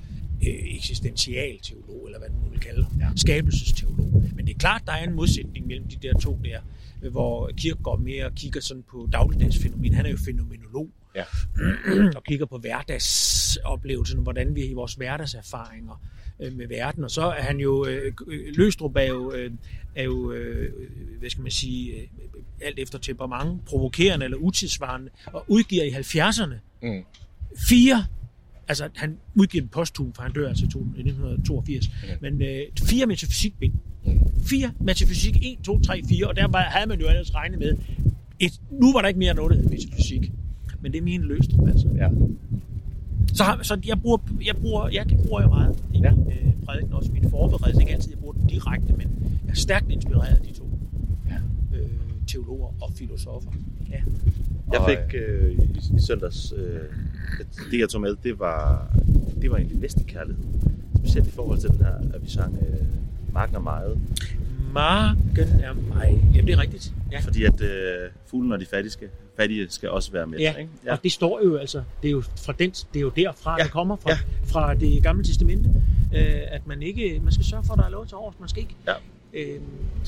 øh, 0.48 0.76
eksistentialteolog, 0.76 2.06
eller 2.06 2.20
hvad 2.20 2.30
man 2.30 2.52
vil 2.52 2.60
kalde 2.60 2.88
ja. 3.00 3.10
skabelsesteolog. 3.16 4.24
Men 4.36 4.48
det 4.48 4.54
er 4.56 4.60
klart, 4.60 4.82
der 4.86 4.92
er 4.94 5.04
en 5.04 5.14
modsætning 5.14 5.68
mellem 5.68 5.88
de 5.88 5.96
der 6.08 6.14
to 6.20 6.40
der, 6.44 6.60
øh, 7.04 7.12
hvor 7.12 7.52
Kierkegaard 7.58 8.00
mere 8.00 8.32
kigger 8.36 8.62
sådan 8.62 8.84
på 8.92 9.10
dagligdagsfænomen. 9.12 9.94
Han 9.94 10.06
er 10.06 10.10
jo 10.10 10.18
fænomenolog, 10.26 10.90
Ja. 11.16 11.24
og 12.18 12.24
kigger 12.24 12.46
på 12.46 12.58
hverdagsoplevelsen, 12.58 14.20
hvordan 14.24 14.56
vi 14.56 14.66
i 14.66 14.74
vores 14.74 14.94
hverdagserfaringer 14.94 16.02
øh, 16.40 16.54
med 16.54 16.68
verden. 16.68 17.04
Og 17.04 17.12
så 17.12 17.22
er 17.22 17.42
han 17.42 17.58
jo, 17.60 17.86
øh, 17.86 18.14
Løstrup 18.54 18.96
er 18.96 19.02
jo, 19.04 19.34
øh, 19.34 19.52
er 19.96 20.04
jo 20.04 20.32
øh, 20.32 20.74
hvad 21.20 21.30
skal 21.30 21.42
man 21.42 21.52
sige, 21.52 21.92
øh, 21.96 22.08
alt 22.62 22.80
efter 22.80 22.98
temperament, 23.00 23.66
provokerende 23.66 24.24
eller 24.26 24.38
utidsvarende, 24.38 25.10
og 25.26 25.46
udgiver 25.48 25.84
i 25.84 25.90
70'erne 25.90 26.54
Mm. 26.82 27.04
fire, 27.70 28.06
altså 28.70 28.90
han 28.96 29.18
udgiver 29.36 29.62
den 29.62 29.70
posthum, 29.70 30.14
for 30.14 30.22
han 30.22 30.32
dør 30.32 30.50
altså 30.50 30.66
i 30.66 30.70
to- 30.70 30.80
i 30.80 31.00
1982, 31.00 31.90
men 32.22 32.42
øh, 32.42 32.60
fire 32.84 33.06
metafysikbind. 33.06 33.74
Fire 34.44 34.72
metafysik, 34.80 35.38
1, 35.42 35.58
2, 35.64 35.80
3, 35.82 36.02
4, 36.10 36.28
og 36.28 36.36
der 36.36 36.48
var, 36.48 36.60
havde 36.62 36.90
man 36.90 37.00
jo 37.00 37.08
ellers 37.08 37.36
regnet 37.36 37.60
med, 37.60 37.78
et, 38.40 38.62
nu 38.72 38.94
var 38.94 39.02
der 39.02 39.08
ikke 39.08 39.20
mere 39.20 39.34
noget, 39.34 39.58
der 39.64 39.70
metafysik. 39.70 40.32
Men 40.82 40.92
det 40.92 40.98
er 40.98 41.02
min 41.02 41.22
Løstrup, 41.22 41.68
altså. 41.68 41.88
Ja. 41.96 42.10
Så, 43.34 43.44
har- 43.44 43.60
så 43.64 43.80
jeg 43.88 44.02
bruger, 44.02 44.18
jeg 44.46 44.56
bruger, 44.56 44.88
jeg 44.90 45.06
bruger 45.26 45.40
jeg 45.42 45.50
meget 45.50 45.84
i 45.94 45.98
ja. 46.00 46.12
øh, 46.12 46.54
prædiken, 46.66 46.94
også 46.94 47.12
min 47.12 47.30
forberedelse. 47.30 47.82
Ikke 47.82 47.94
altid, 47.94 48.10
jeg 48.12 48.20
bruger 48.20 48.34
den 48.34 48.48
direkte, 48.48 48.94
men 48.94 49.08
jeg 49.46 49.52
er 49.52 49.56
stærkt 49.56 49.92
inspireret 49.92 50.36
af 50.36 50.42
de 50.48 50.54
to 50.54 50.70
ja. 51.30 51.36
øh, 51.78 51.90
teologer 52.28 52.68
og 52.82 52.92
filosofer. 52.96 53.52
Ja. 53.92 54.02
Jeg 54.74 54.82
fik 54.90 55.22
øh, 55.22 55.52
i, 55.52 55.96
i 55.98 56.00
søndags, 56.08 56.54
øh, 56.58 56.80
det 57.72 57.80
jeg 57.80 57.90
tog 57.90 58.02
med, 58.02 58.16
det 58.24 58.40
var, 58.40 58.88
det 59.42 59.52
var 59.52 59.58
egentlig 59.58 59.78
næstekærlighed. 59.78 60.44
Specielt 60.98 61.28
i 61.28 61.32
forhold 61.32 61.60
til 61.60 61.70
den 61.70 61.78
her, 61.78 61.94
at 62.14 62.24
vi 62.24 62.30
sang 62.30 62.58
øh, 62.62 62.86
Marken 63.34 63.56
er 63.56 63.60
meget. 63.60 64.00
Marken 64.74 65.48
er 65.64 65.74
mig. 65.74 66.24
Jamen, 66.36 66.48
det 66.48 66.54
er 66.54 66.60
rigtigt. 66.62 66.94
Ja. 67.12 67.20
Fordi 67.20 67.44
at 67.44 67.62
øh, 67.62 68.10
fuglen 68.28 68.52
og 68.52 68.60
de 68.60 68.66
fattige 68.66 69.08
fattige 69.38 69.68
skal 69.70 69.90
også 69.90 70.12
være 70.12 70.28
med. 70.28 70.40
Ja, 70.40 70.54
Ikke? 70.54 70.70
ja, 70.86 70.92
og 70.94 71.00
det 71.04 71.12
står 71.12 71.42
jo 71.46 71.58
altså, 71.58 71.84
det 72.02 72.08
er 72.08 72.12
jo 72.12 72.22
fra 72.22 72.54
den, 72.60 72.70
det 72.72 72.96
er 72.96 73.00
jo 73.02 73.10
derfra. 73.16 73.56
Ja. 73.60 73.64
det 73.64 73.72
kommer 73.72 73.96
fra, 73.96 74.10
Ja. 74.10 74.18
fra 74.46 74.74
det 74.74 75.04
gamle 75.04 75.24
testamente, 75.24 75.70
øh, 76.16 76.26
at 76.48 76.68
man 76.68 76.82
ikke, 76.82 77.20
man 77.24 77.34
skal 77.34 77.46
sørge 77.46 77.64
for, 77.64 77.74
at 77.74 77.80
der 77.80 77.86
er 77.86 77.90
lov 77.90 78.06
til 78.08 78.18
overs, 78.18 78.36
man 78.40 78.50
skal 78.50 78.62
ikke, 78.64 78.76
Ja. 78.88 78.94
Øh, 79.34 79.60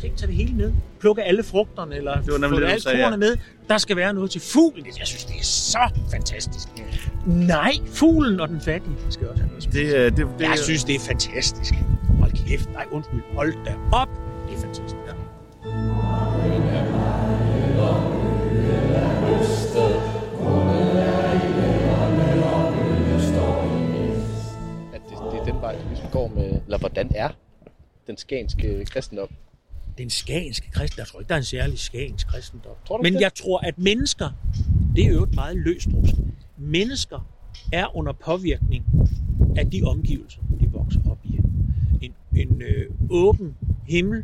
ikke 0.03 0.17
tage 0.17 0.27
det 0.27 0.35
hele 0.35 0.53
med, 0.53 0.73
plukke 0.99 1.23
alle 1.23 1.43
frugterne, 1.43 1.95
eller 1.95 2.21
Det 2.21 2.31
var 2.31 2.37
nemlig 2.37 2.57
få 2.57 2.59
det, 2.59 2.67
alle 2.67 2.81
sagde, 2.81 3.03
kornene 3.03 3.25
ja. 3.25 3.29
med, 3.31 3.37
der 3.69 3.77
skal 3.77 3.95
være 3.95 4.13
noget 4.13 4.31
til 4.31 4.41
fuglen, 4.41 4.85
jeg 4.99 5.07
synes, 5.07 5.25
det 5.25 5.35
er 5.39 5.43
så 5.43 5.89
fantastisk. 6.11 6.67
Nej, 7.25 7.73
fuglen 7.85 8.39
og 8.39 8.47
den 8.49 8.61
fattige 8.61 8.95
skal 9.09 9.29
også 9.29 9.43
have 9.43 9.49
noget. 9.49 9.73
Det, 9.73 9.95
øh, 9.95 10.05
det, 10.05 10.27
det, 10.39 10.45
Jeg 10.47 10.59
synes, 10.59 10.83
det 10.83 10.95
er 10.95 10.99
fantastisk. 10.99 11.73
Hold 12.19 12.31
kæft, 12.47 12.73
nej, 12.73 12.85
undskyld, 12.91 13.21
hold 13.35 13.53
da 13.65 13.75
op, 13.91 14.09
det 14.49 14.57
er 14.57 14.61
fantastisk. 14.61 14.95
Ja. 15.07 15.13
At 24.93 25.01
det, 25.09 25.17
det 25.31 25.39
er 25.39 25.45
den 25.45 25.61
vej, 25.61 25.75
vi 25.75 25.81
ligesom 25.89 26.09
går 26.11 26.31
med... 26.35 26.61
Eller 26.65 26.77
hvordan 26.77 27.11
er 27.15 27.29
den 28.07 28.17
skagenske 28.17 28.85
kristendom? 28.85 29.29
den 29.97 30.09
skagenske 30.09 30.71
kristen. 30.71 30.99
Jeg 30.99 31.07
tror 31.07 31.19
ikke, 31.19 31.29
der 31.29 31.35
er 31.35 31.39
en 31.39 31.45
særlig 31.45 31.79
skagensk 31.79 32.27
kristendom. 32.27 32.75
Tror 32.87 32.97
du 32.97 33.03
Men 33.03 33.13
det? 33.13 33.21
jeg 33.21 33.33
tror, 33.33 33.59
at 33.59 33.77
mennesker, 33.77 34.29
det 34.95 35.05
er 35.05 35.09
jo 35.09 35.23
et 35.23 35.35
meget 35.35 35.57
løst. 35.57 35.87
Mennesker 36.57 37.27
er 37.73 37.97
under 37.97 38.13
påvirkning 38.13 38.85
af 39.57 39.71
de 39.71 39.83
omgivelser, 39.83 40.39
de 40.59 40.71
vokser 40.71 40.99
op 41.11 41.19
i. 41.23 41.39
En, 42.01 42.13
en 42.37 42.61
øh, 42.61 42.89
åben 43.09 43.57
himmel, 43.87 44.23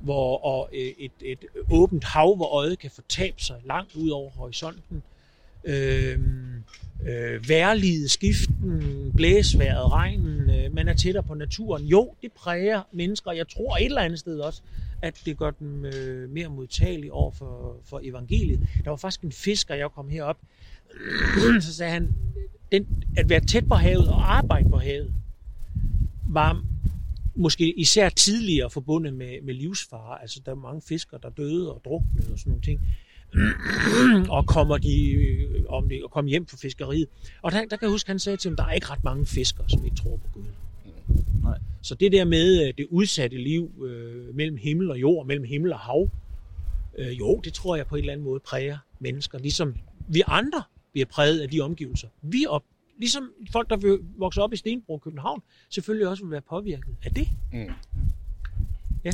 hvor, 0.00 0.44
og 0.44 0.68
øh, 0.72 0.92
et, 0.98 1.12
et 1.20 1.44
åbent 1.70 2.04
hav, 2.04 2.36
hvor 2.36 2.54
øjet 2.54 2.78
kan 2.78 2.90
fortabe 2.90 3.42
sig 3.42 3.56
langt 3.66 3.94
ud 3.94 4.08
over 4.08 4.30
horisonten. 4.30 5.02
Øh, 5.64 6.18
øh, 7.08 7.48
værliget, 7.48 8.10
skiften, 8.10 9.12
blæsværet, 9.16 9.92
regnen, 9.92 10.50
øh, 10.50 10.74
man 10.74 10.88
er 10.88 10.94
tættere 10.94 11.24
på 11.24 11.34
naturen. 11.34 11.84
Jo, 11.84 12.14
det 12.22 12.32
præger 12.32 12.82
mennesker. 12.92 13.32
Jeg 13.32 13.48
tror 13.48 13.76
et 13.76 13.84
eller 13.84 14.00
andet 14.00 14.18
sted 14.18 14.38
også, 14.38 14.62
at 15.02 15.22
det 15.24 15.38
gør 15.38 15.50
dem 15.50 15.84
øh, 15.84 16.30
mere 16.30 16.48
modtagelige 16.48 17.12
over 17.12 17.30
for, 17.30 17.76
for 17.84 18.00
evangeliet. 18.02 18.60
Der 18.84 18.90
var 18.90 18.96
faktisk 18.96 19.22
en 19.22 19.32
fisker, 19.32 19.74
jeg 19.74 19.90
kom 19.90 20.08
herop, 20.08 20.38
så 21.60 21.74
sagde 21.74 21.92
han, 21.92 22.14
den, 22.72 23.04
at 23.16 23.28
være 23.28 23.40
tæt 23.40 23.68
på 23.68 23.74
havet 23.74 24.08
og 24.08 24.36
arbejde 24.36 24.68
på 24.70 24.78
havet, 24.78 25.14
var 26.28 26.64
måske 27.34 27.78
især 27.78 28.08
tidligere 28.08 28.70
forbundet 28.70 29.14
med, 29.14 29.42
med 29.42 29.54
livsfare. 29.54 30.22
Altså, 30.22 30.40
der 30.46 30.52
er 30.52 30.56
mange 30.56 30.82
fiskere, 30.88 31.20
der 31.22 31.30
døde 31.30 31.74
og 31.74 31.80
druknede 31.84 32.32
og 32.32 32.38
sådan 32.38 32.50
nogle 32.50 32.62
ting 32.62 32.80
og 34.28 34.46
kommer 34.46 34.78
de 34.78 35.16
om 35.68 35.88
det, 35.88 36.02
og 36.04 36.10
kommer 36.10 36.30
hjem 36.30 36.46
fra 36.46 36.56
fiskeriet. 36.56 37.08
Og 37.42 37.52
der, 37.52 37.60
der 37.60 37.76
kan 37.76 37.78
jeg 37.82 37.90
huske, 37.90 38.10
han 38.10 38.18
sagde 38.18 38.36
til 38.36 38.48
dem, 38.48 38.56
der 38.56 38.64
er 38.64 38.72
ikke 38.72 38.86
ret 38.86 39.04
mange 39.04 39.26
fiskere, 39.26 39.68
som 39.68 39.84
ikke 39.84 39.96
tror 39.96 40.16
på 40.16 40.28
Gud. 40.34 40.44
Nej. 41.42 41.58
Så 41.82 41.94
det 41.94 42.12
der 42.12 42.24
med 42.24 42.66
øh, 42.66 42.74
det 42.78 42.86
udsatte 42.90 43.36
liv 43.36 43.84
øh, 43.84 44.34
mellem 44.34 44.56
himmel 44.56 44.90
og 44.90 45.00
jord, 45.00 45.26
mellem 45.26 45.44
himmel 45.44 45.72
og 45.72 45.78
hav, 45.78 46.10
øh, 46.98 47.18
jo, 47.18 47.40
det 47.44 47.52
tror 47.52 47.76
jeg 47.76 47.86
på 47.86 47.94
en 47.96 48.00
eller 48.00 48.12
anden 48.12 48.24
måde 48.24 48.40
præger 48.40 48.78
mennesker, 48.98 49.38
ligesom 49.38 49.74
vi 50.08 50.22
andre 50.26 50.62
bliver 50.92 51.06
præget 51.06 51.40
af 51.40 51.48
de 51.48 51.60
omgivelser. 51.60 52.08
Vi 52.22 52.46
op, 52.48 52.64
ligesom 52.98 53.32
folk, 53.52 53.70
der 53.70 53.76
vil 53.76 53.98
vokse 54.16 54.42
op 54.42 54.52
i 54.52 54.56
Stenbro 54.56 54.98
København, 54.98 55.42
selvfølgelig 55.70 56.08
også 56.08 56.24
vil 56.24 56.30
være 56.30 56.40
påvirket 56.40 56.96
af 57.04 57.10
det. 57.10 57.28
Mm. 57.52 57.72
Ja. 59.04 59.10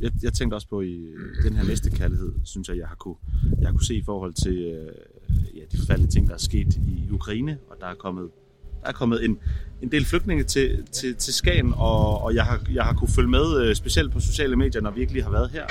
Jeg, 0.00 0.10
jeg 0.22 0.32
tænkte 0.32 0.54
også 0.54 0.68
på 0.68 0.80
i 0.80 1.00
den 1.42 1.56
her 1.56 1.64
næste 1.64 1.90
kærlighed, 1.90 2.32
synes 2.44 2.68
jeg, 2.68 2.78
jeg 2.78 2.86
har 2.88 2.94
kunne, 2.94 3.14
jeg 3.60 3.68
har 3.68 3.72
kunne 3.72 3.84
se 3.84 3.94
i 3.96 4.02
forhold 4.04 4.32
til 4.34 4.58
øh, 4.58 4.88
ja, 5.56 5.60
de 5.72 5.78
forfærdelige 5.78 6.10
ting, 6.10 6.28
der 6.28 6.34
er 6.34 6.38
sket 6.38 6.76
i 6.76 7.08
Ukraine, 7.10 7.58
og 7.70 7.76
der 7.80 7.86
er 7.86 7.94
kommet, 7.94 8.28
der 8.82 8.88
er 8.88 8.92
kommet 8.92 9.24
en, 9.24 9.38
en 9.82 9.92
del 9.92 10.04
flygtninge 10.04 10.44
til, 10.44 10.82
til, 10.92 11.14
til 11.14 11.34
Skagen, 11.34 11.74
og, 11.76 12.22
og 12.22 12.34
jeg, 12.34 12.44
har, 12.44 12.60
jeg 12.72 12.84
har 12.84 12.92
kunne 12.94 13.08
følge 13.08 13.28
med, 13.30 13.60
øh, 13.62 13.74
specielt 13.74 14.12
på 14.12 14.20
sociale 14.20 14.56
medier, 14.56 14.82
når 14.82 14.90
vi 14.90 15.00
ikke 15.00 15.12
lige 15.12 15.22
har 15.22 15.30
været 15.30 15.50
her, 15.50 15.66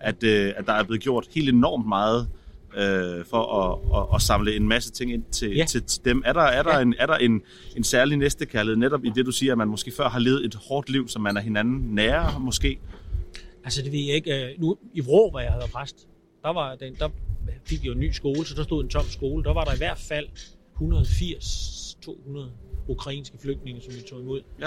at, 0.00 0.22
øh, 0.24 0.52
at 0.56 0.66
der 0.66 0.72
er 0.72 0.84
blevet 0.84 1.02
gjort 1.02 1.26
helt 1.30 1.48
enormt 1.48 1.88
meget 1.88 2.28
øh, 2.76 3.24
for 3.30 3.42
at, 3.62 4.00
at, 4.00 4.14
at 4.14 4.22
samle 4.22 4.56
en 4.56 4.68
masse 4.68 4.90
ting 4.92 5.12
ind 5.12 5.22
til, 5.30 5.50
Ja. 5.56 5.64
til, 5.64 5.82
til 5.82 6.04
dem. 6.04 6.22
Er 6.24 6.32
der, 6.32 6.40
er 6.40 6.62
der, 6.62 6.76
ja. 6.76 6.82
en, 6.82 6.94
er 6.98 7.06
der 7.06 7.16
en, 7.16 7.42
en 7.76 7.84
særlig 7.84 8.16
næstekærlighed, 8.16 8.76
netop 8.76 9.04
i 9.04 9.10
det, 9.14 9.26
du 9.26 9.32
siger, 9.32 9.52
at 9.52 9.58
man 9.58 9.68
måske 9.68 9.92
før 9.96 10.08
har 10.08 10.18
levet 10.18 10.44
et 10.44 10.54
hårdt 10.54 10.90
liv, 10.90 11.08
som 11.08 11.22
man 11.22 11.36
er 11.36 11.40
hinanden 11.40 11.94
nære, 11.94 12.40
måske? 12.40 12.78
Altså, 13.64 13.82
det 13.82 13.92
ved 13.92 14.00
jeg 14.00 14.14
ikke. 14.14 14.44
Øh, 14.52 14.60
Nu, 14.60 14.76
I 14.94 15.00
Vrå, 15.00 15.30
hvor 15.30 15.40
jeg 15.40 15.52
havde 15.52 15.64
præst, 15.72 16.06
der, 16.42 16.52
var 16.52 16.74
den, 16.74 16.94
der 16.94 17.08
fik 17.64 17.84
jo 17.84 17.92
en 17.92 18.00
ny 18.00 18.10
skole, 18.12 18.46
så 18.46 18.54
der 18.54 18.62
stod 18.62 18.82
en 18.84 18.88
tom 18.90 19.04
skole. 19.04 19.44
Der 19.44 19.52
var 19.52 19.64
der 19.64 19.74
i 19.74 19.76
hvert 19.76 19.98
fald 19.98 20.26
180-200 20.80 22.38
ukrainske 22.88 23.38
flygtninge, 23.38 23.80
som 23.80 23.94
vi 23.94 24.00
tog 24.10 24.20
imod. 24.20 24.40
Ja. 24.60 24.66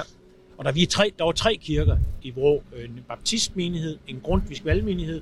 Og 0.58 0.66
der, 0.66 0.72
vi 0.72 0.86
tre, 0.86 1.12
der 1.18 1.24
var 1.24 1.32
tre 1.32 1.58
kirker 1.62 1.98
i 2.22 2.32
Vrå. 2.32 2.64
En 2.86 3.00
baptistmenighed, 3.08 3.98
en 4.08 4.20
grundtvisk 4.24 4.66
valgmenighed, 4.66 5.22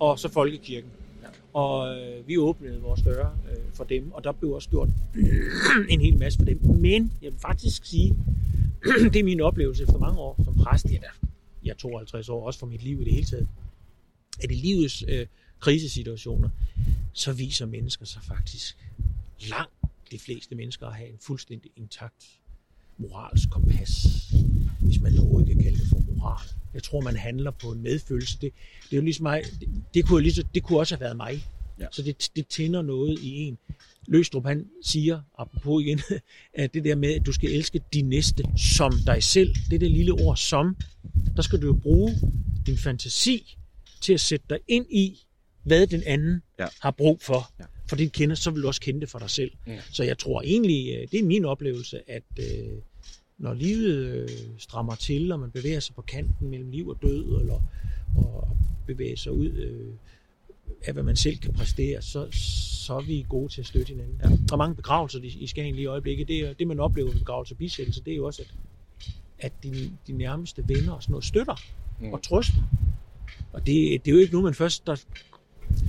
og 0.00 0.18
så 0.18 0.28
folkekirken. 0.28 0.90
Ja. 1.22 1.28
Og 1.52 1.98
øh, 1.98 2.28
vi 2.28 2.38
åbnede 2.38 2.80
vores 2.80 3.02
døre 3.02 3.30
øh, 3.50 3.56
for 3.74 3.84
dem, 3.84 4.12
og 4.12 4.24
der 4.24 4.32
blev 4.32 4.50
også 4.52 4.68
gjort 4.68 4.88
en 5.88 6.00
hel 6.00 6.18
masse 6.18 6.38
for 6.38 6.44
dem. 6.46 6.60
Men 6.62 7.12
jeg 7.22 7.32
vil 7.32 7.40
faktisk 7.40 7.84
sige, 7.84 8.14
det 9.12 9.16
er 9.16 9.24
min 9.24 9.40
oplevelse 9.40 9.82
efter 9.82 9.98
mange 9.98 10.18
år 10.18 10.40
som 10.44 10.54
præst. 10.54 10.84
Jeg 10.84 10.94
er, 10.96 11.00
da- 11.00 11.25
jeg 11.66 11.72
er 11.72 11.76
52 11.76 12.28
år, 12.28 12.46
også 12.46 12.58
for 12.60 12.66
mit 12.66 12.82
liv 12.82 13.00
i 13.00 13.04
det 13.04 13.12
hele 13.12 13.26
taget. 13.26 13.48
At 14.42 14.50
i 14.50 14.54
livets 14.54 15.04
øh, 15.08 15.26
krisesituationer, 15.60 16.48
så 17.12 17.32
viser 17.32 17.66
mennesker 17.66 18.06
sig 18.06 18.22
faktisk 18.22 18.78
langt 19.48 19.74
de 20.10 20.18
fleste 20.18 20.54
mennesker 20.54 20.86
at 20.86 20.94
have 20.94 21.08
en 21.08 21.18
fuldstændig 21.20 21.70
intakt 21.76 22.24
moralsk 22.98 23.50
kompas, 23.50 24.06
hvis 24.80 25.00
man 25.00 25.18
overhovedet 25.18 25.48
kan 25.48 25.62
kalde 25.62 25.78
det 25.78 25.88
for 25.88 25.98
moral. 26.12 26.48
Jeg 26.74 26.82
tror, 26.82 27.00
man 27.00 27.16
handler 27.16 27.50
på 27.50 27.72
en 27.72 27.82
medfølelse. 27.82 28.38
Det, 28.40 28.52
det 28.84 28.92
er 28.92 28.96
jo 28.96 29.02
ligesom 29.02 29.22
mig, 29.22 29.42
det, 29.60 29.68
det, 29.94 30.06
kunne, 30.06 30.22
lige, 30.22 30.32
så- 30.34 30.44
det 30.54 30.62
kunne 30.62 30.78
også 30.78 30.94
have 30.94 31.00
været 31.00 31.16
mig. 31.16 31.44
Ja. 31.80 31.86
Så 31.92 32.02
det, 32.02 32.30
det 32.36 32.46
tænder 32.48 32.82
noget 32.82 33.18
i 33.22 33.34
en. 33.36 33.58
Løstrup, 34.08 34.46
han 34.46 34.66
siger, 34.82 35.20
apropos 35.38 35.82
igen, 35.84 36.00
at 36.54 36.74
det 36.74 36.84
der 36.84 36.94
med, 36.94 37.14
at 37.14 37.26
du 37.26 37.32
skal 37.32 37.50
elske 37.52 37.80
din 37.92 38.08
næste 38.08 38.44
som 38.56 38.92
dig 39.06 39.22
selv, 39.22 39.54
det 39.70 39.80
der 39.80 39.88
lille 39.88 40.12
ord 40.12 40.36
som, 40.36 40.76
der 41.36 41.42
skal 41.42 41.62
du 41.62 41.66
jo 41.66 41.72
bruge 41.72 42.14
din 42.66 42.78
fantasi 42.78 43.56
til 44.00 44.12
at 44.12 44.20
sætte 44.20 44.46
dig 44.50 44.58
ind 44.68 44.86
i, 44.90 45.26
hvad 45.62 45.86
den 45.86 46.02
anden 46.06 46.42
Ja. 46.58 46.66
har 46.80 46.90
brug 46.90 47.22
for. 47.22 47.50
Ja. 47.60 47.64
For 47.88 47.96
det 47.96 48.12
kender, 48.12 48.36
så 48.36 48.50
vil 48.50 48.62
du 48.62 48.66
også 48.66 48.80
kende 48.80 49.00
det 49.00 49.08
for 49.10 49.18
dig 49.18 49.30
selv. 49.30 49.50
Mm. 49.66 49.72
Så 49.92 50.02
jeg 50.04 50.18
tror 50.18 50.42
egentlig, 50.42 50.94
øh, 50.96 51.08
det 51.10 51.20
er 51.20 51.24
min 51.24 51.44
oplevelse, 51.44 52.10
at 52.10 52.22
øh, 52.38 52.78
når 53.38 53.54
livet 53.54 53.96
øh, 53.96 54.28
strammer 54.58 54.94
til, 54.94 55.32
og 55.32 55.40
man 55.40 55.50
bevæger 55.50 55.80
sig 55.80 55.94
på 55.94 56.02
kanten 56.02 56.48
mellem 56.50 56.70
liv 56.70 56.88
og 56.88 56.98
død, 57.02 57.40
eller 57.40 57.62
og 58.16 58.56
bevæger 58.86 59.16
sig 59.16 59.32
ud 59.32 59.48
øh, 59.48 59.92
af, 60.84 60.92
hvad 60.92 61.02
man 61.02 61.16
selv 61.16 61.36
kan 61.38 61.52
præstere, 61.52 62.02
så, 62.02 62.26
så 62.86 62.94
er 62.96 63.00
vi 63.00 63.26
gode 63.28 63.52
til 63.52 63.60
at 63.60 63.66
støtte 63.66 63.88
hinanden. 63.88 64.20
Ja. 64.22 64.28
Der 64.28 64.52
er 64.52 64.56
mange 64.56 64.74
begravelser 64.74 65.18
i, 65.22 65.26
i 65.26 65.46
Skagen 65.46 65.74
lige 65.74 65.82
i 65.82 65.86
øjeblikket. 65.86 66.28
Det, 66.28 66.40
er, 66.40 66.52
det 66.52 66.66
man 66.66 66.80
oplever 66.80 67.10
ved 67.10 67.18
begravelse 67.18 67.54
og 67.54 67.58
bisættelse, 67.58 68.02
det 68.04 68.12
er 68.12 68.16
jo 68.16 68.26
også, 68.26 68.42
at 68.42 68.54
at 69.38 69.52
de, 69.62 69.90
de 70.06 70.12
nærmeste 70.12 70.64
venner 70.68 70.92
og 70.92 71.02
sådan 71.02 71.12
noget 71.12 71.24
støtter 71.24 71.54
Mm. 72.00 72.12
og 72.12 72.22
trøster. 72.22 72.62
Og 73.52 73.60
det, 73.60 74.04
det 74.04 74.10
er 74.10 74.14
jo 74.14 74.18
ikke 74.18 74.34
nu, 74.34 74.42
man 74.42 74.54
først... 74.54 74.86
Der, 74.86 74.94
det 74.94 75.04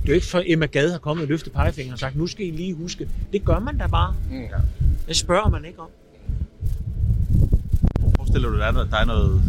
er 0.04 0.08
jo 0.08 0.12
ikke 0.12 0.26
for 0.26 0.42
Emma 0.46 0.66
Gade 0.66 0.90
har 0.90 0.98
kommet 0.98 1.22
og 1.22 1.28
løftet 1.28 1.52
pegefingeren 1.52 1.92
og 1.92 1.98
sagt, 1.98 2.16
nu 2.16 2.26
skal 2.26 2.46
I 2.46 2.50
lige 2.50 2.74
huske. 2.74 3.08
Det 3.32 3.44
gør 3.44 3.58
man 3.58 3.78
da 3.78 3.86
bare. 3.86 4.14
Mm. 4.30 4.46
Det 5.08 5.16
spørger 5.16 5.48
man 5.48 5.64
ikke 5.64 5.78
om. 5.78 5.88
Forestiller 8.16 8.48
du 8.48 8.56
dig, 8.56 8.68
at 8.68 8.74
der 8.74 8.96
er 8.96 9.04
noget... 9.04 9.42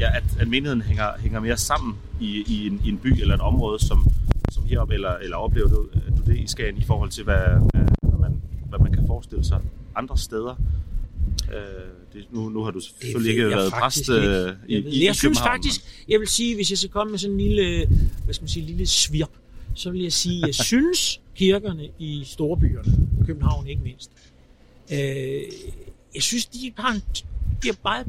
Ja, 0.00 0.16
at, 0.16 0.24
at 0.40 0.48
menigheden 0.48 0.82
hænger, 0.82 1.18
hænger 1.20 1.40
mere 1.40 1.56
sammen 1.56 1.94
i, 2.20 2.44
i, 2.48 2.66
en, 2.66 2.80
i 2.84 2.88
en 2.88 2.98
by 2.98 3.20
eller 3.20 3.34
et 3.34 3.40
område, 3.40 3.78
som 3.84 4.06
heroppe, 4.72 4.94
eller, 4.94 5.14
eller 5.16 5.36
oplever 5.36 5.68
du, 5.68 5.88
du 6.16 6.22
det 6.26 6.38
i 6.38 6.46
Skagen 6.46 6.76
i 6.76 6.84
forhold 6.84 7.10
til, 7.10 7.24
hvad, 7.24 7.46
hvad, 8.02 8.18
man, 8.18 8.42
hvad 8.68 8.78
man 8.78 8.92
kan 8.92 9.06
forestille 9.06 9.44
sig 9.44 9.60
andre 9.94 10.18
steder? 10.18 10.54
Øh, 11.52 11.58
det, 12.12 12.26
nu, 12.30 12.48
nu 12.48 12.64
har 12.64 12.70
du 12.70 12.80
selvfølgelig 12.80 13.30
ikke 13.30 13.42
jeg 13.42 13.50
været 13.50 13.72
faktisk 13.72 14.10
præst 14.10 14.22
ikke. 14.22 14.28
øh, 14.28 14.52
i, 14.68 14.74
jeg, 14.74 14.80
i, 14.80 14.84
ved, 14.84 14.92
i 14.92 15.06
jeg 15.06 15.16
synes 15.16 15.38
faktisk, 15.38 15.80
jeg 16.08 16.20
vil 16.20 16.28
sige, 16.28 16.54
hvis 16.54 16.70
jeg 16.70 16.78
skal 16.78 16.90
komme 16.90 17.10
med 17.10 17.18
sådan 17.18 17.34
en 17.34 17.40
lille, 17.40 17.86
hvad 18.24 18.34
skal 18.34 18.42
man 18.42 18.48
sige, 18.48 18.66
lille 18.66 18.86
svirp, 18.86 19.30
så 19.74 19.90
vil 19.90 20.02
jeg 20.02 20.12
sige, 20.12 20.46
jeg 20.46 20.54
synes 20.54 21.20
kirkerne 21.34 21.88
i 21.98 22.22
storbyerne, 22.26 23.08
København 23.26 23.66
ikke 23.66 23.82
mindst, 23.82 24.10
øh, 24.92 25.42
jeg 26.14 26.22
synes, 26.22 26.46
de 26.46 26.72
har 26.76 26.92
en, 26.92 27.02
de 27.62 27.68
er 27.68 27.74
meget 27.84 28.06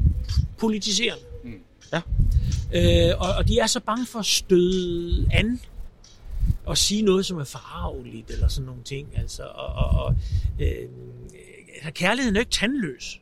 politiserende. 0.58 1.24
Mm. 1.44 1.52
Ja. 1.92 2.00
Øh, 2.74 3.14
og, 3.18 3.34
og 3.38 3.48
de 3.48 3.58
er 3.58 3.66
så 3.66 3.80
bange 3.80 4.06
for 4.06 4.18
at 4.18 4.26
støde 4.26 5.28
an 5.32 5.60
og 6.66 6.78
sige 6.78 7.02
noget, 7.02 7.26
som 7.26 7.38
er 7.38 7.44
farveligt 7.44 8.30
eller 8.30 8.48
sådan 8.48 8.66
nogle 8.66 8.82
ting. 8.82 9.08
Altså, 9.16 9.42
og, 9.42 9.66
og, 9.66 10.04
og 10.04 10.14
øh, 10.60 10.88
kærligheden 11.92 12.36
er 12.36 12.40
jo 12.40 12.42
ikke 12.42 12.50
tandløs. 12.50 13.20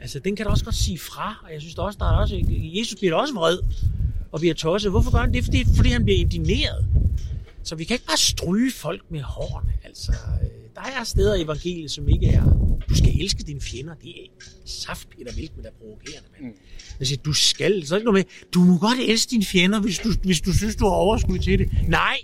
Altså, 0.00 0.18
den 0.18 0.36
kan 0.36 0.46
da 0.46 0.50
også 0.50 0.64
godt 0.64 0.74
sige 0.74 0.98
fra, 0.98 1.42
og 1.44 1.52
jeg 1.52 1.60
synes 1.60 1.74
der 1.74 1.82
også, 1.82 1.98
der 1.98 2.06
er 2.06 2.16
også, 2.16 2.44
Jesus 2.48 2.98
bliver 2.98 3.14
da 3.14 3.20
også 3.20 3.34
vred 3.34 3.58
og 4.32 4.40
bliver 4.40 4.54
tosset. 4.54 4.90
Hvorfor 4.90 5.10
gør 5.12 5.18
han 5.18 5.34
det? 5.34 5.44
Fordi, 5.44 5.64
fordi 5.76 5.88
han 5.88 6.04
bliver 6.04 6.18
indigneret. 6.18 6.86
Så 7.64 7.74
vi 7.74 7.84
kan 7.84 7.94
ikke 7.94 8.06
bare 8.06 8.16
stryge 8.16 8.72
folk 8.72 9.02
med 9.10 9.20
hårene. 9.20 9.72
Altså, 9.84 10.12
øh, 10.12 10.48
der 10.74 10.80
er 11.00 11.04
steder 11.04 11.34
i 11.34 11.42
evangeliet, 11.42 11.90
som 11.90 12.08
ikke 12.08 12.26
er, 12.28 12.44
du 12.88 12.94
skal 12.96 13.20
elske 13.20 13.42
dine 13.42 13.60
fjender. 13.60 13.94
Det 13.94 14.08
er 14.08 14.44
saft 14.64 15.08
Peter 15.10 15.34
Vilkman, 15.34 15.64
der 15.64 15.70
er 15.70 15.74
provokerende, 15.80 16.28
mand. 16.32 16.52
Mm. 16.52 16.58
Jeg 16.98 17.06
siger, 17.06 17.22
du 17.22 17.32
skal. 17.32 17.86
Så 17.86 17.94
er 17.94 17.98
det 17.98 18.00
ikke 18.00 18.12
noget 18.12 18.26
med, 18.26 18.48
du 18.54 18.60
må 18.60 18.78
godt 18.78 18.98
elske 18.98 19.30
dine 19.30 19.44
fjender, 19.44 19.80
hvis 19.80 19.98
du, 19.98 20.08
hvis 20.22 20.40
du 20.40 20.52
synes, 20.52 20.76
du 20.76 20.84
har 20.84 20.92
overskud 20.92 21.38
til 21.38 21.58
det. 21.58 21.70
Nej, 21.88 22.16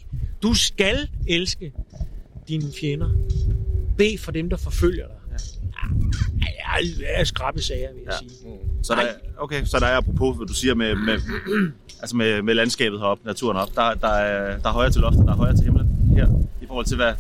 du 0.43 0.55
skal 0.55 1.09
elske 1.29 1.73
dine 2.49 2.73
fjender. 2.81 3.11
Bed 3.99 4.19
for 4.19 4.33
dem, 4.33 4.51
der 4.51 4.57
forfølger 4.57 5.07
dig. 5.07 5.17
Ja, 6.41 6.87
ja, 7.03 7.19
ja 7.19 7.25
skrappe 7.25 7.63
sager, 7.63 7.93
vil 7.93 8.03
jeg 8.07 8.13
ja. 8.23 8.29
sige. 8.29 8.59
Så 8.83 8.95
der, 8.95 9.13
okay, 9.39 9.65
så 9.65 9.79
der 9.79 9.87
er 9.87 9.97
apropos, 9.97 10.37
hvad 10.37 10.47
du 10.47 10.55
siger 10.55 10.75
med, 10.75 10.95
med, 10.95 11.21
altså 12.01 12.17
med, 12.17 12.43
med 12.43 12.55
landskabet 12.55 13.01
heroppe, 13.01 13.27
naturen 13.27 13.57
op, 13.57 13.75
der, 13.75 13.95
der, 13.95 14.09
er, 14.09 14.59
der 14.59 14.69
er 14.69 14.73
højere 14.73 14.93
til 14.93 15.01
loftet, 15.01 15.27
der 15.27 15.33
er 15.33 15.37
højere 15.37 15.57
til 15.57 15.65
himlen 15.65 15.89
her, 16.17 16.29
i 16.63 16.67
forhold 16.67 16.87
til 16.87 16.97
hvad, 16.97 17.13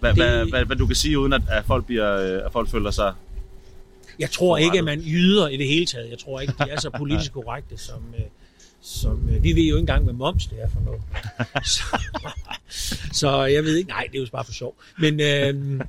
hvad, 0.00 0.10
Det- 0.14 0.16
hvad, 0.24 0.46
hvad, 0.50 0.64
hvad 0.64 0.76
du 0.76 0.86
kan 0.86 0.96
sige, 0.96 1.18
uden 1.18 1.32
at, 1.32 1.42
at, 1.50 1.64
folk, 1.64 1.86
bliver, 1.86 2.16
øh, 2.16 2.46
at 2.46 2.52
folk 2.52 2.68
føler 2.68 2.90
sig... 2.90 3.12
Jeg 4.18 4.30
tror 4.30 4.56
ikke, 4.58 4.78
at 4.78 4.84
man 4.84 5.00
yder 5.06 5.48
i 5.48 5.56
det 5.56 5.66
hele 5.66 5.86
taget. 5.86 6.10
Jeg 6.10 6.18
tror 6.18 6.40
ikke, 6.40 6.54
de 6.58 6.70
er 6.70 6.80
så 6.80 6.90
politisk 6.98 7.32
korrekte, 7.32 7.78
som, 7.78 8.02
øh, 8.18 8.24
som 8.82 9.28
øh, 9.32 9.42
vi 9.42 9.48
ved 9.52 9.62
jo 9.62 9.74
ikke 9.76 9.78
engang, 9.78 10.04
hvad 10.04 10.14
moms 10.14 10.46
det 10.46 10.58
er 10.62 10.68
for 10.68 10.80
noget. 10.84 11.00
Så, 11.66 11.82
så 13.12 13.44
jeg 13.44 13.64
ved 13.64 13.76
ikke, 13.76 13.88
nej, 13.90 14.08
det 14.12 14.18
er 14.18 14.22
jo 14.22 14.28
bare 14.32 14.44
for 14.44 14.52
sjov. 14.52 14.74
Men, 14.98 15.20
øh, 15.20 15.80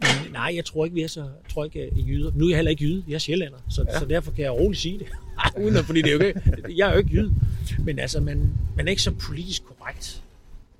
men 0.00 0.32
nej, 0.32 0.52
jeg 0.54 0.64
tror 0.64 0.84
ikke, 0.84 0.94
vi 0.94 1.02
er 1.02 1.08
så 1.08 1.20
jeg 1.20 1.52
tror 1.52 1.64
ikke, 1.64 1.90
I 1.96 2.04
jyder. 2.08 2.32
Nu 2.34 2.44
er 2.44 2.48
jeg 2.48 2.56
heller 2.56 2.70
ikke 2.70 2.84
jyde, 2.84 3.04
jeg 3.08 3.14
er 3.14 3.18
sjællander, 3.18 3.58
så, 3.68 3.84
ja. 3.88 3.98
så 3.98 4.04
derfor 4.04 4.30
kan 4.30 4.44
jeg 4.44 4.52
roligt 4.52 4.80
sige 4.80 4.98
det. 4.98 5.06
Uden 5.64 5.76
at, 5.76 5.84
fordi 5.84 6.02
det 6.02 6.10
er 6.10 6.14
jo 6.14 6.20
ikke, 6.20 6.40
jeg 6.76 6.88
er 6.88 6.92
jo 6.92 6.98
ikke 6.98 7.10
jyde. 7.12 7.34
Men 7.78 7.98
altså, 7.98 8.20
man, 8.20 8.52
man 8.76 8.86
er 8.86 8.90
ikke 8.90 9.02
så 9.02 9.10
politisk 9.10 9.62
korrekt. 9.64 10.22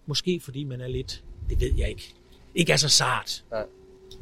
Måske 0.07 0.41
fordi 0.45 0.65
man 0.65 0.81
er 0.81 0.89
lidt, 0.89 1.23
det 1.51 1.61
ved 1.61 1.71
jeg 1.79 1.89
ikke, 1.89 2.15
ikke 2.55 2.73
er 2.73 2.77
så 2.77 2.89
sart. 2.89 3.45
Nej. 3.51 3.65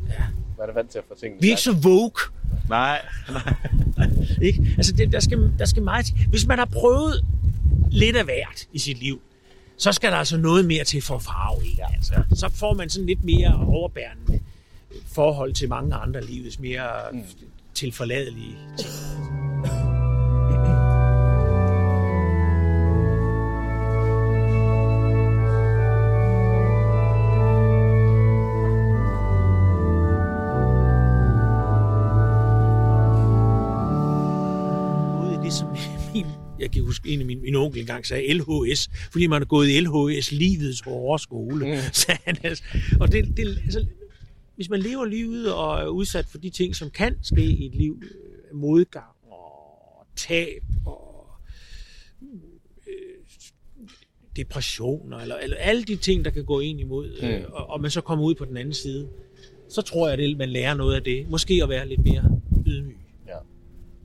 Ja. 0.08 0.24
Man 0.58 0.68
er 0.68 0.72
vant 0.72 0.90
til 0.90 0.98
at 0.98 1.04
få 1.08 1.14
tingene 1.20 1.40
Vi 1.40 1.46
er 1.46 1.50
ikke 1.50 1.62
så 1.62 1.72
vogue. 1.72 2.32
Nej, 2.68 3.06
ikke? 4.48 4.74
Altså, 4.76 4.92
det, 4.92 5.12
der, 5.12 5.20
skal, 5.20 5.52
der 5.58 5.64
skal 5.64 5.82
meget 5.82 6.06
til. 6.06 6.14
Hvis 6.28 6.46
man 6.46 6.58
har 6.58 6.64
prøvet 6.64 7.24
lidt 7.90 8.16
af 8.16 8.24
hvert 8.24 8.68
i 8.72 8.78
sit 8.78 8.98
liv, 8.98 9.20
så 9.76 9.92
skal 9.92 10.10
der 10.10 10.16
altså 10.16 10.36
noget 10.36 10.64
mere 10.64 10.84
til 10.84 11.02
for 11.02 11.14
at 11.14 11.22
farve 11.22 11.66
i. 11.66 11.78
Altså. 11.94 12.14
Så 12.34 12.48
får 12.54 12.74
man 12.74 12.90
sådan 12.90 13.06
lidt 13.06 13.24
mere 13.24 13.66
overbærende 13.66 14.40
forhold 15.06 15.52
til 15.52 15.68
mange 15.68 15.94
andre 15.94 16.24
livets 16.24 16.58
mere 16.58 17.12
mm. 17.12 17.22
tilforladelige 17.74 18.56
ting. 18.78 18.90
ude 35.22 35.34
i 35.34 35.44
det, 35.44 35.52
som 35.52 35.68
min, 36.14 36.26
jeg 36.58 36.70
kan 36.70 36.82
huske, 36.84 37.08
en 37.08 37.20
af 37.20 37.26
min, 37.26 37.42
min 37.42 37.54
onkel 37.54 37.80
engang 37.80 38.06
sagde 38.06 38.34
LHS, 38.34 38.90
fordi 39.12 39.26
man 39.26 39.40
har 39.40 39.46
gået 39.46 39.68
i 39.68 39.80
LHS, 39.80 40.32
livets 40.32 40.80
hårde 40.80 41.22
skole. 41.22 41.66
Mm. 41.66 41.80
Sagde 41.92 42.20
han, 42.24 42.36
altså. 42.42 42.64
Og 43.00 43.12
det, 43.12 43.36
det, 43.36 43.58
altså, 43.64 43.86
hvis 44.56 44.70
man 44.70 44.80
lever 44.80 45.04
livet 45.04 45.52
og 45.54 45.78
er 45.80 45.86
udsat 45.86 46.26
for 46.26 46.38
de 46.38 46.50
ting, 46.50 46.76
som 46.76 46.90
kan 46.90 47.18
ske 47.22 47.42
i 47.44 47.66
et 47.66 47.74
liv, 47.74 48.02
øh, 48.02 48.56
modgang 48.56 49.06
og 49.30 50.06
tab 50.16 50.62
og 50.86 51.26
øh, 52.22 52.92
depressioner, 54.36 55.18
eller, 55.18 55.36
eller 55.36 55.56
alle 55.56 55.84
de 55.84 55.96
ting, 55.96 56.24
der 56.24 56.30
kan 56.30 56.44
gå 56.44 56.60
ind 56.60 56.80
imod, 56.80 57.10
øh, 57.22 57.38
Mm. 57.38 57.44
og, 57.52 57.70
og 57.70 57.80
man 57.80 57.90
så 57.90 58.00
kommer 58.00 58.24
ud 58.24 58.34
på 58.34 58.44
den 58.44 58.56
anden 58.56 58.74
side, 58.74 59.08
så 59.68 59.82
tror 59.82 60.08
jeg, 60.08 60.18
at 60.18 60.36
man 60.36 60.48
lærer 60.48 60.74
noget 60.74 60.94
af 60.94 61.02
det. 61.02 61.30
Måske 61.30 61.60
at 61.62 61.68
være 61.68 61.88
lidt 61.88 62.04
mere 62.04 62.40
ydmyg. 62.66 62.98
Ja. 63.26 63.36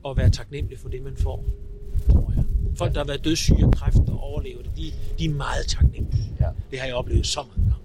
Og 0.02 0.16
være 0.16 0.30
taknemmelig 0.30 0.78
for 0.78 0.88
det, 0.88 1.02
man 1.02 1.16
får. 1.16 1.44
Tror 2.10 2.32
jeg. 2.36 2.44
Folk, 2.76 2.92
der 2.92 2.98
har 2.98 3.06
været 3.06 3.24
dødssyge 3.24 3.64
af 3.64 3.72
kræft 3.72 3.96
og 4.08 4.20
overlever 4.20 4.62
det, 4.62 4.70
de, 4.76 4.92
de 5.18 5.24
er 5.24 5.28
meget 5.34 5.66
taknemmelige. 5.68 6.32
Ja. 6.40 6.46
Det 6.70 6.78
har 6.78 6.86
jeg 6.86 6.94
oplevet 6.94 7.26
så 7.26 7.40
mange 7.48 7.70
gange. 7.70 7.81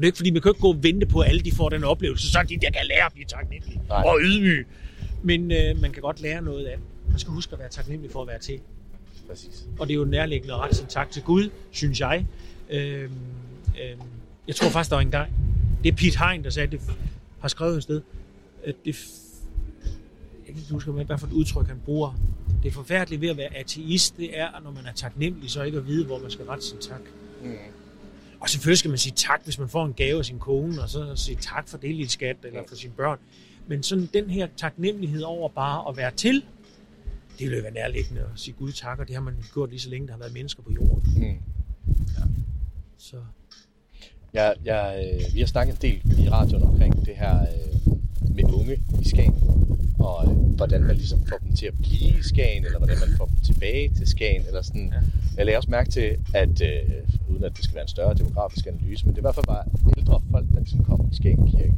Det 0.00 0.06
er 0.06 0.08
ikke 0.08 0.16
fordi, 0.16 0.30
man 0.30 0.42
kan 0.42 0.50
ikke 0.50 0.60
gå 0.60 0.68
og 0.68 0.82
vente 0.82 1.06
på, 1.06 1.20
at 1.20 1.28
alle 1.28 1.40
de 1.40 1.52
får 1.52 1.68
den 1.68 1.84
oplevelse, 1.84 2.30
så 2.30 2.42
de 2.48 2.56
der 2.56 2.70
kan 2.70 2.86
lære 2.86 3.06
at 3.06 3.12
blive 3.12 3.24
taknemmelige 3.24 3.80
og 3.88 4.18
ydmyge. 4.22 4.64
Men 5.22 5.52
øh, 5.52 5.80
man 5.80 5.92
kan 5.92 6.02
godt 6.02 6.20
lære 6.20 6.42
noget 6.42 6.66
af 6.66 6.76
det. 6.76 6.86
Man 7.10 7.18
skal 7.18 7.32
huske 7.32 7.52
at 7.52 7.58
være 7.58 7.68
taknemmelig 7.68 8.12
for 8.12 8.22
at 8.22 8.28
være 8.28 8.38
til. 8.38 8.60
Præcis. 9.28 9.66
Og 9.78 9.88
det 9.88 9.94
er 9.94 9.98
jo 9.98 10.04
nærliggende 10.04 10.54
at 10.54 10.60
rette 10.60 10.76
sin 10.76 10.86
tak 10.86 11.10
til 11.10 11.22
Gud, 11.22 11.50
synes 11.70 12.00
jeg. 12.00 12.26
Øhm, 12.70 13.12
øhm, 13.82 14.00
jeg 14.46 14.56
tror 14.56 14.68
faktisk, 14.68 14.90
der 14.90 14.96
var 14.96 15.02
en 15.02 15.10
gang, 15.10 15.32
det 15.84 15.92
er 15.92 15.96
Pete 15.96 16.18
Hein, 16.18 16.44
der 16.44 16.50
sagde, 16.50 16.70
det 16.70 16.80
har 17.40 17.48
skrevet 17.48 17.76
et 17.76 17.82
sted, 17.82 18.00
at 18.64 18.74
det, 18.84 18.96
jeg 20.46 20.54
kan 20.54 20.56
ikke 20.56 20.72
huske, 20.72 20.90
hvad 20.90 21.18
for 21.18 21.26
et 21.26 21.32
udtryk 21.32 21.66
han 21.66 21.80
bruger. 21.84 22.20
Det 22.62 22.74
forfærdelige 22.74 23.20
ved 23.20 23.28
at 23.28 23.36
være 23.36 23.56
ateist, 23.56 24.16
det 24.16 24.38
er, 24.38 24.46
at 24.46 24.64
når 24.64 24.70
man 24.70 24.86
er 24.86 24.92
taknemmelig, 24.92 25.50
så 25.50 25.62
ikke 25.62 25.78
at 25.78 25.86
vide, 25.86 26.06
hvor 26.06 26.18
man 26.18 26.30
skal 26.30 26.44
rette 26.44 26.64
sin 26.64 26.78
tak. 26.78 27.00
Mm. 27.42 27.52
Og 28.40 28.50
selvfølgelig 28.50 28.78
skal 28.78 28.88
man 28.88 28.98
sige 28.98 29.12
tak, 29.16 29.44
hvis 29.44 29.58
man 29.58 29.68
får 29.68 29.84
en 29.84 29.92
gave 29.92 30.18
af 30.18 30.24
sin 30.24 30.38
kone, 30.38 30.82
og 30.82 30.88
så 30.88 31.16
sige 31.16 31.36
tak 31.40 31.68
for 31.68 31.78
det, 31.78 31.94
lille 31.94 32.08
skat, 32.10 32.36
eller 32.44 32.62
for 32.68 32.76
sine 32.76 32.92
børn. 32.92 33.18
Men 33.66 33.82
sådan 33.82 34.08
den 34.14 34.30
her 34.30 34.48
taknemmelighed 34.56 35.22
over 35.22 35.48
bare 35.48 35.88
at 35.88 35.96
være 35.96 36.10
til, 36.10 36.44
det 37.38 37.50
vil 37.50 37.56
jo 37.56 37.62
være 37.62 37.72
nærliggende 37.72 38.20
at 38.20 38.26
sige 38.40 38.54
Gud 38.58 38.72
tak, 38.72 38.98
og 38.98 39.06
det 39.08 39.14
har 39.14 39.22
man 39.22 39.34
gjort 39.54 39.70
lige 39.70 39.80
så 39.80 39.88
længe, 39.90 40.06
der 40.06 40.12
har 40.12 40.18
været 40.18 40.32
mennesker 40.32 40.62
på 40.62 40.72
jorden. 40.72 41.02
Mm. 41.16 41.36
Så 42.98 43.16
Jeg, 44.32 44.54
jeg, 44.64 45.14
øh, 45.14 45.34
vi 45.34 45.40
har 45.40 45.46
snakket 45.46 45.74
en 45.74 45.80
del 45.82 46.18
i 46.24 46.28
radioen 46.28 46.62
omkring 46.62 47.06
det 47.06 47.16
her 47.16 47.40
øh, 47.40 47.69
med 48.46 48.54
unge 48.54 48.78
i 49.02 49.08
Skagen, 49.08 49.34
og 49.98 50.24
øh, 50.26 50.36
hvordan 50.36 50.82
man 50.82 50.96
ligesom 50.96 51.18
får 51.26 51.36
dem 51.36 51.52
til 51.52 51.66
at 51.66 51.74
blive 51.82 52.18
i 52.18 52.22
Skagen, 52.22 52.64
eller 52.64 52.78
hvordan 52.78 52.98
man 53.00 53.08
får 53.16 53.26
dem 53.26 53.36
tilbage 53.36 53.88
til 53.88 54.06
Skagen, 54.06 54.42
eller 54.46 54.62
sådan. 54.62 54.92
Ja. 54.94 55.00
Jeg 55.36 55.46
lagde 55.46 55.56
også 55.56 55.70
mærke 55.70 55.90
til, 55.90 56.16
at 56.34 56.62
øh, 56.62 57.30
uden 57.30 57.44
at 57.44 57.56
det 57.56 57.64
skal 57.64 57.74
være 57.74 57.84
en 57.84 57.88
større 57.88 58.14
demografisk 58.14 58.66
analyse, 58.66 59.06
men 59.06 59.14
det 59.14 59.20
i 59.20 59.26
hvert 59.26 59.34
fald 59.34 59.46
bare 59.46 59.64
ældre 59.98 60.22
folk, 60.30 60.46
der 60.54 60.60
ligesom 60.60 60.84
kommer 60.84 61.04
i 61.12 61.14
Skagen 61.14 61.50
Kirke. 61.50 61.74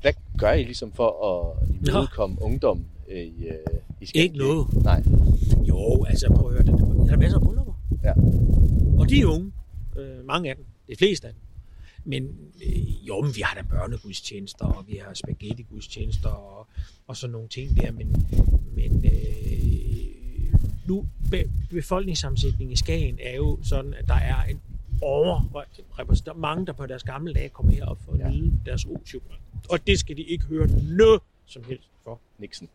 Hvad 0.00 0.12
gør 0.38 0.52
I 0.52 0.62
ligesom 0.62 0.92
for 0.92 1.10
at 1.30 1.68
imødekomme 1.70 2.36
ja. 2.40 2.44
ungdom 2.46 2.84
øh, 3.08 3.20
i, 3.22 3.46
øh, 3.46 3.54
i 4.00 4.06
Skagen 4.06 4.24
Ikke 4.24 4.38
noget. 4.38 4.66
Nej. 4.82 5.02
Jo, 5.68 6.04
altså 6.04 6.26
prøv 6.36 6.46
at 6.46 6.52
høre 6.52 6.62
det. 6.62 7.06
Der 7.06 7.12
er 7.12 7.16
masser 7.16 7.38
af 7.38 7.44
bryllupper. 7.44 7.72
Ja. 8.04 8.12
Og 8.98 9.08
de 9.08 9.20
er 9.20 9.26
unge. 9.26 9.52
Øh, 9.98 10.26
mange 10.26 10.50
af 10.50 10.56
dem. 10.56 10.64
De 10.88 10.96
fleste 10.98 11.26
af 11.28 11.32
dem. 11.32 11.40
Men 12.10 12.22
øh, 12.66 13.08
jo, 13.08 13.20
men 13.20 13.36
vi 13.36 13.40
har 13.40 13.54
da 13.54 13.62
børnegudstjenester, 13.62 14.64
og 14.64 14.84
vi 14.88 14.96
har 14.96 15.14
spaghetti-gudstjenester, 15.14 16.28
og, 16.28 16.66
og 17.06 17.16
sådan 17.16 17.32
nogle 17.32 17.48
ting 17.48 17.76
der. 17.76 17.92
Men, 17.92 18.26
men 18.76 19.04
øh, 19.04 20.60
nu, 20.88 21.06
be, 21.30 21.50
befolkningssammensætningen 21.70 22.72
i 22.72 22.76
Skagen 22.76 23.18
er 23.22 23.36
jo 23.36 23.58
sådan, 23.62 23.94
at 23.94 24.08
der 24.08 24.14
er 24.14 24.44
en 24.44 24.60
over 25.02 25.64
der 26.24 26.32
er 26.32 26.34
mange, 26.34 26.66
der 26.66 26.72
på 26.72 26.86
deres 26.86 27.02
gamle 27.02 27.34
dage 27.34 27.48
kommer 27.48 27.72
herop 27.72 27.98
for 28.04 28.12
at 28.12 28.18
ja. 28.18 28.30
nyde 28.30 28.60
deres 28.66 28.84
otium. 28.84 29.22
Og 29.68 29.86
det 29.86 29.98
skal 29.98 30.16
de 30.16 30.22
ikke 30.22 30.44
høre 30.44 30.68
noget 30.82 31.20
som 31.46 31.64
helst 31.64 31.90
for. 32.04 32.20
Nixon. 32.38 32.68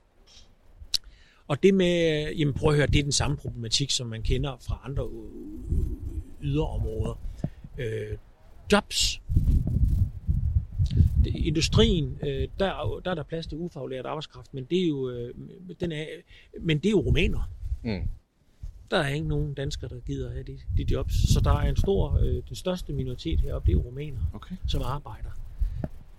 Og 1.47 1.63
det 1.63 1.73
med, 1.73 2.33
jamen 2.33 2.53
prøv 2.53 2.69
at 2.69 2.75
høre, 2.75 2.87
det 2.87 2.99
er 2.99 3.03
den 3.03 3.11
samme 3.11 3.37
problematik, 3.37 3.91
som 3.91 4.07
man 4.07 4.23
kender 4.23 4.57
fra 4.61 4.81
andre 4.85 5.03
y- 5.03 6.41
yderområder. 6.41 7.19
Øh, 7.77 8.17
jobs. 8.71 9.21
Industrien, 11.25 12.17
øh, 12.23 12.47
der, 12.59 12.65
er 12.65 13.01
der 13.05 13.11
er 13.11 13.15
der 13.15 13.23
plads 13.23 13.47
til 13.47 13.57
ufaglært 13.57 14.05
arbejdskraft, 14.05 14.53
men 14.53 14.63
det 14.63 14.83
er 14.83 14.87
jo, 14.87 15.09
øh, 15.09 15.33
den 15.79 15.91
er, 15.91 16.05
men 16.59 16.77
det 16.77 16.85
er 16.85 16.91
jo 16.91 16.99
rumæner. 16.99 17.49
Mm. 17.83 18.07
Der 18.91 18.97
er 18.97 19.07
ikke 19.07 19.27
nogen 19.27 19.53
danskere, 19.53 19.89
der 19.89 19.99
gider 19.99 20.31
have 20.31 20.43
de, 20.43 20.59
de 20.77 20.85
jobs. 20.91 21.33
Så 21.33 21.39
der 21.39 21.51
er 21.51 21.69
en 21.69 21.75
stor, 21.75 22.19
øh, 22.19 22.43
den 22.47 22.55
største 22.55 22.93
minoritet 22.93 23.39
heroppe, 23.39 23.71
det 23.71 23.77
er 23.77 23.81
rumæner, 23.81 24.19
okay. 24.33 24.55
som 24.67 24.81
arbejder. 24.81 25.29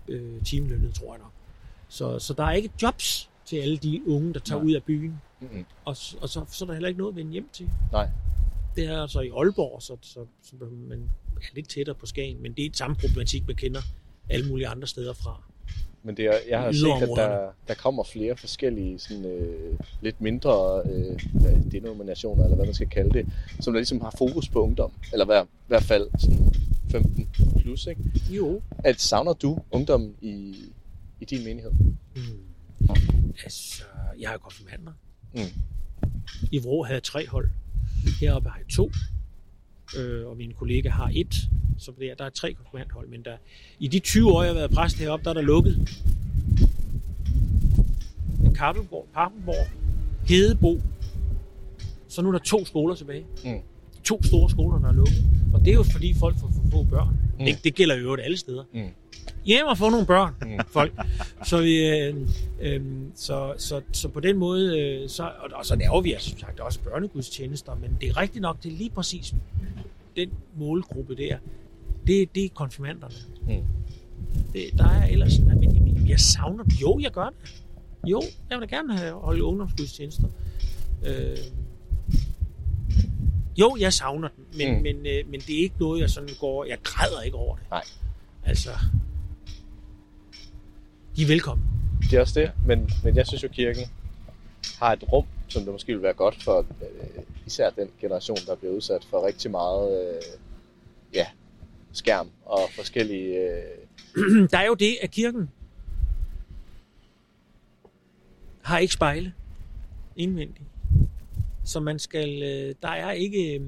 Øh, 0.07 0.43
timelønnet, 0.43 0.93
tror 0.93 1.13
jeg 1.13 1.19
nok. 1.19 1.31
Så, 1.89 2.19
så 2.19 2.33
der 2.33 2.43
er 2.43 2.51
ikke 2.51 2.69
jobs 2.81 3.29
til 3.45 3.57
alle 3.57 3.77
de 3.77 4.01
unge, 4.07 4.33
der 4.33 4.39
tager 4.39 4.59
Nej. 4.59 4.67
ud 4.67 4.73
af 4.73 4.83
byen. 4.83 5.21
Mm-hmm. 5.39 5.65
Og, 5.85 5.95
og 6.21 6.29
så, 6.29 6.45
så 6.47 6.65
er 6.65 6.65
der 6.65 6.73
heller 6.73 6.87
ikke 6.87 6.97
noget 6.97 7.11
at 7.11 7.15
vende 7.15 7.31
hjem 7.31 7.49
til. 7.53 7.69
Nej. 7.91 8.09
Det 8.77 8.85
er 8.85 9.01
altså 9.01 9.19
i 9.21 9.29
Aalborg, 9.29 9.81
så, 9.81 9.97
så, 10.01 10.25
så 10.43 10.55
man 10.71 11.09
er 11.35 11.55
lidt 11.55 11.69
tættere 11.69 11.95
på 11.95 12.05
Skagen, 12.05 12.41
men 12.41 12.53
det 12.53 12.65
er 12.65 12.69
et 12.69 12.77
samme 12.77 12.95
problematik, 12.95 13.47
man 13.47 13.55
kender 13.55 13.81
alle 14.29 14.47
mulige 14.47 14.67
andre 14.67 14.87
steder 14.87 15.13
fra. 15.13 15.43
Men 16.03 16.17
det 16.17 16.25
er, 16.25 16.33
jeg 16.49 16.59
har 16.59 16.71
set, 16.71 17.01
at 17.01 17.09
der, 17.15 17.49
der 17.67 17.73
kommer 17.73 18.03
flere 18.03 18.37
forskellige 18.37 18.99
sådan, 18.99 19.25
øh, 19.25 19.79
lidt 20.01 20.21
mindre 20.21 20.81
øh, 20.85 21.19
denominationer, 21.71 22.43
eller 22.43 22.55
hvad 22.55 22.65
man 22.65 22.73
skal 22.73 22.89
kalde 22.89 23.13
det, 23.13 23.27
som 23.59 23.73
der 23.73 23.79
ligesom 23.79 24.01
har 24.01 24.13
fokus 24.17 24.49
på 24.49 24.61
ungdom. 24.61 24.91
Eller 25.11 25.25
i 25.25 25.27
hver, 25.27 25.45
hvert 25.67 25.83
fald 25.83 26.09
sådan 26.19 26.53
15 26.91 27.29
plus, 27.59 27.87
ikke? 27.87 28.01
Jo. 28.29 28.61
At 28.83 29.01
savner 29.01 29.33
du 29.33 29.59
ungdom 29.71 30.15
i, 30.21 30.55
i 31.19 31.25
din 31.25 31.43
menighed? 31.43 31.71
Mm. 32.15 32.21
Altså, 33.43 33.83
jeg 34.19 34.29
har 34.29 34.37
konfirmander. 34.37 34.91
Mm. 35.33 35.41
I 36.51 36.59
Vrå 36.59 36.83
havde 36.83 36.95
jeg 36.95 37.03
tre 37.03 37.27
hold. 37.27 37.49
Heroppe 38.21 38.49
har 38.49 38.57
jeg 38.57 38.67
to. 38.67 38.91
Øh, 39.97 40.27
og 40.27 40.37
min 40.37 40.53
kollega 40.59 40.89
har 40.89 41.11
et. 41.13 41.35
Så 41.77 41.91
der, 41.99 42.15
der 42.15 42.25
er 42.25 42.29
tre 42.29 42.53
konfirmandhold. 42.53 43.07
Men 43.07 43.23
der, 43.25 43.37
i 43.79 43.87
de 43.87 43.99
20 43.99 44.31
år, 44.31 44.43
jeg 44.43 44.49
har 44.49 44.55
været 44.55 44.71
præst 44.71 44.97
heroppe, 44.99 45.23
der 45.23 45.29
er 45.29 45.33
der 45.33 45.41
lukket. 45.41 45.89
Kappelborg, 48.55 49.07
Pappenborg, 49.13 49.67
Hedebo. 50.27 50.81
Så 52.07 52.21
nu 52.21 52.27
er 52.27 52.31
der 52.31 52.39
to 52.39 52.65
skoler 52.65 52.95
tilbage. 52.95 53.25
Mm. 53.45 53.59
To 54.03 54.23
store 54.23 54.49
skoler, 54.49 54.79
der 54.79 54.87
er 54.87 54.93
lukket. 54.93 55.25
Og 55.53 55.59
det 55.59 55.67
er 55.67 55.73
jo 55.73 55.83
fordi 55.83 56.13
folk 56.19 56.35
får 56.39 56.47
for 56.47 56.63
få 56.71 56.83
børn. 56.83 57.17
Mm. 57.39 57.45
Det, 57.45 57.63
det 57.63 57.75
gælder 57.75 57.95
jo 57.95 58.01
øvrigt 58.01 58.23
alle 58.23 58.37
steder. 58.37 58.63
Mm. 58.73 58.89
Hjem 59.47 59.65
og 59.65 59.77
få 59.77 59.89
nogle 59.89 60.05
børn, 60.05 60.33
mm. 60.41 60.59
folk. 60.67 60.93
Så, 61.43 61.61
vi, 61.61 61.87
øh, 61.87 62.15
øh, 62.61 62.81
så, 63.15 63.53
så, 63.57 63.81
så 63.91 64.07
på 64.07 64.19
den 64.19 64.37
måde, 64.37 64.79
øh, 64.79 65.09
så, 65.09 65.23
og, 65.23 65.49
og 65.53 65.65
så 65.65 65.75
laver 65.75 66.01
vi 66.01 66.13
altså, 66.13 66.29
som 66.29 66.39
sagt 66.39 66.59
også 66.59 66.79
børnegudstjenester, 66.79 67.75
men 67.75 67.97
det 68.01 68.09
er 68.09 68.17
rigtigt 68.17 68.41
nok, 68.41 68.63
det 68.63 68.73
er 68.73 68.77
lige 68.77 68.89
præcis 68.89 69.35
den 70.15 70.29
målgruppe 70.57 71.15
der, 71.15 71.37
det, 72.07 72.35
det 72.35 72.45
er 72.45 72.49
konfirmanderne. 72.49 73.15
Mm. 73.47 73.63
Det, 74.53 74.63
der 74.77 74.89
er 74.89 75.05
ellers, 75.05 75.39
nej, 75.39 75.55
men 75.55 75.75
jeg, 75.75 76.09
jeg 76.09 76.19
savner. 76.19 76.63
Jo, 76.81 76.99
jeg 77.01 77.11
gør 77.11 77.29
det. 77.29 77.63
Jo, 78.07 78.21
jeg 78.49 78.59
vil 78.59 78.69
da 78.69 78.75
gerne 78.75 78.97
have 78.97 79.13
holde 79.13 79.43
ungdomsgudstjenester. 79.43 80.27
Øh, 81.05 81.37
jo, 83.57 83.77
jeg 83.79 83.93
savner 83.93 84.27
den, 84.27 84.45
men, 84.57 84.77
mm. 84.77 84.83
men, 84.83 84.95
øh, 84.95 85.29
men 85.29 85.39
det 85.39 85.55
er 85.55 85.61
ikke 85.61 85.75
noget, 85.79 86.01
jeg 86.01 86.09
sådan 86.09 86.29
går... 86.39 86.65
Jeg 86.65 86.77
græder 86.83 87.21
ikke 87.21 87.37
over 87.37 87.55
det. 87.55 87.65
Nej. 87.71 87.83
Altså, 88.43 88.69
de 91.17 91.23
er 91.23 91.27
velkommen. 91.27 91.67
Det 92.01 92.13
er 92.13 92.21
også 92.21 92.39
det, 92.39 92.51
men, 92.65 92.89
men 93.03 93.15
jeg 93.15 93.27
synes 93.27 93.43
jo, 93.43 93.47
kirken 93.47 93.83
har 94.79 94.93
et 94.93 95.03
rum, 95.13 95.25
som 95.47 95.63
det 95.63 95.71
måske 95.71 95.93
vil 95.93 96.01
være 96.01 96.13
godt 96.13 96.43
for 96.43 96.57
øh, 96.59 97.23
især 97.45 97.69
den 97.69 97.89
generation, 98.01 98.37
der 98.47 98.55
bliver 98.55 98.73
udsat 98.73 99.07
for 99.09 99.27
rigtig 99.27 99.51
meget 99.51 100.15
øh, 100.15 100.21
ja, 101.13 101.25
skærm 101.91 102.29
og 102.45 102.59
forskellige... 102.75 103.37
Øh, 103.37 104.49
der 104.51 104.57
er 104.57 104.65
jo 104.65 104.73
det, 104.73 104.97
at 105.01 105.11
kirken 105.11 105.49
har 108.61 108.77
ikke 108.77 108.93
spejle 108.93 109.33
indvendigt. 110.15 110.67
Så 111.63 111.79
man 111.79 111.99
skal... 111.99 112.43
øh, 112.43 112.75
Der 112.81 112.89
er 112.89 113.11
ikke... 113.11 113.59
øh, 113.59 113.61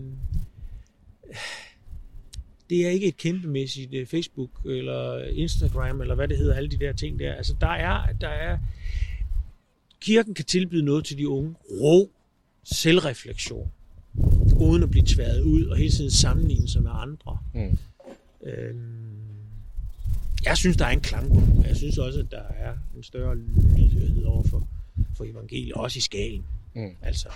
Det 2.70 2.86
er 2.86 2.90
ikke 2.90 3.08
et 3.08 3.18
kæmpemæssigt 3.18 3.94
øh, 3.94 4.08
Facebook 4.08 4.50
eller 4.66 5.24
Instagram 5.24 6.02
eller 6.02 6.16
hvad 6.16 6.28
det 6.28 6.38
hedder, 6.38 6.56
alle 6.56 6.70
de 6.70 6.80
der 6.80 6.94
ting 6.94 7.20
der. 7.20 7.34
Altså 7.34 7.56
der 7.62 7.68
er, 7.68 8.14
der 8.22 8.28
er 8.28 8.58
kirken 10.02 10.34
kan 10.34 10.46
tilbyde 10.46 10.86
noget 10.86 11.06
til 11.06 11.18
de 11.18 11.30
unge. 11.30 11.56
Ro, 11.72 12.12
selvreflektion, 12.64 13.72
uden 14.60 14.84
at 14.84 14.90
blive 14.90 15.06
tværet 15.06 15.42
ud 15.42 15.66
og 15.66 15.78
hele 15.78 15.92
tiden 15.92 16.12
sammenligne 16.12 16.68
sig 16.68 16.84
med 16.84 16.92
andre. 16.94 17.38
Mm. 17.54 17.78
Øhm, 18.44 19.10
jeg 20.46 20.58
synes, 20.58 20.78
der 20.78 20.86
er 20.86 20.90
en 20.90 21.02
klangbund, 21.02 21.58
og 21.58 21.68
jeg 21.68 21.76
synes 21.76 21.98
også, 21.98 22.20
at 22.20 22.32
der 22.32 22.44
er 22.58 22.74
en 22.98 23.04
større 23.04 23.36
lydhørighed 23.38 24.24
over 24.24 24.44
for, 24.44 24.68
for 25.18 25.24
evangeliet, 25.24 25.74
også 25.74 25.98
i 25.98 26.02
skalen. 26.02 26.46
Mm. 26.76 26.96
Altså, 27.02 27.30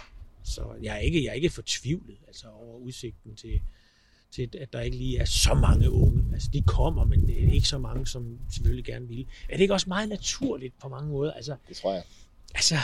så 0.44 0.62
jeg 0.82 0.96
er 0.96 1.00
ikke, 1.00 1.24
jeg 1.24 1.30
er 1.30 1.34
ikke 1.34 1.50
fortvivlet 1.50 2.18
altså, 2.28 2.48
over 2.48 2.78
udsigten 2.78 3.36
til, 3.36 3.62
til, 4.34 4.50
at 4.62 4.74
der 4.74 4.82
ikke 4.82 4.98
lige 4.98 5.18
er 5.18 5.26
så 5.26 5.54
mange 5.54 5.92
unge. 5.92 6.34
Altså, 6.34 6.50
de 6.54 6.62
kommer, 6.62 7.06
men 7.06 7.28
det 7.28 7.44
er 7.44 7.52
ikke 7.52 7.68
så 7.68 7.78
mange, 7.78 8.08
som 8.08 8.40
selvfølgelig 8.50 8.86
gerne 8.86 9.08
vil. 9.08 9.28
Er 9.50 9.56
det 9.56 9.62
ikke 9.62 9.74
også 9.74 9.90
meget 9.90 10.10
naturligt 10.10 10.80
på 10.80 10.90
mange 10.90 11.10
måder? 11.10 11.34
Altså, 11.34 11.56
det 11.70 11.78
tror 11.78 11.94
jeg. 11.94 12.04
Altså, 12.56 12.76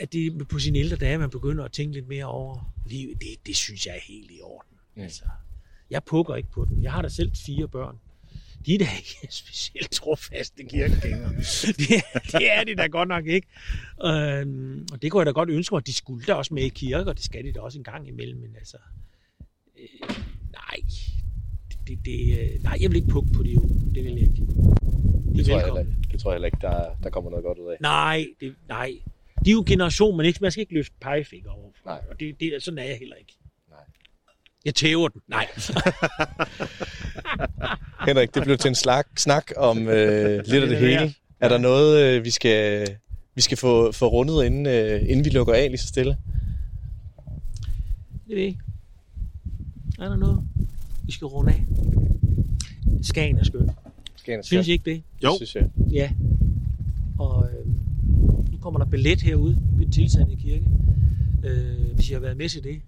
at 0.00 0.12
det 0.12 0.48
på 0.48 0.58
sine 0.58 0.78
ældre 0.78 0.96
dage, 0.96 1.18
man 1.18 1.30
begynder 1.30 1.64
at 1.64 1.72
tænke 1.72 1.94
lidt 1.94 2.08
mere 2.08 2.24
over 2.24 2.74
livet, 2.86 3.20
det, 3.20 3.46
det 3.46 3.56
synes 3.56 3.86
jeg 3.86 3.94
er 3.94 4.00
helt 4.08 4.30
i 4.30 4.40
orden. 4.42 4.76
Mm. 4.96 5.02
Altså, 5.02 5.24
jeg 5.90 6.04
pukker 6.04 6.36
ikke 6.36 6.50
på 6.50 6.66
dem. 6.70 6.82
Jeg 6.82 6.92
har 6.92 7.02
da 7.02 7.08
selv 7.08 7.32
fire 7.46 7.68
børn. 7.68 7.96
De 8.66 8.74
er 8.74 8.78
da 8.78 8.88
ikke 8.96 9.16
specielt 9.42 9.90
trofaste 9.90 10.64
kirkegængere. 10.64 11.34
Det, 11.78 12.04
det 12.32 12.52
er 12.52 12.64
de 12.64 12.76
da 12.76 12.86
godt 12.86 13.08
nok 13.08 13.26
ikke. 13.26 13.46
Øhm, 14.04 14.86
og 14.92 15.02
det 15.02 15.10
kunne 15.10 15.20
jeg 15.20 15.26
da 15.26 15.30
godt 15.30 15.48
ønske 15.50 15.74
mig, 15.74 15.78
at 15.78 15.86
de 15.86 15.92
skulle 15.92 16.26
da 16.26 16.34
også 16.34 16.54
med 16.54 16.62
i 16.62 16.68
kirke, 16.68 17.10
og 17.10 17.16
det 17.16 17.24
skal 17.24 17.44
de 17.44 17.52
da 17.52 17.60
også 17.60 17.78
en 17.78 17.84
gang 17.84 18.08
imellem. 18.08 18.40
Men 18.40 18.56
altså, 18.56 18.76
øh, 19.80 20.08
nej. 20.52 20.76
Det, 21.86 21.98
det, 22.04 22.38
øh, 22.38 22.62
nej, 22.62 22.78
jeg 22.80 22.90
vil 22.90 22.96
ikke 22.96 23.08
pukke 23.08 23.32
på 23.32 23.42
de 23.42 23.60
unge. 23.62 23.94
Det 23.94 24.04
vil 24.04 24.12
jeg 24.12 24.20
ikke. 24.20 24.32
De 24.32 25.34
det, 25.34 25.40
er 25.40 25.44
tror 25.44 25.56
jeg 25.56 25.64
heller, 25.64 25.84
det 26.12 26.20
tror 26.20 26.30
jeg 26.30 26.34
heller 26.34 26.46
ikke, 26.46 26.58
der, 26.60 26.84
der 27.02 27.10
kommer 27.10 27.30
noget 27.30 27.44
godt 27.44 27.58
ud 27.58 27.70
af. 27.70 27.76
Nej, 27.80 28.26
det, 28.40 28.54
nej. 28.68 28.92
De 29.44 29.50
er 29.50 29.52
jo 29.52 29.58
en 29.58 29.64
generation, 29.64 30.16
man, 30.16 30.26
ikke, 30.26 30.38
man 30.42 30.50
skal 30.50 30.60
ikke 30.60 30.74
løfte 30.74 30.94
pegefinger 31.00 31.50
over. 31.50 31.70
Nej. 31.84 32.00
Og 32.10 32.20
det, 32.20 32.40
det, 32.40 32.62
sådan 32.62 32.78
er 32.78 32.84
jeg 32.84 32.96
heller 32.98 33.16
ikke. 33.16 33.36
Nej. 33.70 33.78
Jeg 34.64 34.74
tæver 34.74 35.08
den. 35.08 35.20
Nej. 35.28 35.48
Henrik, 38.06 38.34
det 38.34 38.42
blev 38.42 38.58
til 38.58 38.68
en 38.68 38.74
slag, 38.74 39.04
snak 39.16 39.52
om 39.56 39.88
øh, 39.88 40.44
lidt 40.46 40.62
af 40.62 40.68
det 40.68 40.70
Det 40.70 40.78
hele. 40.78 41.14
Er 41.40 41.48
der 41.48 41.58
noget, 41.58 42.04
øh, 42.04 42.24
vi 42.24 42.30
skal, 42.30 42.88
vi 43.34 43.42
skal 43.42 43.56
få, 43.56 43.92
få 43.92 44.08
rundet, 44.08 44.44
inden, 44.44 44.66
øh, 44.66 45.02
inden 45.02 45.24
vi 45.24 45.30
lukker 45.30 45.54
af 45.54 45.68
lige 45.68 45.78
så 45.78 45.86
stille? 45.86 46.16
Det 48.26 48.32
er 48.32 48.34
det 48.34 48.42
ikke. 48.42 48.58
Er 50.00 50.08
der 50.08 50.16
noget, 50.16 50.42
vi 51.02 51.12
skal 51.12 51.26
runde 51.26 51.52
af? 51.52 51.66
Skagen 53.02 53.38
er 53.38 53.44
skøn. 53.44 53.70
Skagen 54.16 54.38
er 54.38 54.42
Synes 54.42 54.66
skøn. 54.66 54.70
I 54.70 54.72
ikke 54.72 54.90
det? 54.90 55.02
Jo. 55.24 55.28
Det 55.28 55.48
synes 55.48 55.54
jeg. 55.54 55.70
Ja. 55.92 56.12
Og 57.18 57.48
øh, 57.50 57.66
nu 58.52 58.58
kommer 58.60 58.80
der 58.80 58.86
billet 58.86 59.22
herude 59.22 59.58
ved 59.72 59.86
Tilsande 59.92 60.36
Kirke. 60.36 60.66
Øh, 61.44 61.94
hvis 61.94 62.10
I 62.10 62.12
har 62.12 62.20
været 62.20 62.36
med 62.36 62.48
til 62.48 62.64
det 62.64 62.80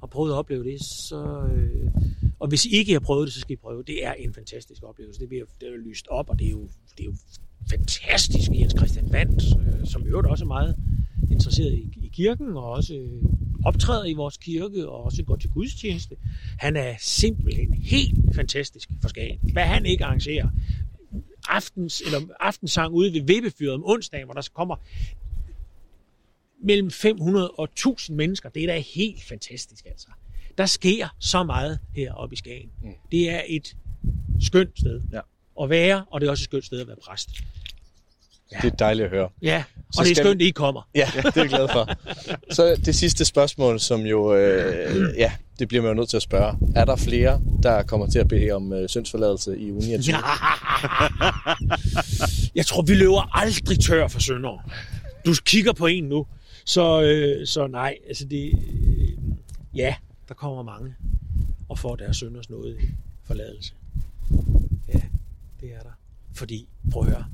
og 0.00 0.10
prøvet 0.10 0.30
at 0.30 0.34
opleve 0.34 0.64
det, 0.64 0.82
så... 0.82 1.48
Øh, 1.54 1.90
og 2.38 2.48
hvis 2.48 2.66
I 2.66 2.68
ikke 2.70 2.92
har 2.92 3.00
prøvet 3.00 3.26
det, 3.26 3.34
så 3.34 3.40
skal 3.40 3.52
I 3.52 3.56
prøve. 3.56 3.82
Det 3.82 4.06
er 4.06 4.12
en 4.12 4.34
fantastisk 4.34 4.82
oplevelse. 4.82 5.20
Det 5.20 5.28
bliver 5.28 5.44
det 5.60 5.68
er 5.68 5.72
jo 5.72 5.76
lyst 5.76 6.06
op, 6.08 6.30
og 6.30 6.38
det 6.38 6.46
er 6.46 6.50
jo, 6.50 6.68
det 6.96 7.00
er 7.00 7.04
jo 7.04 7.14
fantastisk. 7.70 8.50
Jens 8.54 8.74
Christian 8.78 9.12
Vandt, 9.12 9.42
øh, 9.60 9.86
som 9.86 10.02
i 10.02 10.08
øvrigt 10.08 10.28
også 10.28 10.44
er 10.44 10.48
meget 10.48 10.76
interesseret 11.30 11.74
i, 11.74 11.98
i 12.02 12.08
kirken, 12.08 12.56
og 12.56 12.70
også 12.70 12.94
øh, 12.94 13.22
optræder 13.68 14.04
i 14.04 14.12
vores 14.12 14.36
kirke, 14.36 14.88
og 14.88 15.04
også 15.04 15.22
går 15.22 15.36
til 15.36 15.50
gudstjeneste. 15.50 16.16
Han 16.58 16.76
er 16.76 16.94
simpelthen 16.98 17.74
helt 17.74 18.34
fantastisk 18.34 18.88
for 19.00 19.08
Skagen. 19.08 19.38
Hvad 19.52 19.62
han 19.64 19.86
ikke 19.86 20.04
arrangerer. 20.04 20.48
Aftens, 21.48 22.00
eller 22.00 22.20
aftensang 22.40 22.94
ude 22.94 23.12
ved 23.12 23.22
Vippefyret 23.22 23.74
om 23.74 23.82
onsdagen, 23.84 24.24
hvor 24.24 24.34
der 24.34 24.48
kommer 24.54 24.76
mellem 26.62 26.90
500 26.90 27.50
og 27.50 27.64
1000 27.64 28.16
mennesker. 28.16 28.48
Det 28.48 28.62
er 28.62 28.66
da 28.66 28.78
helt 28.78 29.22
fantastisk, 29.22 29.86
altså. 29.86 30.08
Der 30.58 30.66
sker 30.66 31.08
så 31.18 31.42
meget 31.42 31.78
heroppe 31.94 32.32
i 32.32 32.36
Skagen. 32.36 32.70
Mm. 32.82 32.92
Det 33.10 33.30
er 33.30 33.42
et 33.48 33.76
skønt 34.40 34.78
sted 34.78 35.02
ja. 35.12 35.20
at 35.62 35.70
være, 35.70 36.04
og 36.10 36.20
det 36.20 36.26
er 36.26 36.30
også 36.30 36.42
et 36.42 36.44
skønt 36.44 36.64
sted 36.64 36.80
at 36.80 36.88
være 36.88 36.96
præst. 36.96 37.30
Ja. 38.52 38.58
Det 38.62 38.72
er 38.72 38.76
dejligt 38.76 39.04
at 39.04 39.10
høre. 39.10 39.28
Ja, 39.42 39.64
Så 39.92 40.00
og 40.00 40.06
det 40.06 40.18
er 40.18 40.22
skønt, 40.22 40.38
vi- 40.38 40.48
I 40.48 40.50
kommer. 40.50 40.88
Ja, 40.94 41.08
det 41.16 41.24
er 41.36 41.40
jeg 41.40 41.48
glad 41.48 41.68
for. 41.72 41.88
Så 42.54 42.76
det 42.84 42.94
sidste 42.94 43.24
spørgsmål, 43.24 43.80
som 43.80 44.00
jo, 44.00 44.34
øh, 44.34 45.18
ja, 45.18 45.32
det 45.58 45.68
bliver 45.68 45.82
man 45.82 45.88
jo 45.90 45.94
nødt 45.94 46.08
til 46.08 46.16
at 46.16 46.22
spørge. 46.22 46.58
Er 46.76 46.84
der 46.84 46.96
flere, 46.96 47.40
der 47.62 47.82
kommer 47.82 48.06
til 48.06 48.18
at 48.18 48.28
bede 48.28 48.50
om 48.50 48.72
øh, 48.72 48.88
syndsforladelse 48.88 49.58
i 49.58 49.70
uge 49.72 49.80
29? 49.80 50.14
Jeg 52.54 52.66
tror, 52.66 52.82
vi 52.82 52.94
løber 52.94 53.38
aldrig 53.38 53.80
tør 53.80 54.08
for 54.08 54.20
sønder. 54.20 54.70
du 55.26 55.34
kigger 55.44 55.72
på 55.72 55.86
en 55.86 56.04
nu. 56.04 56.26
Så, 56.64 57.02
øh, 57.02 57.46
så 57.46 57.66
nej, 57.66 57.96
altså 58.08 58.24
det, 58.24 58.52
øh, 58.58 59.08
ja, 59.74 59.94
der 60.28 60.34
kommer 60.34 60.62
mange 60.62 60.94
og 61.68 61.78
får 61.78 61.96
deres 61.96 62.16
sønders 62.16 62.50
noget 62.50 62.76
forladelse. 63.24 63.72
Ja, 64.94 65.00
det 65.60 65.68
er 65.74 65.80
der. 65.82 65.90
Fordi, 66.34 66.68
prøv 66.92 67.02
at 67.02 67.08
høre, 67.08 67.24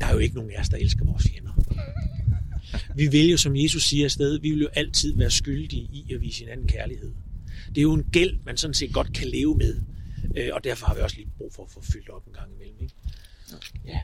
der 0.00 0.06
er 0.06 0.12
jo 0.12 0.18
ikke 0.18 0.34
nogen 0.34 0.50
af 0.56 0.60
os, 0.60 0.68
der 0.68 0.76
elsker 0.76 1.04
vores 1.04 1.26
fjender. 1.32 1.50
Vi 2.94 3.06
vil 3.06 3.30
jo, 3.30 3.36
som 3.36 3.56
Jesus 3.56 3.84
siger 3.84 4.04
afsted, 4.04 4.40
vi 4.40 4.50
vil 4.50 4.60
jo 4.62 4.68
altid 4.74 5.16
være 5.16 5.30
skyldige 5.30 5.82
i 5.82 6.12
at 6.14 6.20
vise 6.20 6.40
hinanden 6.44 6.68
kærlighed. 6.68 7.12
Det 7.68 7.78
er 7.78 7.82
jo 7.82 7.92
en 7.92 8.04
gæld, 8.12 8.36
man 8.46 8.56
sådan 8.56 8.74
set 8.74 8.92
godt 8.92 9.12
kan 9.12 9.28
leve 9.28 9.56
med. 9.56 9.76
Øh, 10.36 10.48
Og 10.52 10.64
derfor 10.64 10.86
har 10.86 10.94
vi 10.94 11.00
også 11.00 11.16
lige 11.16 11.28
brug 11.38 11.52
for 11.56 11.62
at 11.62 11.70
få 11.70 11.82
fyldt 11.82 12.08
op 12.08 12.26
en 12.26 12.32
gang 12.32 12.48
imellem. 12.54 12.76
Ikke? 12.80 12.94
Ja. 13.86 13.98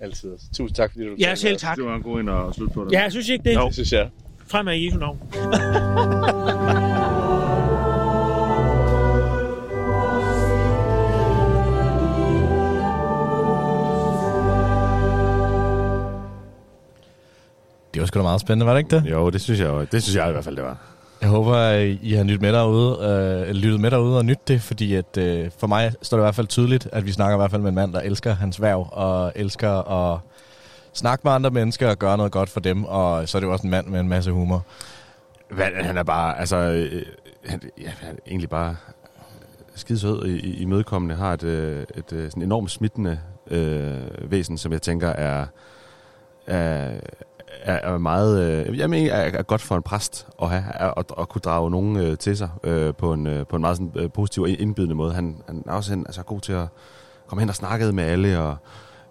Altid. 0.00 0.30
Tusind 0.54 0.76
tak, 0.76 0.92
fordi 0.92 1.04
du 1.04 1.16
Ja, 1.18 1.34
selv 1.34 1.56
tak. 1.58 1.76
Det 1.76 1.84
var 1.84 1.96
en 1.96 2.02
god 2.02 2.20
en 2.20 2.28
at 2.28 2.54
slutte 2.54 2.74
på 2.74 2.84
det. 2.84 2.92
Ja, 2.92 3.02
jeg 3.02 3.12
synes 3.12 3.28
ikke 3.28 3.44
det. 3.44 3.54
Jo. 3.54 3.66
Det 3.66 3.74
synes 3.74 3.92
jeg. 3.92 4.10
Fremad 4.46 4.76
i 4.76 4.86
Jesu 4.86 4.98
navn. 4.98 5.18
var 18.06 18.08
sgu 18.08 18.18
da 18.18 18.22
meget 18.22 18.40
spændende, 18.40 18.66
var 18.66 18.72
det 18.72 18.78
ikke 18.78 18.96
det? 18.96 19.10
Jo, 19.10 19.30
det 19.30 19.40
synes 19.40 19.60
jeg, 19.60 19.92
det 19.92 20.02
synes 20.02 20.16
jeg 20.16 20.28
i 20.28 20.32
hvert 20.32 20.44
fald, 20.44 20.56
det 20.56 20.64
var. 20.64 20.76
Jeg 21.20 21.28
håber, 21.28 21.54
at 21.54 21.98
I 22.02 22.12
har 22.12 22.24
lyttet 22.24 22.40
med 22.40 22.52
derude, 22.52 22.98
øh, 23.48 23.54
lyttet 23.54 23.80
med 23.80 23.90
derude 23.90 24.18
og 24.18 24.24
nyttet 24.24 24.48
det, 24.48 24.60
fordi 24.60 24.94
at, 24.94 25.16
øh, 25.18 25.50
for 25.58 25.66
mig 25.66 25.92
står 26.02 26.16
det 26.16 26.22
i 26.22 26.24
hvert 26.24 26.34
fald 26.34 26.46
tydeligt, 26.46 26.88
at 26.92 27.06
vi 27.06 27.12
snakker 27.12 27.36
i 27.36 27.40
hvert 27.40 27.50
fald 27.50 27.62
med 27.62 27.68
en 27.68 27.74
mand, 27.74 27.92
der 27.92 28.00
elsker 28.00 28.34
hans 28.34 28.62
værv 28.62 28.88
og 28.92 29.32
elsker 29.36 29.70
at 29.70 30.20
snakke 30.92 31.20
med 31.24 31.32
andre 31.32 31.50
mennesker 31.50 31.90
og 31.90 31.98
gøre 31.98 32.16
noget 32.16 32.32
godt 32.32 32.50
for 32.50 32.60
dem, 32.60 32.84
og 32.84 33.28
så 33.28 33.38
er 33.38 33.40
det 33.40 33.46
jo 33.46 33.52
også 33.52 33.66
en 33.66 33.70
mand 33.70 33.86
med 33.86 34.00
en 34.00 34.08
masse 34.08 34.30
humor. 34.30 34.64
Hvad, 35.50 35.66
han 35.80 35.96
er 35.98 36.02
bare, 36.02 36.38
altså, 36.38 36.56
øh, 36.56 37.02
han, 37.46 37.60
ja, 37.80 37.88
han 38.00 38.14
er 38.14 38.20
egentlig 38.26 38.48
bare 38.48 38.76
skide 39.74 39.98
sød 39.98 40.26
i, 40.26 40.38
i, 40.38 40.56
i 40.56 40.64
mødekommende, 40.64 41.14
har 41.14 41.32
et, 41.32 41.42
øh, 41.42 41.84
et, 41.96 42.12
øh, 42.12 42.30
sådan 42.30 42.42
enormt 42.42 42.70
smittende 42.70 43.18
øh, 43.50 44.30
væsen, 44.30 44.58
som 44.58 44.72
jeg 44.72 44.82
tænker 44.82 45.08
er, 45.08 45.46
er, 46.46 47.00
er, 47.62 47.92
er 47.92 47.98
meget, 47.98 48.66
øh, 48.68 48.78
jeg 48.78 48.90
mener, 48.90 49.12
er, 49.12 49.38
er 49.38 49.42
godt 49.42 49.60
for 49.60 49.76
en 49.76 49.82
præst 49.82 50.26
at 50.42 50.50
have, 50.50 50.64
at, 50.74 50.94
at, 50.96 51.04
at 51.18 51.28
kunne 51.28 51.40
drage 51.40 51.70
nogen 51.70 51.96
øh, 51.96 52.18
til 52.18 52.36
sig 52.36 52.48
øh, 52.64 52.94
på, 52.94 53.12
en, 53.12 53.26
øh, 53.26 53.46
på 53.46 53.56
en 53.56 53.62
meget 53.62 53.76
sådan, 53.76 53.92
øh, 53.96 54.10
positiv 54.10 54.42
og 54.42 54.48
indbydende 54.48 54.94
måde. 54.94 55.14
Han, 55.14 55.42
han 55.46 55.64
er 55.66 55.72
også 55.72 55.92
en, 55.92 56.06
altså, 56.06 56.22
god 56.22 56.40
til 56.40 56.52
at 56.52 56.66
komme 57.26 57.42
hen 57.42 57.48
og 57.48 57.54
snakke 57.54 57.92
med 57.92 58.04
alle, 58.04 58.40
og, 58.40 58.56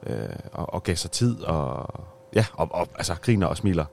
øh, 0.07 0.29
og, 0.51 0.73
og 0.73 0.83
gav 0.83 0.95
sig 0.95 1.11
tid, 1.11 1.41
og, 1.41 1.93
ja, 2.35 2.45
og, 2.53 2.67
og 2.71 2.87
altså, 2.95 3.15
griner 3.21 3.47
og 3.47 3.57
smiler 3.57 3.85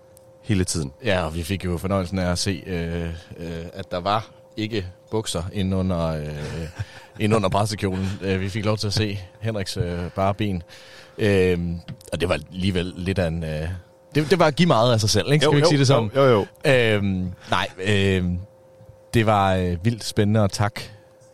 hele 0.42 0.64
tiden. 0.64 0.92
Ja, 1.04 1.24
og 1.24 1.34
vi 1.34 1.42
fik 1.42 1.64
jo 1.64 1.78
fornøjelsen 1.78 2.18
af 2.18 2.30
at 2.30 2.38
se, 2.38 2.62
øh, 2.66 3.04
øh, 3.36 3.64
at 3.72 3.90
der 3.90 4.00
var 4.00 4.30
ikke 4.56 4.86
bukser 5.10 5.42
ind 5.52 5.74
under, 5.74 6.06
øh, 6.06 6.68
ind 7.18 7.34
under 7.34 7.48
præstekjolen. 7.48 8.08
Øh, 8.22 8.40
vi 8.40 8.48
fik 8.48 8.64
lov 8.64 8.76
til 8.76 8.86
at 8.86 8.92
se 8.92 9.18
Henriks 9.40 9.76
øh, 9.76 10.10
bare 10.10 10.34
ben. 10.34 10.62
Øh, 11.18 11.58
og 12.12 12.20
det 12.20 12.28
var 12.28 12.34
alligevel 12.34 12.92
lidt 12.96 13.18
af 13.18 13.28
en... 13.28 13.44
Øh, 13.44 13.68
det, 14.14 14.30
det 14.30 14.38
var 14.38 14.46
at 14.46 14.56
give 14.56 14.66
meget 14.66 14.92
af 14.92 15.00
sig 15.00 15.10
selv, 15.10 15.32
ikke? 15.32 15.42
Skal 15.42 15.46
Jo, 15.46 15.50
vi 15.50 15.56
ikke 15.56 15.66
jo, 15.66 15.68
sige 15.70 15.78
det 15.78 15.86
sådan? 15.86 16.10
jo, 16.16 16.22
jo, 16.22 16.46
Øhm, 16.70 17.32
nej, 17.50 17.68
øh, 17.84 18.24
det 19.14 19.26
var 19.26 19.54
øh, 19.54 19.76
vildt 19.84 20.04
spændende, 20.04 20.42
og 20.42 20.50
tak, 20.52 20.80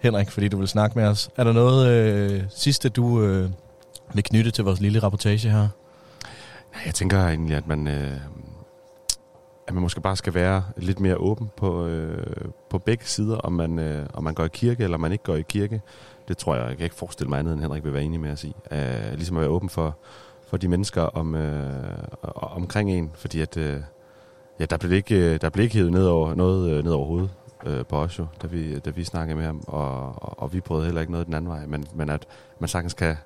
Henrik, 0.00 0.30
fordi 0.30 0.48
du 0.48 0.56
vil 0.58 0.68
snakke 0.68 0.98
med 0.98 1.06
os. 1.08 1.30
Er 1.36 1.44
der 1.44 1.52
noget 1.52 1.88
øh, 1.88 2.42
sidste, 2.50 2.88
du 2.88 3.22
øh, 3.22 3.50
vil 4.14 4.24
knytte 4.24 4.50
til 4.50 4.64
vores 4.64 4.80
lille 4.80 4.98
rapportage 4.98 5.48
her? 5.50 5.58
Nej, 5.58 6.82
Jeg 6.86 6.94
tænker 6.94 7.18
egentlig, 7.26 7.56
at 7.56 7.66
man, 7.66 7.88
øh, 7.88 8.12
at 9.68 9.74
man 9.74 9.82
måske 9.82 10.00
bare 10.00 10.16
skal 10.16 10.34
være 10.34 10.64
lidt 10.76 11.00
mere 11.00 11.16
åben 11.16 11.50
på, 11.56 11.86
øh, 11.86 12.26
på 12.70 12.78
begge 12.78 13.04
sider, 13.06 13.36
om 13.36 13.52
man, 13.52 13.78
øh, 13.78 14.06
om 14.14 14.24
man 14.24 14.34
går 14.34 14.44
i 14.44 14.48
kirke 14.52 14.84
eller 14.84 14.96
man 14.98 15.12
ikke 15.12 15.24
går 15.24 15.36
i 15.36 15.42
kirke. 15.48 15.80
Det 16.28 16.38
tror 16.38 16.54
jeg, 16.56 16.68
jeg 16.68 16.76
kan 16.76 16.84
ikke 16.84 16.96
forestille 16.96 17.28
mig 17.30 17.38
andet, 17.38 17.52
end 17.52 17.60
Henrik 17.60 17.84
vil 17.84 17.92
være 17.92 18.02
enig 18.02 18.20
med 18.20 18.30
at 18.30 18.38
sige. 18.38 18.54
Øh, 18.70 19.12
ligesom 19.14 19.36
at 19.36 19.40
være 19.40 19.50
åben 19.50 19.68
for, 19.68 19.96
for 20.48 20.56
de 20.56 20.68
mennesker 20.68 21.02
om, 21.02 21.34
øh, 21.34 21.98
omkring 22.34 22.90
en, 22.90 23.10
fordi 23.14 23.40
at, 23.40 23.56
øh, 23.56 23.80
ja, 24.60 24.64
der 24.64 24.76
blev 24.76 24.92
ikke, 24.92 25.34
øh, 25.34 25.40
der 25.40 25.50
blev 25.50 25.62
ikke 25.64 25.76
hævet 25.76 25.92
ned 25.92 26.06
over, 26.06 26.34
noget 26.34 26.70
øh, 26.70 26.84
ned 26.84 26.92
over 26.92 27.06
hovedet 27.06 27.30
øh, 27.66 27.84
på 27.86 27.96
os 27.96 28.18
jo, 28.18 28.26
da 28.42 28.46
vi, 28.46 28.78
da 28.78 28.90
vi 28.90 29.04
snakkede 29.04 29.36
med 29.36 29.46
ham, 29.46 29.64
og, 29.66 30.22
og, 30.22 30.42
og 30.42 30.52
vi 30.52 30.60
prøvede 30.60 30.84
heller 30.84 31.00
ikke 31.00 31.12
noget 31.12 31.26
den 31.26 31.34
anden 31.34 31.50
vej, 31.50 31.66
men, 31.66 31.86
men 31.94 32.10
at 32.10 32.26
man 32.58 32.68
sagtens 32.68 32.94
kan, 32.94 33.16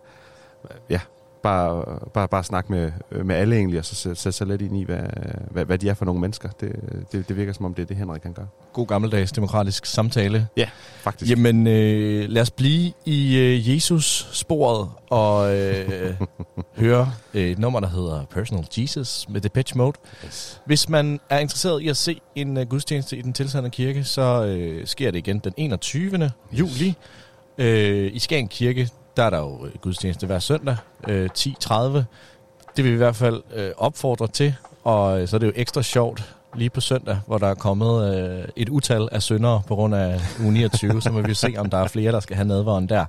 ja, 0.90 1.00
bare, 1.42 1.98
bare, 2.14 2.28
bare 2.28 2.44
snakke 2.44 2.72
med, 2.72 2.92
med 3.24 3.36
alle 3.36 3.56
egentlig, 3.56 3.78
og 3.78 3.84
så 3.84 3.94
sætte 3.94 4.32
sig 4.32 4.46
lidt 4.46 4.62
ind 4.62 4.76
i, 4.76 4.84
hvad, 4.84 5.02
hvad, 5.50 5.64
hvad 5.64 5.78
de 5.78 5.88
er 5.88 5.94
for 5.94 6.04
nogle 6.04 6.20
mennesker. 6.20 6.48
Det, 6.60 6.72
det, 7.12 7.28
det 7.28 7.36
virker 7.36 7.52
som 7.52 7.64
om, 7.64 7.74
det 7.74 7.82
er 7.82 7.86
det, 7.86 7.96
Henrik 7.96 8.20
kan 8.20 8.32
gøre. 8.32 8.46
God 8.72 8.86
gammeldags 8.86 9.32
demokratisk 9.32 9.86
samtale. 9.86 10.48
Ja, 10.56 10.68
faktisk. 11.00 11.30
Jamen, 11.30 11.66
øh, 11.66 12.28
lad 12.28 12.42
os 12.42 12.50
blive 12.50 12.92
i 13.04 13.36
øh, 13.36 13.74
Jesus-sporet 13.74 14.88
og 15.10 15.56
øh, 15.56 16.14
høre 16.76 17.12
øh, 17.34 17.50
et 17.50 17.58
nummer, 17.58 17.80
der 17.80 17.88
hedder 17.88 18.24
Personal 18.24 18.66
Jesus 18.78 19.28
med 19.28 19.40
Depeche 19.40 19.78
Mode. 19.78 19.96
Yes. 20.24 20.60
Hvis 20.66 20.88
man 20.88 21.20
er 21.30 21.38
interesseret 21.38 21.82
i 21.82 21.88
at 21.88 21.96
se 21.96 22.20
en 22.34 22.56
uh, 22.56 22.62
gudstjeneste 22.62 23.16
i 23.16 23.22
den 23.22 23.32
tilsandende 23.32 23.74
kirke, 23.74 24.04
så 24.04 24.44
øh, 24.44 24.86
sker 24.86 25.10
det 25.10 25.18
igen 25.18 25.38
den 25.38 25.52
21. 25.56 26.30
juli. 26.52 26.94
Øh, 27.58 28.10
I 28.14 28.18
Skagen 28.18 28.48
Kirke, 28.48 28.88
der 29.16 29.22
er 29.22 29.30
der 29.30 29.38
jo 29.38 29.66
øh, 29.66 29.72
gudstjeneste 29.80 30.26
hver 30.26 30.38
søndag, 30.38 30.76
øh, 31.08 31.30
10.30. 31.38 31.74
Det 32.76 32.84
vil 32.84 32.84
vi 32.84 32.92
i 32.92 32.96
hvert 32.96 33.16
fald 33.16 33.42
øh, 33.54 33.70
opfordre 33.76 34.28
til, 34.28 34.54
og 34.84 35.20
øh, 35.20 35.28
så 35.28 35.36
er 35.36 35.38
det 35.38 35.46
jo 35.46 35.52
ekstra 35.56 35.82
sjovt 35.82 36.34
lige 36.54 36.70
på 36.70 36.80
søndag, 36.80 37.18
hvor 37.26 37.38
der 37.38 37.46
er 37.46 37.54
kommet 37.54 38.16
øh, 38.16 38.48
et 38.56 38.68
utal 38.68 39.08
af 39.12 39.22
syndere 39.22 39.62
på 39.66 39.74
grund 39.74 39.94
af 39.94 40.20
uge 40.44 40.52
29, 40.52 41.02
så 41.02 41.12
må 41.12 41.20
vi 41.20 41.34
se, 41.34 41.54
om 41.56 41.70
der 41.70 41.78
er 41.78 41.88
flere, 41.88 42.12
der 42.12 42.20
skal 42.20 42.36
have 42.36 42.48
nadvåren 42.48 42.88
der. 42.88 43.04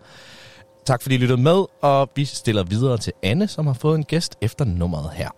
Tak 0.85 1.01
fordi 1.01 1.15
I 1.15 1.17
lyttede 1.17 1.41
med, 1.41 1.65
og 1.81 2.09
vi 2.15 2.25
stiller 2.25 2.63
videre 2.63 2.97
til 2.97 3.13
Anne, 3.23 3.47
som 3.47 3.67
har 3.67 3.73
fået 3.73 3.95
en 3.95 4.03
gæst 4.03 4.37
efter 4.41 4.65
nummeret 4.65 5.11
her. 5.13 5.29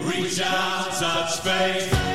Reach 0.00 0.40
out, 0.40 0.92
touch 0.92 1.42
faith. 1.42 2.07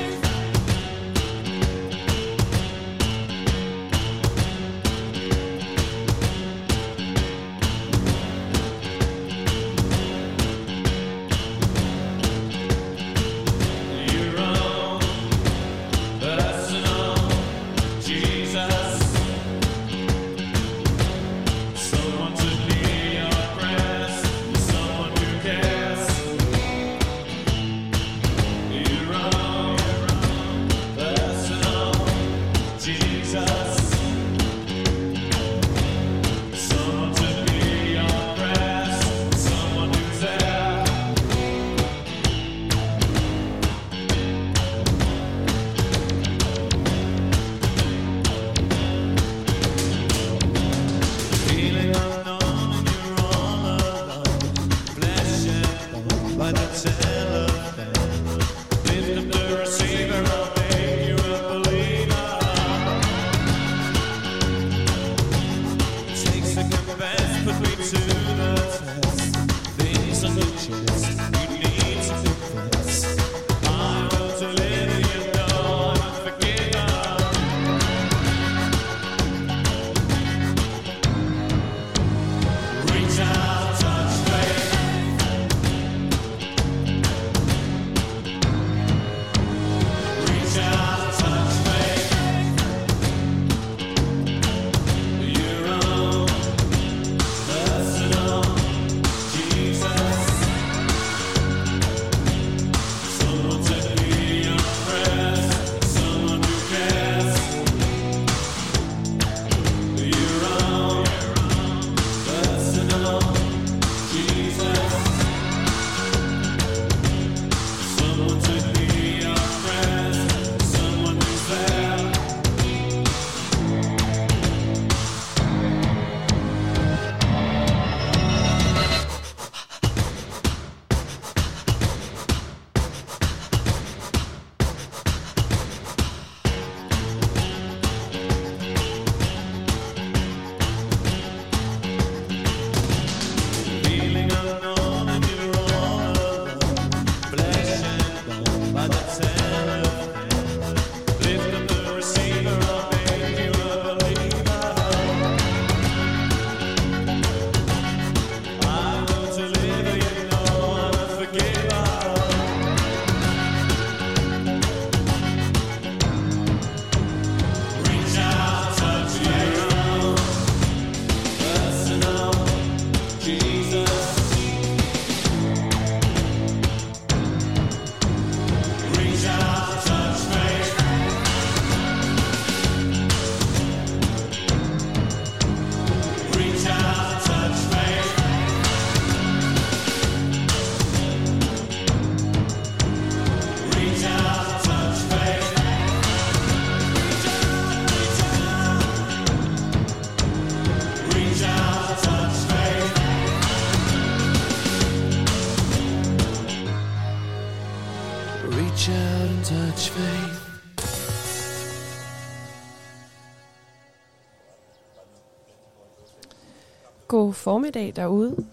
Formiddag 217.43 217.93
derude. 217.95 218.45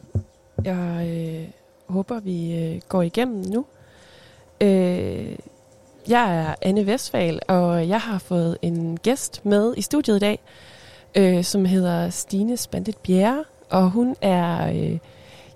Jeg 0.65 1.09
øh, 1.11 1.49
håber, 1.95 2.21
vi 2.21 2.59
øh, 2.65 2.81
går 2.89 3.03
igennem 3.03 3.45
nu. 3.45 3.65
Øh, 4.61 5.37
jeg 6.09 6.37
er 6.39 6.55
Anne 6.63 6.87
Vestfal, 6.87 7.41
og 7.49 7.89
jeg 7.89 8.01
har 8.01 8.19
fået 8.19 8.59
en 8.63 8.99
gæst 9.03 9.47
med 9.47 9.75
i 9.77 9.83
studiet 9.83 10.17
i 10.17 10.19
dag, 10.19 10.39
øh, 11.15 11.45
som 11.45 11.65
hedder 11.65 12.11
Stine 12.11 12.57
Spandet 12.57 12.97
Bjerre, 12.97 13.45
og 13.71 13.91
hun 13.91 14.17
er, 14.21 14.69
øh, 14.71 14.99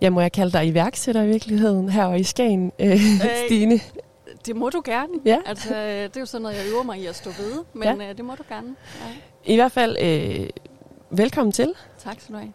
jeg 0.01 0.13
må 0.13 0.21
jeg 0.21 0.33
kalde 0.33 0.53
dig 0.53 0.67
iværksætter 0.67 1.23
i 1.23 1.27
virkeligheden, 1.27 1.89
her 1.89 2.15
i 2.15 2.23
Skagen, 2.23 2.73
øh, 2.79 3.01
Stine. 3.47 3.81
Det 4.47 4.57
må 4.57 4.71
du 4.71 4.83
gerne. 4.85 5.13
Ja. 5.25 5.39
Altså, 5.47 5.77
øh, 5.77 6.03
det 6.03 6.17
er 6.17 6.21
jo 6.21 6.27
sådan 6.27 6.43
noget, 6.43 6.57
jeg 6.57 6.65
øver 6.73 6.83
mig 6.83 6.99
i 6.99 7.07
at 7.07 7.17
stå 7.17 7.31
ved, 7.31 7.65
men 7.73 7.83
Ja. 8.01 8.07
ja. 8.07 8.13
det 8.13 8.25
må 8.25 8.35
du 8.35 8.43
gerne. 8.49 8.69
Ja. 9.01 9.53
I 9.53 9.57
hvert 9.57 9.73
fald, 9.73 9.97
øh, 10.01 10.49
velkommen 11.11 11.53
til. 11.53 11.73
Tak 11.99 12.21
skal 12.21 12.35
du 12.35 12.39
have. 12.41 12.53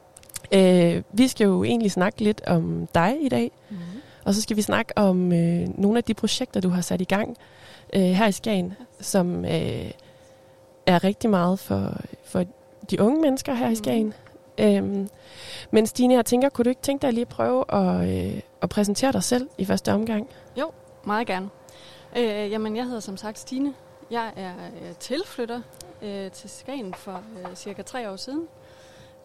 Øh, 0.53 1.03
vi 1.13 1.27
skal 1.27 1.45
jo 1.45 1.63
egentlig 1.63 1.91
snakke 1.91 2.21
lidt 2.21 2.41
om 2.47 2.87
dig 2.95 3.17
i 3.21 3.29
dag, 3.29 3.51
Mhm. 3.69 3.79
og 4.25 4.33
så 4.33 4.41
skal 4.41 4.57
vi 4.57 4.61
snakke 4.61 4.97
om 4.97 5.31
øh, 5.33 5.67
nogle 5.79 5.97
af 5.97 6.03
de 6.03 6.13
projekter, 6.13 6.61
du 6.61 6.69
har 6.69 6.81
sat 6.81 7.01
i 7.01 7.03
gang 7.03 7.37
øh, 7.93 8.01
her 8.01 8.27
i 8.27 8.31
Skagen, 8.31 8.73
som 8.99 9.45
øh, 9.45 9.91
er 10.85 11.03
rigtig 11.03 11.29
meget 11.29 11.59
for, 11.59 11.97
for 12.23 12.43
de 12.91 13.01
unge 13.01 13.21
mennesker 13.21 13.53
her 13.53 13.69
i 13.69 13.75
Skagen. 13.75 14.13
Øhm, 14.57 15.09
men 15.71 15.87
Stine, 15.87 16.13
jeg 16.13 16.25
tænker, 16.25 16.49
kunne 16.49 16.63
du 16.63 16.69
ikke 16.69 16.81
tænke 16.81 17.01
dig 17.01 17.13
lige 17.13 17.21
at 17.21 17.27
prøve 17.27 17.65
at, 17.73 18.09
øh, 18.33 18.41
at 18.61 18.69
præsentere 18.69 19.11
dig 19.11 19.23
selv 19.23 19.49
i 19.57 19.65
første 19.65 19.93
omgang? 19.93 20.27
Jo, 20.59 20.71
meget 21.05 21.27
gerne. 21.27 21.49
Øh, 22.17 22.51
jamen, 22.51 22.75
jeg 22.75 22.85
hedder 22.85 22.99
som 22.99 23.17
sagt 23.17 23.39
Stine. 23.39 23.73
Jeg 24.11 24.31
er 24.35 24.51
øh, 24.83 24.95
tilflytter 24.99 25.61
øh, 26.01 26.31
til 26.31 26.49
Skagen 26.49 26.93
for 26.93 27.11
øh, 27.39 27.55
cirka 27.55 27.81
tre 27.81 28.09
år 28.11 28.15
siden. 28.15 28.47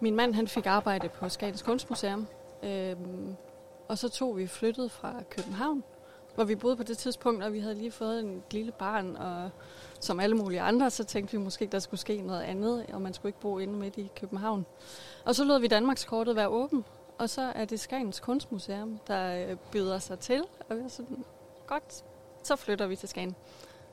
Min 0.04 0.14
mand 0.14 0.34
han 0.34 0.48
fik 0.48 0.66
arbejde 0.66 1.08
på 1.08 1.28
Skagens 1.28 1.62
Kunstmuseum, 1.62 2.26
øh, 2.62 2.96
og 3.88 3.98
så 3.98 4.08
tog 4.08 4.36
vi 4.36 4.46
flyttet 4.46 4.90
fra 4.90 5.14
København, 5.30 5.84
hvor 6.34 6.44
vi 6.44 6.54
boede 6.54 6.76
på 6.76 6.82
det 6.82 6.98
tidspunkt, 6.98 7.44
og 7.44 7.52
vi 7.52 7.60
havde 7.60 7.74
lige 7.74 7.90
fået 7.90 8.20
en 8.20 8.42
lille 8.50 8.72
barn, 8.72 9.16
og 9.16 9.50
som 10.00 10.20
alle 10.20 10.36
mulige 10.36 10.60
andre, 10.60 10.90
så 10.90 11.04
tænkte 11.04 11.38
vi 11.38 11.44
måske, 11.44 11.66
der 11.66 11.78
skulle 11.78 12.00
ske 12.00 12.22
noget 12.22 12.42
andet, 12.42 12.86
og 12.92 13.02
man 13.02 13.14
skulle 13.14 13.28
ikke 13.28 13.40
bo 13.40 13.58
inde 13.58 13.74
midt 13.74 13.96
i 13.96 14.10
København. 14.20 14.66
Og 15.24 15.34
så 15.34 15.44
lod 15.44 15.60
vi 15.60 15.66
Danmarkskortet 15.66 16.36
være 16.36 16.48
åben, 16.48 16.84
og 17.18 17.30
så 17.30 17.52
er 17.54 17.64
det 17.64 17.80
Skagens 17.80 18.20
Kunstmuseum, 18.20 19.00
der 19.06 19.48
øh, 19.48 19.56
byder 19.72 19.98
sig 19.98 20.18
til, 20.18 20.44
og 20.70 20.76
vi 20.76 20.82
er 20.82 20.88
sådan, 20.88 21.24
godt, 21.66 22.04
så 22.42 22.56
flytter 22.56 22.86
vi 22.86 22.96
til 22.96 23.08
Skagen 23.08 23.36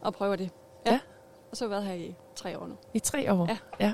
og 0.02 0.14
prøver 0.14 0.36
det. 0.36 0.50
Ja. 0.86 0.92
Ja. 0.92 1.00
Og 1.52 1.58
så 1.58 1.64
har 1.64 1.68
vi 1.68 1.72
været 1.72 1.84
her 1.84 1.94
i 1.94 2.16
tre 2.36 2.60
år 2.60 2.68
nu. 2.68 2.76
I 2.94 3.00
tre 3.00 3.34
år? 3.34 3.48
Ja. 3.48 3.58
ja. 3.80 3.94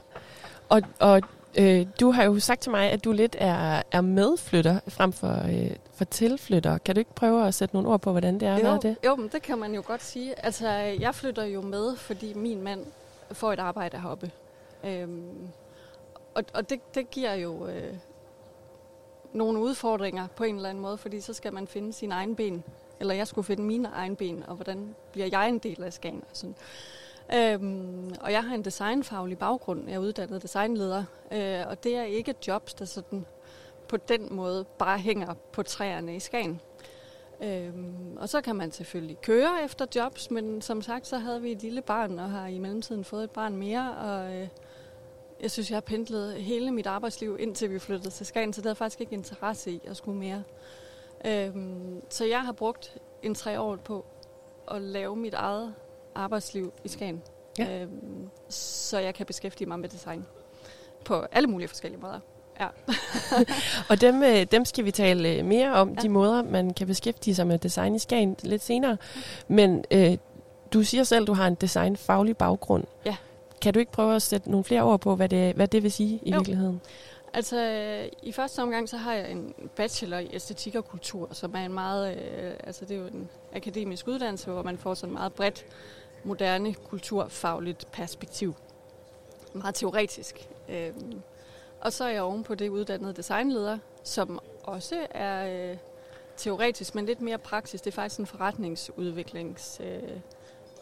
Og, 0.70 0.82
og 1.00 1.22
øh, 1.60 1.86
du 2.00 2.12
har 2.12 2.24
jo 2.24 2.40
sagt 2.40 2.62
til 2.62 2.72
mig, 2.72 2.92
at 2.92 3.04
du 3.04 3.12
lidt 3.12 3.36
er, 3.40 3.82
er 3.92 4.02
medflytter 4.02 4.80
frem 4.88 5.14
for, 5.14 5.48
øh, 5.48 5.76
for 5.94 6.06
tilflytter. 6.06 6.78
Kan 6.78 6.96
du 6.96 7.00
ikke 7.00 7.14
prøve 7.16 7.48
at 7.48 7.54
sætte 7.54 7.76
nogle 7.76 7.90
ord 7.90 8.02
på, 8.02 8.12
hvordan 8.12 8.40
det 8.40 8.48
er 8.48 8.56
at 8.56 8.64
være 8.64 8.74
jo, 8.74 8.80
det? 8.80 8.98
Jo, 9.06 9.16
men 9.16 9.28
det 9.28 9.42
kan 9.42 9.58
man 9.58 9.74
jo 9.74 9.84
godt 9.86 10.04
sige. 10.04 10.46
Altså, 10.46 10.70
jeg 11.00 11.16
flytter 11.16 11.44
jo 11.44 11.62
med, 11.62 11.96
fordi 11.96 12.34
min 12.34 12.62
mand 12.62 12.86
får 13.32 13.54
et 13.54 13.60
arbejde 13.60 14.00
heroppe. 14.00 14.32
Øhm, 14.84 15.48
og 16.34 16.44
og 16.54 16.70
det, 16.70 16.96
det 16.96 17.12
giver 17.12 17.34
jo 17.34 17.68
øh, 17.68 17.94
nogle 19.34 19.60
udfordringer 19.60 20.28
på 20.36 20.44
en 20.44 20.56
eller 20.56 20.70
anden 20.70 20.82
måde, 20.82 20.98
fordi 20.98 21.22
så 21.22 21.34
skal 21.34 21.54
man 21.54 21.68
finde 21.68 21.94
sine 21.94 22.16
egne 22.16 22.36
ben. 22.36 22.64
Eller 23.00 23.14
jeg 23.14 23.28
skulle 23.28 23.46
finde 23.46 23.64
mine 23.64 23.90
egne 23.94 24.16
ben, 24.16 24.44
og 24.48 24.56
hvordan 24.56 24.96
bliver 25.12 25.28
jeg 25.32 25.50
en 25.50 25.60
del 25.60 25.84
af 25.84 25.94
Skagen? 25.94 26.24
Sådan. 26.34 26.56
Øhm, 27.36 28.16
og 28.22 28.32
jeg 28.32 28.44
har 28.44 28.56
en 28.56 28.66
designfaglig 28.66 29.38
baggrund. 29.38 29.88
Jeg 29.88 29.96
er 29.96 30.00
uddannet 30.00 30.42
designleder, 30.42 31.04
øh, 31.32 31.64
og 31.68 31.84
det 31.84 31.96
er 31.96 32.04
ikke 32.04 32.36
jobs, 32.48 32.74
der 32.74 32.86
sådan 32.86 33.26
på 33.88 33.98
den 33.98 34.28
måde 34.32 34.66
bare 34.78 34.98
hænger 34.98 35.34
på 35.52 35.64
træerne 35.64 36.16
i 36.16 36.20
Skagen. 36.20 36.62
Øhm, 37.42 38.18
og 38.18 38.30
så 38.30 38.42
kan 38.42 38.56
man 38.56 38.72
selvfølgelig 38.72 39.18
køre 39.22 39.64
efter 39.66 39.86
jobs, 39.96 40.32
men 40.32 40.62
som 40.62 40.82
sagt, 40.82 41.08
så 41.08 41.18
havde 41.18 41.42
vi 41.42 41.52
et 41.52 41.62
lille 41.62 41.82
barn, 41.82 42.20
og 42.20 42.30
har 42.30 42.48
i 42.48 42.60
mellemtiden 42.60 43.04
fået 43.04 43.24
et 43.24 43.32
barn 43.32 43.56
mere, 43.56 43.96
og 43.96 44.36
øh, 44.36 44.48
jeg 45.42 45.52
synes, 45.52 45.70
jeg 45.70 45.76
har 45.76 45.82
pendlet 45.82 46.34
hele 46.34 46.72
mit 46.72 46.88
arbejdsliv, 46.88 47.38
indtil 47.40 47.72
vi 47.72 47.80
flyttede 47.80 48.10
til 48.10 48.26
Skagen, 48.26 48.54
så 48.54 48.62
det 48.62 48.66
havde 48.66 48.76
faktisk 48.76 49.02
ikke 49.02 49.14
interesse 49.14 49.72
i 49.72 49.82
at 49.86 49.98
skulle 49.98 50.20
mere. 50.20 50.44
Øhm, 51.26 52.02
så 52.10 52.26
jeg 52.26 52.42
har 52.42 52.52
brugt 52.52 52.98
en 53.24 53.36
tre 53.36 53.60
år 53.60 53.76
på 53.76 54.06
at 54.72 54.82
lave 54.82 55.16
mit 55.16 55.34
eget 55.34 55.74
arbejdsliv 56.18 56.74
i 56.84 56.88
Skagen, 56.88 57.22
Ja. 57.60 57.82
øhm, 57.82 58.30
så 58.50 59.00
jeg 59.00 59.16
kan 59.16 59.26
beskæftige 59.26 59.68
mig 59.68 59.80
med 59.80 59.90
design 59.90 60.26
på 61.06 61.26
alle 61.32 61.48
mulige 61.50 61.68
forskellige 61.68 62.02
måder. 62.02 62.20
Ja. 62.60 62.68
Og 63.90 64.02
dem, 64.02 64.24
øh, 64.24 64.44
dem 64.52 64.66
skal 64.66 64.86
vi 64.86 64.92
tale 64.92 65.30
øh, 65.30 65.46
mere 65.46 65.74
om, 65.74 65.90
ja. 65.90 66.02
De 66.02 66.10
måder, 66.10 66.44
man 66.44 66.74
kan 66.74 66.88
beskæftige 66.88 67.36
sig 67.36 67.48
med 67.48 67.60
design 67.60 67.96
i 67.96 68.00
Skagen 68.00 68.36
lidt 68.44 68.64
senere. 68.64 68.98
Men 69.48 69.84
øh, 69.92 70.18
du 70.74 70.84
siger 70.84 71.04
selv, 71.04 71.22
at 71.22 71.28
du 71.28 71.34
har 71.34 71.48
en 71.48 71.56
designfaglig 71.56 72.38
baggrund. 72.38 72.84
Ja. 73.06 73.16
Kan 73.62 73.74
du 73.74 73.80
ikke 73.80 73.92
prøve 73.92 74.16
at 74.16 74.22
sætte 74.22 74.52
nogle 74.52 74.64
flere 74.64 74.82
ord 74.84 75.00
på, 75.00 75.16
hvad 75.16 75.30
det, 75.30 75.56
hvad 75.56 75.68
det 75.68 75.84
vil 75.84 75.92
sige 75.92 76.20
i 76.24 76.32
Jo. 76.32 76.38
virkeligheden? 76.38 76.82
Altså, 77.34 77.58
øh, 77.62 78.06
i 78.24 78.32
første 78.32 78.62
omgang, 78.62 78.90
så 78.90 78.98
har 78.98 79.14
jeg 79.14 79.32
en 79.32 79.54
bachelor 79.76 80.18
i 80.18 80.30
æstetik 80.34 80.76
og 80.76 80.86
kultur, 80.88 81.30
som 81.32 81.56
er 81.56 81.66
en 81.66 81.74
meget, 81.74 82.18
øh, 82.18 82.52
altså 82.64 82.86
det 82.86 82.96
er 82.96 83.00
jo 83.00 83.08
en 83.08 83.30
akademisk 83.56 84.08
uddannelse, 84.08 84.52
hvor 84.52 84.64
man 84.64 84.78
får 84.78 84.94
sådan 84.94 85.14
meget 85.14 85.34
bredt, 85.34 85.66
moderne, 86.28 86.74
kulturfagligt 86.74 87.92
perspektiv. 87.92 88.56
Meget 89.54 89.76
teoretisk. 89.76 90.50
Øhm, 90.70 91.22
og 91.82 91.94
så 91.94 92.04
er 92.04 92.10
jeg 92.10 92.22
ovenpå 92.22 92.56
det 92.56 92.70
uddannet 92.70 93.18
designleder, 93.18 93.78
som 94.04 94.40
også 94.64 95.08
er 95.12 95.72
øh, 95.72 95.78
teoretisk, 96.38 96.96
men 96.96 97.06
lidt 97.06 97.22
mere 97.22 97.38
praksis. 97.38 97.82
Det 97.82 97.92
er 97.92 97.96
faktisk 97.96 98.20
en 98.20 98.26
forretningsudviklings 98.26 99.82
øh, 99.84 100.20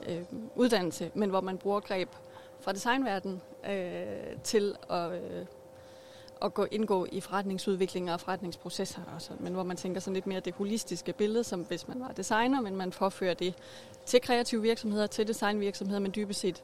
øh, 0.07 0.23
uddannelse, 0.55 1.11
men 1.13 1.29
hvor 1.29 1.41
man 1.41 1.57
bruger 1.57 1.79
greb 1.79 2.09
fra 2.59 2.71
designverdenen 2.71 3.41
øh, 3.69 4.37
til 4.43 4.75
at, 4.89 5.11
øh, 5.11 5.45
at 6.45 6.53
gå, 6.53 6.67
indgå 6.71 7.07
i 7.11 7.21
forretningsudvikling 7.21 8.11
og 8.11 8.19
forretningsprocesser 8.19 9.01
og 9.15 9.21
sådan, 9.21 9.43
men 9.43 9.53
hvor 9.53 9.63
man 9.63 9.77
tænker 9.77 10.01
sådan 10.01 10.13
lidt 10.13 10.27
mere 10.27 10.39
det 10.39 10.53
holistiske 10.53 11.13
billede, 11.13 11.43
som 11.43 11.59
hvis 11.59 11.87
man 11.87 11.99
var 11.99 12.11
designer, 12.17 12.61
men 12.61 12.75
man 12.75 12.91
påfører 12.91 13.33
det 13.33 13.53
til 14.05 14.21
kreative 14.21 14.61
virksomheder, 14.61 15.07
til 15.07 15.27
designvirksomheder, 15.27 15.99
men 15.99 16.11
dybest 16.15 16.39
set 16.39 16.63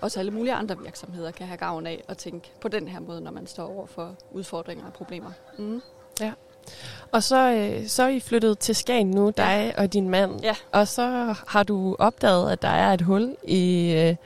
også 0.00 0.20
alle 0.20 0.30
mulige 0.30 0.54
andre 0.54 0.78
virksomheder 0.78 1.30
kan 1.30 1.46
have 1.46 1.56
gavn 1.56 1.86
af 1.86 2.04
at 2.08 2.16
tænke 2.16 2.52
på 2.60 2.68
den 2.68 2.88
her 2.88 3.00
måde, 3.00 3.20
når 3.20 3.30
man 3.30 3.46
står 3.46 3.68
over 3.68 3.86
for 3.86 4.14
udfordringer 4.30 4.86
og 4.86 4.92
problemer. 4.92 5.30
Mm. 5.58 5.82
Ja. 6.20 6.32
Og 7.12 7.22
så, 7.22 7.50
øh, 7.52 7.86
så 7.86 8.02
er 8.02 8.08
I 8.08 8.20
flyttet 8.20 8.58
til 8.58 8.76
Skagen 8.76 9.10
nu, 9.10 9.32
dig 9.36 9.74
og 9.78 9.92
din 9.92 10.08
mand. 10.08 10.40
Ja. 10.42 10.56
Og 10.72 10.88
så 10.88 11.34
har 11.46 11.62
du 11.62 11.96
opdaget, 11.98 12.52
at 12.52 12.62
der 12.62 12.68
er 12.68 12.94
et 12.94 13.00
hul 13.00 13.36
i 13.44 13.92
øh, 13.92 14.16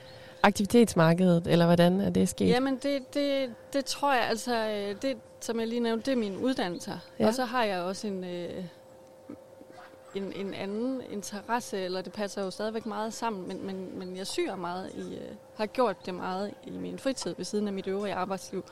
aktivitetsmarkedet, 0.45 1.47
eller 1.47 1.65
hvordan 1.65 2.01
er 2.01 2.09
det 2.09 2.29
sket? 2.29 2.47
Jamen, 2.47 2.77
det, 2.83 3.13
det, 3.13 3.53
det 3.73 3.85
tror 3.85 4.13
jeg, 4.13 4.23
altså, 4.23 4.55
øh, 4.55 5.01
det, 5.01 5.17
som 5.39 5.59
jeg 5.59 5.67
lige 5.67 5.79
nævnte, 5.79 6.05
det 6.05 6.11
er 6.11 6.15
mine 6.15 6.39
uddannelser. 6.39 6.97
Ja. 7.19 7.27
Og 7.27 7.33
så 7.33 7.45
har 7.45 7.63
jeg 7.63 7.81
også 7.81 8.07
en, 8.07 8.23
øh, 8.23 8.63
en, 10.15 10.33
en 10.33 10.53
anden 10.53 11.01
interesse, 11.11 11.77
eller 11.77 12.01
det 12.01 12.13
passer 12.13 12.43
jo 12.43 12.51
stadigvæk 12.51 12.85
meget 12.85 13.13
sammen, 13.13 13.47
men, 13.47 13.65
men, 13.65 13.99
men 13.99 14.17
jeg 14.17 14.27
syr 14.27 14.55
meget 14.55 14.91
i, 14.93 15.15
øh, 15.15 15.35
har 15.55 15.65
gjort 15.65 16.05
det 16.05 16.13
meget 16.13 16.53
i 16.63 16.69
min 16.69 16.99
fritid 16.99 17.35
ved 17.37 17.45
siden 17.45 17.67
af 17.67 17.73
mit 17.73 17.87
øvrige 17.87 18.13
arbejdsliv, 18.13 18.65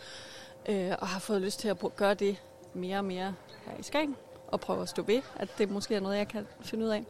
øh, 0.70 0.92
og 1.00 1.08
har 1.08 1.20
fået 1.20 1.42
lyst 1.42 1.60
til 1.60 1.68
at 1.68 1.78
gøre 1.96 2.14
det 2.14 2.38
mere 2.74 2.98
og 2.98 3.06
mere 3.06 3.34
her 3.66 3.80
i 3.80 3.84
Skagen, 3.84 4.16
og 4.48 4.60
prøve 4.60 4.82
at 4.82 4.90
stå 4.90 5.02
ved, 5.02 5.22
at 5.36 5.50
det 5.58 5.72
måske 5.72 5.96
er 5.96 6.00
noget, 6.00 6.18
jeg 6.18 6.28
kan 6.28 6.48
finde 6.62 6.86
ud 6.86 6.90
af. 6.90 7.04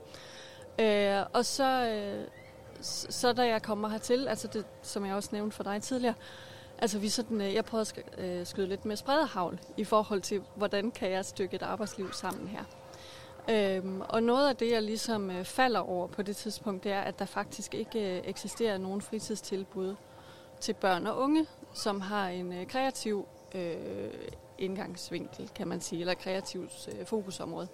Øh, 0.80 1.26
og 1.34 1.45
så, 1.45 1.88
øh, 1.88 2.27
så, 2.85 3.34
da 3.34 3.47
jeg 3.47 3.61
kommer 3.61 3.89
hertil, 3.89 4.27
altså 4.27 4.47
det, 4.47 4.65
som 4.81 5.05
jeg 5.05 5.15
også 5.15 5.30
nævnte 5.31 5.55
for 5.55 5.64
dig 5.64 5.81
tidligere, 5.81 6.15
altså 6.77 6.99
vi 6.99 7.10
sådan, 7.10 7.41
øh, 7.41 7.53
jeg 7.53 7.65
prøvede 7.65 8.03
at 8.18 8.26
øh, 8.26 8.45
skyde 8.45 8.68
lidt 8.68 8.85
med 8.85 8.95
spredehavl 8.95 9.60
i 9.77 9.84
forhold 9.84 10.22
til, 10.22 10.41
hvordan 10.55 10.91
kan 10.91 11.11
jeg 11.11 11.26
stykke 11.26 11.55
et 11.55 11.61
arbejdsliv 11.61 12.14
sammen 12.14 12.47
her. 12.47 12.64
Øhm, 13.49 14.01
og 14.01 14.23
noget 14.23 14.49
af 14.49 14.55
det, 14.55 14.72
jeg 14.72 14.81
ligesom 14.81 15.31
øh, 15.31 15.45
falder 15.45 15.80
over 15.80 16.07
på 16.07 16.22
det 16.22 16.35
tidspunkt, 16.35 16.84
det 16.84 16.91
er, 16.91 17.01
at 17.01 17.19
der 17.19 17.26
faktisk 17.26 17.73
ikke 17.73 18.18
øh, 18.18 18.23
eksisterer 18.26 18.77
nogen 18.77 19.01
fritidstilbud 19.01 19.95
til 20.60 20.73
børn 20.73 21.07
og 21.07 21.18
unge, 21.19 21.47
som 21.73 22.01
har 22.01 22.27
en 22.27 22.53
øh, 22.53 22.68
kreativ 22.68 23.27
øh, 23.55 24.14
indgangsvinkel, 24.57 25.49
kan 25.55 25.68
man 25.68 25.81
sige, 25.81 25.99
eller 25.99 26.14
kreativt 26.14 26.89
øh, 26.91 27.05
fokusområde. 27.05 27.68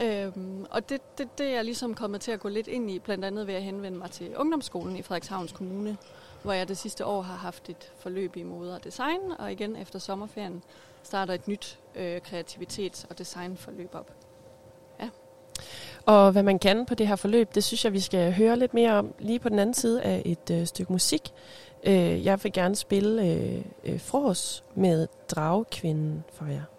Øhm, 0.00 0.66
og 0.70 0.88
det, 0.88 1.18
det, 1.18 1.38
det 1.38 1.46
er 1.46 1.54
jeg 1.54 1.64
ligesom 1.64 1.94
kommet 1.94 2.20
til 2.20 2.32
at 2.32 2.40
gå 2.40 2.48
lidt 2.48 2.68
ind 2.68 2.90
i, 2.90 2.98
blandt 2.98 3.24
andet 3.24 3.46
ved 3.46 3.54
at 3.54 3.62
henvende 3.62 3.98
mig 3.98 4.10
til 4.10 4.36
ungdomsskolen 4.36 4.96
i 4.96 5.02
Frederikshavns 5.02 5.52
Kommune, 5.52 5.96
hvor 6.42 6.52
jeg 6.52 6.68
det 6.68 6.78
sidste 6.78 7.06
år 7.06 7.22
har 7.22 7.36
haft 7.36 7.68
et 7.68 7.92
forløb 7.98 8.36
i 8.36 8.42
mode 8.42 8.74
og 8.74 8.84
design, 8.84 9.20
og 9.38 9.52
igen 9.52 9.76
efter 9.76 9.98
sommerferien 9.98 10.62
starter 11.02 11.34
et 11.34 11.48
nyt 11.48 11.78
øh, 11.94 12.20
kreativitets- 12.26 13.06
og 13.10 13.18
designforløb 13.18 13.94
op. 13.94 14.10
Ja. 15.00 15.08
Og 16.06 16.32
hvad 16.32 16.42
man 16.42 16.58
kan 16.58 16.86
på 16.86 16.94
det 16.94 17.08
her 17.08 17.16
forløb, 17.16 17.54
det 17.54 17.64
synes 17.64 17.84
jeg, 17.84 17.92
vi 17.92 18.00
skal 18.00 18.32
høre 18.32 18.58
lidt 18.58 18.74
mere 18.74 18.92
om 18.92 19.14
lige 19.18 19.38
på 19.38 19.48
den 19.48 19.58
anden 19.58 19.74
side 19.74 20.02
af 20.02 20.22
et 20.24 20.50
øh, 20.50 20.66
stykke 20.66 20.92
musik. 20.92 21.32
Øh, 21.84 22.24
jeg 22.24 22.44
vil 22.44 22.52
gerne 22.52 22.76
spille 22.76 23.26
øh, 23.26 23.64
øh, 23.84 24.00
Frås 24.00 24.64
med 24.74 25.08
Dragkvinden 25.30 26.24
for 26.32 26.46
jer. 26.46 26.73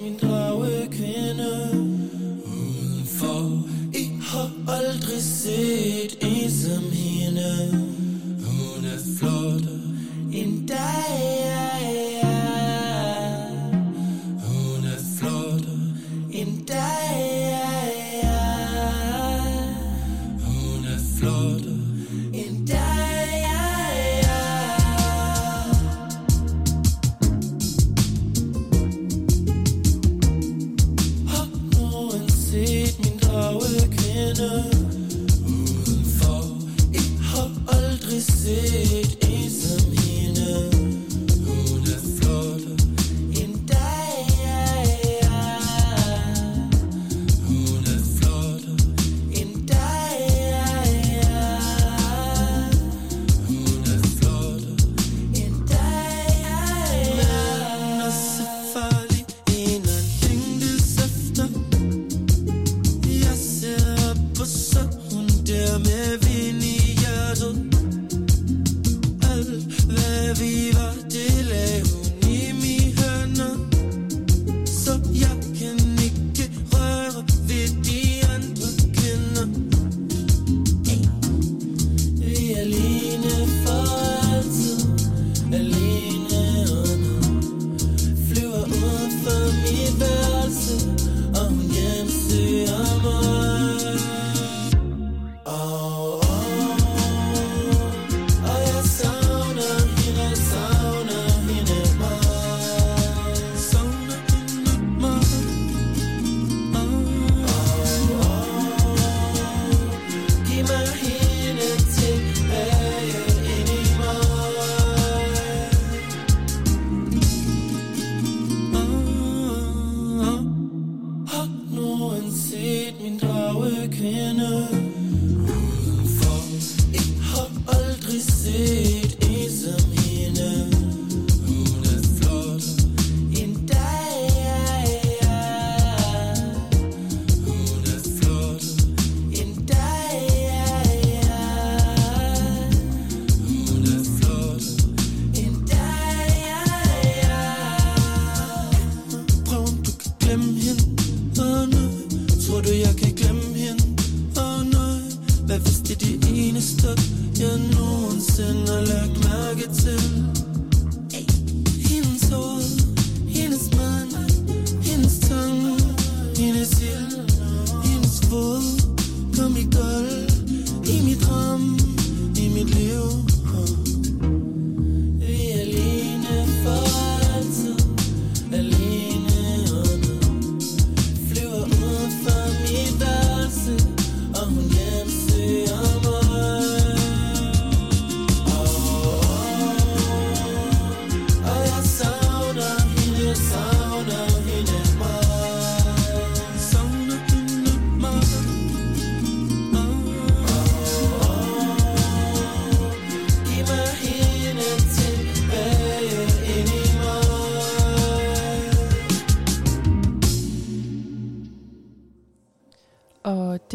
Min 0.00 0.16
drage 0.16 0.88
kvinde 0.90 1.70
udenfor. 2.44 3.68
I 3.94 4.10
har 4.20 4.50
aldrig 4.68 5.22
set 5.22 6.18
en 6.20 6.50
som 6.50 6.84
hende. 6.92 7.70
Hun 8.44 8.84
er 8.84 8.98
flot 9.18 9.62
En 10.32 10.66
dag 10.66 11.40
er 11.40 11.77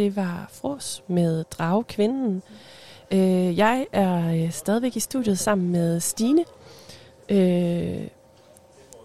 det 0.04 0.16
var 0.16 0.48
Fros 0.52 1.04
med 1.08 1.44
Dragkvinden. 1.44 2.44
Øh, 3.12 3.58
jeg 3.58 3.86
er 3.92 4.34
øh, 4.34 4.52
stadigvæk 4.52 4.96
i 4.96 5.00
studiet 5.00 5.40
sammen 5.40 5.72
med 5.72 6.00
Stine. 6.00 6.46
Øh, 7.30 8.08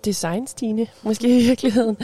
Design 0.05 0.47
Stine, 0.47 0.87
måske 1.03 1.39
i 1.39 1.43
virkeligheden. 1.43 1.97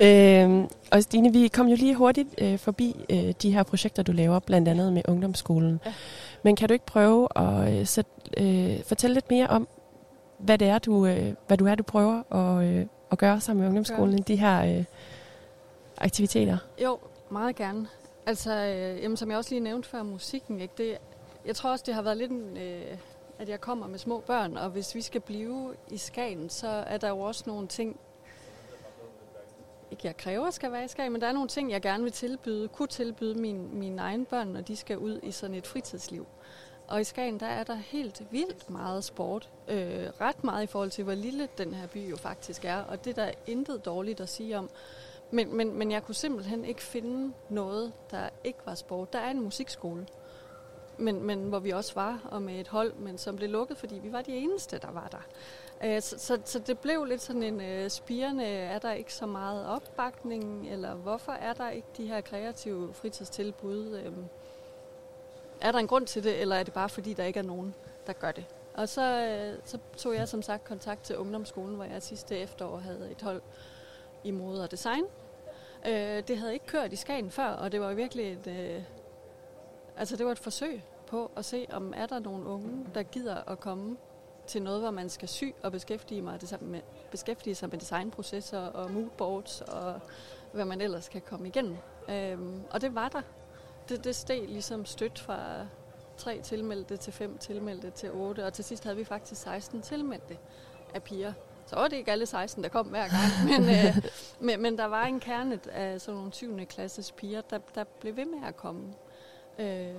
øh, 0.00 0.68
og 0.92 1.02
Stine, 1.02 1.32
vi 1.32 1.48
kom 1.48 1.66
jo 1.66 1.76
lige 1.76 1.94
hurtigt 1.94 2.28
øh, 2.38 2.58
forbi 2.58 2.96
øh, 3.10 3.34
de 3.42 3.52
her 3.52 3.62
projekter, 3.62 4.02
du 4.02 4.12
laver, 4.12 4.38
blandt 4.38 4.68
andet 4.68 4.92
med 4.92 5.02
ungdomsskolen. 5.08 5.80
Ja. 5.86 5.92
Men 6.42 6.56
kan 6.56 6.68
du 6.68 6.72
ikke 6.72 6.86
prøve 6.86 7.28
at 7.36 7.74
øh, 7.74 7.86
sæt, 7.86 8.06
øh, 8.36 8.82
fortælle 8.86 9.14
lidt 9.14 9.30
mere 9.30 9.46
om, 9.46 9.68
hvad 10.38 10.58
det 10.58 10.68
er, 10.68 10.78
du, 10.78 11.06
øh, 11.06 11.34
hvad 11.46 11.56
du 11.56 11.66
er, 11.66 11.74
du 11.74 11.82
prøver 11.82 12.32
at, 12.32 12.64
øh, 12.66 12.86
at 13.12 13.18
gøre 13.18 13.40
sammen 13.40 13.60
med 13.60 13.68
ungdomsskolen, 13.68 14.18
de 14.18 14.36
her 14.36 14.78
øh, 14.78 14.84
aktiviteter? 15.98 16.58
Jo, 16.82 16.98
meget 17.30 17.56
gerne. 17.56 17.86
Altså, 18.26 18.52
øh, 18.52 19.02
jamen, 19.02 19.16
som 19.16 19.30
jeg 19.30 19.38
også 19.38 19.50
lige 19.50 19.60
nævnte 19.60 19.88
før, 19.88 20.02
musikken, 20.02 20.60
ikke? 20.60 20.74
Det, 20.78 20.98
jeg 21.44 21.56
tror 21.56 21.70
også, 21.70 21.84
det 21.86 21.94
har 21.94 22.02
været 22.02 22.16
lidt 22.16 22.30
en, 22.30 22.56
øh, 22.56 22.98
at 23.38 23.48
jeg 23.48 23.60
kommer 23.60 23.86
med 23.86 23.98
små 23.98 24.20
børn, 24.20 24.56
og 24.56 24.70
hvis 24.70 24.94
vi 24.94 25.02
skal 25.02 25.20
blive 25.20 25.74
i 25.90 25.96
Skagen, 25.96 26.50
så 26.50 26.68
er 26.68 26.98
der 26.98 27.08
jo 27.08 27.20
også 27.20 27.44
nogle 27.46 27.68
ting, 27.68 28.00
ikke 29.90 30.06
jeg 30.06 30.16
kræver 30.16 30.50
skal 30.50 30.72
være 30.72 30.84
i 30.84 30.88
Skagen, 30.88 31.12
men 31.12 31.20
der 31.20 31.26
er 31.26 31.32
nogle 31.32 31.48
ting, 31.48 31.70
jeg 31.70 31.82
gerne 31.82 32.02
vil 32.02 32.12
tilbyde, 32.12 32.68
kunne 32.68 32.88
tilbyde 32.88 33.34
min, 33.34 33.78
mine 33.78 34.02
egne 34.02 34.24
børn, 34.24 34.48
når 34.48 34.60
de 34.60 34.76
skal 34.76 34.98
ud 34.98 35.20
i 35.22 35.30
sådan 35.30 35.56
et 35.56 35.66
fritidsliv. 35.66 36.26
Og 36.88 37.00
i 37.00 37.04
Skagen, 37.04 37.40
der 37.40 37.46
er 37.46 37.64
der 37.64 37.74
helt 37.74 38.22
vildt 38.30 38.70
meget 38.70 39.04
sport. 39.04 39.50
Øh, 39.68 40.06
ret 40.20 40.44
meget 40.44 40.62
i 40.62 40.66
forhold 40.66 40.90
til, 40.90 41.04
hvor 41.04 41.14
lille 41.14 41.48
den 41.58 41.74
her 41.74 41.86
by 41.86 42.10
jo 42.10 42.16
faktisk 42.16 42.64
er. 42.64 42.76
Og 42.76 43.04
det 43.04 43.18
er 43.18 43.24
der 43.24 43.32
intet 43.46 43.84
dårligt 43.84 44.20
at 44.20 44.28
sige 44.28 44.58
om. 44.58 44.70
Men, 45.30 45.56
men, 45.56 45.78
men 45.78 45.90
jeg 45.90 46.02
kunne 46.02 46.14
simpelthen 46.14 46.64
ikke 46.64 46.82
finde 46.82 47.32
noget, 47.48 47.92
der 48.10 48.28
ikke 48.44 48.58
var 48.64 48.74
sport. 48.74 49.12
Der 49.12 49.18
er 49.18 49.30
en 49.30 49.40
musikskole, 49.40 50.06
men, 50.98 51.22
men 51.22 51.48
hvor 51.48 51.58
vi 51.58 51.70
også 51.70 51.94
var, 51.94 52.20
og 52.24 52.42
med 52.42 52.60
et 52.60 52.68
hold, 52.68 52.94
men 52.94 53.18
som 53.18 53.36
blev 53.36 53.50
lukket, 53.50 53.76
fordi 53.76 53.94
vi 53.94 54.12
var 54.12 54.22
de 54.22 54.36
eneste, 54.36 54.78
der 54.78 54.90
var 54.90 55.08
der. 55.08 55.26
Øh, 55.84 56.02
så, 56.02 56.18
så, 56.18 56.38
så 56.44 56.58
det 56.58 56.78
blev 56.78 57.04
lidt 57.04 57.22
sådan 57.22 57.42
en 57.42 57.60
øh, 57.60 57.90
spirende, 57.90 58.44
er 58.44 58.78
der 58.78 58.92
ikke 58.92 59.14
så 59.14 59.26
meget 59.26 59.66
opbakning, 59.66 60.68
eller 60.70 60.94
hvorfor 60.94 61.32
er 61.32 61.52
der 61.52 61.70
ikke 61.70 61.88
de 61.96 62.06
her 62.06 62.20
kreative 62.20 62.94
fritidstilbud? 62.94 64.00
Øh, 64.04 64.12
er 65.60 65.72
der 65.72 65.78
en 65.78 65.86
grund 65.86 66.06
til 66.06 66.24
det, 66.24 66.40
eller 66.40 66.56
er 66.56 66.62
det 66.62 66.74
bare 66.74 66.88
fordi, 66.88 67.12
der 67.12 67.24
ikke 67.24 67.38
er 67.38 67.44
nogen, 67.44 67.74
der 68.06 68.12
gør 68.12 68.32
det? 68.32 68.44
Og 68.74 68.88
så, 68.88 69.02
øh, 69.02 69.58
så 69.64 69.78
tog 69.96 70.14
jeg 70.14 70.28
som 70.28 70.42
sagt 70.42 70.64
kontakt 70.64 71.02
til 71.02 71.16
ungdomsskolen, 71.16 71.74
hvor 71.74 71.84
jeg 71.84 72.02
sidste 72.02 72.38
efterår 72.38 72.76
havde 72.76 73.10
et 73.10 73.22
hold 73.22 73.42
i 74.24 74.30
mode 74.30 74.62
og 74.62 74.70
design. 74.70 75.04
Øh, 75.86 76.22
det 76.28 76.38
havde 76.38 76.52
ikke 76.52 76.66
kørt 76.66 76.92
i 76.92 76.96
Skagen 76.96 77.30
før, 77.30 77.48
og 77.48 77.72
det 77.72 77.80
var 77.80 77.94
virkelig 77.94 78.32
et, 78.32 78.46
øh, 78.46 78.82
altså 79.96 80.16
det 80.16 80.26
var 80.26 80.32
et 80.32 80.38
forsøg 80.38 80.82
på 81.06 81.30
at 81.36 81.44
se, 81.44 81.66
om 81.72 81.92
er 81.96 82.06
der 82.06 82.18
nogle 82.18 82.46
unge, 82.46 82.86
der 82.94 83.02
gider 83.02 83.50
at 83.50 83.60
komme 83.60 83.96
til 84.46 84.62
noget, 84.62 84.80
hvor 84.80 84.90
man 84.90 85.08
skal 85.08 85.28
sy 85.28 85.44
og 85.62 85.72
beskæftige, 85.72 86.22
mig 86.22 86.40
det 86.40 86.62
med, 86.62 86.80
beskæftige 87.10 87.54
sig 87.54 87.68
med 87.68 87.78
designprocesser 87.78 88.60
og 88.60 88.90
moodboards 88.90 89.60
og 89.60 90.00
hvad 90.52 90.64
man 90.64 90.80
ellers 90.80 91.08
kan 91.08 91.20
komme 91.20 91.48
igennem. 91.48 91.76
Øhm, 92.08 92.62
og 92.70 92.80
det 92.80 92.94
var 92.94 93.08
der. 93.08 93.22
Det, 93.88 94.04
det 94.04 94.16
steg 94.16 94.44
ligesom 94.48 94.84
stødt 94.84 95.18
fra 95.18 95.66
tre 96.16 96.40
tilmeldte 96.42 96.96
til 96.96 97.12
fem 97.12 97.38
tilmeldte 97.38 97.90
til 97.90 98.12
otte, 98.12 98.46
og 98.46 98.52
til 98.52 98.64
sidst 98.64 98.84
havde 98.84 98.96
vi 98.96 99.04
faktisk 99.04 99.40
16 99.42 99.82
tilmeldte 99.82 100.38
af 100.94 101.02
piger. 101.02 101.32
Så 101.74 101.80
var 101.80 101.88
det 101.88 101.96
ikke 101.96 102.12
alle 102.12 102.26
16, 102.26 102.62
der 102.62 102.68
kom 102.68 102.86
hver 102.86 103.08
gang, 103.08 103.50
men, 103.50 103.70
øh, 103.76 103.96
men, 104.40 104.62
men 104.62 104.78
der 104.78 104.84
var 104.84 105.04
en 105.04 105.20
kerne 105.20 105.60
af 105.72 106.00
sådan 106.00 106.18
nogle 106.18 106.32
7. 106.32 106.66
klasses 106.66 107.12
piger, 107.12 107.40
der, 107.40 107.58
der 107.74 107.84
blev 107.84 108.16
ved 108.16 108.24
med 108.24 108.48
at 108.48 108.56
komme. 108.56 108.94
Øh, 109.58 109.94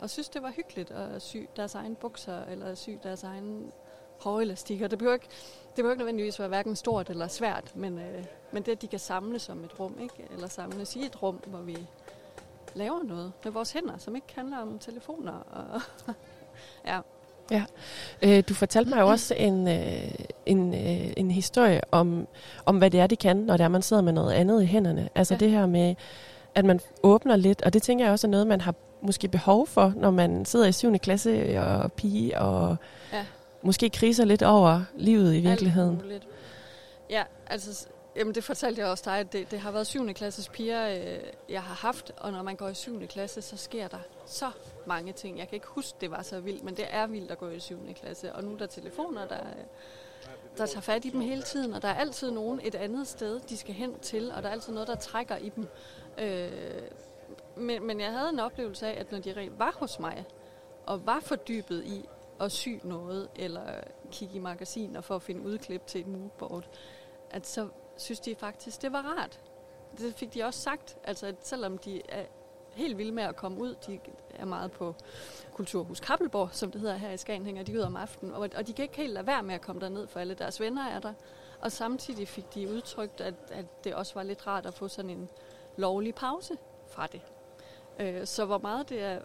og 0.00 0.10
synes, 0.10 0.28
det 0.28 0.42
var 0.42 0.50
hyggeligt 0.50 0.90
at 0.90 1.22
sy 1.22 1.36
deres 1.56 1.74
egen 1.74 1.96
bukser, 1.96 2.44
eller 2.44 2.74
sy 2.74 2.90
deres 3.02 3.22
egen 3.22 3.72
hårelastikker. 4.20 4.88
Det 4.88 4.98
behøver 4.98 5.14
ikke, 5.14 5.28
det 5.66 5.74
behøver 5.76 5.92
ikke 5.92 5.98
nødvendigvis 5.98 6.38
være 6.38 6.48
hverken 6.48 6.76
stort 6.76 7.10
eller 7.10 7.28
svært, 7.28 7.76
men, 7.76 7.98
øh, 7.98 8.24
men 8.52 8.62
det, 8.62 8.72
at 8.72 8.82
de 8.82 8.88
kan 8.88 8.98
samles 8.98 9.48
om 9.48 9.64
et 9.64 9.80
rum, 9.80 9.98
ikke? 10.00 10.28
eller 10.30 10.48
samles 10.48 10.96
i 10.96 11.04
et 11.04 11.22
rum, 11.22 11.36
hvor 11.46 11.60
vi 11.60 11.88
laver 12.74 13.02
noget 13.02 13.32
med 13.44 13.52
vores 13.52 13.72
hænder, 13.72 13.98
som 13.98 14.16
ikke 14.16 14.34
handler 14.34 14.58
om 14.58 14.78
telefoner. 14.78 15.32
Og 15.32 15.80
ja. 16.86 17.00
Ja, 17.50 17.64
øh, 18.22 18.42
du 18.48 18.54
fortalte 18.54 18.90
mig 18.90 19.00
jo 19.00 19.08
også 19.08 19.34
en, 19.34 19.68
øh, 19.68 20.10
en, 20.46 20.74
øh, 20.74 21.12
en 21.16 21.30
historie 21.30 21.80
om, 21.90 22.28
om, 22.66 22.78
hvad 22.78 22.90
det 22.90 23.00
er, 23.00 23.06
de 23.06 23.16
kan, 23.16 23.36
når 23.36 23.56
det 23.56 23.64
er, 23.64 23.68
man 23.68 23.82
sidder 23.82 24.02
med 24.02 24.12
noget 24.12 24.32
andet 24.32 24.62
i 24.62 24.66
hænderne. 24.66 25.08
Altså 25.14 25.34
ja. 25.34 25.38
det 25.38 25.50
her 25.50 25.66
med, 25.66 25.94
at 26.54 26.64
man 26.64 26.80
åbner 27.02 27.36
lidt, 27.36 27.62
og 27.62 27.72
det 27.72 27.82
tænker 27.82 28.04
jeg 28.04 28.12
også 28.12 28.26
er 28.26 28.30
noget, 28.30 28.46
man 28.46 28.60
har 28.60 28.74
måske 29.02 29.28
behov 29.28 29.66
for, 29.66 29.92
når 29.96 30.10
man 30.10 30.44
sidder 30.44 30.66
i 30.66 30.72
7. 30.72 30.98
klasse 30.98 31.60
og 31.60 31.92
pige, 31.92 32.38
og 32.38 32.76
Ja. 33.12 33.24
måske 33.62 33.90
kriser 33.90 34.24
lidt 34.24 34.42
over 34.42 34.80
livet 34.96 35.34
i 35.34 35.40
virkeligheden. 35.40 36.02
Ja, 37.10 37.22
altså, 37.46 37.86
jamen 38.16 38.34
det 38.34 38.44
fortalte 38.44 38.80
jeg 38.80 38.88
også 38.90 39.02
dig, 39.06 39.18
at 39.18 39.32
det, 39.32 39.50
det 39.50 39.60
har 39.60 39.70
været 39.70 39.86
7. 39.86 40.14
klasses 40.14 40.48
piger, 40.48 40.88
øh, 40.88 41.18
jeg 41.48 41.62
har 41.62 41.74
haft, 41.74 42.12
og 42.16 42.32
når 42.32 42.42
man 42.42 42.56
går 42.56 42.68
i 42.68 42.74
7. 42.74 43.06
klasse, 43.06 43.42
så 43.42 43.56
sker 43.56 43.88
der 43.88 43.98
så 44.26 44.46
mange 44.88 45.12
ting. 45.12 45.38
Jeg 45.38 45.48
kan 45.48 45.56
ikke 45.56 45.66
huske, 45.66 45.98
det 46.00 46.10
var 46.10 46.22
så 46.22 46.40
vildt, 46.40 46.64
men 46.64 46.76
det 46.76 46.86
er 46.90 47.06
vildt 47.06 47.30
at 47.30 47.38
gå 47.38 47.48
i 47.48 47.60
7. 47.60 47.78
klasse, 47.94 48.32
og 48.34 48.44
nu 48.44 48.52
er 48.52 48.58
der 48.58 48.66
telefoner, 48.66 49.28
der, 49.28 49.40
øh, 49.40 49.64
der 50.56 50.66
tager 50.66 50.80
fat 50.80 51.04
i 51.04 51.10
dem 51.10 51.20
hele 51.20 51.42
tiden, 51.42 51.74
og 51.74 51.82
der 51.82 51.88
er 51.88 51.94
altid 51.94 52.30
nogen 52.30 52.60
et 52.62 52.74
andet 52.74 53.08
sted, 53.08 53.40
de 53.40 53.56
skal 53.56 53.74
hen 53.74 53.98
til, 53.98 54.32
og 54.32 54.42
der 54.42 54.48
er 54.48 54.52
altid 54.52 54.72
noget, 54.72 54.88
der 54.88 54.94
trækker 54.94 55.36
i 55.36 55.48
dem. 55.48 55.68
Øh, 56.18 56.50
men, 57.56 57.86
men 57.86 58.00
jeg 58.00 58.12
havde 58.12 58.28
en 58.28 58.40
oplevelse 58.40 58.86
af, 58.86 59.00
at 59.00 59.12
når 59.12 59.18
de 59.18 59.32
rent 59.32 59.58
var 59.58 59.76
hos 59.78 59.98
mig, 59.98 60.24
og 60.86 61.06
var 61.06 61.20
fordybet 61.20 61.84
i 61.84 62.08
at 62.40 62.52
sy 62.52 62.68
noget, 62.82 63.28
eller 63.36 63.80
kigge 64.10 64.34
i 64.34 64.38
magasiner 64.38 65.00
for 65.00 65.14
at 65.14 65.22
finde 65.22 65.42
udklip 65.42 65.86
til 65.86 66.00
et 66.00 66.06
moodboard, 66.06 66.68
at 67.30 67.46
så 67.46 67.68
synes 67.96 68.20
de 68.20 68.34
faktisk, 68.34 68.82
det 68.82 68.92
var 68.92 69.02
rart. 69.02 69.40
Det 69.98 70.14
fik 70.14 70.34
de 70.34 70.44
også 70.44 70.60
sagt, 70.60 70.96
altså 71.04 71.26
at 71.26 71.34
selvom 71.40 71.78
de 71.78 72.02
er 72.08 72.24
helt 72.78 72.98
vilde 72.98 73.12
med 73.12 73.22
at 73.22 73.36
komme 73.36 73.60
ud, 73.60 73.74
de 73.86 74.00
er 74.34 74.44
meget 74.44 74.72
på 74.72 74.94
Kulturhus 75.52 76.00
Krabbelborg, 76.00 76.48
som 76.52 76.70
det 76.70 76.80
hedder 76.80 76.96
her 76.96 77.10
i 77.10 77.16
Skagen, 77.16 77.44
hænger 77.44 77.62
de 77.62 77.78
ud 77.78 77.82
om 77.82 77.96
aftenen, 77.96 78.34
og, 78.34 78.48
og 78.56 78.66
de 78.66 78.72
kan 78.72 78.82
ikke 78.82 78.96
helt 78.96 79.12
lade 79.12 79.26
være 79.26 79.42
med 79.42 79.54
at 79.54 79.60
komme 79.60 79.80
derned, 79.80 80.06
for 80.06 80.20
alle 80.20 80.34
deres 80.34 80.60
venner 80.60 80.86
er 80.86 81.00
der. 81.00 81.12
Og 81.60 81.72
samtidig 81.72 82.28
fik 82.28 82.54
de 82.54 82.68
udtrykt, 82.68 83.20
at, 83.20 83.34
at 83.50 83.84
det 83.84 83.94
også 83.94 84.14
var 84.14 84.22
lidt 84.22 84.46
rart 84.46 84.66
at 84.66 84.74
få 84.74 84.88
sådan 84.88 85.10
en 85.10 85.28
lovlig 85.76 86.14
pause 86.14 86.56
fra 86.88 87.06
det. 87.06 87.20
Øh, 87.98 88.26
så 88.26 88.44
hvor 88.44 88.58
meget 88.58 88.88
det 88.88 89.02
er... 89.02 89.20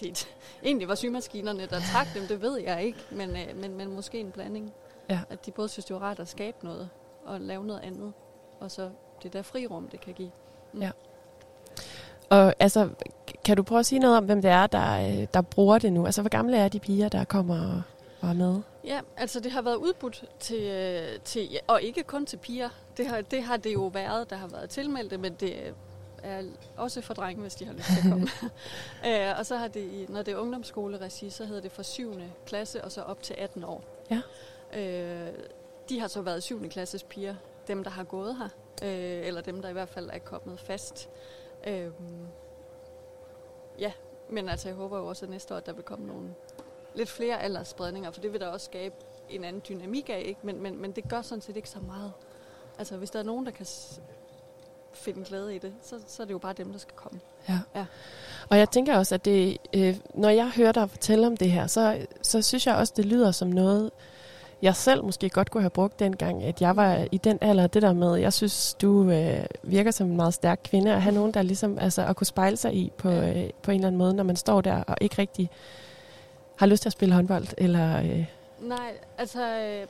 Det, 0.00 0.28
egentlig 0.64 0.88
var 0.88 0.94
sygemaskinerne, 0.94 1.66
der 1.66 1.80
trak 1.92 2.06
dem, 2.14 2.26
det 2.26 2.42
ved 2.42 2.58
jeg 2.58 2.84
ikke, 2.84 2.98
men, 3.10 3.30
øh, 3.30 3.56
men, 3.56 3.76
men 3.76 3.92
måske 3.94 4.20
en 4.20 4.30
blanding. 4.30 4.72
Ja. 5.08 5.20
At 5.30 5.46
de 5.46 5.50
både 5.50 5.68
synes, 5.68 5.84
det 5.84 5.94
var 5.94 6.02
rart 6.02 6.20
at 6.20 6.28
skabe 6.28 6.56
noget, 6.62 6.90
og 7.24 7.40
lave 7.40 7.64
noget 7.64 7.80
andet, 7.80 8.12
og 8.60 8.70
så 8.70 8.90
det 9.22 9.32
der 9.32 9.42
frirum, 9.42 9.88
det 9.88 10.00
kan 10.00 10.14
give. 10.14 10.30
Mm. 10.72 10.82
Ja. 10.82 10.90
Og 12.30 12.54
altså, 12.58 12.88
kan 13.44 13.56
du 13.56 13.62
prøve 13.62 13.78
at 13.78 13.86
sige 13.86 13.98
noget 13.98 14.16
om, 14.16 14.24
hvem 14.24 14.42
det 14.42 14.50
er, 14.50 14.66
der, 14.66 15.08
øh, 15.20 15.26
der 15.34 15.40
bruger 15.40 15.78
det 15.78 15.92
nu? 15.92 16.06
Altså, 16.06 16.20
hvor 16.22 16.28
gamle 16.28 16.56
er 16.56 16.68
de 16.68 16.80
piger, 16.80 17.08
der 17.08 17.24
kommer 17.24 17.82
og, 18.20 18.28
er 18.28 18.34
med? 18.34 18.60
Ja, 18.84 19.00
altså 19.16 19.40
det 19.40 19.52
har 19.52 19.62
været 19.62 19.76
udbudt 19.76 20.24
til, 20.40 20.62
øh, 20.62 21.20
til 21.24 21.48
og 21.66 21.82
ikke 21.82 22.02
kun 22.02 22.26
til 22.26 22.36
piger. 22.36 22.68
Det 22.96 23.06
har, 23.06 23.20
det 23.20 23.42
har 23.42 23.56
det 23.56 23.74
jo 23.74 23.86
været, 23.86 24.30
der 24.30 24.36
har 24.36 24.46
været 24.48 24.70
tilmeldte, 24.70 25.18
men 25.18 25.34
det 25.40 25.54
er 26.22 26.42
også 26.76 27.00
for 27.00 27.14
drenge, 27.14 27.42
hvis 27.42 27.54
de 27.54 27.64
har 27.64 27.72
lyst 27.72 27.86
til 27.86 27.96
at 28.04 28.10
komme. 28.10 28.28
øh, 29.30 29.38
og 29.38 29.46
så 29.46 29.56
har 29.56 29.68
det, 29.68 29.80
i- 29.80 30.06
når 30.08 30.22
det 30.22 30.32
er 30.32 30.38
ungdomsskoleregi, 30.38 31.30
så 31.30 31.44
hedder 31.44 31.62
det 31.62 31.72
fra 31.72 31.82
7. 31.82 32.14
klasse 32.46 32.84
og 32.84 32.92
så 32.92 33.02
op 33.02 33.22
til 33.22 33.34
18 33.38 33.64
år. 33.64 33.84
Ja. 34.10 34.20
Øh, 34.80 35.28
de 35.88 36.00
har 36.00 36.08
så 36.08 36.22
været 36.22 36.42
7. 36.42 36.68
klasses 36.68 37.02
piger, 37.02 37.34
dem 37.68 37.84
der 37.84 37.90
har 37.90 38.04
gået 38.04 38.36
her, 38.36 38.48
øh, 38.82 39.26
eller 39.26 39.40
dem 39.40 39.62
der 39.62 39.68
i 39.68 39.72
hvert 39.72 39.88
fald 39.88 40.10
er 40.12 40.18
kommet 40.18 40.60
fast. 40.60 41.08
Øh, 41.66 41.90
ja, 43.78 43.92
men 44.28 44.48
altså 44.48 44.68
jeg 44.68 44.76
håber 44.76 44.98
jo 44.98 45.06
også, 45.06 45.24
at 45.24 45.30
næste 45.30 45.54
år, 45.54 45.58
at 45.58 45.66
der 45.66 45.72
vil 45.72 45.84
komme 45.84 46.06
nogle 46.06 46.34
lidt 46.94 47.08
flere 47.08 47.42
aldersspredninger, 47.42 48.10
for 48.10 48.20
det 48.20 48.32
vil 48.32 48.40
der 48.40 48.46
også 48.46 48.64
skabe 48.64 48.94
en 49.30 49.44
anden 49.44 49.62
dynamik 49.68 50.10
af, 50.10 50.22
ikke? 50.26 50.40
Men, 50.42 50.62
men, 50.62 50.82
men 50.82 50.92
det 50.92 51.08
gør 51.08 51.22
sådan 51.22 51.42
set 51.42 51.56
ikke 51.56 51.70
så 51.70 51.80
meget. 51.80 52.12
Altså 52.78 52.96
hvis 52.96 53.10
der 53.10 53.18
er 53.18 53.22
nogen, 53.22 53.46
der 53.46 53.52
kan 53.52 53.66
finde 54.92 55.24
glæde 55.24 55.56
i 55.56 55.58
det, 55.58 55.72
så, 55.82 56.00
så 56.06 56.22
er 56.22 56.26
det 56.26 56.32
jo 56.32 56.38
bare 56.38 56.52
dem, 56.52 56.72
der 56.72 56.78
skal 56.78 56.94
komme. 56.96 57.20
Ja. 57.48 57.58
ja. 57.74 57.86
Og 58.48 58.58
jeg 58.58 58.70
tænker 58.70 58.96
også, 58.96 59.14
at 59.14 59.24
det, 59.24 59.58
øh, 59.74 59.96
når 60.14 60.28
jeg 60.28 60.50
hører 60.50 60.72
dig 60.72 60.90
fortælle 60.90 61.26
om 61.26 61.36
det 61.36 61.50
her, 61.50 61.66
så, 61.66 62.06
så 62.22 62.42
synes 62.42 62.66
jeg 62.66 62.76
også, 62.76 62.92
det 62.96 63.04
lyder 63.04 63.30
som 63.30 63.48
noget, 63.48 63.90
jeg 64.62 64.76
selv 64.76 65.04
måske 65.04 65.28
godt 65.28 65.50
kunne 65.50 65.62
have 65.62 65.70
brugt 65.70 65.98
dengang, 65.98 66.44
at 66.44 66.60
jeg 66.60 66.76
var 66.76 67.06
i 67.12 67.18
den 67.18 67.38
alder, 67.40 67.66
det 67.66 67.82
der 67.82 67.92
med, 67.92 68.14
jeg 68.16 68.32
synes, 68.32 68.74
du 68.74 69.10
øh, 69.10 69.44
virker 69.62 69.90
som 69.90 70.06
en 70.10 70.16
meget 70.16 70.34
stærk 70.34 70.60
kvinde, 70.64 70.94
at 70.94 71.02
have 71.02 71.14
nogen, 71.14 71.34
der 71.34 71.42
ligesom, 71.42 71.78
altså 71.78 72.06
at 72.06 72.16
kunne 72.16 72.26
spejle 72.26 72.56
sig 72.56 72.74
i 72.74 72.92
på, 72.96 73.10
øh, 73.10 73.50
på 73.62 73.70
en 73.70 73.74
eller 73.74 73.86
anden 73.86 73.96
måde, 73.96 74.14
når 74.14 74.24
man 74.24 74.36
står 74.36 74.60
der 74.60 74.82
og 74.82 74.96
ikke 75.00 75.18
rigtig 75.18 75.50
har 76.56 76.66
lyst 76.66 76.82
til 76.82 76.88
at 76.88 76.92
spille 76.92 77.14
håndbold, 77.14 77.46
eller... 77.58 77.98
Øh, 77.98 78.24
Nej, 78.60 78.92
altså... 79.18 79.58
Øh, 79.58 79.86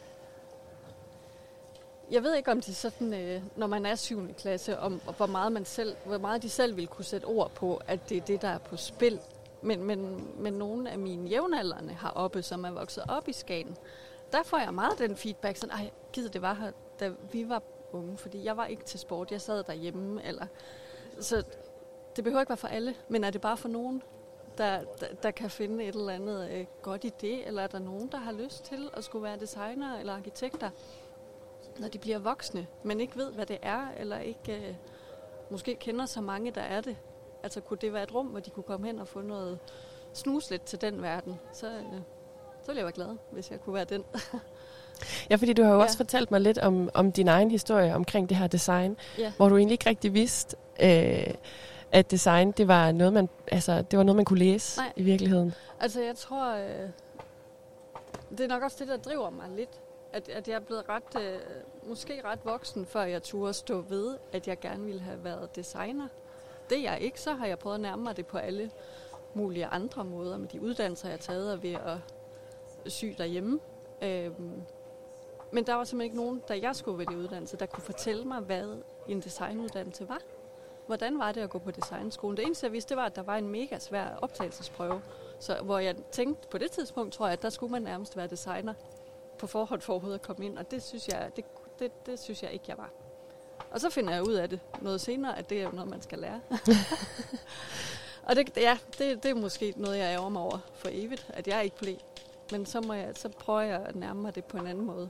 jeg 2.11 2.23
ved 2.23 2.35
ikke, 2.37 2.51
om 2.51 2.61
det 2.61 2.69
er 2.69 2.91
sådan, 2.91 3.15
øh, 3.15 3.43
når 3.57 3.67
man 3.67 3.87
er 3.87 3.95
7. 3.95 4.35
klasse, 4.35 4.79
om 4.79 5.01
hvor 5.17 5.27
meget, 5.27 5.53
man 5.53 5.65
selv, 5.65 5.97
hvor 6.05 6.19
meget 6.19 6.43
de 6.43 6.49
selv 6.49 6.77
vil 6.77 6.87
kunne 6.87 7.05
sætte 7.05 7.25
ord 7.25 7.51
på, 7.51 7.81
at 7.87 8.09
det 8.09 8.17
er 8.17 8.21
det, 8.21 8.43
der 8.43 8.49
er 8.49 8.59
på 8.59 8.77
spil. 8.77 9.21
Men, 9.63 9.85
men, 9.85 10.29
men 10.39 10.53
nogle 10.53 10.91
af 10.91 10.99
mine 10.99 11.29
jævnaldrende 11.29 11.97
heroppe, 12.03 12.43
som 12.43 12.65
er 12.65 12.71
vokset 12.71 13.05
op 13.09 13.29
i 13.29 13.33
Skagen, 13.33 13.77
der 14.33 14.43
får 14.43 14.59
jeg 14.59 14.75
meget 14.75 14.99
den 14.99 15.17
feedback, 15.17 15.57
sådan, 15.57 15.77
ej, 15.77 15.91
gider 16.13 16.31
det 16.31 16.43
var 16.43 16.55
her, 16.55 16.73
da 17.01 17.13
vi 17.33 17.49
var 17.49 17.63
unge, 17.93 18.17
fordi 18.17 18.45
jeg 18.45 18.57
var 18.57 18.67
ikke 18.67 18.85
til 18.85 19.01
sport, 19.01 19.33
jeg 19.33 19.41
sad 19.41 19.65
derhjemme, 19.65 20.25
eller... 20.25 20.47
Så 21.21 21.45
det 22.17 22.25
behøver 22.25 22.41
ikke 22.41 22.51
være 22.51 22.57
for 22.57 22.69
alle, 22.69 22.95
men 23.09 23.25
er 23.25 23.31
det 23.31 23.41
bare 23.41 23.57
for 23.57 23.69
nogen, 23.69 24.03
der, 24.59 24.81
der, 25.01 25.07
der 25.23 25.31
kan 25.31 25.51
finde 25.51 25.85
et 25.85 25.95
eller 25.95 26.13
andet 26.13 26.51
øh, 26.51 26.67
godt 26.83 27.05
i 27.05 27.13
det, 27.21 27.47
eller 27.47 27.63
er 27.63 27.67
der 27.67 27.79
nogen, 27.79 28.09
der 28.13 28.19
har 28.19 28.33
lyst 28.33 28.65
til 28.65 28.91
at 28.95 29.05
skulle 29.05 29.23
være 29.23 29.41
designer 29.41 29.99
eller 29.99 30.17
arkitekter, 30.17 30.71
når 31.79 31.89
de 31.89 31.99
bliver 31.99 32.19
voksne, 32.19 32.67
men 32.83 33.01
ikke 33.01 33.17
ved, 33.17 33.33
hvad 33.33 33.47
det 33.47 33.59
er, 33.63 33.89
eller 33.97 34.19
ikke 34.19 34.69
øh, 34.69 34.75
måske 35.51 35.75
kender 35.75 36.07
så 36.07 36.21
mange, 36.21 36.51
der 36.51 36.61
er 36.61 36.81
det. 36.81 36.97
Altså 37.43 37.61
kunne 37.61 37.79
det 37.81 37.93
være 37.93 38.03
et 38.03 38.15
rum, 38.15 38.27
hvor 38.27 38.41
de 38.41 38.51
kunne 38.51 38.63
komme 38.63 38.87
hen 38.87 38.99
og 38.99 39.09
få 39.09 39.21
noget 39.21 39.59
snuslet 40.13 40.63
til 40.63 40.81
den 40.81 41.03
verden, 41.03 41.41
så, 41.53 41.67
øh, 41.67 41.83
så 41.83 42.01
ville 42.71 42.79
jeg 42.79 42.85
være 42.85 42.93
glad, 42.93 43.17
hvis 43.31 43.51
jeg 43.51 43.61
kunne 43.61 43.75
være 43.75 43.85
den. 43.85 44.05
Ja, 45.31 45.37
fordi 45.37 45.53
du 45.53 45.63
har 45.63 45.71
jo 45.71 45.77
Ja. 45.79 45.83
også 45.85 45.97
fortalt 45.97 46.31
mig 46.31 46.41
lidt 46.41 46.59
om, 46.59 46.91
om 46.95 47.13
din 47.13 47.29
egen 47.29 47.51
historie 47.51 47.95
omkring 47.95 48.29
det 48.29 48.37
her 48.37 48.47
design, 48.47 48.97
Ja. 49.19 49.33
hvor 49.37 49.49
du 49.49 49.57
egentlig 49.57 49.73
ikke 49.73 49.89
rigtig 49.89 50.15
vidste, 50.15 50.57
øh, 50.83 51.35
at 51.93 52.11
design, 52.11 52.51
det 52.53 52.69
var 52.69 52.93
noget, 52.93 53.13
man, 53.13 53.29
altså, 53.53 53.83
det 53.83 53.97
var 53.97 54.03
noget, 54.03 54.17
man 54.17 54.25
kunne 54.25 54.39
læse 54.39 54.79
Nej. 54.81 54.93
i 54.97 55.03
virkeligheden. 55.03 55.55
Altså, 55.81 56.03
jeg 56.03 56.17
tror, 56.17 56.55
øh, 56.55 56.89
det 58.31 58.41
er 58.41 58.49
nok 58.49 58.63
også 58.63 58.77
det, 58.81 58.89
der 58.89 58.97
driver 58.97 59.31
mig 59.31 59.47
lidt. 59.57 59.71
At, 60.13 60.29
at 60.29 60.49
jeg 60.49 60.55
er 60.55 60.61
blevet 60.61 60.85
ret, 60.89 61.23
øh, 61.23 61.39
måske 61.89 62.21
ret 62.25 62.39
voksen, 62.45 62.87
før 62.87 63.03
jeg 63.03 63.23
turde 63.23 63.53
stå 63.53 63.81
ved, 63.81 64.17
at 64.33 64.49
jeg 64.49 64.61
gerne 64.61 64.85
ville 64.85 65.01
have 65.01 65.25
været 65.25 65.57
designer. 65.57 66.09
Det 66.71 66.79
er 66.79 66.83
jeg 66.93 67.01
ikke, 67.01 67.21
så 67.21 67.35
har 67.35 67.47
jeg 67.47 67.59
prøvet 67.59 67.75
at 67.75 67.81
nærme 67.81 68.03
mig 68.03 68.17
det 68.17 68.27
på 68.27 68.39
alle 68.39 68.71
mulige 69.35 69.67
andre 69.67 70.05
måder, 70.05 70.39
med 70.39 70.49
de 70.49 70.61
uddannelser, 70.63 71.09
jeg 71.09 71.13
har 71.13 71.19
taget, 71.19 71.53
og 71.53 71.63
ved 71.63 71.73
at 71.75 71.97
sy 72.87 73.05
derhjemme. 73.19 73.61
Øhm, 74.03 74.63
Men 75.53 75.67
der 75.67 75.75
var 75.75 75.85
simpelthen 75.85 76.05
ikke 76.05 76.17
nogen, 76.17 76.43
da 76.49 76.59
jeg 76.63 76.77
skulle 76.77 76.99
vælge 76.99 77.19
uddannelse, 77.19 77.57
der 77.57 77.67
kunne 77.67 77.83
fortælle 77.83 78.25
mig, 78.25 78.41
hvad 78.41 78.83
en 79.09 79.21
designuddannelse 79.21 80.09
var. 80.09 80.21
Hvordan 80.87 81.19
var 81.19 81.33
det 81.33 81.41
at 81.41 81.51
gå 81.51 81.59
på 81.59 81.71
designskolen? 81.71 82.37
Det 82.37 82.45
eneste, 82.47 82.67
jeg 82.67 82.73
vidste, 82.73 82.89
det 82.89 82.97
var, 82.97 83.07
at 83.07 83.17
der 83.17 83.23
var 83.23 83.37
en 83.37 83.49
mega 83.49 83.79
svær 83.79 84.07
optagelsesprøve. 84.23 85.03
Så, 85.39 85.57
hvor 85.63 85.79
jeg 85.79 85.97
tænkte, 86.13 86.49
på 86.49 86.59
det 86.59 86.71
tidspunkt 86.71 87.13
tror 87.13 87.27
jeg, 87.27 87.33
at 87.33 87.43
der 87.43 87.51
skulle 87.51 87.73
man 87.73 87.83
nærmest 87.83 88.17
være 88.17 88.27
designer 88.27 88.75
på 89.39 89.47
forhånd 89.47 89.81
for 89.81 89.93
overhovedet 89.93 90.19
at 90.19 90.23
komme 90.27 90.47
ind. 90.47 90.59
Og 90.59 90.71
det 90.71 90.83
synes 90.83 91.09
jeg, 91.09 91.31
det, 91.37 91.45
det, 91.79 92.07
det 92.07 92.21
synes 92.21 92.43
jeg 92.43 92.53
ikke, 92.53 92.65
jeg 92.69 92.79
var. 92.79 92.91
Og 93.71 93.81
så 93.81 93.91
finder 93.91 94.15
jeg 94.15 94.29
ud 94.29 94.33
af 94.35 94.49
det 94.49 94.61
noget 94.81 95.01
senere, 95.01 95.39
at 95.39 95.51
det 95.51 95.59
er 95.59 95.63
jo 95.63 95.71
noget, 95.71 95.91
man 95.91 96.03
skal 96.03 96.19
lære. 96.19 96.41
og 98.29 98.37
det, 98.37 98.57
ja, 98.57 98.79
det, 98.99 99.23
det 99.23 99.31
er 99.31 99.35
måske 99.35 99.75
noget, 99.77 99.99
jeg 99.99 100.15
ærger 100.15 100.29
mig 100.29 100.43
over 100.43 100.59
for 100.75 100.89
evigt, 100.93 101.27
at 101.29 101.49
jeg 101.49 101.65
ikke 101.65 101.77
blev. 101.77 101.97
Men 102.53 102.67
så, 102.67 102.81
må 102.81 102.93
jeg, 102.93 103.09
så 103.15 103.29
prøver 103.29 103.61
jeg 103.61 103.81
at 103.87 103.97
nærme 103.97 104.23
mig 104.23 104.35
det 104.35 104.45
på 104.45 104.57
en 104.57 104.67
anden 104.67 104.85
måde. 104.85 105.09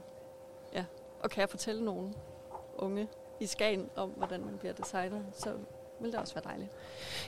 Ja. 0.73 0.83
Og 1.19 1.29
kan 1.29 1.41
jeg 1.41 1.49
fortælle 1.49 1.85
nogen 1.85 2.15
unge 2.77 3.07
i 3.39 3.45
Skagen 3.45 3.89
om, 3.95 4.09
hvordan 4.09 4.41
man 4.45 4.57
bliver 4.59 4.73
designer, 4.73 5.19
så 5.33 5.49
vil 5.99 6.11
det 6.11 6.19
også 6.19 6.33
være 6.33 6.43
dejligt. 6.45 6.69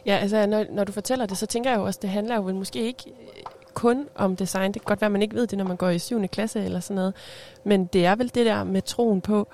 Ja, 0.06 0.18
altså 0.18 0.46
når, 0.46 0.66
når 0.70 0.84
du 0.84 0.92
fortæller 0.92 1.26
det, 1.26 1.38
så 1.38 1.46
tænker 1.46 1.70
jeg 1.70 1.78
jo 1.78 1.86
også, 1.86 2.00
det 2.02 2.10
handler 2.10 2.36
jo 2.36 2.42
vel 2.42 2.56
måske 2.56 2.80
ikke 2.80 3.10
øh, 3.10 3.44
kun 3.74 4.10
om 4.16 4.36
design. 4.36 4.72
Det 4.72 4.82
kan 4.82 4.86
godt 4.86 5.02
være, 5.02 5.06
at 5.06 5.12
man 5.12 5.22
ikke 5.22 5.36
ved 5.36 5.48
det, 5.48 5.58
når 5.58 5.66
man 5.66 5.78
går 5.78 5.90
i 5.90 6.00
7. 6.00 6.28
klasse 6.28 6.64
eller 6.64 6.80
sådan 6.80 6.96
noget. 6.96 7.14
Men 7.64 7.86
det 7.86 8.06
er 8.06 8.16
vel 8.16 8.36
det 8.36 8.46
der 8.46 8.64
med 8.64 8.82
troen 8.82 9.22
på, 9.22 9.48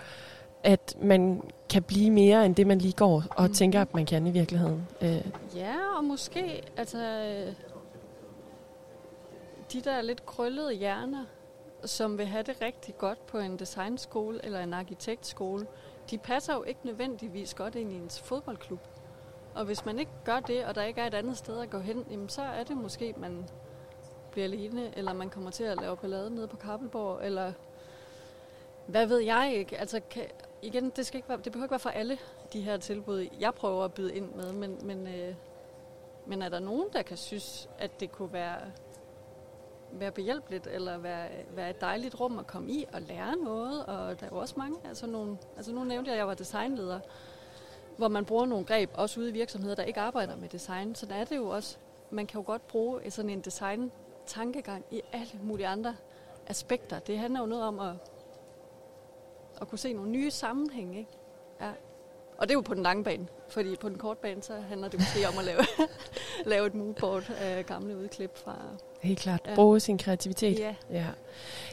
at 0.64 0.95
man 1.02 1.41
kan 1.69 1.84
blive 1.84 2.11
mere 2.11 2.45
end 2.45 2.56
det, 2.56 2.68
man 2.68 2.77
lige 2.77 2.94
går 2.94 3.23
og 3.30 3.48
mm. 3.48 3.53
tænker, 3.53 3.81
at 3.81 3.94
man 3.94 4.06
kan 4.06 4.27
i 4.27 4.31
virkeligheden. 4.31 4.88
Øh, 5.02 5.22
Ja, 5.56 5.76
og 5.98 6.03
måske, 6.03 6.61
altså, 6.77 6.98
øh, 6.98 7.53
de 9.74 9.82
der 9.82 10.02
lidt 10.02 10.26
krøllede 10.26 10.74
hjerner, 10.74 11.26
som 11.86 12.18
vil 12.18 12.26
have 12.26 12.44
det 12.44 12.62
rigtig 12.62 12.98
godt 12.98 13.26
på 13.26 13.38
en 13.38 13.60
designskole 13.60 14.46
eller 14.46 14.60
en 14.60 14.74
arkitektskole, 14.74 15.68
de 16.10 16.18
passer 16.18 16.54
jo 16.54 16.64
ikke 16.64 16.80
nødvendigvis 16.84 17.54
godt 17.54 17.76
ind 17.76 17.91
i 17.91 17.96
ens 17.96 18.22
fodboldklub. 18.22 18.88
Og 19.56 19.66
hvis 19.66 19.86
man 19.86 20.00
ikke 20.00 20.12
gør 20.26 20.40
det, 20.40 20.66
og 20.66 20.76
der 20.76 20.84
ikke 20.84 21.02
er 21.02 21.08
et 21.08 21.14
andet 21.14 21.38
sted 21.38 21.60
at 21.60 21.70
gå 21.70 21.80
hen, 21.80 22.06
jamen 22.12 22.30
så 22.30 22.41
er 22.41 22.64
det 22.64 22.78
måske, 22.78 23.14
man 23.18 23.50
bliver 24.32 24.44
alene, 24.44 24.98
eller 24.98 25.14
man 25.14 25.30
kommer 25.30 25.52
til 25.52 25.64
at 25.64 25.82
lave 25.82 25.98
ballade 25.98 26.36
nede 26.36 26.48
på 26.48 26.58
Kappelborg, 26.58 27.26
eller 27.26 27.54
hvad 28.88 29.08
ved 29.08 29.20
jeg 29.20 29.54
ikke. 29.56 29.78
Altså, 29.78 30.02
kan, 30.10 30.26
igen, 30.62 30.90
det, 30.90 31.06
skal 31.06 31.18
ikke 31.18 31.30
være, 31.30 31.38
det 31.38 31.52
behøver 31.52 31.66
ikke 31.66 31.72
være 31.72 31.80
for 31.80 31.90
alle 31.90 32.18
de 32.54 32.62
her 32.62 32.78
tilbud, 32.78 33.28
jeg 33.40 33.54
prøver 33.54 33.86
at 33.86 33.94
byde 33.94 34.16
ind 34.16 34.34
med, 34.36 34.52
men, 34.54 34.78
men, 34.84 35.08
øh, 35.08 35.36
men 36.26 36.41
er 36.41 36.50
der 36.50 36.60
nogen, 36.60 36.86
der 36.94 37.02
kan 37.02 37.18
synes, 37.18 37.70
at 37.80 38.00
det 38.00 38.12
kunne 38.12 38.34
være, 38.34 38.58
være 39.91 40.11
behjælpeligt, 40.11 40.68
eller 40.68 40.98
være, 40.98 41.30
være 41.56 41.70
et 41.70 41.82
dejligt 41.82 42.20
rum 42.20 42.40
at 42.40 42.48
komme 42.48 42.72
i 42.72 42.86
og 42.94 43.02
lære 43.02 43.36
noget, 43.36 43.86
og 43.86 44.20
der 44.20 44.26
er 44.26 44.30
jo 44.32 44.38
også 44.38 44.53
mange, 44.57 44.80
altså, 44.88 45.07
nogle, 45.07 45.38
altså 45.57 45.72
nu 45.72 45.84
nævnte 45.84 46.10
jeg, 46.10 46.16
at 46.16 46.20
jeg 46.20 46.28
var 46.28 46.34
designleder, 46.34 46.99
hvor 47.98 48.07
man 48.07 48.26
bruger 48.26 48.45
nogle 48.45 48.66
greb, 48.66 48.90
også 48.94 49.20
ude 49.20 49.30
i 49.30 49.34
virksomheder, 49.34 49.76
der 49.76 49.84
ikke 49.84 49.99
arbejder 49.99 50.36
med 50.36 50.49
design, 50.49 50.95
så 50.95 51.06
der 51.06 51.16
er 51.16 51.26
det 51.26 51.36
jo 51.36 51.48
også, 51.48 51.78
man 52.11 52.28
kan 52.28 52.40
jo 52.40 52.45
godt 52.45 52.68
bruge 52.68 53.11
sådan 53.11 53.30
en 53.30 53.41
design-tankegang 53.41 54.86
i 54.91 55.02
alle 55.14 55.40
mulige 55.41 55.68
andre 55.68 55.95
aspekter. 56.48 56.99
Det 56.99 57.18
handler 57.18 57.40
jo 57.40 57.45
noget 57.45 57.64
om 57.64 57.80
at, 57.80 57.94
at 59.61 59.68
kunne 59.68 59.80
se 59.80 59.94
nogle 59.94 60.11
nye 60.11 60.32
sammenhænge, 60.32 60.99
ikke? 60.99 61.11
Ja. 61.61 61.72
Og 62.38 62.48
det 62.48 62.53
er 62.53 62.57
jo 62.57 62.61
på 62.61 62.74
den 62.74 62.84
lange 62.84 63.03
bane, 63.03 63.28
fordi 63.48 63.76
på 63.76 63.90
den 63.90 63.98
korte 63.98 64.22
bane, 64.22 64.44
så 64.44 64.53
handler 64.53 64.88
det 64.88 64.99
måske 64.99 65.28
om 65.28 65.38
at 65.38 65.45
lave, 65.45 65.61
lave 66.53 66.68
et 66.68 66.76
moodboard 66.76 67.30
af 67.30 67.66
gamle 67.66 67.98
udklip 67.98 68.38
fra... 68.38 68.56
Helt 68.99 69.19
klart. 69.19 69.49
Bruge 69.55 69.80
sin 69.80 69.97
kreativitet. 69.97 70.59
Ja. 70.59 70.76
ja. 70.93 71.05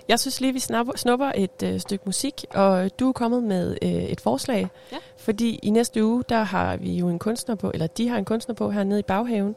Jeg 0.08 0.20
synes 0.20 0.40
lige, 0.40 0.52
vi 0.52 0.60
snupper 0.96 1.32
et 1.34 1.62
øh, 1.64 1.80
stykke 1.80 2.02
musik, 2.06 2.44
og 2.54 3.00
du 3.00 3.08
er 3.08 3.12
kommet 3.12 3.42
med 3.42 3.76
øh, 3.82 3.90
et 3.90 4.20
forslag. 4.20 4.68
Ja. 4.92 4.96
Fordi 5.16 5.60
i 5.62 5.70
næste 5.70 6.04
uge, 6.04 6.24
der 6.28 6.42
har 6.42 6.76
vi 6.76 6.92
jo 6.98 7.08
en 7.08 7.18
kunstner 7.18 7.54
på, 7.54 7.70
eller 7.74 7.86
de 7.86 8.08
har 8.08 8.18
en 8.18 8.24
kunstner 8.24 8.54
på 8.54 8.70
hernede 8.70 9.00
i 9.00 9.02
baghaven, 9.02 9.56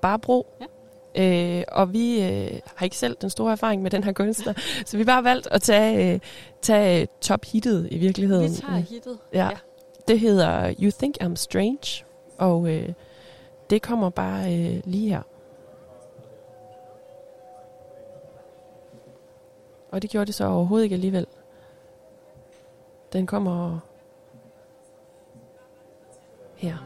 Barbro. 0.00 0.46
Ja. 0.60 0.66
Øh, 1.58 1.64
og 1.68 1.92
vi 1.92 2.22
øh, 2.22 2.60
har 2.74 2.84
ikke 2.84 2.96
selv 2.96 3.16
den 3.20 3.30
store 3.30 3.52
erfaring 3.52 3.82
med 3.82 3.90
den 3.90 4.04
her 4.04 4.12
kunstner, 4.12 4.52
så 4.86 4.96
vi 4.96 5.02
har 5.02 5.04
bare 5.04 5.24
valgt 5.24 5.48
at 5.50 5.62
tage, 5.62 6.14
øh, 6.14 6.20
tage 6.62 7.08
top-hittet 7.20 7.88
i 7.90 7.98
virkeligheden. 7.98 8.50
Vi 8.50 8.56
tager 8.56 8.76
hittet, 8.78 9.18
Ja. 9.32 9.44
ja. 9.44 9.50
Det 10.08 10.20
hedder 10.20 10.74
You 10.82 10.90
Think 10.98 11.22
I'm 11.22 11.34
Strange, 11.36 12.04
og 12.38 12.68
øh, 12.68 12.88
det 13.70 13.82
kommer 13.82 14.10
bare 14.10 14.54
øh, 14.58 14.80
lige 14.84 15.08
her. 15.08 15.22
Og 19.94 20.02
det 20.02 20.10
gjorde 20.10 20.26
det 20.26 20.34
så 20.34 20.46
overhovedet 20.46 20.84
ikke 20.84 20.94
alligevel. 20.94 21.26
Den 23.12 23.26
kommer 23.26 23.78
her. 26.56 26.76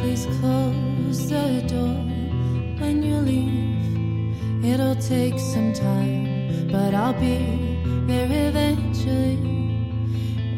Please 0.00 0.28
close 0.40 1.28
the 1.28 1.68
door 1.68 1.94
when 2.80 3.04
you 3.04 3.20
leave. 3.20 4.74
It'll 4.74 5.02
take 5.02 5.38
some 5.38 5.74
time, 5.74 6.68
but 6.70 6.94
I'll 6.94 7.20
be 7.20 7.38
there 8.08 8.48
eventually. 8.48 9.61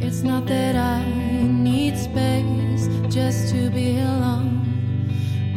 It's 0.06 0.22
not 0.22 0.44
that 0.46 0.76
I 0.76 1.02
need 1.02 1.96
space 1.96 2.88
just 3.08 3.48
to 3.54 3.70
be 3.70 3.98
alone. 3.98 4.60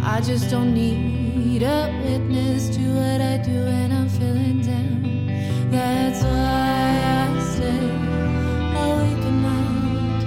I 0.02 0.22
just 0.22 0.49
don't 0.49 0.74
need 0.74 1.64
a 1.64 1.91
witness 2.02 2.69
to 2.78 2.82
what 2.95 3.19
I 3.19 3.38
do 3.44 3.65
when 3.65 3.91
I'm 3.91 4.07
feeling 4.07 4.61
down. 4.61 5.69
That's 5.69 6.24
why 6.24 6.88
I 7.19 7.40
stay 7.53 7.88
awake 8.84 9.24
at 9.32 9.38
night. 9.49 10.22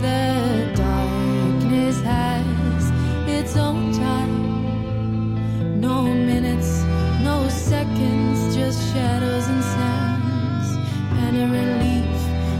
The 0.00 0.72
darkness 0.74 2.00
has 2.00 2.82
its 3.28 3.54
own 3.54 3.92
time. 3.92 5.78
No 5.78 6.04
minutes, 6.04 6.84
no 7.22 7.46
seconds, 7.50 8.56
just 8.56 8.80
shadows 8.94 9.46
and 9.46 9.62
sounds. 9.62 10.68
And 11.22 11.36
a 11.36 11.46
relief 11.58 12.11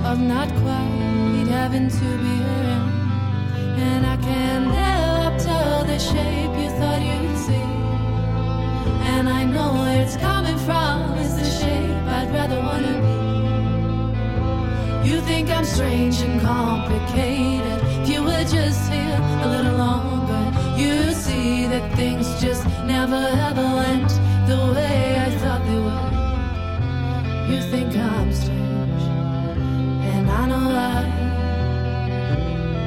of 0.05 0.19
not 0.19 0.49
quite 0.63 1.47
having 1.49 1.89
to 1.89 2.09
be 2.25 2.35
around. 2.43 2.93
And 3.79 4.07
I 4.07 4.17
can't 4.17 4.71
help 4.85 5.39
tell 5.39 5.85
the 5.85 5.99
shape 5.99 6.53
you 6.63 6.71
thought 6.79 7.01
you'd 7.01 7.39
see. 7.47 7.67
And 9.13 9.29
I 9.29 9.45
know 9.45 9.73
where 9.81 10.03
it's 10.03 10.17
coming 10.17 10.59
from. 10.67 11.19
It's 11.19 11.35
the 11.35 11.49
shape 11.61 12.07
I'd 12.19 12.31
rather 12.33 12.61
wanna 12.69 12.95
be. 13.05 13.13
You 15.09 15.21
think 15.21 15.51
I'm 15.51 15.65
strange 15.65 16.21
and 16.21 16.41
complicated. 16.41 17.79
If 18.03 18.09
you 18.09 18.23
were 18.25 18.45
just 18.45 18.91
here 18.91 19.19
a 19.45 19.47
little 19.55 19.77
longer, 19.77 20.43
you 20.83 21.13
see 21.13 21.67
that 21.67 21.85
things 21.97 22.27
just 22.41 22.65
never 22.95 23.23
ever 23.49 23.67
went 23.83 24.11
the 24.51 24.59
way 24.75 24.99
I 25.27 25.29
thought 25.41 25.63
they 25.69 25.81
would. 25.87 26.13
You 27.51 27.61
think 27.73 27.91
I'm 27.97 28.33
strange, 28.33 28.72
I 30.35 30.47
know 30.47 30.67
why. 30.77 31.01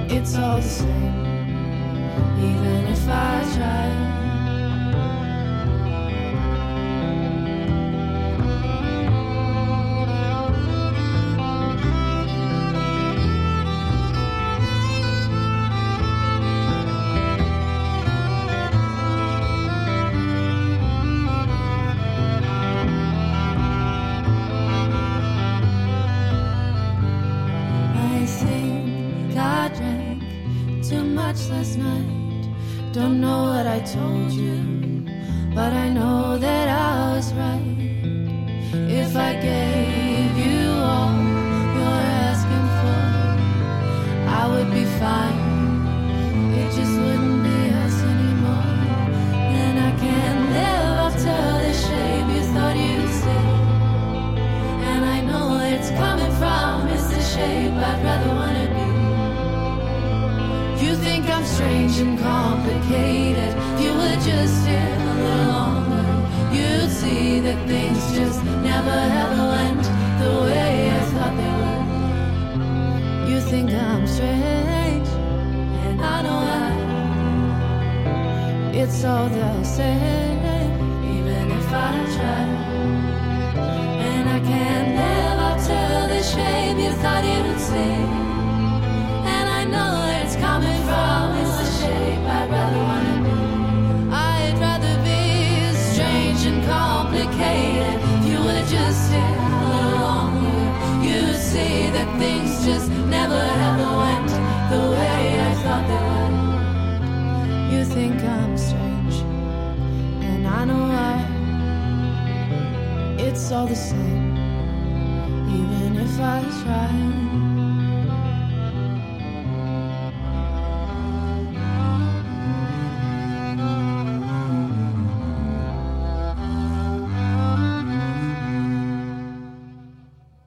It's 0.09 0.35
all 0.35 0.57
the 0.57 0.63
same, 0.63 1.25
even 2.39 2.87
if 2.87 3.07
I 3.07 3.43
try. 3.55 4.14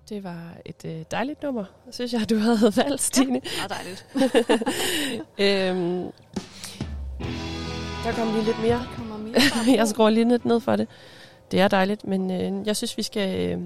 Det 0.08 0.24
var 0.24 0.52
et 0.64 0.84
øh, 0.84 1.02
dejligt 1.10 1.42
nummer, 1.42 1.64
synes 1.90 2.12
jeg, 2.12 2.30
du 2.30 2.36
havde 2.46 2.72
valgt, 2.76 3.00
Stine. 3.02 3.40
Ja, 3.44 3.50
meget 3.58 3.70
dejligt. 3.70 4.06
øhm, 5.44 6.12
der 8.04 8.12
kom 8.12 8.32
lige 8.32 8.44
lidt 8.44 8.62
mere. 8.62 8.86
kommer 8.96 9.16
mere 9.18 9.76
jeg 9.78 9.88
skruer 9.88 10.10
lige 10.10 10.28
lidt 10.28 10.44
ned 10.44 10.60
for 10.60 10.76
det. 10.76 10.88
Det 11.50 11.60
er 11.60 11.68
dejligt, 11.68 12.04
men 12.06 12.30
øh, 12.30 12.66
jeg 12.66 12.76
synes, 12.76 12.96
vi 12.96 13.02
skal 13.02 13.50
øh, 13.58 13.60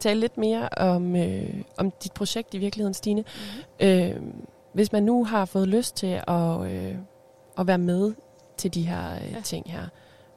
tale 0.00 0.20
lidt 0.20 0.38
mere 0.38 0.68
om, 0.76 1.16
øh, 1.16 1.54
om 1.76 1.90
dit 2.04 2.12
projekt 2.12 2.54
i 2.54 2.58
virkeligheden, 2.58 2.94
Stine. 2.94 3.20
Mm-hmm. 3.80 3.88
Øh, 3.88 4.22
hvis 4.72 4.92
man 4.92 5.02
nu 5.02 5.24
har 5.24 5.44
fået 5.44 5.68
lyst 5.68 5.96
til 5.96 6.20
at, 6.28 6.60
øh, 6.72 6.94
at 7.58 7.66
være 7.66 7.78
med 7.78 8.12
til 8.56 8.74
de 8.74 8.82
her 8.82 9.14
øh, 9.14 9.32
Ja. 9.32 9.40
ting 9.44 9.70
her, 9.70 9.82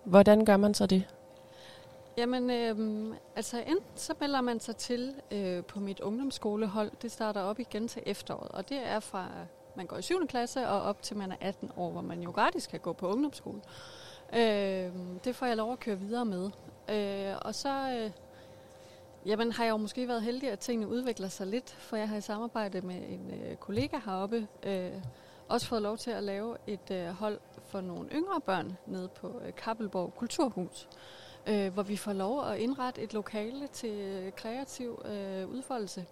hvordan 0.06 0.46
gør 0.46 0.58
man 0.58 0.74
så 0.74 0.86
det? 0.86 1.04
Jamen, 2.20 2.50
øh, 2.50 3.16
altså 3.36 3.58
enten 3.58 3.84
så 3.96 4.14
melder 4.20 4.42
man 4.42 4.60
sig 4.60 4.76
til 4.76 5.14
øh, 5.32 5.64
på 5.64 5.80
mit 5.80 6.00
ungdomsskolehold. 6.00 6.92
Det 7.02 7.12
starter 7.12 7.42
op 7.42 7.60
igen 7.60 7.88
til 7.88 8.04
efteråret, 8.06 8.52
og 8.52 8.70
det 8.70 8.78
er 8.78 9.00
fra 9.00 9.28
man 9.76 9.86
går 9.86 9.98
i 9.98 10.02
7. 10.02 10.28
klasse 10.28 10.68
og 10.68 10.82
op 10.82 11.02
til 11.02 11.18
man 11.18 11.32
er 11.32 11.36
18 11.42 11.72
år, 11.78 11.92
hvor 11.92 12.02
man 12.02 12.22
jo 12.22 12.32
gratis 12.32 12.68
kan 12.68 12.80
gå 12.80 12.94
på 12.94 13.08
ungdomsskole. 13.08 13.62
Øh, 14.34 14.92
det 15.24 15.36
får 15.36 15.46
jeg 15.46 15.58
lov 15.58 15.72
at 15.72 15.80
køre 15.80 16.00
videre 16.00 16.26
med. 16.26 16.50
Øh, 16.90 17.36
og 17.42 17.56
så 17.56 17.70
øh, 17.70 18.12
jamen, 19.26 19.52
har 19.52 19.64
jeg 19.64 19.72
jo 19.72 19.78
måske 19.78 20.08
været 20.08 20.24
heldig, 20.24 20.52
at 20.52 20.60
tingene 20.60 20.88
udvikler 20.88 21.28
sig 21.28 21.48
lidt, 21.48 21.70
for 21.70 21.96
jeg 21.96 22.10
har 22.10 22.18
i 22.18 22.22
samarbejde 22.22 22.82
med 22.82 22.96
en 22.96 23.32
øh, 23.44 23.56
kollega 23.56 23.98
heroppe 24.06 24.48
øh, 24.64 24.92
også 25.48 25.68
fået 25.68 25.82
lov 25.82 25.98
til 25.98 26.12
at 26.12 26.24
lave 26.24 26.58
et 26.68 26.92
øh, 26.92 27.08
hold 27.08 27.40
for 27.66 27.82
nogle 27.82 28.10
yngre 28.10 28.42
børn 28.42 28.78
nede 28.86 29.08
på 29.08 29.42
øh, 29.46 29.56
Kappelborg 29.56 30.16
Kulturhus 30.16 30.88
øh, 31.48 31.74
hvor 31.74 31.84
vi 31.84 31.98
får 31.98 32.14
lov 32.14 32.46
at 32.48 32.60
indrette 32.60 33.02
et 33.02 33.14
lokale 33.14 33.68
til 33.68 34.32
kreativ 34.36 35.02
øh, 35.06 35.48
udfoldelse. 35.50 36.06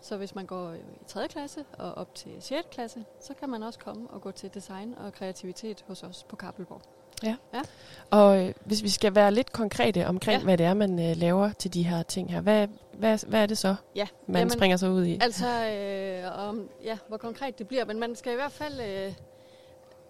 Så 0.00 0.16
hvis 0.16 0.34
man 0.34 0.46
går 0.46 0.72
i 0.72 1.04
3. 1.06 1.28
klasse 1.28 1.64
og 1.78 1.94
op 1.94 2.14
til 2.14 2.30
6. 2.40 2.68
klasse, 2.70 3.04
så 3.20 3.34
kan 3.34 3.48
man 3.48 3.62
også 3.62 3.78
komme 3.78 4.10
og 4.10 4.20
gå 4.20 4.30
til 4.30 4.54
design 4.54 4.94
og 4.94 5.12
kreativitet 5.12 5.84
hos 5.88 6.02
os 6.02 6.24
på 6.28 6.36
Kappelborg. 6.36 6.82
Ja. 7.22 7.36
ja. 7.54 7.60
Og 8.10 8.46
øh, 8.46 8.54
hvis 8.64 8.82
vi 8.82 8.88
skal 8.88 9.14
være 9.14 9.32
lidt 9.32 9.52
konkrete 9.52 10.06
omkring, 10.06 10.38
ja. 10.38 10.44
hvad 10.44 10.58
det 10.58 10.66
er, 10.66 10.74
man 10.74 11.10
øh, 11.10 11.16
laver 11.16 11.52
til 11.52 11.74
de 11.74 11.82
her 11.82 12.02
ting 12.02 12.30
her, 12.30 12.40
hvad, 12.40 12.68
hvad, 12.92 13.26
hvad 13.26 13.42
er 13.42 13.46
det 13.46 13.58
så, 13.58 13.74
Ja, 13.94 14.06
man 14.26 14.40
jamen, 14.40 14.50
springer 14.50 14.76
sig 14.76 14.90
ud 14.90 15.04
i? 15.04 15.18
Altså, 15.20 15.46
øh, 15.46 16.48
om, 16.48 16.68
ja, 16.84 16.98
hvor 17.08 17.16
konkret 17.16 17.58
det 17.58 17.68
bliver, 17.68 17.84
men 17.84 18.00
man 18.00 18.16
skal 18.16 18.32
i 18.32 18.36
hvert 18.36 18.52
fald 18.52 18.80
øh, 18.80 19.12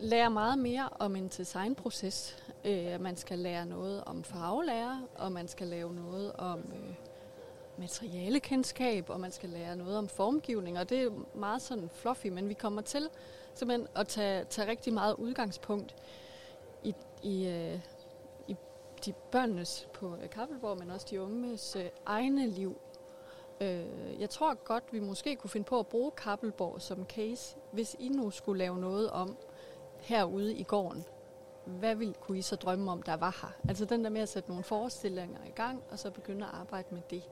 lære 0.00 0.30
meget 0.30 0.58
mere 0.58 0.88
om 0.98 1.16
en 1.16 1.28
designproces. 1.28 2.44
Øh, 2.64 3.00
man 3.00 3.16
skal 3.16 3.38
lære 3.38 3.66
noget 3.66 4.04
om 4.04 4.24
farvelære, 4.24 5.06
og 5.14 5.32
man 5.32 5.48
skal 5.48 5.66
lave 5.66 5.94
noget 5.94 6.32
om 6.32 6.58
øh, 6.58 6.94
materialekendskab, 7.76 9.10
og 9.10 9.20
man 9.20 9.32
skal 9.32 9.48
lære 9.48 9.76
noget 9.76 9.98
om 9.98 10.08
formgivning, 10.08 10.78
og 10.78 10.88
det 10.88 11.02
er 11.02 11.10
meget 11.34 11.62
sådan 11.62 11.88
fluffy, 11.92 12.26
men 12.26 12.48
vi 12.48 12.54
kommer 12.54 12.82
til 12.82 13.08
simpelthen 13.54 13.88
at 13.94 14.08
tage, 14.08 14.44
tage 14.44 14.70
rigtig 14.70 14.92
meget 14.92 15.14
udgangspunkt 15.14 15.94
i, 16.84 16.94
i, 17.22 17.46
øh, 17.46 17.80
i 18.48 18.56
de 19.04 19.12
børnenes 19.12 19.88
på 19.94 20.16
øh, 20.22 20.30
Kappelborg, 20.30 20.78
men 20.78 20.90
også 20.90 21.06
de 21.10 21.22
unges 21.22 21.76
øh, 21.76 21.84
egne 22.06 22.46
liv. 22.46 22.80
Øh, 23.60 24.20
jeg 24.20 24.30
tror 24.30 24.54
godt, 24.54 24.84
vi 24.92 25.00
måske 25.00 25.36
kunne 25.36 25.50
finde 25.50 25.64
på 25.64 25.78
at 25.78 25.86
bruge 25.86 26.10
Kappelborg 26.10 26.82
som 26.82 27.06
case, 27.06 27.56
hvis 27.72 27.96
I 27.98 28.08
nu 28.08 28.30
skulle 28.30 28.58
lave 28.58 28.78
noget 28.78 29.10
om 29.10 29.36
herude 30.02 30.54
i 30.54 30.62
gården. 30.62 31.04
Hvad 31.64 31.94
ville, 31.94 32.14
kunne 32.14 32.38
I 32.38 32.42
så 32.42 32.56
drømme 32.56 32.92
om, 32.92 33.02
der 33.02 33.16
var 33.16 33.38
her? 33.42 33.68
Altså 33.68 33.84
den 33.84 34.04
der 34.04 34.10
med 34.10 34.20
at 34.20 34.28
sætte 34.28 34.48
nogle 34.48 34.64
forestillinger 34.64 35.38
i 35.48 35.50
gang, 35.50 35.82
og 35.90 35.98
så 35.98 36.10
begynde 36.10 36.46
at 36.46 36.52
arbejde 36.52 36.88
med 36.90 37.02
det. 37.10 37.22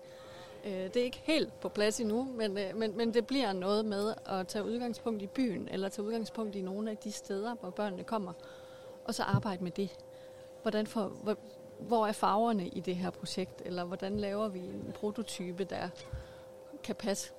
Øh, 0.64 0.72
det 0.72 0.96
er 0.96 1.04
ikke 1.04 1.20
helt 1.24 1.60
på 1.60 1.68
plads 1.68 2.00
endnu, 2.00 2.24
men, 2.24 2.58
øh, 2.58 2.76
men, 2.76 2.96
men 2.96 3.14
det 3.14 3.26
bliver 3.26 3.52
noget 3.52 3.84
med 3.84 4.14
at 4.26 4.48
tage 4.48 4.64
udgangspunkt 4.64 5.22
i 5.22 5.26
byen, 5.26 5.68
eller 5.68 5.88
tage 5.88 6.06
udgangspunkt 6.06 6.56
i 6.56 6.62
nogle 6.62 6.90
af 6.90 6.96
de 6.96 7.12
steder, 7.12 7.54
hvor 7.54 7.70
børnene 7.70 8.04
kommer, 8.04 8.32
og 9.04 9.14
så 9.14 9.22
arbejde 9.22 9.64
med 9.64 9.70
det. 9.70 9.98
Hvordan 10.62 10.86
for, 10.86 11.08
hvor, 11.08 11.36
hvor 11.78 12.06
er 12.06 12.12
farverne 12.12 12.68
i 12.68 12.80
det 12.80 12.96
her 12.96 13.10
projekt, 13.10 13.62
eller 13.64 13.84
hvordan 13.84 14.20
laver 14.20 14.48
vi 14.48 14.58
en 14.58 14.92
prototype, 14.94 15.64
der 15.64 15.88
kan 16.82 16.94
passe 16.94 17.32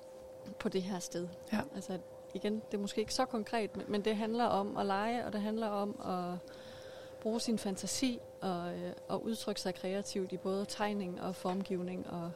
på 0.58 0.68
det 0.68 0.82
her 0.82 0.98
sted. 0.98 1.28
Ja. 1.52 1.60
Altså 1.74 1.98
igen, 2.34 2.62
det 2.70 2.76
er 2.76 2.80
måske 2.80 3.00
ikke 3.00 3.14
så 3.14 3.24
konkret, 3.24 3.76
men, 3.76 3.86
men 3.88 4.02
det 4.02 4.16
handler 4.16 4.44
om 4.44 4.76
at 4.76 4.86
lege, 4.86 5.26
og 5.26 5.32
det 5.32 5.40
handler 5.40 5.66
om 5.66 6.00
at 6.04 6.38
bruge 7.22 7.40
sin 7.40 7.58
fantasi 7.58 8.20
og, 8.40 8.74
øh, 8.74 8.92
og 9.08 9.24
udtrykke 9.24 9.60
sig 9.60 9.74
kreativt 9.74 10.32
i 10.32 10.36
både 10.36 10.64
tegning 10.68 11.22
og 11.22 11.34
formgivning 11.34 12.06
og 12.10 12.30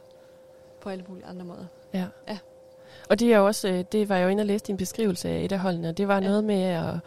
på 0.81 0.89
alle 0.89 1.05
mulige 1.07 1.25
andre 1.25 1.45
måder. 1.45 1.65
Ja. 1.93 2.05
Ja. 2.27 2.37
Og 3.09 3.19
det 3.19 3.33
er 3.33 3.37
jo 3.37 3.45
også, 3.45 3.67
øh, 3.67 3.85
det 3.91 4.09
var 4.09 4.15
jeg 4.15 4.23
jo 4.23 4.29
inde 4.29 4.41
og 4.41 4.47
læste 4.47 4.67
din 4.67 4.77
beskrivelse 4.77 5.29
af 5.29 5.43
et 5.43 5.51
af 5.51 5.59
holdene, 5.59 5.89
og 5.89 5.97
det 5.97 6.07
var 6.07 6.15
ja. 6.15 6.27
noget 6.27 6.43
med 6.43 6.61
at, 6.61 6.99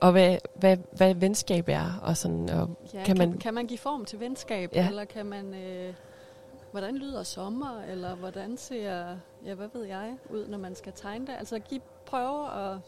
og 0.00 0.12
hvad, 0.12 0.38
hvad, 0.54 0.76
hvad 0.92 1.14
venskab 1.14 1.68
er, 1.68 2.00
og 2.02 2.16
sådan, 2.16 2.50
og 2.50 2.70
Ja, 2.94 3.04
kan 3.04 3.18
man, 3.18 3.38
kan 3.38 3.54
man 3.54 3.66
give 3.66 3.78
form 3.78 4.04
til 4.04 4.20
venskab, 4.20 4.74
ja. 4.74 4.88
eller 4.88 5.04
kan 5.04 5.26
man... 5.26 5.54
Øh, 5.54 5.94
hvordan 6.70 6.96
lyder 6.96 7.22
sommer, 7.22 7.82
eller 7.88 8.14
hvordan 8.14 8.56
ser, 8.56 9.16
ja, 9.44 9.54
hvad 9.54 9.68
ved 9.72 9.84
jeg, 9.84 10.16
ud, 10.30 10.46
når 10.48 10.58
man 10.58 10.74
skal 10.74 10.92
tegne 10.96 11.26
det? 11.26 11.34
Altså 11.38 11.58
give, 11.58 11.80
prøve 12.08 12.46
at, 12.46 12.78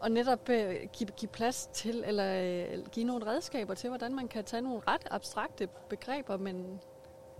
og 0.00 0.10
netop 0.10 0.48
øh, 0.48 0.74
give, 0.92 1.10
give 1.16 1.28
plads 1.28 1.68
til, 1.72 2.04
eller 2.06 2.42
øh, 2.42 2.86
give 2.92 3.06
nogle 3.06 3.26
redskaber 3.26 3.74
til, 3.74 3.88
hvordan 3.88 4.14
man 4.14 4.28
kan 4.28 4.44
tage 4.44 4.60
nogle 4.60 4.80
ret 4.88 5.02
abstrakte 5.10 5.68
begreber, 5.88 6.36
men, 6.36 6.80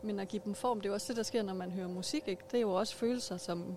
men 0.02 0.20
at 0.20 0.28
give 0.28 0.42
dem 0.44 0.54
form. 0.54 0.80
Det 0.80 0.86
er 0.86 0.90
jo 0.90 0.94
også 0.94 1.06
det, 1.08 1.16
der 1.16 1.22
sker, 1.22 1.42
når 1.42 1.54
man 1.54 1.70
hører 1.70 1.88
musik. 1.88 2.28
Ikke? 2.28 2.42
Det 2.50 2.56
er 2.56 2.60
jo 2.60 2.72
også 2.72 2.96
følelser, 2.96 3.36
som 3.36 3.76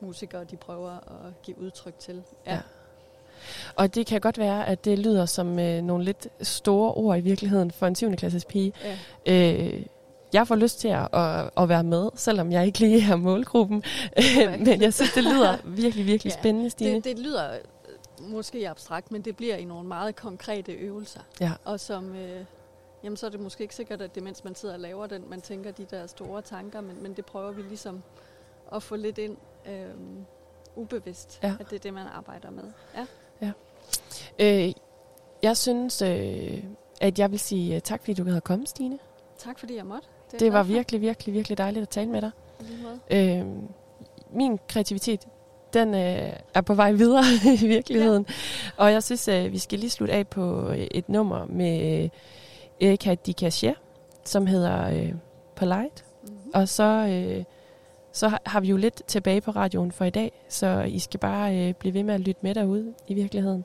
musikere 0.00 0.44
de 0.44 0.56
prøver 0.56 0.90
at 0.90 1.42
give 1.42 1.58
udtryk 1.58 1.98
til. 1.98 2.22
Ja. 2.46 2.52
Ja. 2.54 2.60
Og 3.76 3.94
det 3.94 4.06
kan 4.06 4.20
godt 4.20 4.38
være, 4.38 4.66
at 4.66 4.84
det 4.84 4.98
lyder 4.98 5.26
som 5.26 5.58
øh, 5.58 5.82
nogle 5.82 6.04
lidt 6.04 6.28
store 6.42 6.94
ord 6.94 7.18
i 7.18 7.20
virkeligheden 7.20 7.70
for 7.70 7.86
en 7.86 7.94
7. 7.94 8.16
klasses 8.16 8.44
pige. 8.44 8.72
Ja. 9.26 9.52
Øh, 9.52 9.86
jeg 10.32 10.48
får 10.48 10.54
lyst 10.54 10.80
til 10.80 10.88
at, 10.88 11.08
at, 11.12 11.50
at 11.56 11.68
være 11.68 11.84
med, 11.84 12.10
selvom 12.14 12.52
jeg 12.52 12.66
ikke 12.66 12.78
lige 12.78 13.12
er 13.12 13.16
målgruppen. 13.16 13.82
Men 14.66 14.82
jeg 14.82 14.94
synes, 14.94 15.12
det 15.12 15.24
lyder 15.24 15.56
virkelig, 15.64 16.06
virkelig 16.06 16.30
Ja, 16.36 16.40
spændende, 16.40 16.70
Stine. 16.70 16.94
Det, 16.94 17.04
det 17.04 17.18
lyder 17.18 17.52
øh, 17.52 18.30
måske 18.30 18.68
abstrakt, 18.68 19.12
men 19.12 19.22
det 19.22 19.36
bliver 19.36 19.56
i 19.56 19.64
nogle 19.64 19.88
meget 19.88 20.16
konkrete 20.16 20.72
øvelser. 20.72 21.20
Ja. 21.40 21.52
Og 21.64 21.80
som, 21.80 22.14
øh, 22.14 22.44
jamen 23.04 23.16
så 23.16 23.26
er 23.26 23.30
det 23.30 23.40
måske 23.40 23.62
ikke 23.62 23.74
sikkert, 23.74 24.02
at 24.02 24.14
det 24.14 24.22
mens 24.22 24.44
man 24.44 24.54
sidder 24.54 24.74
og 24.74 24.80
laver 24.80 25.06
den, 25.06 25.24
man 25.30 25.40
tænker 25.40 25.70
de 25.70 25.86
der 25.90 26.06
store 26.06 26.42
tanker, 26.42 26.80
men, 26.80 27.02
men 27.02 27.14
det 27.14 27.24
prøver 27.24 27.52
vi 27.52 27.62
ligesom 27.62 28.02
at 28.72 28.82
få 28.82 28.96
lidt 28.96 29.18
ind 29.18 29.36
øh, 29.66 29.84
ubevidst, 30.76 31.40
Ja. 31.42 31.54
at 31.60 31.70
det 31.70 31.76
er 31.76 31.80
det, 31.80 31.94
man 31.94 32.06
arbejder 32.06 32.50
med. 32.50 32.64
Ja. 32.96 33.06
Ja. 33.42 33.52
Øh, 34.66 34.72
jeg 35.42 35.56
synes, 35.56 36.02
øh, 36.02 36.64
at 37.00 37.18
jeg 37.18 37.30
vil 37.30 37.38
sige 37.38 37.74
øh, 37.74 37.80
tak, 37.80 38.00
fordi 38.00 38.14
du 38.14 38.36
at 38.36 38.44
komme, 38.44 38.66
Stine. 38.66 38.98
Tak 39.38 39.58
fordi 39.58 39.76
jeg 39.76 39.86
måtte. 39.86 40.08
Det, 40.32 40.40
det 40.40 40.52
var 40.52 40.62
virkelig, 40.62 41.00
virkelig, 41.00 41.34
virkelig 41.34 41.58
dejligt 41.58 41.82
at 41.82 41.88
tale 41.88 42.10
med 42.10 42.20
dig. 42.22 42.30
Øh, 43.10 43.46
min 44.32 44.58
kreativitet 44.68 45.20
den 45.72 45.94
øh, 45.94 46.32
er 46.54 46.60
på 46.60 46.74
vej 46.74 46.92
videre 46.92 47.22
i 47.62 47.66
virkeligheden. 47.66 48.26
Ja. 48.28 48.34
Og 48.76 48.92
jeg 48.92 49.02
synes, 49.02 49.28
øh, 49.28 49.52
vi 49.52 49.58
skal 49.58 49.78
lige 49.78 49.90
slutte 49.90 50.14
af 50.14 50.28
på 50.28 50.68
øh, 50.68 50.78
et 50.78 51.08
nummer 51.08 51.44
med 51.46 52.02
øh, 52.02 52.08
Erika 52.88 53.14
Di 53.14 53.32
Cachet, 53.32 53.74
som 54.24 54.46
hedder 54.46 54.88
øh, 54.90 55.12
Polite. 55.56 56.02
Mm-hmm. 56.22 56.50
Og 56.54 56.68
så, 56.68 56.84
øh, 57.10 57.44
så 58.12 58.28
har- 58.28 58.42
har 58.46 58.60
vi 58.60 58.66
jo 58.68 58.76
lidt 58.76 59.02
tilbage 59.06 59.40
på 59.40 59.50
radioen 59.50 59.92
for 59.92 60.04
i 60.04 60.10
dag, 60.10 60.32
så 60.48 60.80
I 60.80 60.98
skal 60.98 61.20
bare 61.20 61.56
øh, 61.58 61.74
blive 61.74 61.94
ved 61.94 62.02
med 62.02 62.14
at 62.14 62.20
lytte 62.20 62.40
med 62.42 62.54
derude 62.54 62.94
i 63.08 63.14
virkeligheden. 63.14 63.64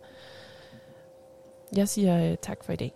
Jeg 1.75 1.87
siger 1.89 2.31
øh, 2.31 2.37
tak 2.41 2.63
for 2.63 2.73
i 2.73 2.75
dag. 2.75 2.93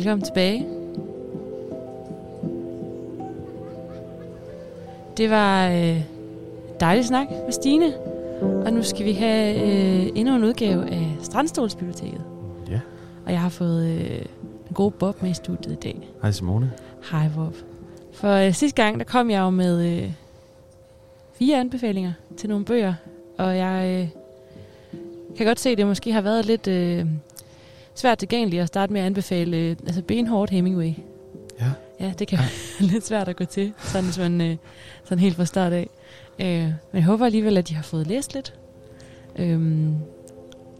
Velkommen 0.00 0.24
tilbage. 0.24 0.66
Det 5.16 5.30
var 5.30 5.68
øh, 5.68 6.00
dejlig 6.80 7.04
snak 7.04 7.26
med 7.30 7.52
Stine. 7.52 7.94
Og 8.40 8.72
nu 8.72 8.82
skal 8.82 9.06
vi 9.06 9.12
have 9.12 9.54
øh, 9.54 10.08
endnu 10.14 10.36
en 10.36 10.44
udgave 10.44 10.90
af 10.90 11.16
Strandstolsbiblioteket. 11.22 12.20
Ja. 12.70 12.80
Og 13.26 13.32
jeg 13.32 13.40
har 13.40 13.48
fået 13.48 13.86
øh, 13.86 14.24
den 14.68 14.74
gode 14.74 14.90
Bob 14.90 15.22
med 15.22 15.30
i 15.30 15.34
studiet 15.34 15.72
i 15.72 15.78
dag. 15.82 16.08
Hej 16.22 16.30
Simone. 16.30 16.72
Hej 17.10 17.28
Bob. 17.34 17.54
For 18.12 18.32
øh, 18.32 18.54
sidste 18.54 18.82
gang, 18.82 18.98
der 18.98 19.04
kom 19.04 19.30
jeg 19.30 19.40
jo 19.40 19.50
med 19.50 20.02
øh, 20.02 20.12
fire 21.32 21.60
anbefalinger 21.60 22.12
til 22.36 22.48
nogle 22.48 22.64
bøger. 22.64 22.94
Og 23.38 23.56
jeg 23.56 24.00
øh, 24.00 24.08
kan 25.36 25.46
godt 25.46 25.60
se, 25.60 25.70
at 25.70 25.78
det 25.78 25.86
måske 25.86 26.12
har 26.12 26.20
været 26.20 26.46
lidt 26.46 26.68
øh, 26.68 27.06
svært 27.94 28.18
tilgængeligt 28.18 28.62
at 28.62 28.68
starte 28.68 28.92
med 28.92 29.00
at 29.00 29.06
anbefale 29.06 29.56
øh, 29.56 29.76
altså 29.86 30.02
benhårdt 30.02 30.50
Hemingway. 30.50 30.92
Ja. 31.60 31.70
Ja, 32.00 32.12
det 32.18 32.28
kan 32.28 32.38
være 32.38 32.88
lidt 32.92 33.06
svært 33.06 33.28
at 33.28 33.36
gå 33.36 33.44
til, 33.44 33.72
sådan, 33.78 34.04
hvis 34.04 34.18
man, 34.18 34.40
øh, 34.40 34.56
sådan 35.04 35.18
helt 35.18 35.36
fra 35.36 35.44
start 35.44 35.72
af. 35.72 35.88
Øh, 36.38 36.46
men 36.64 36.74
jeg 36.94 37.02
håber 37.04 37.26
alligevel, 37.26 37.56
at 37.58 37.68
de 37.68 37.74
har 37.74 37.82
fået 37.82 38.06
læst 38.06 38.34
lidt. 38.34 38.54
Øhm, 39.36 39.94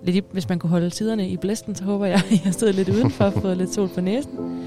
lidt 0.05 0.17
i, 0.17 0.23
hvis 0.33 0.49
man 0.49 0.59
kunne 0.59 0.71
holde 0.71 0.91
tiderne 0.91 1.29
i 1.29 1.37
blæsten, 1.37 1.75
så 1.75 1.85
håber 1.85 2.07
jeg, 2.07 2.15
at 2.31 2.41
jeg 2.45 2.55
stået 2.55 2.75
lidt 2.75 2.89
udenfor 2.89 3.25
og 3.25 3.33
fået 3.33 3.57
lidt 3.57 3.75
sol 3.75 3.89
på 3.89 4.01
næsen. 4.01 4.65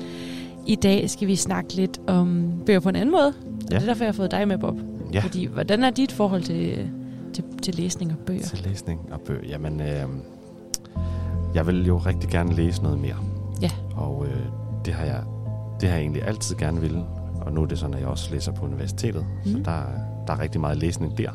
I 0.67 0.75
dag 0.75 1.09
skal 1.09 1.27
vi 1.27 1.35
snakke 1.35 1.73
lidt 1.73 2.01
om 2.07 2.53
bøger 2.65 2.79
på 2.79 2.89
en 2.89 2.95
anden 2.95 3.11
måde. 3.11 3.27
Og 3.27 3.33
Ja. 3.71 3.75
det 3.75 3.83
er 3.83 3.87
derfor, 3.87 4.03
jeg 4.03 4.07
har 4.07 4.13
fået 4.15 4.31
dig 4.31 4.47
med, 4.47 4.57
Bob. 4.57 4.75
Ja. 5.13 5.19
Fordi, 5.19 5.45
hvordan 5.45 5.83
er 5.83 5.89
dit 5.89 6.11
forhold 6.11 6.43
til, 6.43 6.89
til, 7.33 7.43
til 7.61 7.75
læsning 7.75 8.11
og 8.11 8.17
bøger? 8.25 8.41
Til 8.41 8.65
læsning 8.69 8.99
og 9.11 9.21
bøger. 9.21 9.47
Jamen, 9.47 9.81
øh, 9.81 10.03
jeg 11.55 11.67
vil 11.67 11.85
jo 11.87 11.97
rigtig 11.97 12.29
gerne 12.29 12.53
læse 12.53 12.83
noget 12.83 12.99
mere. 12.99 13.15
Ja. 13.61 13.69
Og 13.95 14.25
øh, 14.27 14.39
det 14.85 14.93
har 14.93 15.05
jeg 15.05 15.23
det 15.81 15.89
har 15.89 15.95
jeg 15.95 16.01
egentlig 16.01 16.23
altid 16.27 16.55
gerne 16.55 16.81
ville. 16.81 17.03
Og 17.41 17.51
nu 17.53 17.61
er 17.61 17.65
det 17.65 17.79
sådan, 17.79 17.93
at 17.93 17.99
jeg 18.01 18.09
også 18.09 18.31
læser 18.33 18.51
på 18.51 18.65
universitetet. 18.65 19.25
Mm. 19.45 19.51
Så 19.51 19.55
Mhm. 19.57 19.63
der, 19.63 19.81
der 20.27 20.33
er 20.33 20.39
rigtig 20.39 20.61
meget 20.61 20.77
læsning 20.77 21.17
der. 21.17 21.31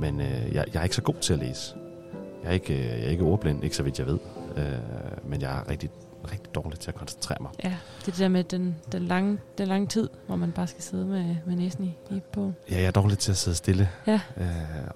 men 0.00 0.20
øh, 0.20 0.54
jeg, 0.54 0.64
jeg 0.74 0.80
er 0.80 0.82
ikke 0.82 0.96
så 0.96 1.02
god 1.02 1.14
til 1.20 1.32
at 1.32 1.38
læse. 1.38 1.74
Jeg 2.42 2.48
er 2.48 2.52
ikke, 2.54 2.74
øh, 2.74 2.84
jeg 2.84 3.04
er 3.06 3.10
ikke 3.10 3.24
ordblind, 3.24 3.64
ikke 3.64 3.76
så 3.76 3.82
vidt 3.82 3.98
jeg 3.98 4.06
ved. 4.06 4.18
Øh, 4.56 4.64
men 5.30 5.40
jeg 5.40 5.50
er 5.58 5.70
rigtig, 5.70 5.90
rigtig 6.32 6.54
dårlig 6.54 6.78
til 6.78 6.90
at 6.90 6.94
koncentrere 6.94 7.38
mig. 7.40 7.50
Ja, 7.64 7.68
det 8.00 8.06
er 8.08 8.10
det 8.10 8.18
der 8.18 8.28
med 8.28 8.44
den, 8.44 8.76
den, 8.92 9.02
lange, 9.02 9.38
den 9.58 9.68
lange 9.68 9.86
tid, 9.86 10.08
hvor 10.26 10.36
man 10.36 10.52
bare 10.52 10.66
skal 10.66 10.82
sidde 10.82 11.04
med, 11.04 11.36
med 11.46 11.56
næsen 11.56 11.84
i, 11.84 12.14
i 12.14 12.20
bogen. 12.32 12.56
Ja, 12.70 12.76
jeg 12.76 12.84
er 12.84 12.90
dårlig 12.90 13.18
til 13.18 13.30
at 13.30 13.36
sidde 13.36 13.56
stille. 13.56 13.88
Ja. 14.06 14.20
Øh, 14.36 14.46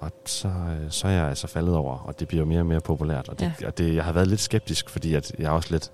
og 0.01 0.13
så, 0.27 0.49
øh, 0.49 0.91
så 0.91 1.07
er 1.09 1.13
jeg 1.13 1.25
altså 1.29 1.47
faldet 1.47 1.75
over, 1.77 1.99
og 1.99 2.21
det 2.21 2.29
bliver 2.29 2.45
mere 2.45 2.61
og 2.61 2.67
mere 2.67 2.81
populært. 2.81 3.29
Og, 3.29 3.41
det, 3.41 3.53
Ja. 3.61 3.67
og 3.67 3.79
det, 3.79 3.95
jeg 3.95 4.05
har 4.05 4.13
været 4.13 4.29
lidt 4.29 4.41
skeptisk, 4.41 4.91
fordi 4.91 5.15
at 5.15 5.33
jeg 5.39 5.47
er 5.47 5.51
også 5.51 5.69
lidt, 5.71 5.91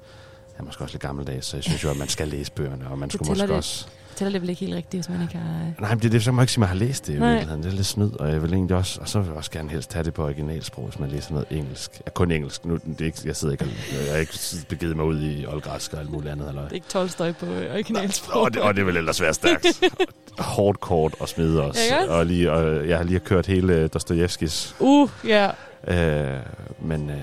jeg 0.54 0.60
er 0.60 0.64
måske 0.64 0.84
også 0.84 0.94
lidt 0.94 1.02
gammeldags, 1.02 1.46
så 1.46 1.56
jeg 1.56 1.64
synes 1.64 1.84
jo, 1.84 1.90
at 1.90 1.96
man 1.96 2.08
skal 2.08 2.28
læse 2.28 2.52
bøgerne, 2.52 2.88
og 2.90 2.98
man 2.98 3.08
Det 3.08 3.14
skulle 3.14 3.28
måske 3.28 3.46
det, 3.46 3.50
også... 3.56 3.88
tæller 4.16 4.32
det 4.32 4.40
vel 4.40 4.50
ikke 4.50 4.60
helt 4.60 4.74
rigtigt, 4.74 5.06
hvis 5.06 5.08
man 5.16 5.22
ikke 5.22 5.36
har... 5.38 5.60
øh, 5.66 5.80
Nej, 5.80 5.90
men 5.90 5.98
det, 6.02 6.12
det 6.12 6.24
så 6.24 6.32
må 6.32 6.40
jeg 6.40 6.42
ikke 6.42 6.52
sige, 6.52 6.58
at 6.64 6.68
man 6.70 6.78
har 6.78 6.86
læst 6.86 7.06
det 7.06 7.12
i 7.12 7.16
virkeligheden. 7.20 7.62
Det 7.62 7.68
er 7.68 7.74
lidt 7.76 7.86
snyd, 7.86 8.10
og 8.20 8.28
jeg 8.32 8.42
vil 8.42 8.52
egentlig 8.52 8.76
også, 8.76 9.00
og 9.00 9.08
så 9.08 9.18
vil 9.18 9.26
jeg 9.26 9.36
også 9.36 9.50
gerne 9.50 9.70
helst 9.70 9.92
have 9.92 10.04
det 10.04 10.14
på 10.14 10.24
originalsprog, 10.24 10.84
hvis 10.84 10.98
man 10.98 11.08
læser 11.10 11.32
noget 11.32 11.46
engelsk. 11.50 12.00
Ja, 12.06 12.10
kun 12.10 12.30
engelsk. 12.30 12.64
Nu, 12.64 12.76
det 12.76 13.00
er 13.00 13.04
ikke, 13.04 13.18
jeg 13.24 13.36
sidder 13.36 13.52
ikke 13.52 13.66
jeg 14.06 14.12
har 14.12 14.18
ikke 14.20 14.32
begivet 14.68 14.96
mig 14.96 15.04
ud 15.04 15.22
i 15.22 15.46
oldgræsk 15.46 15.92
og 15.92 16.00
alt 16.00 16.10
muligt 16.10 16.32
andet. 16.32 16.48
Eller. 16.48 16.62
Det 16.62 16.70
er 16.70 16.74
ikke 16.74 16.86
Tolstoy 16.88 17.32
på 17.32 17.46
øh, 17.46 17.72
originalsprog. 17.72 18.42
Og 18.42 18.54
det, 18.54 18.62
og 18.62 18.76
det 18.76 18.86
vil 18.86 18.96
ellers 18.96 19.20
være 19.20 19.34
stærkt. 19.34 19.66
Hårdt 20.38 20.80
kort 20.80 21.14
og 21.20 21.28
smide 21.28 21.62
os. 21.62 21.68
Også? 21.68 22.06
Og, 22.08 22.26
lige, 22.26 22.52
og 22.52 22.88
jeg 22.88 22.96
har 22.96 23.04
lige 23.04 23.20
kørt 23.20 23.46
hele 23.46 23.88
Dostojevskis. 23.88 24.76
Uh, 24.78 25.08
ja. 25.26 25.50
Øh, 25.88 26.40
men 26.80 27.10
øh, 27.10 27.16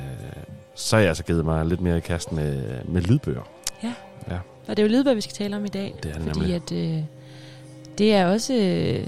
så 0.75 0.95
har 0.95 1.01
jeg 1.01 1.09
altså 1.09 1.23
givet 1.23 1.45
mig 1.45 1.65
lidt 1.65 1.81
mere 1.81 1.97
i 1.97 1.99
kast 1.99 2.31
med, 2.31 2.63
med 2.85 3.01
lydbøger. 3.01 3.47
Ja. 3.83 3.93
Ja. 4.29 4.37
Og 4.67 4.77
det 4.77 4.83
er 4.83 4.87
jo 4.87 4.91
lydbøger, 4.91 5.15
vi 5.15 5.21
skal 5.21 5.33
tale 5.33 5.55
om 5.55 5.65
i 5.65 5.67
dag. 5.67 5.95
Det 6.03 6.11
er 6.11 6.15
det 6.15 6.23
fordi 6.23 6.39
nemlig. 6.39 6.55
at, 6.55 6.71
øh, 6.71 7.03
det 7.97 8.13
er 8.13 8.25
også 8.25 8.53
øh, 8.53 9.07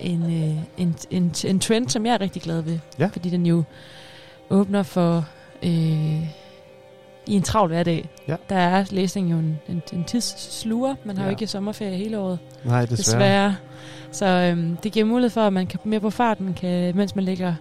en, 0.00 0.22
øh, 0.22 0.58
en, 0.76 0.96
en, 1.10 1.34
en 1.44 1.60
trend, 1.60 1.88
som 1.88 2.06
jeg 2.06 2.14
er 2.14 2.20
rigtig 2.20 2.42
glad 2.42 2.60
ved. 2.60 2.78
Ja. 2.98 3.06
Fordi 3.06 3.30
den 3.30 3.46
jo 3.46 3.62
åbner 4.50 4.82
for... 4.82 5.28
Øh, 5.62 6.44
i 7.26 7.34
en 7.34 7.42
travl 7.42 7.68
hverdag. 7.68 8.08
Ja. 8.28 8.36
Der 8.48 8.56
er 8.56 8.84
læsning 8.90 9.30
jo 9.30 9.36
en, 9.36 9.58
en, 9.68 9.82
en 9.92 10.04
tidssluger. 10.04 10.94
Man 11.04 11.16
har 11.16 11.24
ja. 11.24 11.28
jo 11.28 11.30
ikke 11.30 11.46
sommerferie 11.46 11.96
hele 11.96 12.18
året. 12.18 12.38
Nej, 12.64 12.86
desværre. 12.86 12.96
desværre. 12.96 13.56
Så 14.12 14.26
øhm, 14.26 14.76
det 14.76 14.92
giver 14.92 15.06
mulighed 15.06 15.30
for, 15.30 15.40
at 15.40 15.52
man 15.52 15.66
kan 15.66 15.80
mere 15.84 16.00
på 16.00 16.10
farten, 16.10 16.54
kan, 16.54 16.96
mens 16.96 17.14
man 17.14 17.24
lægger 17.24 17.54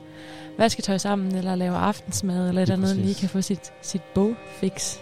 vasketøj 0.57 0.98
sammen, 0.98 1.35
eller 1.35 1.56
laver 1.56 1.77
aftensmad, 1.77 2.49
eller 2.49 2.61
et 2.61 2.69
eller 2.69 2.88
andet, 2.88 3.06
lige 3.06 3.15
kan 3.15 3.30
få 3.30 3.41
sit, 3.41 3.73
sit 3.81 4.02
bogfix. 4.15 4.98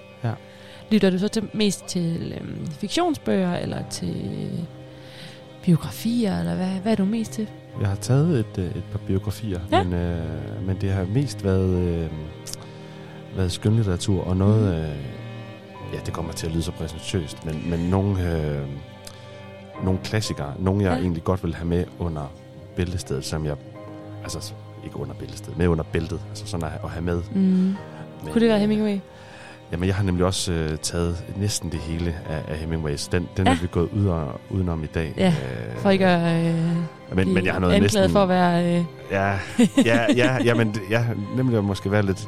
Lytter 0.91 1.09
du 1.09 1.17
så 1.19 1.27
til, 1.27 1.43
mest 1.53 1.85
til 1.85 2.33
øhm, 2.41 2.67
fiktionsbøger, 2.71 3.55
eller 3.57 3.77
til 3.89 4.49
biografier, 5.63 6.39
eller 6.39 6.55
hvad, 6.55 6.67
hvad 6.67 6.91
er 6.91 6.95
du 6.95 7.05
mest 7.05 7.31
til? 7.31 7.47
Jeg 7.81 7.89
har 7.89 7.95
taget 7.95 8.39
et, 8.39 8.57
øh, 8.57 8.65
et 8.65 8.83
par 8.91 8.99
biografier, 9.07 9.59
Ja. 9.71 9.83
men, 9.83 9.93
øh, 9.93 10.67
men 10.67 10.77
det 10.81 10.91
har 10.91 11.05
mest 11.13 11.43
været, 11.43 11.69
øh, 11.87 12.09
været 13.35 13.51
skønlitteratur, 13.51 14.23
og 14.23 14.37
noget, 14.37 14.61
Mhm. 14.75 14.81
øh, 14.91 15.93
ja, 15.93 15.99
det 16.05 16.13
kommer 16.13 16.33
til 16.33 16.47
at 16.47 16.51
lyde 16.53 16.63
så 16.63 16.71
præsentøst, 16.71 17.45
men, 17.45 17.69
men 17.69 17.79
nogle, 17.79 18.31
øh, 18.37 18.67
nogle 19.83 19.99
klassikere, 20.03 20.53
nogle 20.59 20.83
jeg 20.83 20.89
Ja. 20.89 20.95
ja. 20.95 21.01
egentlig 21.01 21.23
godt 21.23 21.43
vil 21.43 21.55
have 21.55 21.67
med 21.67 21.85
under 21.99 22.31
bæltestedet, 22.75 23.25
som 23.25 23.45
jeg, 23.45 23.55
altså 24.23 24.53
ikke 24.85 24.97
under 24.97 25.13
bæltestedet, 25.13 25.57
med 25.57 25.67
under 25.67 25.83
bæltet, 25.83 26.19
altså 26.29 26.47
sådan 26.47 26.65
at, 26.65 26.71
at 26.83 26.89
have 26.89 27.01
med. 27.03 27.21
Mm. 27.33 27.39
Men, 27.41 27.75
Kunne 28.31 28.39
det 28.41 28.47
være 28.47 28.55
øh, 28.57 28.61
Hemingway? 28.61 28.99
Jamen, 29.71 29.87
jeg 29.87 29.95
har 29.95 30.03
nemlig 30.03 30.25
også 30.25 30.51
øh, 30.51 30.77
taget 30.77 31.23
næsten 31.37 31.71
det 31.71 31.79
hele 31.79 32.15
af, 32.29 32.41
af 32.47 32.57
Hemingways. 32.57 33.07
Den, 33.07 33.27
den 33.37 33.47
Ja. 33.47 33.53
er 33.53 33.57
vi 33.61 33.67
gået 33.71 33.89
ud 33.93 34.05
og, 34.05 34.39
udenom 34.49 34.83
i 34.83 34.87
dag. 34.87 35.13
Ja, 35.17 35.27
Øh, 35.27 35.77
for 35.81 35.89
ikke 35.89 36.05
at 36.07 36.45
øh, 36.55 36.55
men, 37.15 37.33
men 37.33 37.45
jeg 37.45 37.53
har 37.53 37.59
noget 37.59 37.73
anklaget 37.73 37.93
næsten... 37.93 38.09
for 38.11 38.23
at 38.23 38.29
være... 38.29 38.75
Øh, 38.77 38.83
Ja, 39.11 39.39
ja, 39.85 40.05
ja, 40.15 40.37
ja, 40.43 40.53
men 40.53 40.75
jeg 40.89 41.05
nemlig 41.35 41.57
at 41.57 41.63
måske 41.63 41.91
være 41.91 42.01
lidt, 42.05 42.27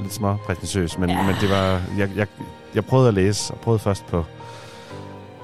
lidt 0.00 0.12
små 0.14 0.36
prætentiøs, 0.36 0.98
men, 0.98 1.10
Ja. 1.10 1.16
ja. 1.16 1.22
men 1.26 1.34
det 1.40 1.50
var, 1.50 1.80
jeg, 1.98 2.10
jeg, 2.16 2.26
jeg 2.74 2.84
prøvede 2.84 3.08
at 3.08 3.14
læse, 3.14 3.54
og 3.54 3.60
prøvede 3.60 3.78
først 3.78 4.06
på, 4.06 4.24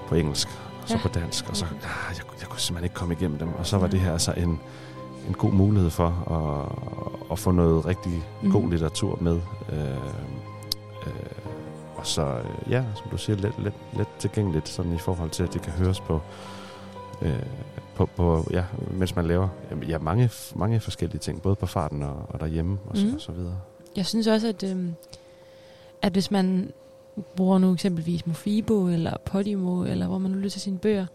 på 0.08 0.14
engelsk, 0.14 0.48
og 0.82 0.88
så 0.88 0.94
Ja. 0.94 0.98
ja. 0.98 1.02
på 1.02 1.08
dansk, 1.20 1.48
og 1.48 1.56
så, 1.56 1.64
ah, 1.64 1.70
jeg, 2.16 2.24
jeg 2.40 2.48
kunne 2.48 2.60
simpelthen 2.60 2.84
ikke 2.84 2.94
komme 2.94 3.14
igennem 3.14 3.38
dem, 3.38 3.48
og 3.58 3.66
så 3.66 3.78
var 3.78 3.86
det 3.86 4.00
her 4.00 4.12
altså 4.12 4.32
en, 4.36 4.60
en 5.28 5.34
god 5.38 5.52
mulighed 5.52 5.90
for 5.90 6.06
at, 6.30 7.32
at 7.32 7.38
få 7.38 7.50
noget 7.50 7.86
rigtig 7.86 8.12
Mhm. 8.42 8.52
god 8.52 8.70
litteratur 8.70 9.18
med. 9.20 9.40
Øh, 9.72 9.78
øh, 11.06 11.12
og 11.96 12.06
så, 12.06 12.22
øh, 12.22 12.72
ja, 12.72 12.84
som 12.96 13.10
du 13.10 13.18
siger, 13.18 13.36
let, 13.36 13.52
let, 13.58 13.72
let 13.96 14.06
tilgængeligt, 14.18 14.68
sådan 14.68 14.92
i 14.92 14.98
forhold 14.98 15.30
til, 15.30 15.42
at 15.42 15.52
det 15.52 15.62
kan 15.62 15.72
høres 15.72 16.00
på, 16.00 16.20
øh, 17.22 17.42
på, 17.94 18.06
på 18.06 18.46
ja, 18.50 18.64
mens 18.90 19.16
man 19.16 19.26
laver 19.26 19.48
ja, 19.88 19.98
mange, 19.98 20.30
mange 20.54 20.80
forskellige 20.80 21.18
ting, 21.18 21.42
både 21.42 21.56
på 21.56 21.66
farten 21.66 22.02
og, 22.02 22.26
og 22.28 22.40
derhjemme 22.40 22.78
og, 22.88 22.98
mm. 22.98 23.14
og 23.14 23.20
så 23.20 23.32
videre. 23.32 23.58
Jeg 23.96 24.06
synes 24.06 24.26
også, 24.26 24.48
at, 24.48 24.62
øhm, 24.62 24.94
at 26.02 26.12
hvis 26.12 26.30
man 26.30 26.72
bruger 27.36 27.58
nu 27.58 27.72
eksempelvis 27.72 28.26
Mofibo 28.26 28.88
eller 28.88 29.16
Podimo, 29.24 29.84
eller 29.84 30.06
hvor 30.06 30.18
man 30.18 30.30
nu 30.30 30.38
lytter 30.38 30.58
sine 30.60 30.78
bøger, 30.78 31.06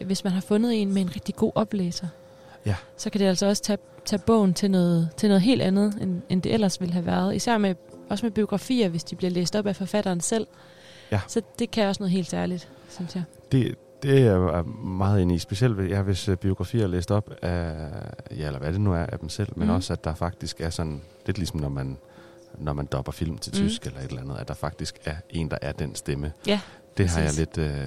øh, 0.00 0.06
hvis 0.06 0.24
man 0.24 0.32
har 0.32 0.40
fundet 0.40 0.82
en 0.82 0.94
med 0.94 1.02
en 1.02 1.10
rigtig 1.14 1.36
god 1.36 1.52
oplæser, 1.54 2.06
Ja. 2.66 2.74
så 2.96 3.10
kan 3.10 3.20
det 3.20 3.26
altså 3.26 3.46
også 3.46 3.62
tage, 3.62 3.78
tage 4.04 4.22
bogen 4.26 4.54
til 4.54 4.70
noget, 4.70 5.08
til 5.16 5.28
noget 5.28 5.42
helt 5.42 5.62
andet, 5.62 5.98
end, 6.00 6.22
end 6.28 6.42
det 6.42 6.54
ellers 6.54 6.80
ville 6.80 6.92
have 6.92 7.06
været. 7.06 7.36
Især 7.36 7.58
med, 7.58 7.74
også 8.10 8.26
med 8.26 8.30
biografier, 8.30 8.88
hvis 8.88 9.04
de 9.04 9.16
bliver 9.16 9.30
læst 9.30 9.56
op 9.56 9.66
af 9.66 9.76
forfatteren 9.76 10.20
selv. 10.20 10.46
Ja. 11.12 11.20
Så 11.28 11.42
det 11.58 11.70
kan 11.70 11.86
også 11.88 12.02
noget 12.02 12.10
helt 12.12 12.30
særligt, 12.30 12.68
synes 12.90 13.14
jeg. 13.14 13.22
Det, 13.52 13.74
det 14.02 14.18
er 14.26 14.32
jeg 14.54 14.64
meget 14.84 15.20
inde 15.20 15.34
i, 15.34 15.38
specielt 15.38 15.90
ja, 15.90 16.02
hvis 16.02 16.28
øh, 16.28 16.36
biografier 16.36 16.82
er 16.82 16.86
læst 16.88 17.10
op 17.10 17.30
af, 17.42 17.74
ja, 18.38 18.46
eller 18.46 18.58
hvad 18.58 18.72
det 18.72 18.80
nu 18.80 18.92
er 18.92 18.98
af 19.06 19.18
dem 19.18 19.28
selv, 19.28 19.48
men 19.56 19.66
Mhm. 19.68 19.76
også 19.76 19.92
at 19.92 20.04
der 20.04 20.14
faktisk 20.14 20.60
er 20.60 20.70
sådan, 20.70 21.02
lidt 21.26 21.38
ligesom 21.38 21.60
når 21.60 21.68
man, 21.68 21.96
når 22.58 22.72
man 22.72 22.86
dopper 22.86 23.12
film 23.12 23.38
til 23.38 23.52
Mhm. 23.56 23.68
tysk 23.68 23.86
eller 23.86 24.00
et 24.00 24.08
eller 24.08 24.22
andet, 24.22 24.36
at 24.38 24.48
der 24.48 24.54
faktisk 24.54 24.98
er 25.04 25.14
en, 25.30 25.50
der 25.50 25.58
er 25.62 25.72
den 25.72 25.94
stemme. 25.94 26.32
Ja, 26.46 26.60
det 26.96 27.08
har 27.08 27.18
jeg 27.20 27.26
præcis. 27.28 27.38
lidt, 27.38 27.58
øh, 27.58 27.86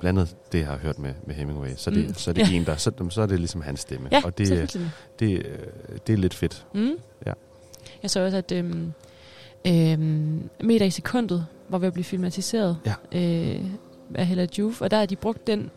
blandet 0.00 0.36
det, 0.52 0.58
jeg 0.58 0.66
har 0.66 0.76
hørt 0.76 0.98
med, 0.98 1.14
med 1.26 1.34
Hemingway, 1.34 1.68
så 1.76 1.90
det, 1.90 2.06
Mm, 2.08 2.14
så 2.14 2.30
er 2.30 2.34
det 2.34 2.50
ja. 2.50 2.56
en, 2.56 2.66
der, 2.66 2.76
så, 2.76 2.90
så 3.10 3.22
er 3.22 3.26
det 3.26 3.38
ligesom 3.38 3.60
hans 3.60 3.80
stemme. 3.80 4.08
Ja, 4.12 4.20
og 4.24 4.38
det, 4.38 4.48
det, 5.18 5.46
øh, 5.46 5.58
det 6.06 6.12
er 6.12 6.16
lidt 6.16 6.34
fedt. 6.34 6.66
Mm. 6.74 6.90
Ja. 7.26 7.32
Jeg 8.02 8.10
så 8.10 8.24
også, 8.24 8.36
at 8.36 8.52
øhm, 8.52 8.92
øhm, 9.66 10.48
Meter 10.60 10.86
i 10.86 10.90
sekundet 10.90 11.46
var 11.68 11.78
ved 11.78 11.86
at 11.86 11.92
blive 11.92 12.04
filmatiseret 12.04 12.78
Ja. 12.86 12.94
øh, 13.18 13.64
af 14.14 14.26
Hella 14.26 14.46
Juf, 14.58 14.80
og 14.80 14.90
der 14.90 14.96
har 14.98 15.06
de 15.06 15.16
brugt 15.16 15.46
den 15.46 15.70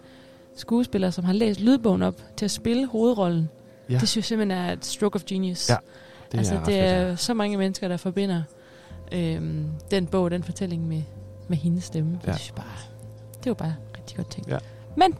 skuespiller, 0.55 1.09
som 1.09 1.23
har 1.23 1.33
læst 1.33 1.59
lydbogen 1.59 2.01
op, 2.01 2.15
til 2.37 2.45
at 2.45 2.51
spille 2.51 2.87
hovedrollen. 2.87 3.49
Ja. 3.89 3.93
Det 3.93 4.09
synes 4.09 4.15
jeg 4.15 4.23
simpelthen 4.23 4.59
er 4.65 4.71
et 4.73 4.85
stroke 4.85 5.15
of 5.15 5.23
genius. 5.25 5.69
Ja, 5.69 5.75
det 6.31 6.37
altså, 6.37 6.53
er 6.53 6.57
det 6.57 6.65
fedt, 6.65 6.77
er 6.77 7.15
så 7.15 7.33
mange 7.33 7.57
mennesker, 7.57 7.87
der 7.87 7.97
forbinder 7.97 8.43
øhm, 9.11 9.65
den 9.91 10.05
bog, 10.07 10.31
den 10.31 10.43
fortælling 10.43 10.87
med, 10.87 11.01
med 11.47 11.57
hendes 11.57 11.83
stemme. 11.83 12.19
Ja. 12.23 12.27
Ja. 12.27 12.31
Det, 12.31 12.39
synes 12.39 12.49
jeg 12.49 12.55
bare, 12.55 12.77
det 13.43 13.49
var 13.49 13.53
bare 13.53 13.75
rigtig 13.97 14.17
godt 14.17 14.31
tænkt. 14.31 14.49
Ja. 14.49 14.57
Men 14.97 15.17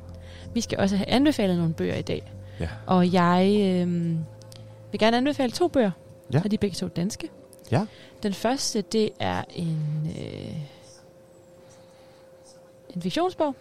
vi 0.53 0.61
skal 0.61 0.79
også 0.79 0.97
have 0.97 1.09
anbefalet 1.09 1.57
nogle 1.57 1.73
bøger 1.73 1.95
i 1.95 2.01
dag. 2.01 2.31
Ja. 2.59 2.69
Og 2.85 3.13
jeg 3.13 3.57
øhm, 3.81 4.17
vil 4.91 4.99
gerne 4.99 5.17
anbefale 5.17 5.51
to 5.51 5.67
bøger. 5.67 5.91
Ja. 6.33 6.41
Og 6.43 6.51
de 6.51 6.55
er 6.55 6.57
begge 6.57 6.75
to 6.75 6.87
danske. 6.87 7.29
Ja. 7.71 7.85
Den 8.23 8.33
første, 8.33 8.81
det 8.81 9.09
er 9.19 9.43
en, 9.55 9.77
øh, 10.19 10.55
en 12.95 13.01
fiktionsbog 13.01 13.55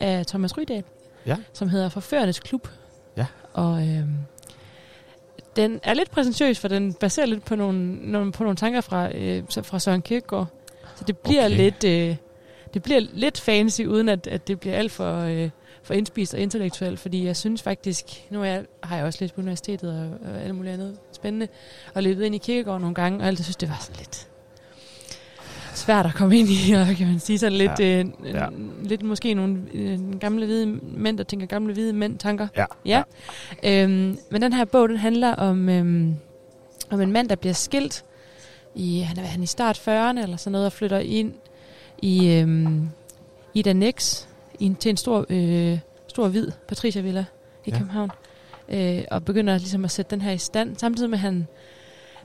af 0.00 0.26
Thomas 0.26 0.56
Rydahl, 0.58 0.84
Ja. 1.26 1.36
som 1.52 1.68
hedder 1.68 1.88
Forførernes 1.88 2.40
Klub. 2.40 2.68
Ja. 3.16 3.26
Og 3.52 3.88
øh, 3.88 4.04
den 5.56 5.80
er 5.82 5.94
lidt 5.94 6.10
præsentøs, 6.10 6.58
for 6.58 6.68
den 6.68 6.94
baserer 6.94 7.26
lidt 7.26 7.44
på 7.44 7.56
nogle, 7.56 7.94
nogle, 8.10 8.32
på 8.32 8.42
nogle 8.42 8.56
tanker 8.56 8.80
fra, 8.80 9.16
øh, 9.16 9.42
fra 9.48 9.78
Søren 9.78 10.02
Kierkegaard. 10.02 10.46
Så 10.96 11.04
det 11.06 11.18
bliver 11.18 11.44
Okay. 11.46 11.56
lidt... 11.56 11.84
Øh, 11.84 12.16
det 12.74 12.82
bliver 12.82 13.00
lidt 13.12 13.40
fancy, 13.40 13.80
uden 13.82 14.08
at, 14.08 14.26
at 14.26 14.48
det 14.48 14.60
bliver 14.60 14.76
alt 14.76 14.92
for, 14.92 15.18
øh, 15.20 15.50
for 15.82 15.94
indspist 15.94 16.34
og 16.34 16.40
intellektuelt, 16.40 17.00
fordi 17.00 17.24
jeg 17.24 17.36
synes 17.36 17.62
faktisk, 17.62 18.26
nu 18.30 18.40
er 18.40 18.44
jeg, 18.44 18.64
har 18.82 18.96
jeg 18.96 19.04
også 19.04 19.18
læst 19.22 19.34
på 19.34 19.40
universitetet 19.40 19.90
og, 19.90 20.30
og 20.30 20.40
alt 20.42 20.54
muligt 20.54 20.74
andet 20.74 20.98
spændende, 21.26 21.48
og 21.94 22.02
løbet 22.02 22.24
ind 22.24 22.34
i 22.34 22.38
Kierkegaard 22.38 22.80
nogle 22.80 22.94
gange, 22.94 23.20
og 23.20 23.26
altid 23.26 23.44
synes, 23.44 23.56
det 23.56 23.68
var 23.68 23.78
sådan 23.80 23.96
lidt 23.98 24.28
svært 25.74 26.06
at 26.06 26.14
komme 26.14 26.38
ind 26.38 26.48
i, 26.48 26.72
og 26.72 26.86
kan 26.96 27.06
man 27.06 27.18
sige 27.20 27.38
sådan 27.38 27.58
lidt, 27.58 27.80
Ja. 27.80 27.84
ja. 27.86 27.98
øh, 28.00 28.06
Ja. 28.24 28.42
ja. 28.44 28.48
lidt 28.82 29.02
måske 29.02 29.34
nogle 29.34 29.58
øh, 29.74 30.18
gamle 30.20 30.46
hvide 30.46 30.66
mænd, 30.82 31.18
der 31.18 31.24
tænker 31.24 31.46
gamle 31.46 31.72
hvide 31.72 31.92
mænd 31.92 32.18
tanker. 32.18 32.48
Ja. 32.56 32.64
ja. 32.84 33.02
Øhm, 33.64 34.18
men 34.30 34.42
den 34.42 34.52
her 34.52 34.64
bog, 34.64 34.88
den 34.88 34.96
handler 34.96 35.34
om, 35.34 35.68
øhm, 35.68 36.14
om 36.90 37.00
en 37.00 37.12
mand, 37.12 37.28
der 37.28 37.36
bliver 37.36 37.52
skilt, 37.52 38.04
i, 38.74 39.00
han 39.00 39.18
er, 39.18 39.22
han 39.22 39.42
i 39.42 39.46
start 39.46 39.78
40'erne 39.78 40.22
eller 40.22 40.36
sådan 40.36 40.52
noget, 40.52 40.66
og 40.66 40.72
flytter 40.72 40.98
ind 40.98 41.32
i 42.02 42.32
øhm, 42.32 42.88
Ida 43.54 43.72
Nex, 43.72 44.24
i 44.58 44.64
en, 44.64 44.74
til 44.74 44.88
en 44.90 44.96
stor, 44.96 45.26
øh, 45.30 45.78
stor 46.08 46.28
hvid 46.28 46.50
Patricia-villa 46.68 47.24
i 47.64 47.70
Ja. 47.70 47.78
København, 47.78 48.10
øh, 48.68 49.02
og 49.10 49.24
begynder 49.24 49.58
ligesom 49.58 49.84
at 49.84 49.90
sætte 49.90 50.10
den 50.10 50.20
her 50.20 50.32
i 50.32 50.38
stand, 50.38 50.76
samtidig 50.76 51.10
med 51.10 51.18
at 51.18 51.22
han 51.22 51.46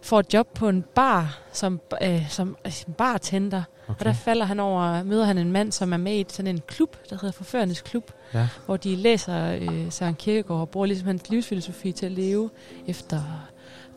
får 0.02 0.20
et 0.20 0.34
job 0.34 0.48
på 0.54 0.70
en 0.70 0.84
bar 0.96 1.40
som, 1.54 1.82
øh, 2.02 2.30
som 2.30 2.58
som 2.70 2.94
bartender. 2.94 3.64
Okay. 3.88 4.00
Og 4.00 4.06
der 4.06 4.14
falder 4.14 4.46
han 4.46 4.60
over, 4.60 5.04
møder 5.04 5.26
han 5.26 5.38
en 5.38 5.52
mand, 5.52 5.72
som 5.72 5.94
er 5.94 5.98
med 5.98 6.14
i 6.20 6.26
sådan 6.30 6.56
en 6.56 6.62
klub, 6.68 6.98
der 7.10 7.16
hedder 7.16 7.32
Forførernes 7.32 7.82
Klub, 7.82 8.12
Ja. 8.34 8.48
hvor 8.66 8.78
de 8.78 8.96
læser 8.96 9.52
øh, 9.62 9.92
Søren 9.92 10.16
Kierkegaard 10.16 10.62
og 10.62 10.70
bruger 10.70 10.86
ligesom 10.88 11.08
hans 11.08 11.30
livsfilosofi 11.30 11.92
til 11.92 12.06
at 12.06 12.12
leve 12.12 12.50
efter 12.88 13.22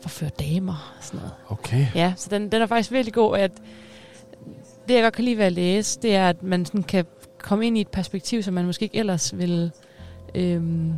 forføre 0.01 0.29
damer 0.39 0.95
og 0.97 1.03
sådan 1.03 1.19
noget. 1.19 1.33
Okay. 1.49 1.85
Ja, 1.95 2.13
så 2.17 2.27
den, 2.29 2.51
den 2.51 2.61
er 2.61 2.65
faktisk 2.67 2.91
virkelig 2.91 3.13
god. 3.13 3.37
At 3.37 3.51
det, 4.87 4.93
jeg 4.93 5.03
godt 5.03 5.13
kan 5.13 5.23
lide 5.23 5.37
ved 5.37 5.45
at 5.45 5.51
læse, 5.53 5.99
det 6.01 6.15
er, 6.15 6.29
at 6.29 6.43
man 6.43 6.65
sådan 6.65 6.83
kan 6.83 7.05
komme 7.39 7.67
ind 7.67 7.77
i 7.77 7.81
et 7.81 7.87
perspektiv, 7.87 8.43
som 8.43 8.53
man 8.53 8.65
måske 8.65 8.83
ikke 8.83 8.97
ellers 8.97 9.37
vil 9.37 9.71
øhm, 10.35 10.93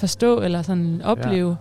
forstå 0.00 0.40
eller 0.40 0.62
sådan 0.62 1.02
opleve. 1.04 1.56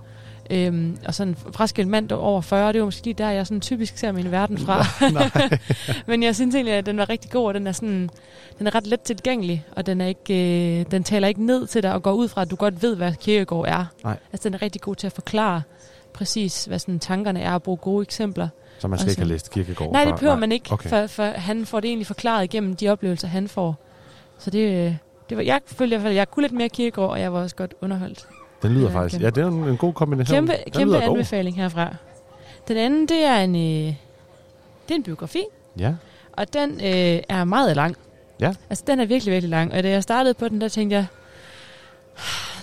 Ja. 0.49 0.65
Øhm, 0.67 0.97
og 1.07 1.13
sådan 1.15 1.35
fraskilt 1.53 1.87
mand 1.89 2.11
over 2.11 2.41
40, 2.41 2.67
det 2.67 2.75
er 2.75 2.79
jo 2.79 2.85
måske 2.85 3.05
lige 3.05 3.13
der, 3.13 3.29
jeg 3.29 3.47
sådan 3.47 3.61
typisk 3.61 3.97
ser 3.97 4.11
min 4.11 4.31
verden 4.31 4.57
fra. 4.57 4.85
Men 6.07 6.23
jeg 6.23 6.35
synes 6.35 6.55
egentlig, 6.55 6.73
at 6.73 6.85
den 6.85 6.97
var 6.97 7.09
rigtig 7.09 7.31
god, 7.31 7.45
og 7.47 7.53
den 7.53 7.67
er, 7.67 7.71
sådan, 7.71 8.09
den 8.59 8.67
er 8.67 8.75
ret 8.75 8.87
let 8.87 9.01
tilgængelig, 9.01 9.65
og 9.71 9.85
den, 9.85 10.01
er 10.01 10.07
ikke, 10.07 10.79
øh, 10.79 10.85
den 10.91 11.03
taler 11.03 11.27
ikke 11.27 11.45
ned 11.45 11.67
til 11.67 11.83
dig 11.83 11.93
og 11.93 12.03
går 12.03 12.11
ud 12.13 12.27
fra, 12.27 12.41
at 12.41 12.51
du 12.51 12.55
godt 12.55 12.81
ved, 12.83 12.95
hvad 12.95 13.13
Kierkegaard 13.13 13.65
er. 13.67 13.85
Nej. 14.03 14.17
Altså, 14.33 14.49
den 14.49 14.53
er 14.53 14.61
rigtig 14.61 14.81
god 14.81 14.95
til 14.95 15.07
at 15.07 15.13
forklare 15.13 15.61
præcis, 16.13 16.65
hvad 16.65 16.79
sådan 16.79 16.99
tankerne 16.99 17.41
er, 17.41 17.53
og 17.53 17.63
bruge 17.63 17.77
gode 17.77 18.01
eksempler. 18.03 18.47
Så 18.79 18.87
man 18.87 18.99
skal 18.99 19.05
Og 19.07 19.11
ikke 19.11 19.19
have 19.19 19.25
sådan- 19.25 19.33
læst 19.33 19.51
Kierkegaard 19.51 19.91
Nej, 19.91 20.05
det 20.05 20.13
behøver 20.15 20.35
man 20.35 20.51
ikke, 20.51 20.71
Okay. 20.73 20.89
for, 20.89 21.07
for 21.07 21.23
han 21.25 21.65
får 21.65 21.79
det 21.79 21.87
egentlig 21.87 22.07
forklaret 22.07 22.43
igennem 22.43 22.75
de 22.75 22.89
oplevelser, 22.89 23.27
han 23.27 23.47
får. 23.47 23.75
Så 24.37 24.49
det, 24.49 24.59
øh, 24.87 24.95
det 25.29 25.37
var, 25.37 25.43
jeg 25.43 25.61
følte 25.65 25.95
i 25.95 25.97
hvert 25.97 26.01
fald, 26.01 26.13
at 26.13 26.17
jeg 26.17 26.31
kunne 26.31 26.41
lidt 26.43 26.53
mere 26.53 26.69
Kierkegaard, 26.69 27.09
og 27.09 27.19
jeg 27.21 27.33
var 27.33 27.39
også 27.41 27.55
godt 27.55 27.73
underholdt. 27.81 28.27
Den 28.61 28.71
lyder 28.73 28.91
faktisk... 28.91 29.21
kæmpe. 29.21 29.25
Ja, 29.25 29.29
det 29.29 29.43
er 29.43 29.47
en, 29.63 29.69
en 29.69 29.77
god 29.77 29.93
kombination. 29.93 30.35
Kæmpe, 30.35 30.53
Den 30.65 30.71
kæmpe 30.71 30.93
lyder 30.95 31.05
god. 31.07 31.15
anbefaling 31.17 31.55
herfra. 31.55 31.95
Den 32.67 32.77
anden, 32.77 33.07
det 33.07 33.23
er 33.23 33.35
en, 33.35 33.55
øh, 33.55 33.61
det 33.61 34.91
er 34.91 34.95
en 34.95 35.03
biografi, 35.03 35.43
Ja. 35.79 35.93
og 36.33 36.53
den 36.53 36.71
øh, 36.71 37.21
er 37.29 37.43
meget 37.43 37.75
lang. 37.75 37.95
Ja. 38.39 38.53
Altså, 38.69 38.83
den 38.87 38.99
er 38.99 39.05
virkelig, 39.05 39.31
virkelig 39.31 39.49
lang. 39.49 39.73
Og 39.73 39.83
da 39.83 39.89
jeg 39.89 40.03
startede 40.03 40.33
på 40.33 40.47
den, 40.49 40.61
der 40.61 40.67
tænkte 40.67 40.95
jeg, 40.95 41.05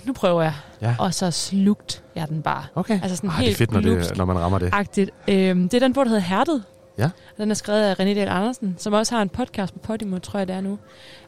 nu 0.03 0.13
prøver 0.13 0.41
jeg. 0.41 0.53
Ja. 0.81 0.95
Og 0.99 1.13
så 1.13 1.31
slugt 1.31 2.03
jeg 2.15 2.27
den 2.29 2.41
bare. 2.41 2.63
Okay. 2.75 2.99
Altså 3.03 3.15
sådan 3.15 3.29
Ej, 3.29 3.35
det 3.35 3.41
er 3.43 3.45
helt 3.47 3.57
fedt, 3.57 3.71
når 3.71 3.79
det- 3.81 4.17
når 4.17 4.25
man 4.25 4.39
rammer 4.39 4.59
det. 4.59 4.69
Agtigt. 4.73 5.11
Øhm, 5.27 5.69
det 5.69 5.73
er 5.73 5.85
den 5.85 5.93
bog, 5.93 6.05
der 6.05 6.09
hedder 6.09 6.23
Hærdet. 6.23 6.63
Ja. 6.97 7.09
Den 7.37 7.51
er 7.51 7.55
skrevet 7.55 7.83
af 7.83 7.93
René 7.93 8.03
Dahl 8.03 8.27
Andersen, 8.27 8.75
som 8.77 8.93
også 8.93 9.15
har 9.15 9.21
en 9.21 9.29
podcast 9.29 9.73
på 9.73 9.79
Podimo, 9.79 10.19
tror 10.19 10.39
jeg 10.39 10.47
det 10.47 10.55
er 10.55 10.61
nu. 10.61 10.79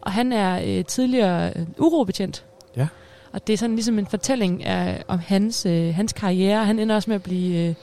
Og 0.02 0.12
han 0.12 0.34
er 0.34 0.62
øh, 0.66 0.86
tidligere 0.86 1.54
øh, 1.56 1.66
urobetjent. 1.78 2.46
Ja. 2.76 2.88
Og 3.32 3.48
det 3.48 3.54
er 3.54 3.58
sådan 3.58 3.76
ligesom 3.76 4.00
en 4.00 4.08
fortælling 4.08 4.66
af, 4.66 5.04
om 5.08 5.20
hans, 5.20 5.66
øh, 5.66 5.96
hans 5.96 6.14
karriere. 6.14 6.66
Han 6.66 6.80
ender 6.80 6.96
også 6.96 7.10
med 7.10 7.16
at 7.16 7.24
blive... 7.24 7.70
Øh, 7.70 7.76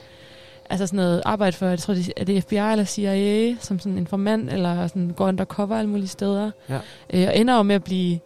altså 0.69 0.87
sådan 0.87 0.97
noget 0.97 1.21
arbejde 1.25 1.57
for, 1.57 1.65
jeg 1.65 1.79
tror, 1.79 1.93
det 1.93 2.13
er 2.17 2.23
det 2.23 2.43
FBI 2.43 2.55
eller 2.55 2.85
CIA, 2.85 3.55
som 3.59 3.79
sådan 3.79 3.91
en 3.91 3.97
informant, 3.97 4.53
eller 4.53 4.87
sådan 4.87 5.09
går 5.09 5.27
undercover 5.27 5.77
alle 5.77 5.89
mulige 5.89 6.07
steder. 6.07 6.51
Ja. 6.69 6.79
Øh, 7.13 7.27
og 7.27 7.37
ender 7.37 7.55
jo 7.55 7.63
med 7.63 7.75
at 7.75 7.83
blive 7.83 8.19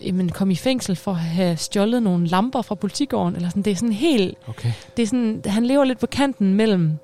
jamen, 0.00 0.28
komme 0.28 0.52
i 0.52 0.56
fængsel 0.56 0.96
for 0.96 1.10
at 1.10 1.18
have 1.18 1.56
stjålet 1.56 2.02
nogle 2.02 2.26
lamper 2.26 2.62
fra 2.62 2.74
politigården. 2.74 3.36
Eller 3.36 3.48
sådan. 3.48 3.62
Det 3.62 3.70
er 3.70 3.74
sådan 3.74 3.92
helt... 3.92 4.38
Okay. 4.46 4.72
Det 4.96 5.02
er 5.02 5.06
sådan, 5.06 5.42
han 5.46 5.66
lever 5.66 5.84
lidt 5.84 5.98
på 5.98 6.06
kanten 6.06 6.54
mellem, 6.54 6.98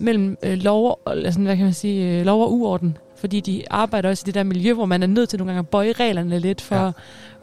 mellem 0.00 0.38
øh, 0.42 0.58
lov, 0.58 1.00
og, 1.04 1.16
sådan, 1.24 1.44
hvad 1.44 1.56
kan 1.56 1.64
man 1.64 1.74
sige, 1.74 2.18
øh, 2.18 2.26
lov 2.26 2.42
og 2.42 2.52
uorden. 2.52 2.98
Fordi 3.16 3.40
de 3.40 3.62
arbejder 3.70 4.08
også 4.08 4.22
i 4.24 4.26
det 4.26 4.34
der 4.34 4.42
miljø, 4.42 4.72
hvor 4.72 4.86
man 4.86 5.02
er 5.02 5.06
nødt 5.06 5.28
til 5.28 5.38
nogle 5.38 5.52
gange 5.52 5.58
at 5.58 5.68
bøje 5.68 5.92
reglerne 5.92 6.38
lidt 6.38 6.60
for... 6.60 6.76
Ja. 6.76 6.90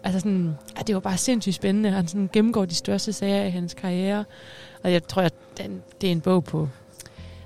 Altså 0.04 0.20
sådan, 0.20 0.58
ja, 0.78 0.82
det 0.82 0.96
var 0.96 1.02
bare 1.02 1.18
sindssygt 1.18 1.56
spændende. 1.56 1.90
Han 1.90 2.08
sådan 2.08 2.30
gennemgår 2.34 2.66
de 2.66 2.76
største 2.76 3.14
sager 3.14 3.44
i 3.44 3.50
hans 3.50 3.74
karriere. 3.74 4.26
Og 4.84 4.92
jeg 4.92 5.08
tror, 5.08 5.22
at 5.22 5.34
den, 5.58 5.82
det 6.02 6.08
er 6.08 6.12
en 6.12 6.22
bog 6.22 6.44
på 6.44 6.70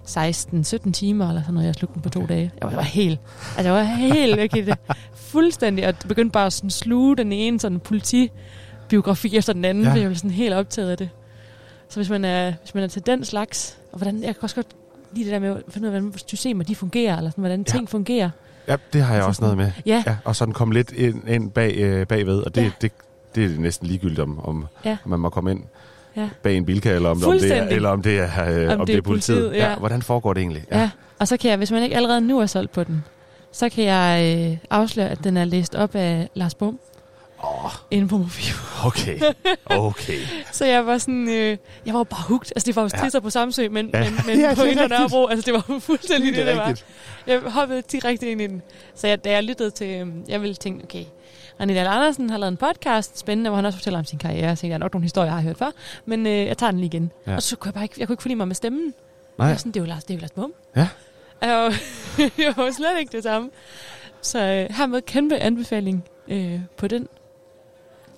16-17 0.08 0.92
timer, 0.92 1.28
eller 1.28 1.42
sådan 1.42 1.54
noget. 1.54 1.68
Jeg 1.68 1.76
slugte 1.76 1.94
den 1.94 2.02
på 2.02 2.10
to 2.10 2.26
dage. 2.26 2.52
Jeg 2.60 2.66
var, 2.66 2.70
jeg 2.70 2.78
var 2.78 2.84
helt, 2.84 3.20
altså 3.58 3.74
jeg 3.74 3.74
var 3.74 3.84
helt 3.84 4.38
væk 4.38 4.56
i 4.56 4.62
det. 4.62 4.78
Fuldstændig. 5.14 5.88
Og 5.88 5.94
begyndte 6.08 6.32
bare 6.32 6.46
at 6.46 6.54
sådan 6.54 6.70
sluge 6.70 7.18
den 7.18 7.32
ene 7.32 7.60
sådan 7.60 7.80
politibiografi 7.80 9.38
efter 9.38 9.54
den 9.54 9.66
anden. 9.66 9.84
Ja. 9.84 9.90
Ja. 9.90 9.96
Jeg 9.96 10.06
blev 10.10 10.16
sådan 10.16 10.32
helt 10.32 10.54
optaget 10.54 10.92
af 10.92 10.98
det. 10.98 11.10
Så 11.90 11.96
hvis 11.96 12.10
man 12.10 12.26
er, 12.26 12.54
hvis 12.62 12.76
man 12.76 12.84
er 12.84 12.88
til 12.88 13.06
den 13.06 13.26
slags, 13.26 13.78
og 13.92 13.98
hvordan, 13.98 14.24
jeg 14.24 14.36
kan 14.36 14.44
også 14.44 14.56
godt 14.56 14.68
lide 15.14 15.26
det 15.26 15.34
der 15.34 15.40
med 15.40 15.50
at 15.50 15.62
finde 15.70 15.88
ud 15.88 15.94
af, 15.94 16.02
hvordan 16.02 16.20
systemer 16.28 16.64
de 16.64 16.76
fungerer, 16.76 17.18
eller 17.18 17.30
sådan, 17.32 17.42
hvordan 17.42 17.64
ting 17.64 17.90
fungerer. 17.90 18.30
Ja, 18.68 18.76
det 18.94 19.02
har 19.02 19.14
jeg 19.14 19.16
Altså 19.16 19.28
også 19.28 19.42
noget 19.42 19.58
med. 19.58 19.72
Ja. 19.86 20.04
ja 20.08 20.16
og 20.26 20.36
sådan 20.36 20.54
kom 20.54 20.72
lidt 20.72 20.92
ind, 20.92 21.30
ind 21.30 21.52
bag, 21.52 21.76
øh, 21.78 22.08
bagved, 22.08 22.40
og 22.40 22.56
det, 22.56 22.62
ja. 22.62 22.72
det, 22.82 22.92
det 23.36 23.46
er 23.46 23.60
næsten 23.60 23.88
ligegyldigt, 23.88 24.20
om, 24.20 24.46
om, 24.46 24.66
Ja. 24.86 24.98
om 25.04 25.10
man 25.10 25.20
må 25.20 25.30
komme 25.30 25.52
ind 25.52 25.64
Ja. 26.18 26.30
bag 26.44 26.58
en 26.58 26.66
bilka, 26.66 26.96
eller 26.96 27.10
om, 27.10 27.24
om, 27.26 27.32
det 27.40 27.58
er, 27.58 27.64
eller 27.68 27.90
om 27.90 28.02
det 28.02 28.20
er, 28.20 28.64
øh, 28.66 28.74
om, 28.74 28.80
om 28.80 28.86
det 28.86 28.96
er 28.96 29.02
politiet. 29.02 29.38
politiet, 29.40 29.62
ja. 29.64 29.76
Hvordan 29.76 30.02
foregår 30.02 30.34
det 30.34 30.42
egentlig? 30.42 30.64
Ja. 30.72 30.80
ja. 30.80 30.90
Og 31.20 31.28
så 31.28 31.38
kan 31.38 31.50
jeg, 31.50 31.58
hvis 31.58 31.72
man 31.72 31.84
ikke 31.84 31.96
allerede 31.96 32.22
nu 32.22 32.40
er 32.40 32.46
solgt 32.46 32.72
på 32.72 32.84
den, 32.84 33.04
så 33.52 33.70
kan 33.70 33.84
jeg 33.84 34.38
øh, 34.52 34.58
afsløre, 34.70 35.10
at 35.10 35.24
den 35.24 35.38
er 35.38 35.46
læst 35.46 35.76
op 35.76 35.96
af 35.96 36.30
Lars 36.34 36.56
Bum. 36.56 36.80
Inde 37.92 38.08
på 38.08 38.18
Mofibo. 38.18 38.58
Okay, 38.86 39.20
okay. 39.66 40.20
så 40.52 40.66
jeg 40.66 40.86
var 40.86 40.98
sådan, 40.98 41.30
øh, 41.30 41.58
jeg 41.86 41.94
var 41.94 42.04
bare 42.04 42.24
hugt. 42.28 42.54
Altså 42.56 42.66
det 42.66 42.76
var 42.76 42.82
jo 42.82 42.90
Ja. 42.94 42.98
strisser 42.98 43.20
på 43.20 43.30
Samsø, 43.30 43.70
men, 43.70 43.90
Ja. 43.94 44.00
men, 44.04 44.20
men 44.28 44.40
Ja, 44.40 44.48
ja, 44.50 44.56
på 44.56 44.64
Indre. 44.64 44.88
Nørrebro, 44.88 45.28
altså 45.28 45.46
det 45.46 45.54
var 45.54 45.80
fuldstændig 45.80 46.28
Det 46.36 46.38
det, 46.38 46.48
det, 46.48 46.58
var. 46.58 46.80
Jeg 47.28 47.40
hoppede 47.40 47.82
direkte 47.82 48.32
ind 48.32 48.42
i 48.42 48.48
den. 48.48 48.62
Så 48.96 49.08
jeg, 49.08 49.24
da 49.24 49.32
jeg 49.32 49.44
lyttede 49.44 49.70
til, 49.72 49.88
øh, 49.88 50.08
jeg 50.28 50.42
ville 50.42 50.56
tænke, 50.56 50.84
okay, 50.84 51.04
René 51.62 51.66
Dahl 51.74 51.88
Andersen 51.88 52.30
har 52.30 52.38
lavet 52.38 52.52
en 52.52 52.58
podcast, 52.58 53.20
spændende, 53.20 53.50
hvor 53.50 53.56
han 53.56 53.66
også 53.66 53.78
fortæller 53.80 54.00
om 54.00 54.06
sin 54.06 54.20
karriere. 54.20 54.56
Så 54.56 54.68
jeg 54.68 54.74
er 54.74 54.78
nok 54.78 54.94
nogle 54.94 55.04
historier, 55.06 55.28
jeg 55.28 55.36
har 55.36 55.42
hørt 55.42 55.58
før, 55.58 55.72
men 56.06 56.28
øh, 56.28 56.34
jeg 56.46 56.58
tager 56.58 56.72
den 56.72 56.80
lige 56.80 56.88
igen. 56.88 57.12
Ja. 57.26 57.32
Ja. 57.32 57.36
Og 57.36 57.44
så 57.44 57.56
kunne 57.56 57.68
jeg 57.70 57.74
bare 57.74 57.84
ikke, 57.84 57.96
jeg 58.00 58.08
kunne 58.08 58.14
ikke 58.14 58.22
forlige 58.24 58.38
mig 58.38 58.48
med 58.48 58.56
stemmen. 58.56 58.94
Nej. 59.38 59.48
Jeg 59.48 59.54
var 59.54 59.58
sådan, 59.58 59.72
det 59.72 59.80
er 59.80 59.84
jo 59.84 59.88
Lars, 59.88 60.04
det 60.04 60.14
er 60.14 60.18
jo 60.18 60.22
Lars 60.22 60.32
Bum. 60.32 60.54
Ja. 60.76 60.88
Var, 61.42 61.74
jeg 62.38 62.54
var 62.58 62.72
slet 62.72 63.00
ikke 63.00 63.12
det 63.12 63.24
samme. 63.24 63.50
Så 64.22 64.40
øh, 64.40 64.76
hermed 64.78 65.02
kæmpe 65.02 65.38
anbefaling 65.38 66.04
øh, 66.28 66.60
på 66.78 66.88
den. 66.88 67.08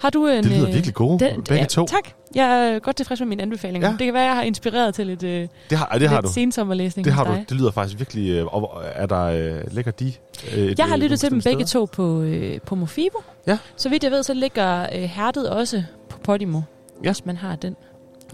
Har 0.04 0.10
du 0.10 0.28
en... 0.28 0.44
Det 0.44 0.52
lyder 0.52 0.68
øh, 0.68 0.74
virkelig 0.74 0.94
gode, 0.96 1.20
begge 1.50 1.66
to. 1.66 1.86
Tak. 1.86 2.10
Jeg 2.36 2.70
er 2.74 2.80
godt 2.80 2.96
tilfreds 2.96 3.20
med 3.20 3.28
mine 3.28 3.42
anbefalinger. 3.42 3.88
Ja. 3.88 3.92
Ja. 3.92 3.98
Det 3.98 4.06
kan 4.06 4.14
være, 4.14 4.24
jeg 4.24 4.36
har 4.36 4.42
inspireret 4.44 4.96
til 4.96 5.08
lidt, 5.08 5.24
øh, 5.24 5.48
Det 5.70 5.78
har, 5.78 5.86
det 6.00 6.10
har 6.10 6.16
lidt 6.16 6.26
du. 6.28 6.34
sensommerlæsning 6.34 7.06
Det 7.06 7.14
har 7.14 7.24
du. 7.24 7.32
Det 7.50 7.58
lyder 7.58 7.72
faktisk 7.72 8.00
virkelig... 8.00 8.30
Øh, 8.30 8.48
er 8.96 9.06
der... 9.06 9.24
Øh, 9.24 9.62
ligger 9.72 9.92
de... 9.92 10.14
Øh, 10.56 10.64
et, 10.64 10.80
Jeg 10.80 10.88
har 10.88 10.96
øh, 10.96 11.02
lyttet 11.02 11.20
til 11.20 11.30
dem 11.30 11.36
nogle 11.36 11.44
begge 11.44 11.68
steder? 11.68 11.86
to 11.86 11.90
på, 11.94 12.22
øh, 12.22 12.60
på 12.62 12.76
Mofibo. 12.76 13.24
Ja. 13.48 13.58
Så 13.76 13.90
vidt 13.90 14.04
jeg 14.04 14.12
ved, 14.12 14.24
så 14.24 14.34
ligger 14.34 14.88
øh, 14.96 15.02
Hærdet 15.04 15.50
også 15.50 15.84
på 16.10 16.18
Podimo, 16.20 16.62
Ja. 17.04 17.10
hvis 17.10 17.26
man 17.26 17.38
har 17.38 17.56
den, 17.56 17.76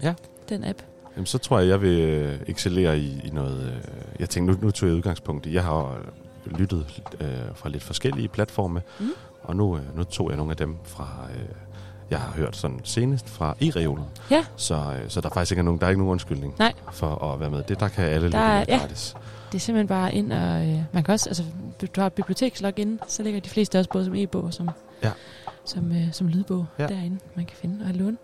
Ja. 0.02 0.14
den 0.48 0.64
app. 0.64 0.78
Jamen, 1.16 1.26
så 1.26 1.38
tror 1.38 1.58
jeg, 1.58 1.68
jeg 1.68 1.80
vil 1.82 1.98
øh, 2.00 2.38
excellere 2.46 2.98
i, 2.98 3.20
i 3.24 3.30
noget... 3.32 3.62
Øh, 3.62 3.90
jeg 4.20 4.28
tænkte, 4.30 4.54
nu, 4.54 4.58
nu 4.62 4.70
tog 4.70 4.88
jeg 4.88 4.96
udgangspunkt 4.96 5.46
i... 5.46 5.54
Jeg 5.54 5.64
har 5.64 5.98
lyttet 6.58 7.02
øh, 7.20 7.26
fra 7.54 7.68
lidt 7.68 7.82
forskellige 7.82 8.28
platforme, 8.28 8.82
Mm. 9.00 9.06
Og 9.50 9.56
nu, 9.56 9.76
øh, 9.76 9.96
nu 9.96 10.04
tog 10.04 10.28
jeg 10.28 10.36
nogle 10.36 10.50
af 10.50 10.56
dem 10.56 10.76
fra... 10.84 11.08
Øh, 11.34 11.48
jeg 12.10 12.18
har 12.20 12.32
hørt 12.32 12.56
sådan 12.56 12.80
senest 12.84 13.28
fra 13.28 13.54
e-reolen. 13.60 14.04
Ja. 14.30 14.44
Så, 14.56 14.74
øh, 14.74 15.08
så 15.10 15.20
der 15.20 15.28
er 15.28 15.32
faktisk 15.34 15.52
ikke 15.52 15.62
nogen, 15.62 15.80
der 15.80 15.86
er 15.86 15.90
ikke 15.90 15.98
nogen 16.00 16.12
undskyldning 16.12 16.54
Nej. 16.58 16.72
for 16.92 17.24
at 17.32 17.40
være 17.40 17.50
med. 17.50 17.62
Det, 17.62 17.80
der 17.80 17.88
kan 17.88 18.04
alle 18.04 18.26
lytte 18.26 18.38
ja, 18.38 18.64
gratis. 18.78 19.16
det 19.52 19.54
er 19.54 19.60
simpelthen 19.60 19.86
bare 19.88 20.14
ind 20.14 20.32
og... 20.32 20.66
Øh, 20.68 20.78
man 20.92 21.04
kan 21.04 21.12
også, 21.12 21.28
altså, 21.28 21.44
du 21.96 22.00
har 22.00 22.06
et 22.06 22.12
bibliotekslogin, 22.12 23.00
så 23.08 23.22
ligger 23.22 23.40
de 23.40 23.48
fleste 23.48 23.78
også 23.78 23.90
både 23.90 24.04
som 24.04 24.14
e-bog 24.14 24.42
og 24.44 24.54
som, 24.54 24.70
Ja. 25.02 25.10
som, 25.64 25.92
øh, 25.92 26.12
som 26.12 26.28
lydbog 26.28 26.66
Ja. 26.78 26.86
derinde, 26.86 27.18
man 27.34 27.44
kan 27.44 27.56
finde 27.56 27.84
og 27.88 27.94
låne. 27.94 28.16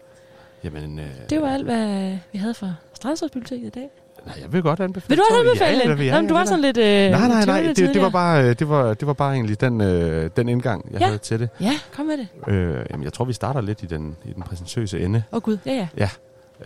Jamen, 0.64 0.98
øh, 0.98 1.06
Det 1.30 1.42
var 1.42 1.48
alt, 1.48 1.64
hvad 1.64 2.16
vi 2.32 2.38
havde 2.38 2.54
fra 2.54 2.74
Strandsrådsbiblioteket 2.94 3.66
i 3.66 3.70
dag. 3.70 3.88
Nej, 4.26 4.34
jeg 4.42 4.52
vil 4.52 4.62
godt 4.62 4.80
anbefale. 4.80 5.08
Vil 5.08 5.18
du 5.18 5.22
også 5.30 5.48
anbefale 5.48 6.04
ja, 6.04 6.16
den? 6.16 6.22
men 6.22 6.28
du 6.28 6.34
var 6.34 6.44
sådan 6.44 6.60
da. 6.62 6.66
lidt, 6.66 6.76
øh, 6.78 7.10
Nej, 7.20 7.28
nej, 7.28 7.44
nej. 7.44 7.62
Det, 7.76 7.94
det, 7.94 8.02
var 8.02 8.08
bare, 8.10 8.44
øh, 8.44 8.58
det, 8.58 8.68
var, 8.68 8.94
det 8.94 9.06
var 9.06 9.12
bare 9.12 9.32
egentlig 9.34 9.60
den, 9.60 9.80
øh, 9.80 10.30
den 10.36 10.48
indgang, 10.48 10.88
jeg 10.92 11.00
Ja. 11.00 11.06
havde 11.06 11.18
til 11.18 11.40
det. 11.40 11.48
Ja, 11.60 11.72
kom 11.92 12.06
med 12.06 12.16
det. 12.18 12.52
Øh, 12.54 12.86
jamen, 12.90 13.04
jeg 13.04 13.12
tror, 13.12 13.24
vi 13.24 13.32
starter 13.32 13.60
lidt 13.60 13.82
i 13.82 13.86
den, 13.86 14.16
i 14.24 14.32
den 14.32 14.42
præsentøse 14.42 15.00
ende. 15.00 15.22
Åh 15.32 15.36
oh, 15.36 15.42
gud, 15.42 15.58
ja 15.66 15.88
ja. 15.98 16.08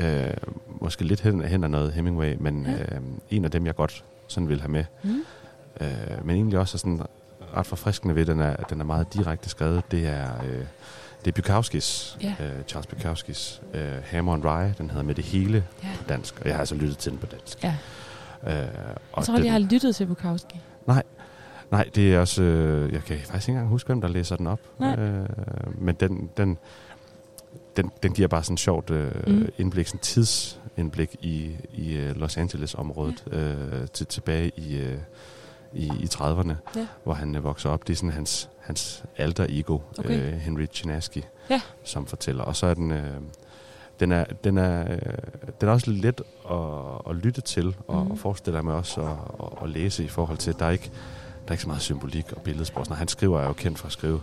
Ja. 0.01 0.29
Øh, 0.29 0.35
måske 0.81 1.05
lidt 1.05 1.21
hen, 1.21 1.41
hen 1.45 1.65
af 1.65 1.71
noget 1.71 1.93
Hemingway, 1.93 2.35
men 2.41 2.67
Ja. 2.67 2.73
øh, 2.97 3.01
en 3.31 3.45
af 3.45 3.51
dem, 3.51 3.67
jeg 3.67 3.75
godt 3.75 4.05
sådan 4.29 4.49
vil 4.49 4.61
have 4.61 4.71
med. 4.71 4.85
Mm. 5.03 5.23
Øh, 5.81 5.89
men 6.25 6.37
egentlig 6.37 6.59
også 6.59 6.77
er 6.77 6.79
sådan 6.79 7.01
ret 7.57 7.67
forfriskende 7.67 8.15
ved, 8.17 8.27
den 8.27 8.41
er, 8.41 8.51
at 8.57 8.71
den 8.71 8.81
er 8.81 8.85
meget 8.85 9.15
direkte 9.15 9.49
skrevet. 9.49 9.83
Det 9.91 10.07
er, 10.09 10.25
øh, 10.51 10.65
det 11.25 11.39
er 11.39 11.43
Bukowskis, 11.43 12.19
Ja. 12.23 12.35
øh, 12.41 12.65
Charles 12.69 12.87
Bukowskis 12.87 13.63
øh, 13.75 13.93
Hammer 14.05 14.35
and 14.35 14.45
Rye. 14.45 14.75
Den 14.79 14.91
hedder 14.91 15.03
Med 15.05 15.15
det 15.15 15.25
hele 15.25 15.65
Ja. 15.83 15.89
på 15.99 16.05
dansk, 16.09 16.41
og 16.41 16.47
jeg 16.47 16.55
har 16.55 16.61
altså 16.61 16.75
lyttet 16.75 16.99
til 16.99 17.11
den 17.13 17.19
på 17.19 17.27
dansk. 17.27 17.65
Ja. 17.65 17.75
Øh, 18.47 18.53
Jeg 18.53 18.69
og 19.13 19.25
tror, 19.25 19.35
den, 19.35 19.45
jeg 19.45 19.53
har 19.53 19.59
lyttet 19.59 19.97
til 19.97 20.07
Bukowski. 20.07 20.61
Nej, 20.87 21.03
nej, 21.71 21.89
det 21.95 22.15
er 22.15 22.21
også... 22.21 22.43
Øh, 22.43 22.93
jeg 22.93 23.05
kan 23.05 23.19
faktisk 23.19 23.49
ikke 23.49 23.57
engang 23.57 23.69
huske, 23.69 23.87
hvem 23.87 24.01
der 24.01 24.09
læser 24.09 24.37
den 24.37 24.47
op. 24.47 24.61
Nej. 24.79 24.95
Øh, 24.99 25.29
men 25.79 25.95
den, 25.95 26.31
den, 26.37 26.59
den, 27.77 27.91
den 28.03 28.13
giver 28.13 28.29
bare 28.29 28.43
sådan 28.43 28.55
et 28.55 28.61
sjovt 28.61 28.91
øh, 28.91 29.11
Mm. 29.27 29.33
mm. 29.33 29.49
indblik, 29.59 29.87
sådan 29.87 30.01
tidsindblik 30.01 31.17
i, 31.21 31.57
i 31.75 31.97
øh, 31.97 32.17
Los 32.17 32.37
Angeles-området 32.37 33.25
ja. 33.33 33.39
øh, 33.39 33.89
til, 33.93 34.07
tilbage 34.07 34.53
i, 34.57 34.77
øh, 34.77 34.99
i, 35.73 35.85
i 36.01 36.09
30'erne, 36.15 36.53
Ja. 36.77 36.87
hvor 37.05 37.15
han 37.15 37.37
øh, 37.37 37.45
vokser 37.45 37.71
op. 37.71 37.87
Det 37.87 37.93
er 37.93 37.97
sådan 37.97 38.11
hans, 38.13 38.49
hans 38.71 39.05
alter 39.17 39.47
ego, 39.49 39.79
Okay. 39.99 40.33
øh, 40.33 40.39
Henry 40.39 40.67
Chinaski, 40.73 41.25
Ja. 41.51 41.61
som 41.85 42.07
fortæller. 42.07 42.45
Og 42.45 42.57
så 42.57 42.67
er 42.67 42.75
den... 42.75 42.91
Øh, 42.91 43.15
den 44.01 44.13
er, 44.13 44.25
den 44.45 44.59
er, 44.59 44.93
øh, 44.93 44.99
den 45.61 45.69
er 45.69 45.73
også 45.73 45.91
let 45.91 46.21
at, 46.51 46.57
at 47.11 47.17
lytte 47.17 47.41
til, 47.41 47.77
og, 47.89 48.07
og 48.11 48.19
forestiller 48.19 48.63
mig 48.63 48.75
også 48.75 49.01
at, 49.01 49.09
at, 49.43 49.63
at 49.63 49.71
læse 49.71 50.05
i 50.05 50.09
forhold 50.09 50.39
til, 50.39 50.51
at 50.51 50.59
der 50.59 50.67
er 50.67 50.71
ikke, 50.71 50.91
der 51.45 51.49
er 51.49 51.53
ikke 51.53 51.63
så 51.63 51.69
meget 51.69 51.83
symbolik 51.83 52.33
og 52.33 52.43
billedsprog. 52.43 52.87
Når 52.89 52.97
han 52.97 53.09
skriver, 53.09 53.41
er 53.41 53.47
jo 53.47 53.53
kendt 53.53 53.79
for 53.79 53.87
at 53.87 53.93
skrive 53.93 54.23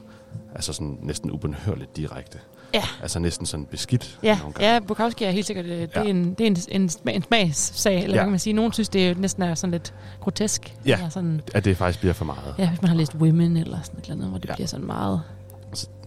altså 0.56 0.74
sådan 0.74 0.98
næsten 1.02 1.32
ubenhørligt 1.32 1.95
direkte. 1.98 2.40
Ja. 2.73 2.84
Altså 3.02 3.19
næsten 3.19 3.45
sådan 3.45 3.65
beskidt. 3.65 4.19
Ja, 4.23 4.39
ja 4.60 4.80
Bukowski 4.88 5.23
er 5.23 5.31
helt 5.31 5.45
sikkert, 5.45 5.65
øh, 5.65 5.72
det, 5.81 5.89
Ja. 5.95 5.99
er 5.99 6.03
en, 6.03 6.34
det 6.34 6.41
er 6.41 6.48
en, 6.48 6.57
en, 6.81 6.89
sma- 6.89 7.11
en 7.15 7.23
smagssag, 7.23 8.03
eller 8.03 8.15
Ja. 8.18 8.23
kan 8.23 8.30
man 8.31 8.39
sige. 8.39 8.53
Nogen 8.53 8.73
synes, 8.73 8.89
det 8.89 9.07
er 9.10 9.15
næsten 9.18 9.44
er 9.44 9.56
sådan 9.56 9.72
lidt 9.72 9.94
grotesk. 10.19 10.76
Ja, 10.85 10.94
Eller 10.95 11.10
sådan, 11.10 11.41
at 11.53 11.65
det 11.65 11.77
faktisk 11.77 11.99
bliver 11.99 12.14
for 12.14 12.26
meget. 12.26 12.56
ja, 12.57 12.69
hvis 12.69 12.81
man 12.81 12.89
har 12.89 12.95
læst 12.98 13.15
Women 13.15 13.57
eller 13.57 13.77
sådan 13.84 13.99
et 13.99 14.03
eller 14.03 14.15
andet, 14.15 14.30
hvor 14.30 14.38
det 14.38 14.49
ja. 14.49 14.53
bliver 14.56 14.68
sådan 14.68 14.85
meget... 14.85 15.22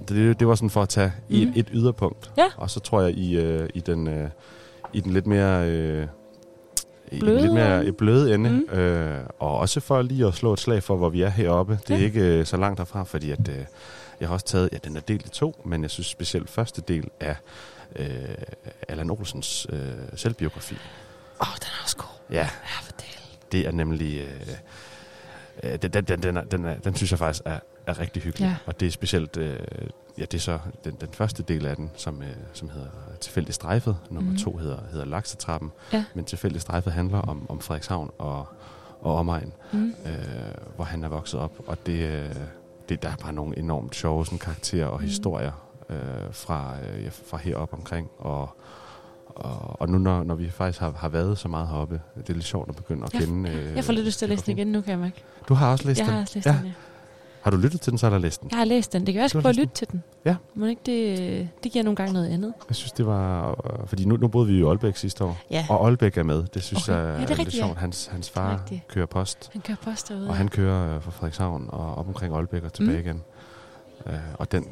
Det, 0.08 0.40
det 0.40 0.48
var 0.48 0.54
sådan 0.54 0.70
for 0.70 0.82
at 0.82 0.88
tage 0.88 1.12
i 1.28 1.44
Mhm. 1.44 1.52
et, 1.56 1.58
et 1.60 1.68
yderpunkt. 1.72 2.30
Ja. 2.38 2.44
Og 2.56 2.70
så 2.70 2.80
tror 2.80 3.00
jeg, 3.02 3.10
i, 3.10 3.36
øh, 3.36 3.68
i, 3.74 3.80
den, 3.80 4.08
øh, 4.08 4.28
i 4.92 5.00
den 5.00 5.12
lidt 5.12 5.26
mere... 5.26 5.68
Øh, 5.68 6.06
i 7.12 7.18
Bløde 7.20 7.40
lidt 7.40 7.52
mere 7.52 7.84
øh, 7.84 7.92
bløde 7.92 8.34
ende. 8.34 8.50
Mhm. 8.50 8.78
Øh, 8.78 9.18
og 9.38 9.58
også 9.58 9.80
for 9.80 10.02
lige 10.02 10.26
at 10.26 10.34
slå 10.34 10.52
et 10.52 10.60
slag 10.60 10.82
for, 10.82 10.96
hvor 10.96 11.08
vi 11.08 11.22
er 11.22 11.28
heroppe. 11.28 11.78
Det 11.88 11.94
er 11.94 11.98
Ja. 11.98 12.04
ikke 12.04 12.20
øh, 12.20 12.46
så 12.46 12.56
langt 12.56 12.78
derfra, 12.78 13.04
fordi 13.04 13.30
at, 13.30 13.48
øh, 13.48 13.54
jeg 14.20 14.28
har 14.28 14.32
også 14.34 14.46
taget... 14.46 14.68
Ja, 14.72 14.78
den 14.84 14.96
er 14.96 15.00
delt 15.00 15.26
i 15.26 15.28
to, 15.30 15.60
men 15.64 15.82
jeg 15.82 15.90
synes 15.90 16.06
specielt 16.06 16.50
første 16.50 16.80
del 16.80 17.08
af 17.20 17.36
øh, 17.96 18.08
Allan 18.88 19.10
Olsens 19.10 19.66
øh, 19.70 19.92
selvbiografi. 20.14 20.74
Åh, 20.74 21.48
oh, 21.48 21.54
den 21.54 21.66
er 21.66 21.82
også 21.84 21.96
god. 21.96 22.06
Ja, 22.30 22.48
det 23.52 23.66
er 23.66 23.70
nemlig... 23.72 24.20
Øh, 24.20 24.48
øh, 25.62 25.78
den, 25.82 25.90
den, 25.92 26.04
den, 26.04 26.22
den, 26.22 26.36
er, 26.36 26.44
den, 26.44 26.64
er, 26.64 26.74
den 26.78 26.94
synes 26.94 27.10
jeg 27.10 27.18
faktisk 27.18 27.42
er, 27.44 27.58
er 27.86 27.98
rigtig 27.98 28.22
hyggelig. 28.22 28.46
Ja. 28.46 28.56
Og 28.66 28.80
det 28.80 28.86
er 28.86 28.90
specielt... 28.90 29.36
Øh, 29.36 29.60
ja, 30.18 30.22
det 30.24 30.34
er 30.34 30.38
så 30.38 30.58
den, 30.84 30.96
den 31.00 31.08
første 31.12 31.42
del 31.42 31.66
af 31.66 31.76
den, 31.76 31.90
som, 31.96 32.22
øh, 32.22 32.28
som 32.52 32.70
hedder 32.70 32.88
Tilfældig 33.20 33.54
Strejfet. 33.54 33.96
Nummer 34.10 34.30
Mhm. 34.30 34.38
to 34.40 34.56
hedder, 34.56 34.78
hedder 34.92 35.04
Laksetrappen. 35.04 35.70
Ja. 35.92 36.04
Men 36.14 36.24
Tilfældig 36.24 36.60
Strejfet 36.60 36.92
handler 36.92 37.18
om, 37.18 37.50
om 37.50 37.60
Frederikshavn 37.60 38.10
og, 38.18 38.46
og 39.00 39.14
omegn, 39.14 39.52
Mhm. 39.72 39.94
øh, 40.06 40.12
hvor 40.76 40.84
han 40.84 41.04
er 41.04 41.08
vokset 41.08 41.40
op. 41.40 41.52
Og 41.66 41.86
det, 41.86 41.98
øh, 42.08 42.34
det, 42.90 43.02
der 43.02 43.08
er 43.08 43.16
bare 43.16 43.32
nogle 43.32 43.58
enormt 43.58 43.94
sjove 43.96 44.24
sådan, 44.26 44.38
karakterer 44.38 44.86
og 44.86 44.98
Mhm. 45.00 45.06
historier 45.08 45.52
øh, 45.90 45.96
fra, 46.32 46.74
øh, 46.94 47.10
fra 47.26 47.36
heroppe 47.36 47.74
omkring. 47.76 48.08
Og, 48.18 48.48
og, 49.26 49.80
og 49.80 49.88
nu 49.88 49.98
når, 49.98 50.22
når 50.24 50.34
vi 50.34 50.50
faktisk 50.50 50.80
har, 50.80 50.92
har 50.92 51.08
været 51.08 51.38
så 51.38 51.48
meget 51.48 51.68
heroppe, 51.68 52.00
det 52.16 52.28
er 52.30 52.34
lidt 52.34 52.44
sjovt 52.44 52.68
at 52.68 52.76
begynde 52.76 53.04
at 53.04 53.14
Jeg, 53.14 53.22
kende... 53.22 53.50
øh, 53.50 53.76
jeg 53.76 53.84
får 53.84 53.92
lidt 53.92 54.06
lyst 54.06 54.18
til 54.18 54.24
at 54.26 54.30
læse 54.30 54.46
den 54.46 54.52
igen 54.58 54.66
nu, 54.72 54.80
kan 54.80 54.90
jeg 54.90 54.98
mærke. 54.98 55.24
Du 55.48 55.54
har 55.54 55.70
også 55.72 55.88
læst 55.88 55.98
jeg 56.00 56.06
den? 56.06 56.14
har 56.14 56.20
også 56.20 56.32
læst 56.36 56.46
ja. 56.46 56.52
den, 56.52 56.66
ja. 56.66 56.72
Har 57.42 57.50
du 57.50 57.56
lyttet 57.56 57.80
til 57.80 57.90
den, 57.90 57.98
så 57.98 58.10
du 58.10 58.16
læst 58.18 58.40
den? 58.40 58.50
Jeg 58.50 58.58
har 58.58 58.64
læst 58.64 58.92
den. 58.92 59.06
Det 59.06 59.14
kan 59.14 59.22
jeg 59.22 59.30
har 59.32 59.40
prøve 59.40 59.50
at 59.50 59.56
lytte 59.56 59.74
til 59.74 59.88
den. 59.92 60.02
Ja. 60.24 60.36
Må 60.54 60.66
ikke 60.66 60.82
det, 60.86 61.48
det 61.64 61.72
giver 61.72 61.82
nogle 61.84 61.96
gange 61.96 62.12
noget 62.12 62.28
andet. 62.28 62.52
Jeg 62.68 62.76
synes, 62.76 62.92
det 62.92 63.06
var... 63.06 63.50
Øh, 63.50 63.86
fordi 63.88 64.04
nu, 64.04 64.16
nu 64.16 64.28
boede 64.28 64.46
vi 64.46 64.58
i 64.58 64.62
Aalbæk 64.62 64.96
sidste 64.96 65.24
år, 65.24 65.38
Ja. 65.50 65.66
og 65.70 65.86
Aalbæk 65.86 66.16
er 66.18 66.22
med. 66.22 66.44
Det 66.54 66.62
synes 66.62 66.88
Okay. 66.88 66.98
jeg 66.98 67.04
Ja, 67.06 67.10
er, 67.10 67.12
det 67.16 67.22
er 67.24 67.28
lidt 67.28 67.38
rigtigt, 67.38 67.56
ja. 67.60 67.66
sjovt. 67.66 67.78
Hans, 67.78 68.06
hans 68.06 68.28
er 68.28 68.32
far 68.32 68.52
rigtigt. 68.58 68.88
kører 68.88 69.06
post, 69.06 69.50
Han 69.52 69.60
kører 69.60 69.76
post 69.84 70.08
derude. 70.08 70.24
og 70.26 70.30
ja. 70.30 70.36
han 70.36 70.48
kører 70.48 70.94
øh, 70.96 71.02
fra 71.02 71.10
Frederikshavn 71.10 71.66
og 71.68 71.94
op 71.94 72.08
omkring 72.08 72.34
Aalbæk 72.34 72.62
og 72.64 72.72
tilbage 72.72 72.98
Mm. 72.98 73.06
igen. 73.06 73.22
Øh, 74.06 74.14
og 74.34 74.52
den, 74.52 74.66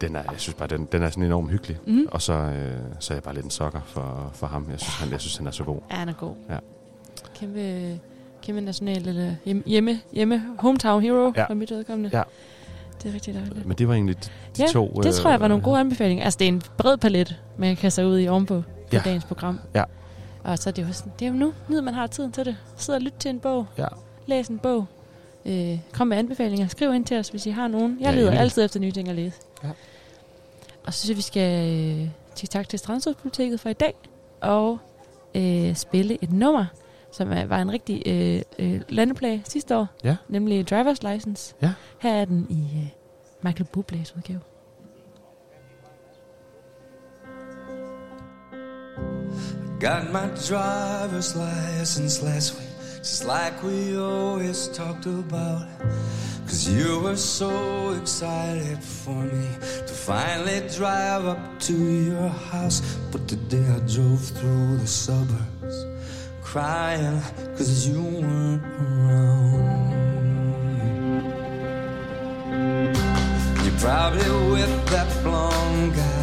den 0.00 0.16
er, 0.16 0.22
jeg 0.30 0.40
synes 0.40 0.54
bare, 0.54 0.68
den, 0.68 0.88
den 0.92 1.02
er 1.02 1.10
sådan 1.10 1.22
enormt 1.24 1.50
hyggelig. 1.50 1.78
Mm. 1.86 2.06
Og 2.10 2.22
så, 2.22 2.32
øh, 2.32 2.76
så 3.00 3.12
er 3.12 3.16
jeg 3.16 3.22
bare 3.22 3.34
lidt 3.34 3.44
en 3.44 3.50
sokker 3.50 3.80
for, 3.86 4.30
for 4.34 4.46
ham. 4.46 4.66
Jeg 4.70 4.80
synes, 4.80 4.94
han, 4.94 5.10
jeg 5.10 5.20
synes, 5.20 5.36
han 5.36 5.46
er 5.46 5.50
så 5.50 5.64
god. 5.64 5.78
Ja, 5.90 5.96
han 5.96 6.08
er 6.08 6.12
god. 6.12 6.34
Ja. 6.50 6.58
Kæmpe, 7.34 7.98
kæmpe 8.46 8.60
national, 8.60 9.08
eller 9.08 9.34
hjem- 9.44 9.62
hjemme, 9.66 10.00
hjemme 10.12 10.42
hometown 10.58 11.02
hero 11.02 11.32
Ja. 11.36 11.44
for 11.46 11.54
mit 11.54 11.70
vedkommende. 11.70 12.10
Ja. 12.12 12.22
Det 13.02 13.08
er 13.10 13.14
rigtig 13.14 13.34
dejligt. 13.34 13.66
Men 13.66 13.78
det 13.78 13.88
var 13.88 13.94
egentlig 13.94 14.16
de, 14.24 14.28
ja, 14.58 14.66
to... 14.66 15.00
det 15.02 15.14
tror 15.14 15.30
jeg 15.30 15.40
var 15.40 15.46
øh, 15.46 15.48
nogle 15.48 15.64
gode 15.64 15.80
anbefalinger. 15.80 16.24
Altså, 16.24 16.38
det 16.38 16.44
er 16.44 16.48
en 16.48 16.62
bred 16.78 16.96
palet, 16.96 17.40
man 17.58 17.76
kan 17.76 17.90
sig 17.90 18.06
ud 18.06 18.18
i 18.18 18.28
ovenpå 18.28 18.60
på 18.60 18.66
Ja. 18.92 19.00
dagens 19.04 19.24
program. 19.24 19.60
Ja. 19.74 19.84
Og 20.44 20.58
så 20.58 20.70
er 20.70 20.72
det 20.72 20.82
jo, 20.88 20.92
sådan, 20.92 21.12
det 21.18 21.26
er 21.26 21.30
jo 21.30 21.36
nu, 21.36 21.52
nu 21.68 21.80
man 21.80 21.94
har 21.94 22.06
tiden 22.06 22.32
til 22.32 22.44
det. 22.44 22.56
Sid 22.76 22.94
og 22.94 23.00
lyt 23.00 23.12
til 23.18 23.28
en 23.28 23.40
bog. 23.40 23.66
Ja. 23.78 23.86
Læs 24.26 24.48
en 24.48 24.58
bog. 24.58 24.86
Øh, 25.46 25.78
kom 25.92 26.06
med 26.06 26.16
anbefalinger. 26.16 26.68
Skriv 26.68 26.94
ind 26.94 27.04
til 27.04 27.16
os, 27.18 27.28
hvis 27.28 27.46
I 27.46 27.50
har 27.50 27.68
nogen. 27.68 27.96
Jeg 28.00 28.06
Ja, 28.06 28.10
leder 28.10 28.26
endelig. 28.26 28.40
altid 28.40 28.64
efter 28.64 28.80
nye 28.80 28.92
ting 28.92 29.08
at 29.08 29.14
læse. 29.16 29.36
Ja. 29.64 29.68
Og 30.86 30.94
så 30.94 30.98
synes 31.00 31.08
jeg, 31.08 31.16
vi 31.16 31.22
skal 31.22 31.68
øh, 32.02 32.08
tak 32.50 32.68
til 32.68 32.78
Strandsøspolitiket 32.78 33.60
for 33.60 33.68
i 33.68 33.72
dag. 33.72 33.94
Og 34.40 34.78
øh, 35.34 35.74
spille 35.74 36.18
et 36.22 36.32
nummer, 36.32 36.64
som 37.16 37.28
var 37.28 37.58
en 37.62 37.72
rigtig 37.72 38.02
øh, 38.06 38.42
øh, 38.58 38.80
landeplage 38.88 39.42
sidste 39.44 39.76
år. 39.76 39.86
Ja. 40.04 40.16
Nemlig 40.28 40.72
Driver's 40.72 41.12
License. 41.12 41.54
Ja. 41.62 41.72
Her 42.00 42.12
er 42.14 42.24
den 42.24 42.46
i 42.50 42.60
øh, 42.60 42.88
Michael 43.42 43.68
Bublé's 43.76 44.16
udgave. 44.16 44.40
Got 49.80 50.12
my 50.12 50.28
driver's 50.50 51.34
license 51.36 52.24
last 52.24 52.54
week, 52.58 52.72
just 52.98 53.24
like 53.24 53.54
we 53.62 53.98
always 53.98 54.68
talked 54.68 55.06
about. 55.06 55.62
Cause 56.46 56.70
you 56.70 57.02
were 57.04 57.16
so 57.16 57.50
excited 58.02 58.78
for 58.82 59.22
me 59.32 59.48
to 59.88 59.94
finally 59.94 60.60
drive 60.78 61.24
up 61.32 61.60
to 61.60 61.72
your 62.10 62.28
house. 62.52 62.80
But 63.12 63.28
today 63.28 63.66
I 63.76 63.80
drove 63.96 64.22
through 64.38 64.78
the 64.78 64.86
suburbs 64.86 65.55
crying 66.52 67.20
cause 67.56 67.88
you 67.88 68.00
weren't 68.00 68.62
around. 68.80 69.52
You're 73.64 73.80
probably 73.80 74.30
with 74.52 74.74
that 74.92 75.08
blonde 75.24 75.96
guy 75.96 76.22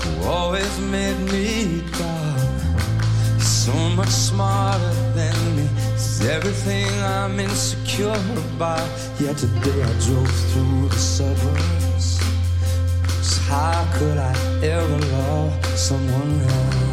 who 0.00 0.10
always 0.26 0.74
made 0.80 1.20
me 1.30 1.82
proud. 1.92 3.40
So 3.40 3.74
much 3.90 4.14
smarter 4.30 4.94
than 5.14 5.36
me. 5.56 5.68
He's 5.92 6.24
everything 6.26 6.88
I'm 7.02 7.38
insecure 7.38 8.20
about. 8.54 8.88
Yet 9.20 9.36
today 9.36 9.82
I 9.90 9.92
drove 10.06 10.36
through 10.50 10.88
the 10.88 11.02
suburbs. 11.16 12.08
How 13.50 13.86
could 13.96 14.16
I 14.16 14.34
ever 14.62 14.98
love 15.16 15.66
someone 15.76 16.40
else? 16.40 16.83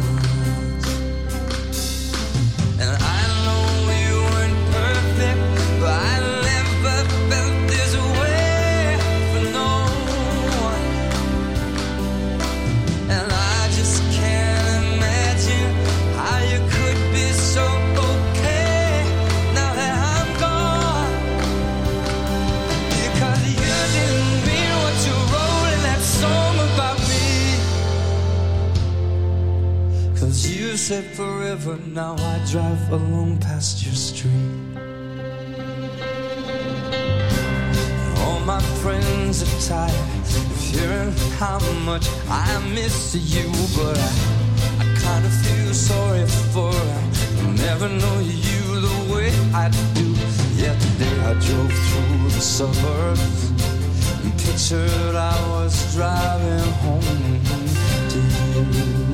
Said 30.82 31.04
forever, 31.14 31.78
now 31.86 32.16
I 32.18 32.44
drive 32.50 32.90
alone 32.90 33.38
past 33.38 33.86
your 33.86 33.94
street. 33.94 34.32
All 38.18 38.40
my 38.40 38.60
friends 38.82 39.44
are 39.44 39.60
tired 39.68 39.94
of 39.94 40.60
hearing 40.60 41.12
how 41.38 41.60
much 41.84 42.08
I 42.28 42.58
miss 42.74 43.14
you, 43.14 43.46
but 43.76 43.96
I, 43.96 44.12
I 44.82 44.84
kind 44.98 45.24
of 45.24 45.32
feel 45.44 45.72
sorry 45.72 46.26
for. 46.52 46.74
I'll 46.74 47.52
never 47.68 47.88
know 47.88 48.18
you 48.18 48.80
the 48.88 49.14
way 49.14 49.30
I 49.54 49.68
do. 49.94 50.08
Yet 50.60 50.80
today 50.80 51.16
I 51.30 51.34
drove 51.46 51.72
through 51.86 52.28
the 52.30 52.40
suburbs 52.40 53.50
and 54.24 54.32
pictured 54.36 55.14
I 55.14 55.36
was 55.50 55.94
driving 55.94 56.72
home 56.82 57.38
to 58.10 58.18
you. 58.18 59.11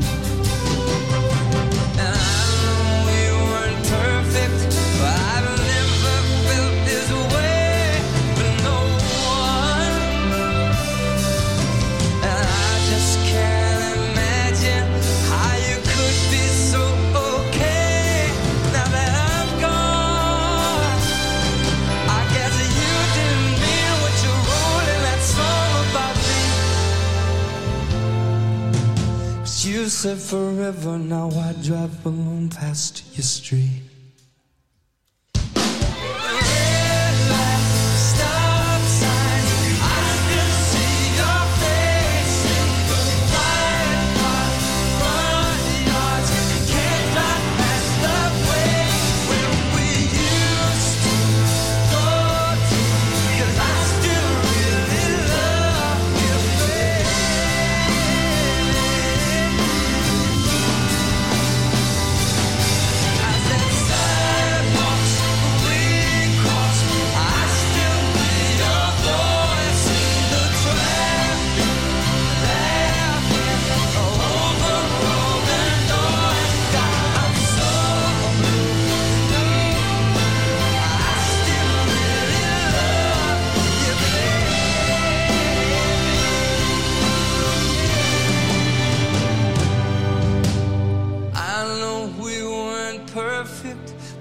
Said 29.88 30.18
forever, 30.18 30.98
now 30.98 31.30
I 31.30 31.54
drive 31.62 32.04
alone 32.04 32.50
past 32.50 33.04
your 33.16 33.22
street. 33.22 33.87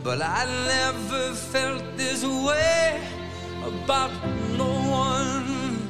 But 0.08 0.22
I 0.22 0.46
never 0.68 1.34
felt 1.34 1.84
this 1.98 2.24
way 2.24 3.02
about 3.62 4.10
no 4.58 4.72
one. 4.90 5.82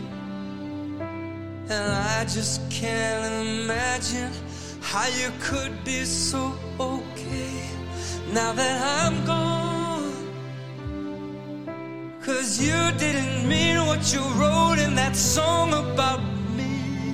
And 1.69 1.91
I 1.93 2.25
just 2.25 2.67
can't 2.71 3.47
imagine 3.47 4.31
how 4.81 5.05
you 5.19 5.29
could 5.39 5.83
be 5.83 6.03
so 6.03 6.57
okay 6.79 7.61
now 8.33 8.53
that 8.53 9.05
I'm 9.05 9.23
gone. 9.23 10.11
Cause 12.19 12.59
you 12.59 12.79
didn't 12.97 13.47
mean 13.47 13.85
what 13.85 14.11
you 14.11 14.21
wrote 14.39 14.79
in 14.79 14.95
that 14.95 15.15
song 15.15 15.73
about 15.73 16.23
me. 16.57 17.13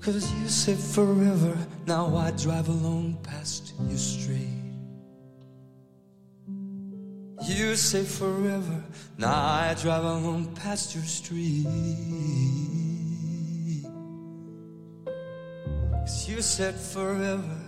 Cause 0.00 0.32
you 0.34 0.48
said 0.48 0.78
forever, 0.78 1.56
now 1.86 2.16
I 2.16 2.32
drive 2.32 2.68
alone 2.68 3.16
past 3.22 3.72
your 3.88 3.98
street. 3.98 4.63
You 7.46 7.76
say 7.76 8.04
forever, 8.04 8.82
now 9.18 9.34
I 9.34 9.74
drive 9.74 10.02
alone 10.04 10.46
past 10.54 10.94
your 10.94 11.04
street. 11.04 11.66
Cause 15.90 16.26
you 16.26 16.40
said 16.40 16.74
forever, 16.74 17.58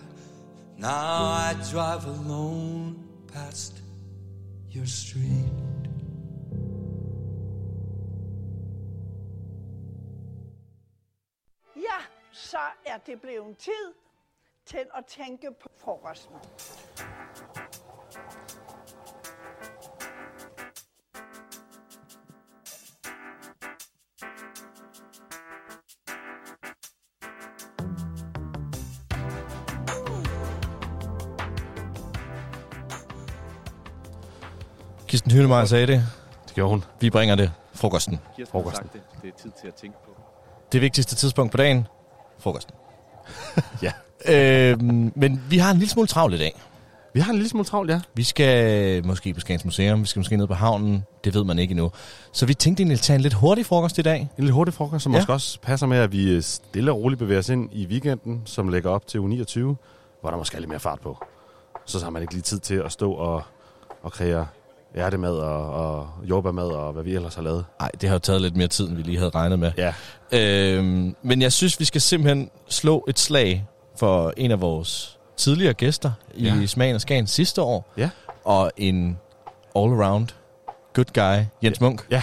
now 0.78 1.24
I 1.24 1.54
drive 1.70 2.06
alone 2.06 3.04
past 3.32 3.82
your 4.70 4.86
street. 4.86 5.52
Ja, 11.76 12.00
så 12.32 12.58
er 12.86 12.98
det 13.06 13.20
blevet 13.20 13.58
tid 13.58 13.92
til 14.66 14.86
at 14.94 15.04
tænke 15.06 15.48
på 15.60 15.68
frokosten. 15.78 16.36
Kirsten 35.26 35.38
Hynemeyer 35.40 35.64
sagde 35.64 35.86
det. 35.86 36.06
Det 36.46 36.54
gjorde 36.54 36.70
hun. 36.70 36.84
Vi 37.00 37.10
bringer 37.10 37.34
det. 37.34 37.52
Frokosten. 37.74 38.18
Kirsten 38.36 38.52
Frokosten. 38.52 38.88
det. 38.92 39.00
Det 39.22 39.28
er 39.28 39.42
tid 39.42 39.50
til 39.60 39.68
at 39.68 39.74
tænke 39.74 39.96
på. 40.04 40.10
Det 40.72 40.80
vigtigste 40.80 41.14
tidspunkt 41.14 41.50
på 41.52 41.56
dagen. 41.56 41.86
Frokosten. 42.38 42.74
ja. 43.82 43.92
Øhm, 44.28 45.12
men 45.16 45.42
vi 45.50 45.58
har 45.58 45.70
en 45.70 45.76
lille 45.78 45.90
smule 45.90 46.08
travlt 46.08 46.34
i 46.34 46.38
dag. 46.38 46.60
Vi 47.14 47.20
har 47.20 47.30
en 47.30 47.36
lille 47.36 47.48
smule 47.48 47.64
travlt, 47.64 47.90
ja. 47.90 48.00
Vi 48.14 48.22
skal 48.22 49.06
måske 49.06 49.34
på 49.34 49.40
Skagens 49.40 49.64
Museum, 49.64 50.00
vi 50.02 50.06
skal 50.06 50.20
måske 50.20 50.36
ned 50.36 50.46
på 50.46 50.54
havnen. 50.54 51.04
Det 51.24 51.34
ved 51.34 51.44
man 51.44 51.58
ikke 51.58 51.72
endnu. 51.72 51.92
Så 52.32 52.46
vi 52.46 52.54
tænkte 52.54 52.80
egentlig 52.80 52.94
at 52.94 53.00
tage 53.00 53.14
en 53.14 53.20
lidt 53.20 53.34
hurtig 53.34 53.66
frokost 53.66 53.98
i 53.98 54.02
dag. 54.02 54.20
En 54.38 54.44
lidt 54.44 54.54
hurtig 54.54 54.74
frokost, 54.74 55.02
som 55.04 55.12
Ja. 55.12 55.16
ja. 55.16 55.20
måske 55.22 55.32
også 55.32 55.60
passer 55.60 55.86
med, 55.86 55.98
at 55.98 56.12
vi 56.12 56.30
øh, 56.30 56.42
stille 56.42 56.90
og 56.92 56.98
roligt 57.02 57.18
bevæger 57.18 57.38
os 57.38 57.48
ind 57.48 57.68
i 57.72 57.86
weekenden, 57.86 58.42
som 58.44 58.68
lægger 58.68 58.90
op 58.90 59.06
til 59.06 59.20
U 59.20 59.26
29, 59.26 59.76
hvor 60.20 60.30
der 60.30 60.36
måske 60.36 60.56
er 60.56 60.60
lidt 60.60 60.70
mere 60.70 60.80
fart 60.80 61.00
på. 61.00 61.24
Så 61.84 62.02
har 62.04 62.10
man 62.10 62.22
ikke 62.22 62.34
lige 62.34 62.42
tid 62.42 62.58
til 62.58 62.74
at 62.74 62.92
stå 62.92 63.12
og, 63.12 63.42
og 64.02 64.12
kreere 64.12 64.46
ærtemad 64.96 65.32
og, 65.32 65.70
og 65.70 66.08
jordbærmad 66.24 66.66
og 66.68 66.92
hvad 66.92 67.02
vi 67.02 67.14
ellers 67.14 67.34
har 67.34 67.42
lavet. 67.42 67.64
Nej, 67.80 67.90
det 68.00 68.08
har 68.08 68.14
jo 68.14 68.18
taget 68.18 68.42
lidt 68.42 68.56
mere 68.56 68.68
tid, 68.68 68.88
end 68.88 68.96
vi 68.96 69.02
lige 69.02 69.18
havde 69.18 69.30
regnet 69.30 69.58
med. 69.58 69.72
Ja. 69.76 69.94
Øhm, 70.32 71.16
men 71.22 71.42
jeg 71.42 71.52
synes, 71.52 71.80
vi 71.80 71.84
skal 71.84 72.00
simpelthen 72.00 72.50
slå 72.68 73.04
et 73.08 73.18
slag 73.18 73.66
for 73.98 74.32
en 74.36 74.50
af 74.50 74.60
vores 74.60 75.18
tidligere 75.36 75.74
gæster 75.74 76.12
i 76.34 76.44
Ja. 76.44 76.66
Smagen 76.66 76.94
og 76.94 77.00
Skagen 77.00 77.26
sidste 77.26 77.62
år. 77.62 77.92
Ja. 77.96 78.10
Og 78.44 78.70
en 78.76 79.18
all-around 79.78 80.26
good 80.94 81.12
guy, 81.14 81.44
Jens 81.64 81.80
Munk. 81.80 82.06
Ja. 82.10 82.22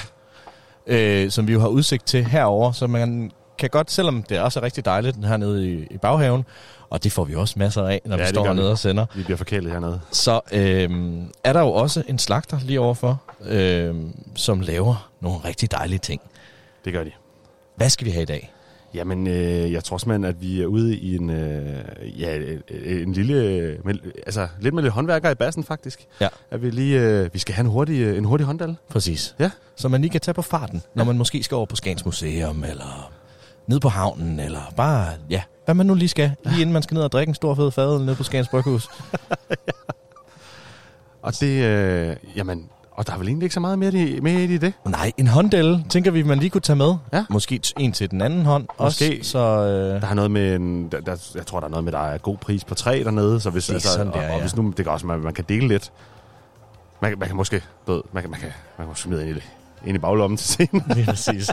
Øh, 0.88 1.32
som 1.32 1.48
vi 1.48 1.54
jo 1.54 1.60
har 1.60 1.68
udsigt 1.68 2.06
til 2.06 2.24
herover, 2.26 2.72
så 2.72 2.88
man 2.88 3.32
kan 3.58 3.70
godt, 3.70 3.92
selvom 3.92 4.24
det 4.24 4.40
også 4.40 4.60
er 4.60 4.64
rigtig 4.64 4.86
dejligt 4.86 5.26
hernede 5.26 5.70
i, 5.72 5.88
i 5.92 5.98
baghaven, 5.98 6.46
og 6.94 7.04
det 7.04 7.12
får 7.12 7.24
vi 7.24 7.36
også 7.36 7.60
masser 7.60 7.84
af, 7.88 8.02
når 8.06 8.18
Ja, 8.18 8.24
vi 8.24 8.30
står 8.30 8.46
hernede 8.46 8.72
og 8.72 8.78
sender. 8.78 9.06
Vi 9.16 9.24
bliver 9.24 9.38
forkælet 9.38 9.72
hernede. 9.72 10.00
Så 10.12 10.42
øhm, 10.52 11.32
er 11.44 11.54
der 11.54 11.60
jo 11.60 11.72
også 11.72 12.04
en 12.08 12.20
slagter 12.20 12.60
lige 12.64 12.80
overfor, 12.80 13.22
øhm, 13.46 14.12
som 14.36 14.60
laver 14.62 15.10
nogle 15.22 15.38
rigtig 15.46 15.72
dejlige 15.72 16.00
ting. 16.00 16.22
Det 16.86 16.94
gør 16.94 17.04
de. 17.04 17.12
Hvad 17.76 17.90
skal 17.90 18.06
vi 18.06 18.12
have 18.12 18.22
i 18.22 18.26
dag? 18.26 18.54
Jamen, 18.94 19.28
øh, 19.28 19.72
jeg 19.72 19.84
tror 19.84 19.98
simpelthen, 19.98 20.24
at 20.24 20.42
vi 20.42 20.62
er 20.62 20.66
ude 20.66 20.98
i 20.98 21.16
en, 21.16 21.30
øh, 21.30 22.22
ja, 22.22 22.38
øh, 22.38 23.02
en 23.02 23.14
lille, 23.14 23.78
men, 23.84 24.00
altså 24.26 24.48
lidt 24.60 24.76
med 24.76 24.84
lidt 24.84 24.94
håndværker 24.94 25.30
i 25.30 25.36
bassen 25.36 25.64
faktisk. 25.64 26.06
Ja. 26.22 26.28
At 26.52 26.62
vi 26.62 26.70
lige, 26.70 27.00
øh, 27.00 27.34
vi 27.34 27.40
skal 27.40 27.56
have 27.56 27.64
en 27.64 27.72
hurtig, 27.72 28.02
øh, 28.02 28.18
en 28.18 28.26
hurtig 28.26 28.46
hånddal. 28.46 28.76
Præcis. 28.90 29.36
Ja. 29.40 29.52
Så 29.76 29.88
man 29.88 30.02
lige 30.02 30.12
kan 30.12 30.22
tage 30.22 30.36
på 30.36 30.42
farten, 30.42 30.82
når 30.96 31.04
man 31.04 31.18
måske 31.18 31.44
skal 31.44 31.56
over 31.56 31.66
på 31.66 31.76
Skans 31.76 32.06
Museum, 32.06 32.64
eller 32.64 33.12
ned 33.68 33.80
på 33.80 33.90
havnen, 33.90 34.40
eller 34.40 34.74
bare, 34.76 35.08
ja, 35.30 35.42
hvad 35.66 35.76
man 35.76 35.86
nu 35.86 35.94
lige 35.94 36.10
skal, 36.10 36.32
lige 36.46 36.62
inden 36.62 36.74
man 36.74 36.84
skal 36.84 36.96
ned 36.96 37.04
og 37.04 37.12
drikke 37.12 37.30
en 37.32 37.36
stor 37.36 37.56
fed 37.56 37.72
fadøl 37.72 38.06
ned 38.06 38.16
på 38.16 38.24
Skans 38.24 38.48
Bryghus. 38.48 38.90
Og 41.22 41.40
det, 41.40 41.64
øh, 41.64 42.16
jamen, 42.36 42.70
og 42.92 43.08
der 43.08 43.14
er 43.14 43.18
vel 43.18 43.28
egentlig 43.28 43.46
ikke 43.46 43.54
så 43.54 43.60
meget 43.60 43.80
mere 43.80 43.94
i, 43.94 44.20
mere 44.20 44.44
i 44.44 44.58
det. 44.58 44.74
Nej, 44.86 45.12
en 45.18 45.28
hånddel, 45.28 45.86
tænker 45.90 46.12
vi, 46.12 46.24
man 46.24 46.40
lige 46.40 46.50
kunne 46.50 46.62
tage 46.62 46.76
med. 46.76 46.96
Ja. 47.14 47.26
Måske 47.30 47.60
en 47.80 47.92
til 47.92 48.12
den 48.12 48.22
anden 48.22 48.46
hånd 48.46 48.68
Måske. 48.80 49.18
også. 49.20 49.30
Så, 49.32 49.40
øh, 49.40 50.02
Der 50.02 50.08
er 50.08 50.14
noget 50.14 50.32
med 50.32 50.56
en, 50.56 50.90
der, 50.92 51.02
der, 51.02 51.32
jeg 51.36 51.46
tror, 51.46 51.60
der 51.60 51.68
er 51.68 51.72
noget 51.72 51.84
med, 51.84 51.92
der 51.92 52.00
er 52.00 52.18
god 52.18 52.38
pris 52.38 52.64
på 52.64 52.76
tre 52.76 53.04
dernede. 53.04 53.40
Så 53.40 53.50
hvis, 53.50 53.66
Det 53.66 53.76
er 53.76 53.80
sådan, 53.80 54.08
det 54.08 54.16
er, 54.16 54.20
og, 54.20 54.26
og 54.26 54.34
ja. 54.36 54.40
hvis 54.42 54.56
nu, 54.56 54.74
det 54.78 54.86
kan 54.86 54.94
også, 54.94 55.06
man, 55.08 55.20
man 55.20 55.34
kan 55.34 55.46
dele 55.50 55.68
lidt. 55.68 55.92
Man, 57.02 57.12
kan- 57.12 57.20
man 57.20 57.28
kan 57.28 57.36
måske, 57.38 57.62
ved, 57.88 58.02
man 58.14 58.24
kan, 58.24 58.32
man 58.32 58.40
kan, 58.40 58.50
man 58.78 58.88
kan 58.88 58.96
smide 58.96 59.30
ind 59.30 59.38
i, 59.38 59.42
ind 59.90 59.96
i 59.96 60.00
baglommen 60.00 60.38
til 60.38 60.48
scenen. 60.48 60.84
Lige 60.96 61.06
præcis. 61.06 61.50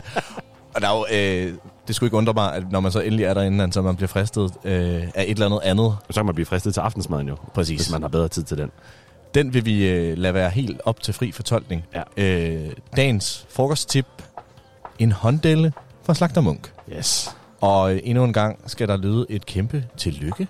Og 0.75 0.81
der 0.81 0.87
er 0.89 0.97
jo, 0.97 1.05
øh, 1.47 1.53
det 1.87 1.95
skulle 1.95 2.07
ikke 2.07 2.17
undre 2.17 2.33
mig, 2.33 2.55
at 2.55 2.71
når 2.71 2.79
man 2.79 2.91
så 2.91 2.99
endelig 2.99 3.25
er 3.25 3.33
derinde, 3.33 3.73
så 3.73 3.81
man 3.81 3.95
bliver 3.95 4.07
fristet 4.07 4.51
øh, 4.63 5.03
af 5.15 5.23
et 5.23 5.29
eller 5.29 5.45
andet 5.45 5.59
andet. 5.63 5.95
Så 6.09 6.19
kan 6.19 6.25
man 6.25 6.35
blive 6.35 6.45
fristet 6.45 6.73
til 6.73 6.81
aftensmaden 6.81 7.27
jo. 7.27 7.35
Præcis. 7.53 7.81
Hvis 7.81 7.91
man 7.91 8.01
har 8.01 8.09
bedre 8.09 8.27
tid 8.27 8.43
til 8.43 8.57
den. 8.57 8.71
Den 9.33 9.53
vil 9.53 9.65
vi 9.65 9.87
øh, 9.89 10.17
lade 10.17 10.33
være 10.33 10.49
helt 10.49 10.81
op 10.85 11.01
til 11.01 11.13
fri 11.13 11.31
fortolkning. 11.31 11.85
Ja. 11.95 12.01
Øh, 12.17 12.71
dagens 12.95 13.45
frokosttip. 13.49 14.05
En 14.99 15.11
hånddelle 15.11 15.73
fra 16.03 16.13
Slagter 16.13 16.41
Munk. 16.41 16.73
Yes. 16.97 17.35
Og 17.61 17.93
øh, 17.93 17.99
endnu 18.03 18.23
en 18.23 18.33
gang 18.33 18.59
skal 18.65 18.87
der 18.87 18.97
lyde 18.97 19.25
et 19.29 19.45
kæmpe 19.45 19.85
tillykke 19.97 20.47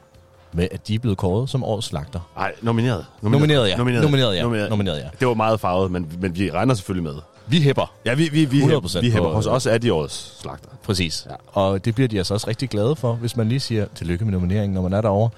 med, 0.53 0.67
at 0.71 0.87
de 0.87 0.95
er 0.95 0.99
blevet 0.99 1.17
kåret 1.17 1.49
som 1.49 1.63
årets 1.63 1.87
slagter. 1.87 2.19
Nej, 2.35 2.53
nomineret. 2.61 3.05
Nomineret, 3.21 3.69
ja. 3.69 3.77
Nomineret, 3.77 4.03
Nomineret, 4.03 4.35
ja. 4.35 4.69
Nomineret, 4.69 4.99
ja. 4.99 5.09
Det 5.19 5.27
var 5.27 5.33
meget 5.33 5.59
farvet, 5.59 5.91
men, 5.91 6.11
men 6.19 6.35
vi 6.35 6.51
regner 6.51 6.73
selvfølgelig 6.73 7.13
med. 7.13 7.21
Vi 7.51 7.61
hæpper. 7.61 7.93
Ja, 8.05 8.13
vi, 8.13 8.29
vi, 8.29 8.45
vi, 8.45 8.61
100% 8.61 8.99
vi 8.99 9.11
hæpper. 9.11 9.29
Hos 9.29 9.45
os 9.45 9.65
er 9.65 9.77
de 9.77 9.93
årets 9.93 10.41
slagter. 10.41 10.69
Præcis. 10.83 11.27
Ja. 11.29 11.35
Og 11.61 11.85
det 11.85 11.95
bliver 11.95 12.07
de 12.07 12.17
altså 12.17 12.33
også 12.33 12.47
rigtig 12.47 12.69
glade 12.69 12.95
for, 12.95 13.13
hvis 13.13 13.37
man 13.37 13.49
lige 13.49 13.59
siger 13.59 13.85
tillykke 13.95 14.25
med 14.25 14.31
nomineringen, 14.31 14.73
når 14.73 14.81
man 14.81 14.93
er 14.93 15.01
derovre. 15.01 15.29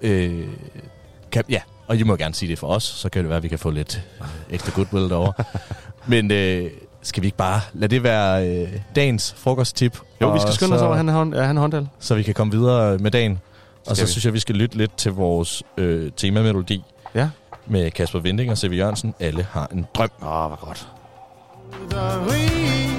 Øh, 0.00 0.44
kan, 1.32 1.44
ja, 1.48 1.60
og 1.86 1.96
I 1.96 2.02
må 2.02 2.16
gerne 2.16 2.34
sige 2.34 2.50
det 2.50 2.58
for 2.58 2.66
os, 2.66 2.82
så 2.82 3.08
kan 3.08 3.22
det 3.22 3.28
være, 3.28 3.36
at 3.36 3.42
vi 3.42 3.48
kan 3.48 3.58
få 3.58 3.70
lidt 3.70 4.02
øh, 4.20 4.26
ekstra 4.54 4.72
goodwill 4.74 5.08
derovre. 5.08 5.32
Men 6.06 6.30
øh, 6.30 6.70
skal 7.02 7.22
vi 7.22 7.26
ikke 7.26 7.36
bare 7.36 7.60
lade 7.72 7.94
det 7.94 8.02
være 8.02 8.48
øh, 8.48 8.68
dagens 8.96 9.34
frokosttip? 9.36 9.98
Jo, 10.20 10.32
vi 10.32 10.40
skal 10.40 10.52
skynde 10.52 10.76
os 10.76 10.82
over, 10.82 10.96
han 10.96 11.08
er, 11.08 11.12
hånd, 11.12 11.34
er 11.34 11.42
han 11.42 11.56
er 11.56 11.60
hånddal. 11.60 11.88
Så 11.98 12.14
vi 12.14 12.22
kan 12.22 12.34
komme 12.34 12.52
videre 12.52 12.98
med 12.98 13.10
dagen. 13.10 13.40
Og 13.86 13.86
så 13.86 13.94
Skal 13.94 14.06
vi. 14.06 14.10
synes 14.10 14.24
jeg, 14.24 14.32
vi 14.32 14.38
skal 14.38 14.54
lytte 14.54 14.76
lidt 14.76 14.96
til 14.96 15.12
vores 15.12 15.62
øh, 15.76 16.10
temamelodi. 16.16 16.84
Ja. 17.14 17.28
Med 17.66 17.90
Kasper 17.90 18.18
Vinding 18.18 18.50
og 18.50 18.58
C.V. 18.58 18.72
Jørgensen. 18.72 19.14
Alle 19.20 19.46
har 19.50 19.68
en 19.72 19.86
drøm. 19.94 20.10
Åh, 20.22 20.28
oh, 20.28 20.48
hvor 20.48 20.66
godt. 20.66 20.88
Ingen 21.72 22.91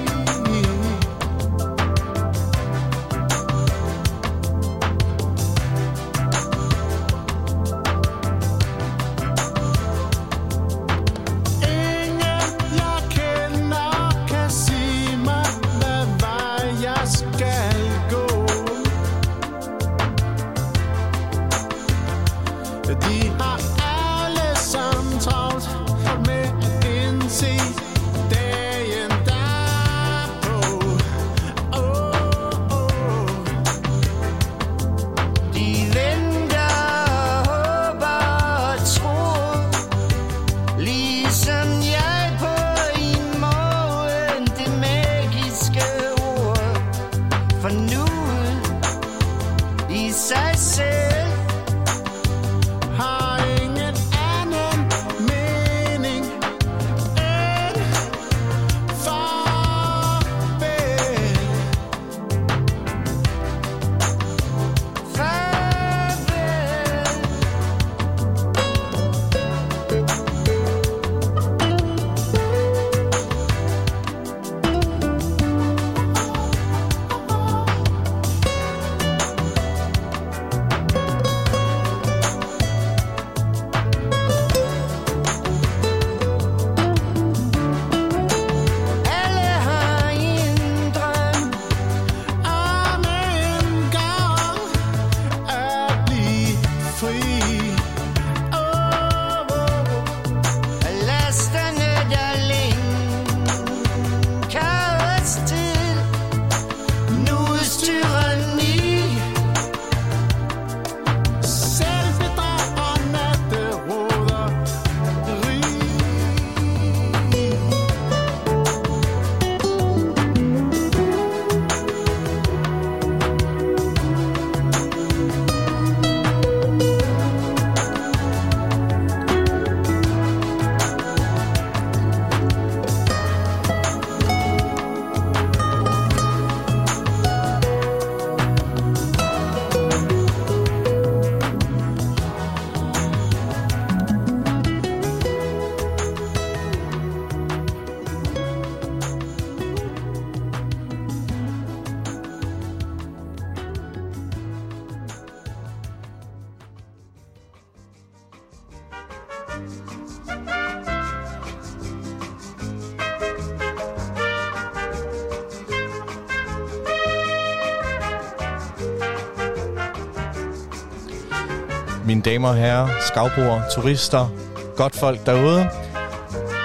damer 172.24 172.48
og 172.48 172.56
herrer, 172.56 172.88
skavbrugere, 173.00 173.62
turister, 173.74 174.28
godt 174.76 174.96
folk 174.96 175.26
derude. 175.26 175.68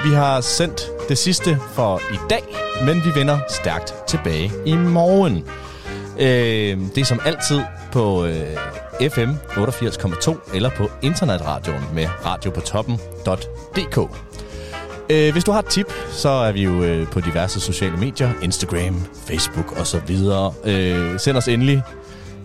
Vi 0.05 0.13
har 0.13 0.41
sendt 0.41 0.81
det 1.09 1.17
sidste 1.17 1.57
for 1.73 2.01
i 2.13 2.17
dag, 2.29 2.43
men 2.85 2.95
vi 3.05 3.19
vender 3.19 3.39
stærkt 3.49 3.93
tilbage 4.07 4.51
i 4.65 4.75
morgen. 4.75 5.47
Øh, 6.19 6.77
det 6.95 6.97
er 6.97 7.05
som 7.05 7.19
altid 7.25 7.61
på 7.91 8.25
øh, 8.25 8.57
FM 9.09 9.31
88,2 9.51 10.55
eller 10.55 10.69
på 10.69 10.89
internetradioen 11.01 11.83
med 11.93 12.07
radiopåtoppen.dk. 12.25 13.97
Øh, 15.09 15.31
hvis 15.31 15.43
du 15.43 15.51
har 15.51 15.59
et 15.59 15.65
tip, 15.65 15.93
så 16.11 16.29
er 16.29 16.51
vi 16.51 16.63
jo 16.63 16.83
øh, 16.83 17.07
på 17.07 17.19
diverse 17.19 17.59
sociale 17.59 17.97
medier, 17.97 18.29
Instagram, 18.41 19.05
Facebook 19.27 19.79
osv. 19.79 20.15
Øh, 20.65 21.19
send 21.19 21.37
os 21.37 21.47
endelig 21.47 21.83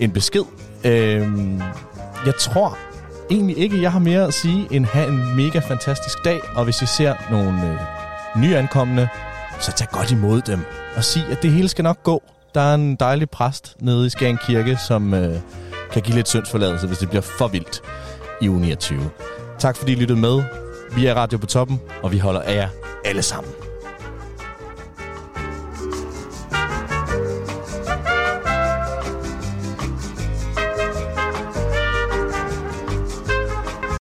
en 0.00 0.12
besked. 0.12 0.44
Øh, 0.84 1.28
jeg 2.26 2.34
tror 2.40 2.78
egentlig 3.30 3.58
ikke, 3.58 3.82
jeg 3.82 3.92
har 3.92 3.98
mere 3.98 4.24
at 4.26 4.34
sige 4.34 4.68
end 4.70 4.84
have 4.86 5.08
en 5.08 5.36
mega 5.36 5.58
fantastisk 5.58 6.24
dag. 6.24 6.40
Og 6.54 6.64
hvis 6.64 6.82
I 6.82 6.86
ser 6.86 7.14
nogle 7.30 7.72
øh, 7.72 8.42
nye 8.42 8.56
ankommende, 8.56 9.08
så 9.60 9.72
tag 9.72 9.88
godt 9.92 10.10
imod 10.10 10.40
dem 10.40 10.60
og 10.96 11.04
sig, 11.04 11.22
at 11.30 11.42
det 11.42 11.50
hele 11.50 11.68
skal 11.68 11.82
nok 11.82 12.02
gå. 12.02 12.22
Der 12.54 12.60
er 12.60 12.74
en 12.74 12.96
dejlig 12.96 13.30
præst 13.30 13.76
nede 13.80 14.06
i 14.06 14.10
Skagen 14.10 14.38
Kirke, 14.46 14.76
som 14.76 15.14
øh, 15.14 15.38
kan 15.92 16.02
give 16.02 16.14
lidt 16.14 16.28
syndsforladelse, 16.28 16.86
hvis 16.86 16.98
det 16.98 17.08
bliver 17.08 17.22
for 17.22 17.48
vildt 17.48 17.82
i 18.40 18.48
uge 18.48 18.60
29. 18.60 19.10
Tak 19.58 19.76
fordi 19.76 19.92
I 19.92 19.94
lyttede 19.94 20.20
med. 20.20 20.42
Vi 20.96 21.06
er 21.06 21.14
Radio 21.14 21.38
på 21.38 21.46
Toppen, 21.46 21.80
og 22.02 22.12
vi 22.12 22.18
holder 22.18 22.40
af 22.40 22.54
jer 22.54 22.68
alle 23.04 23.22
sammen. 23.22 23.63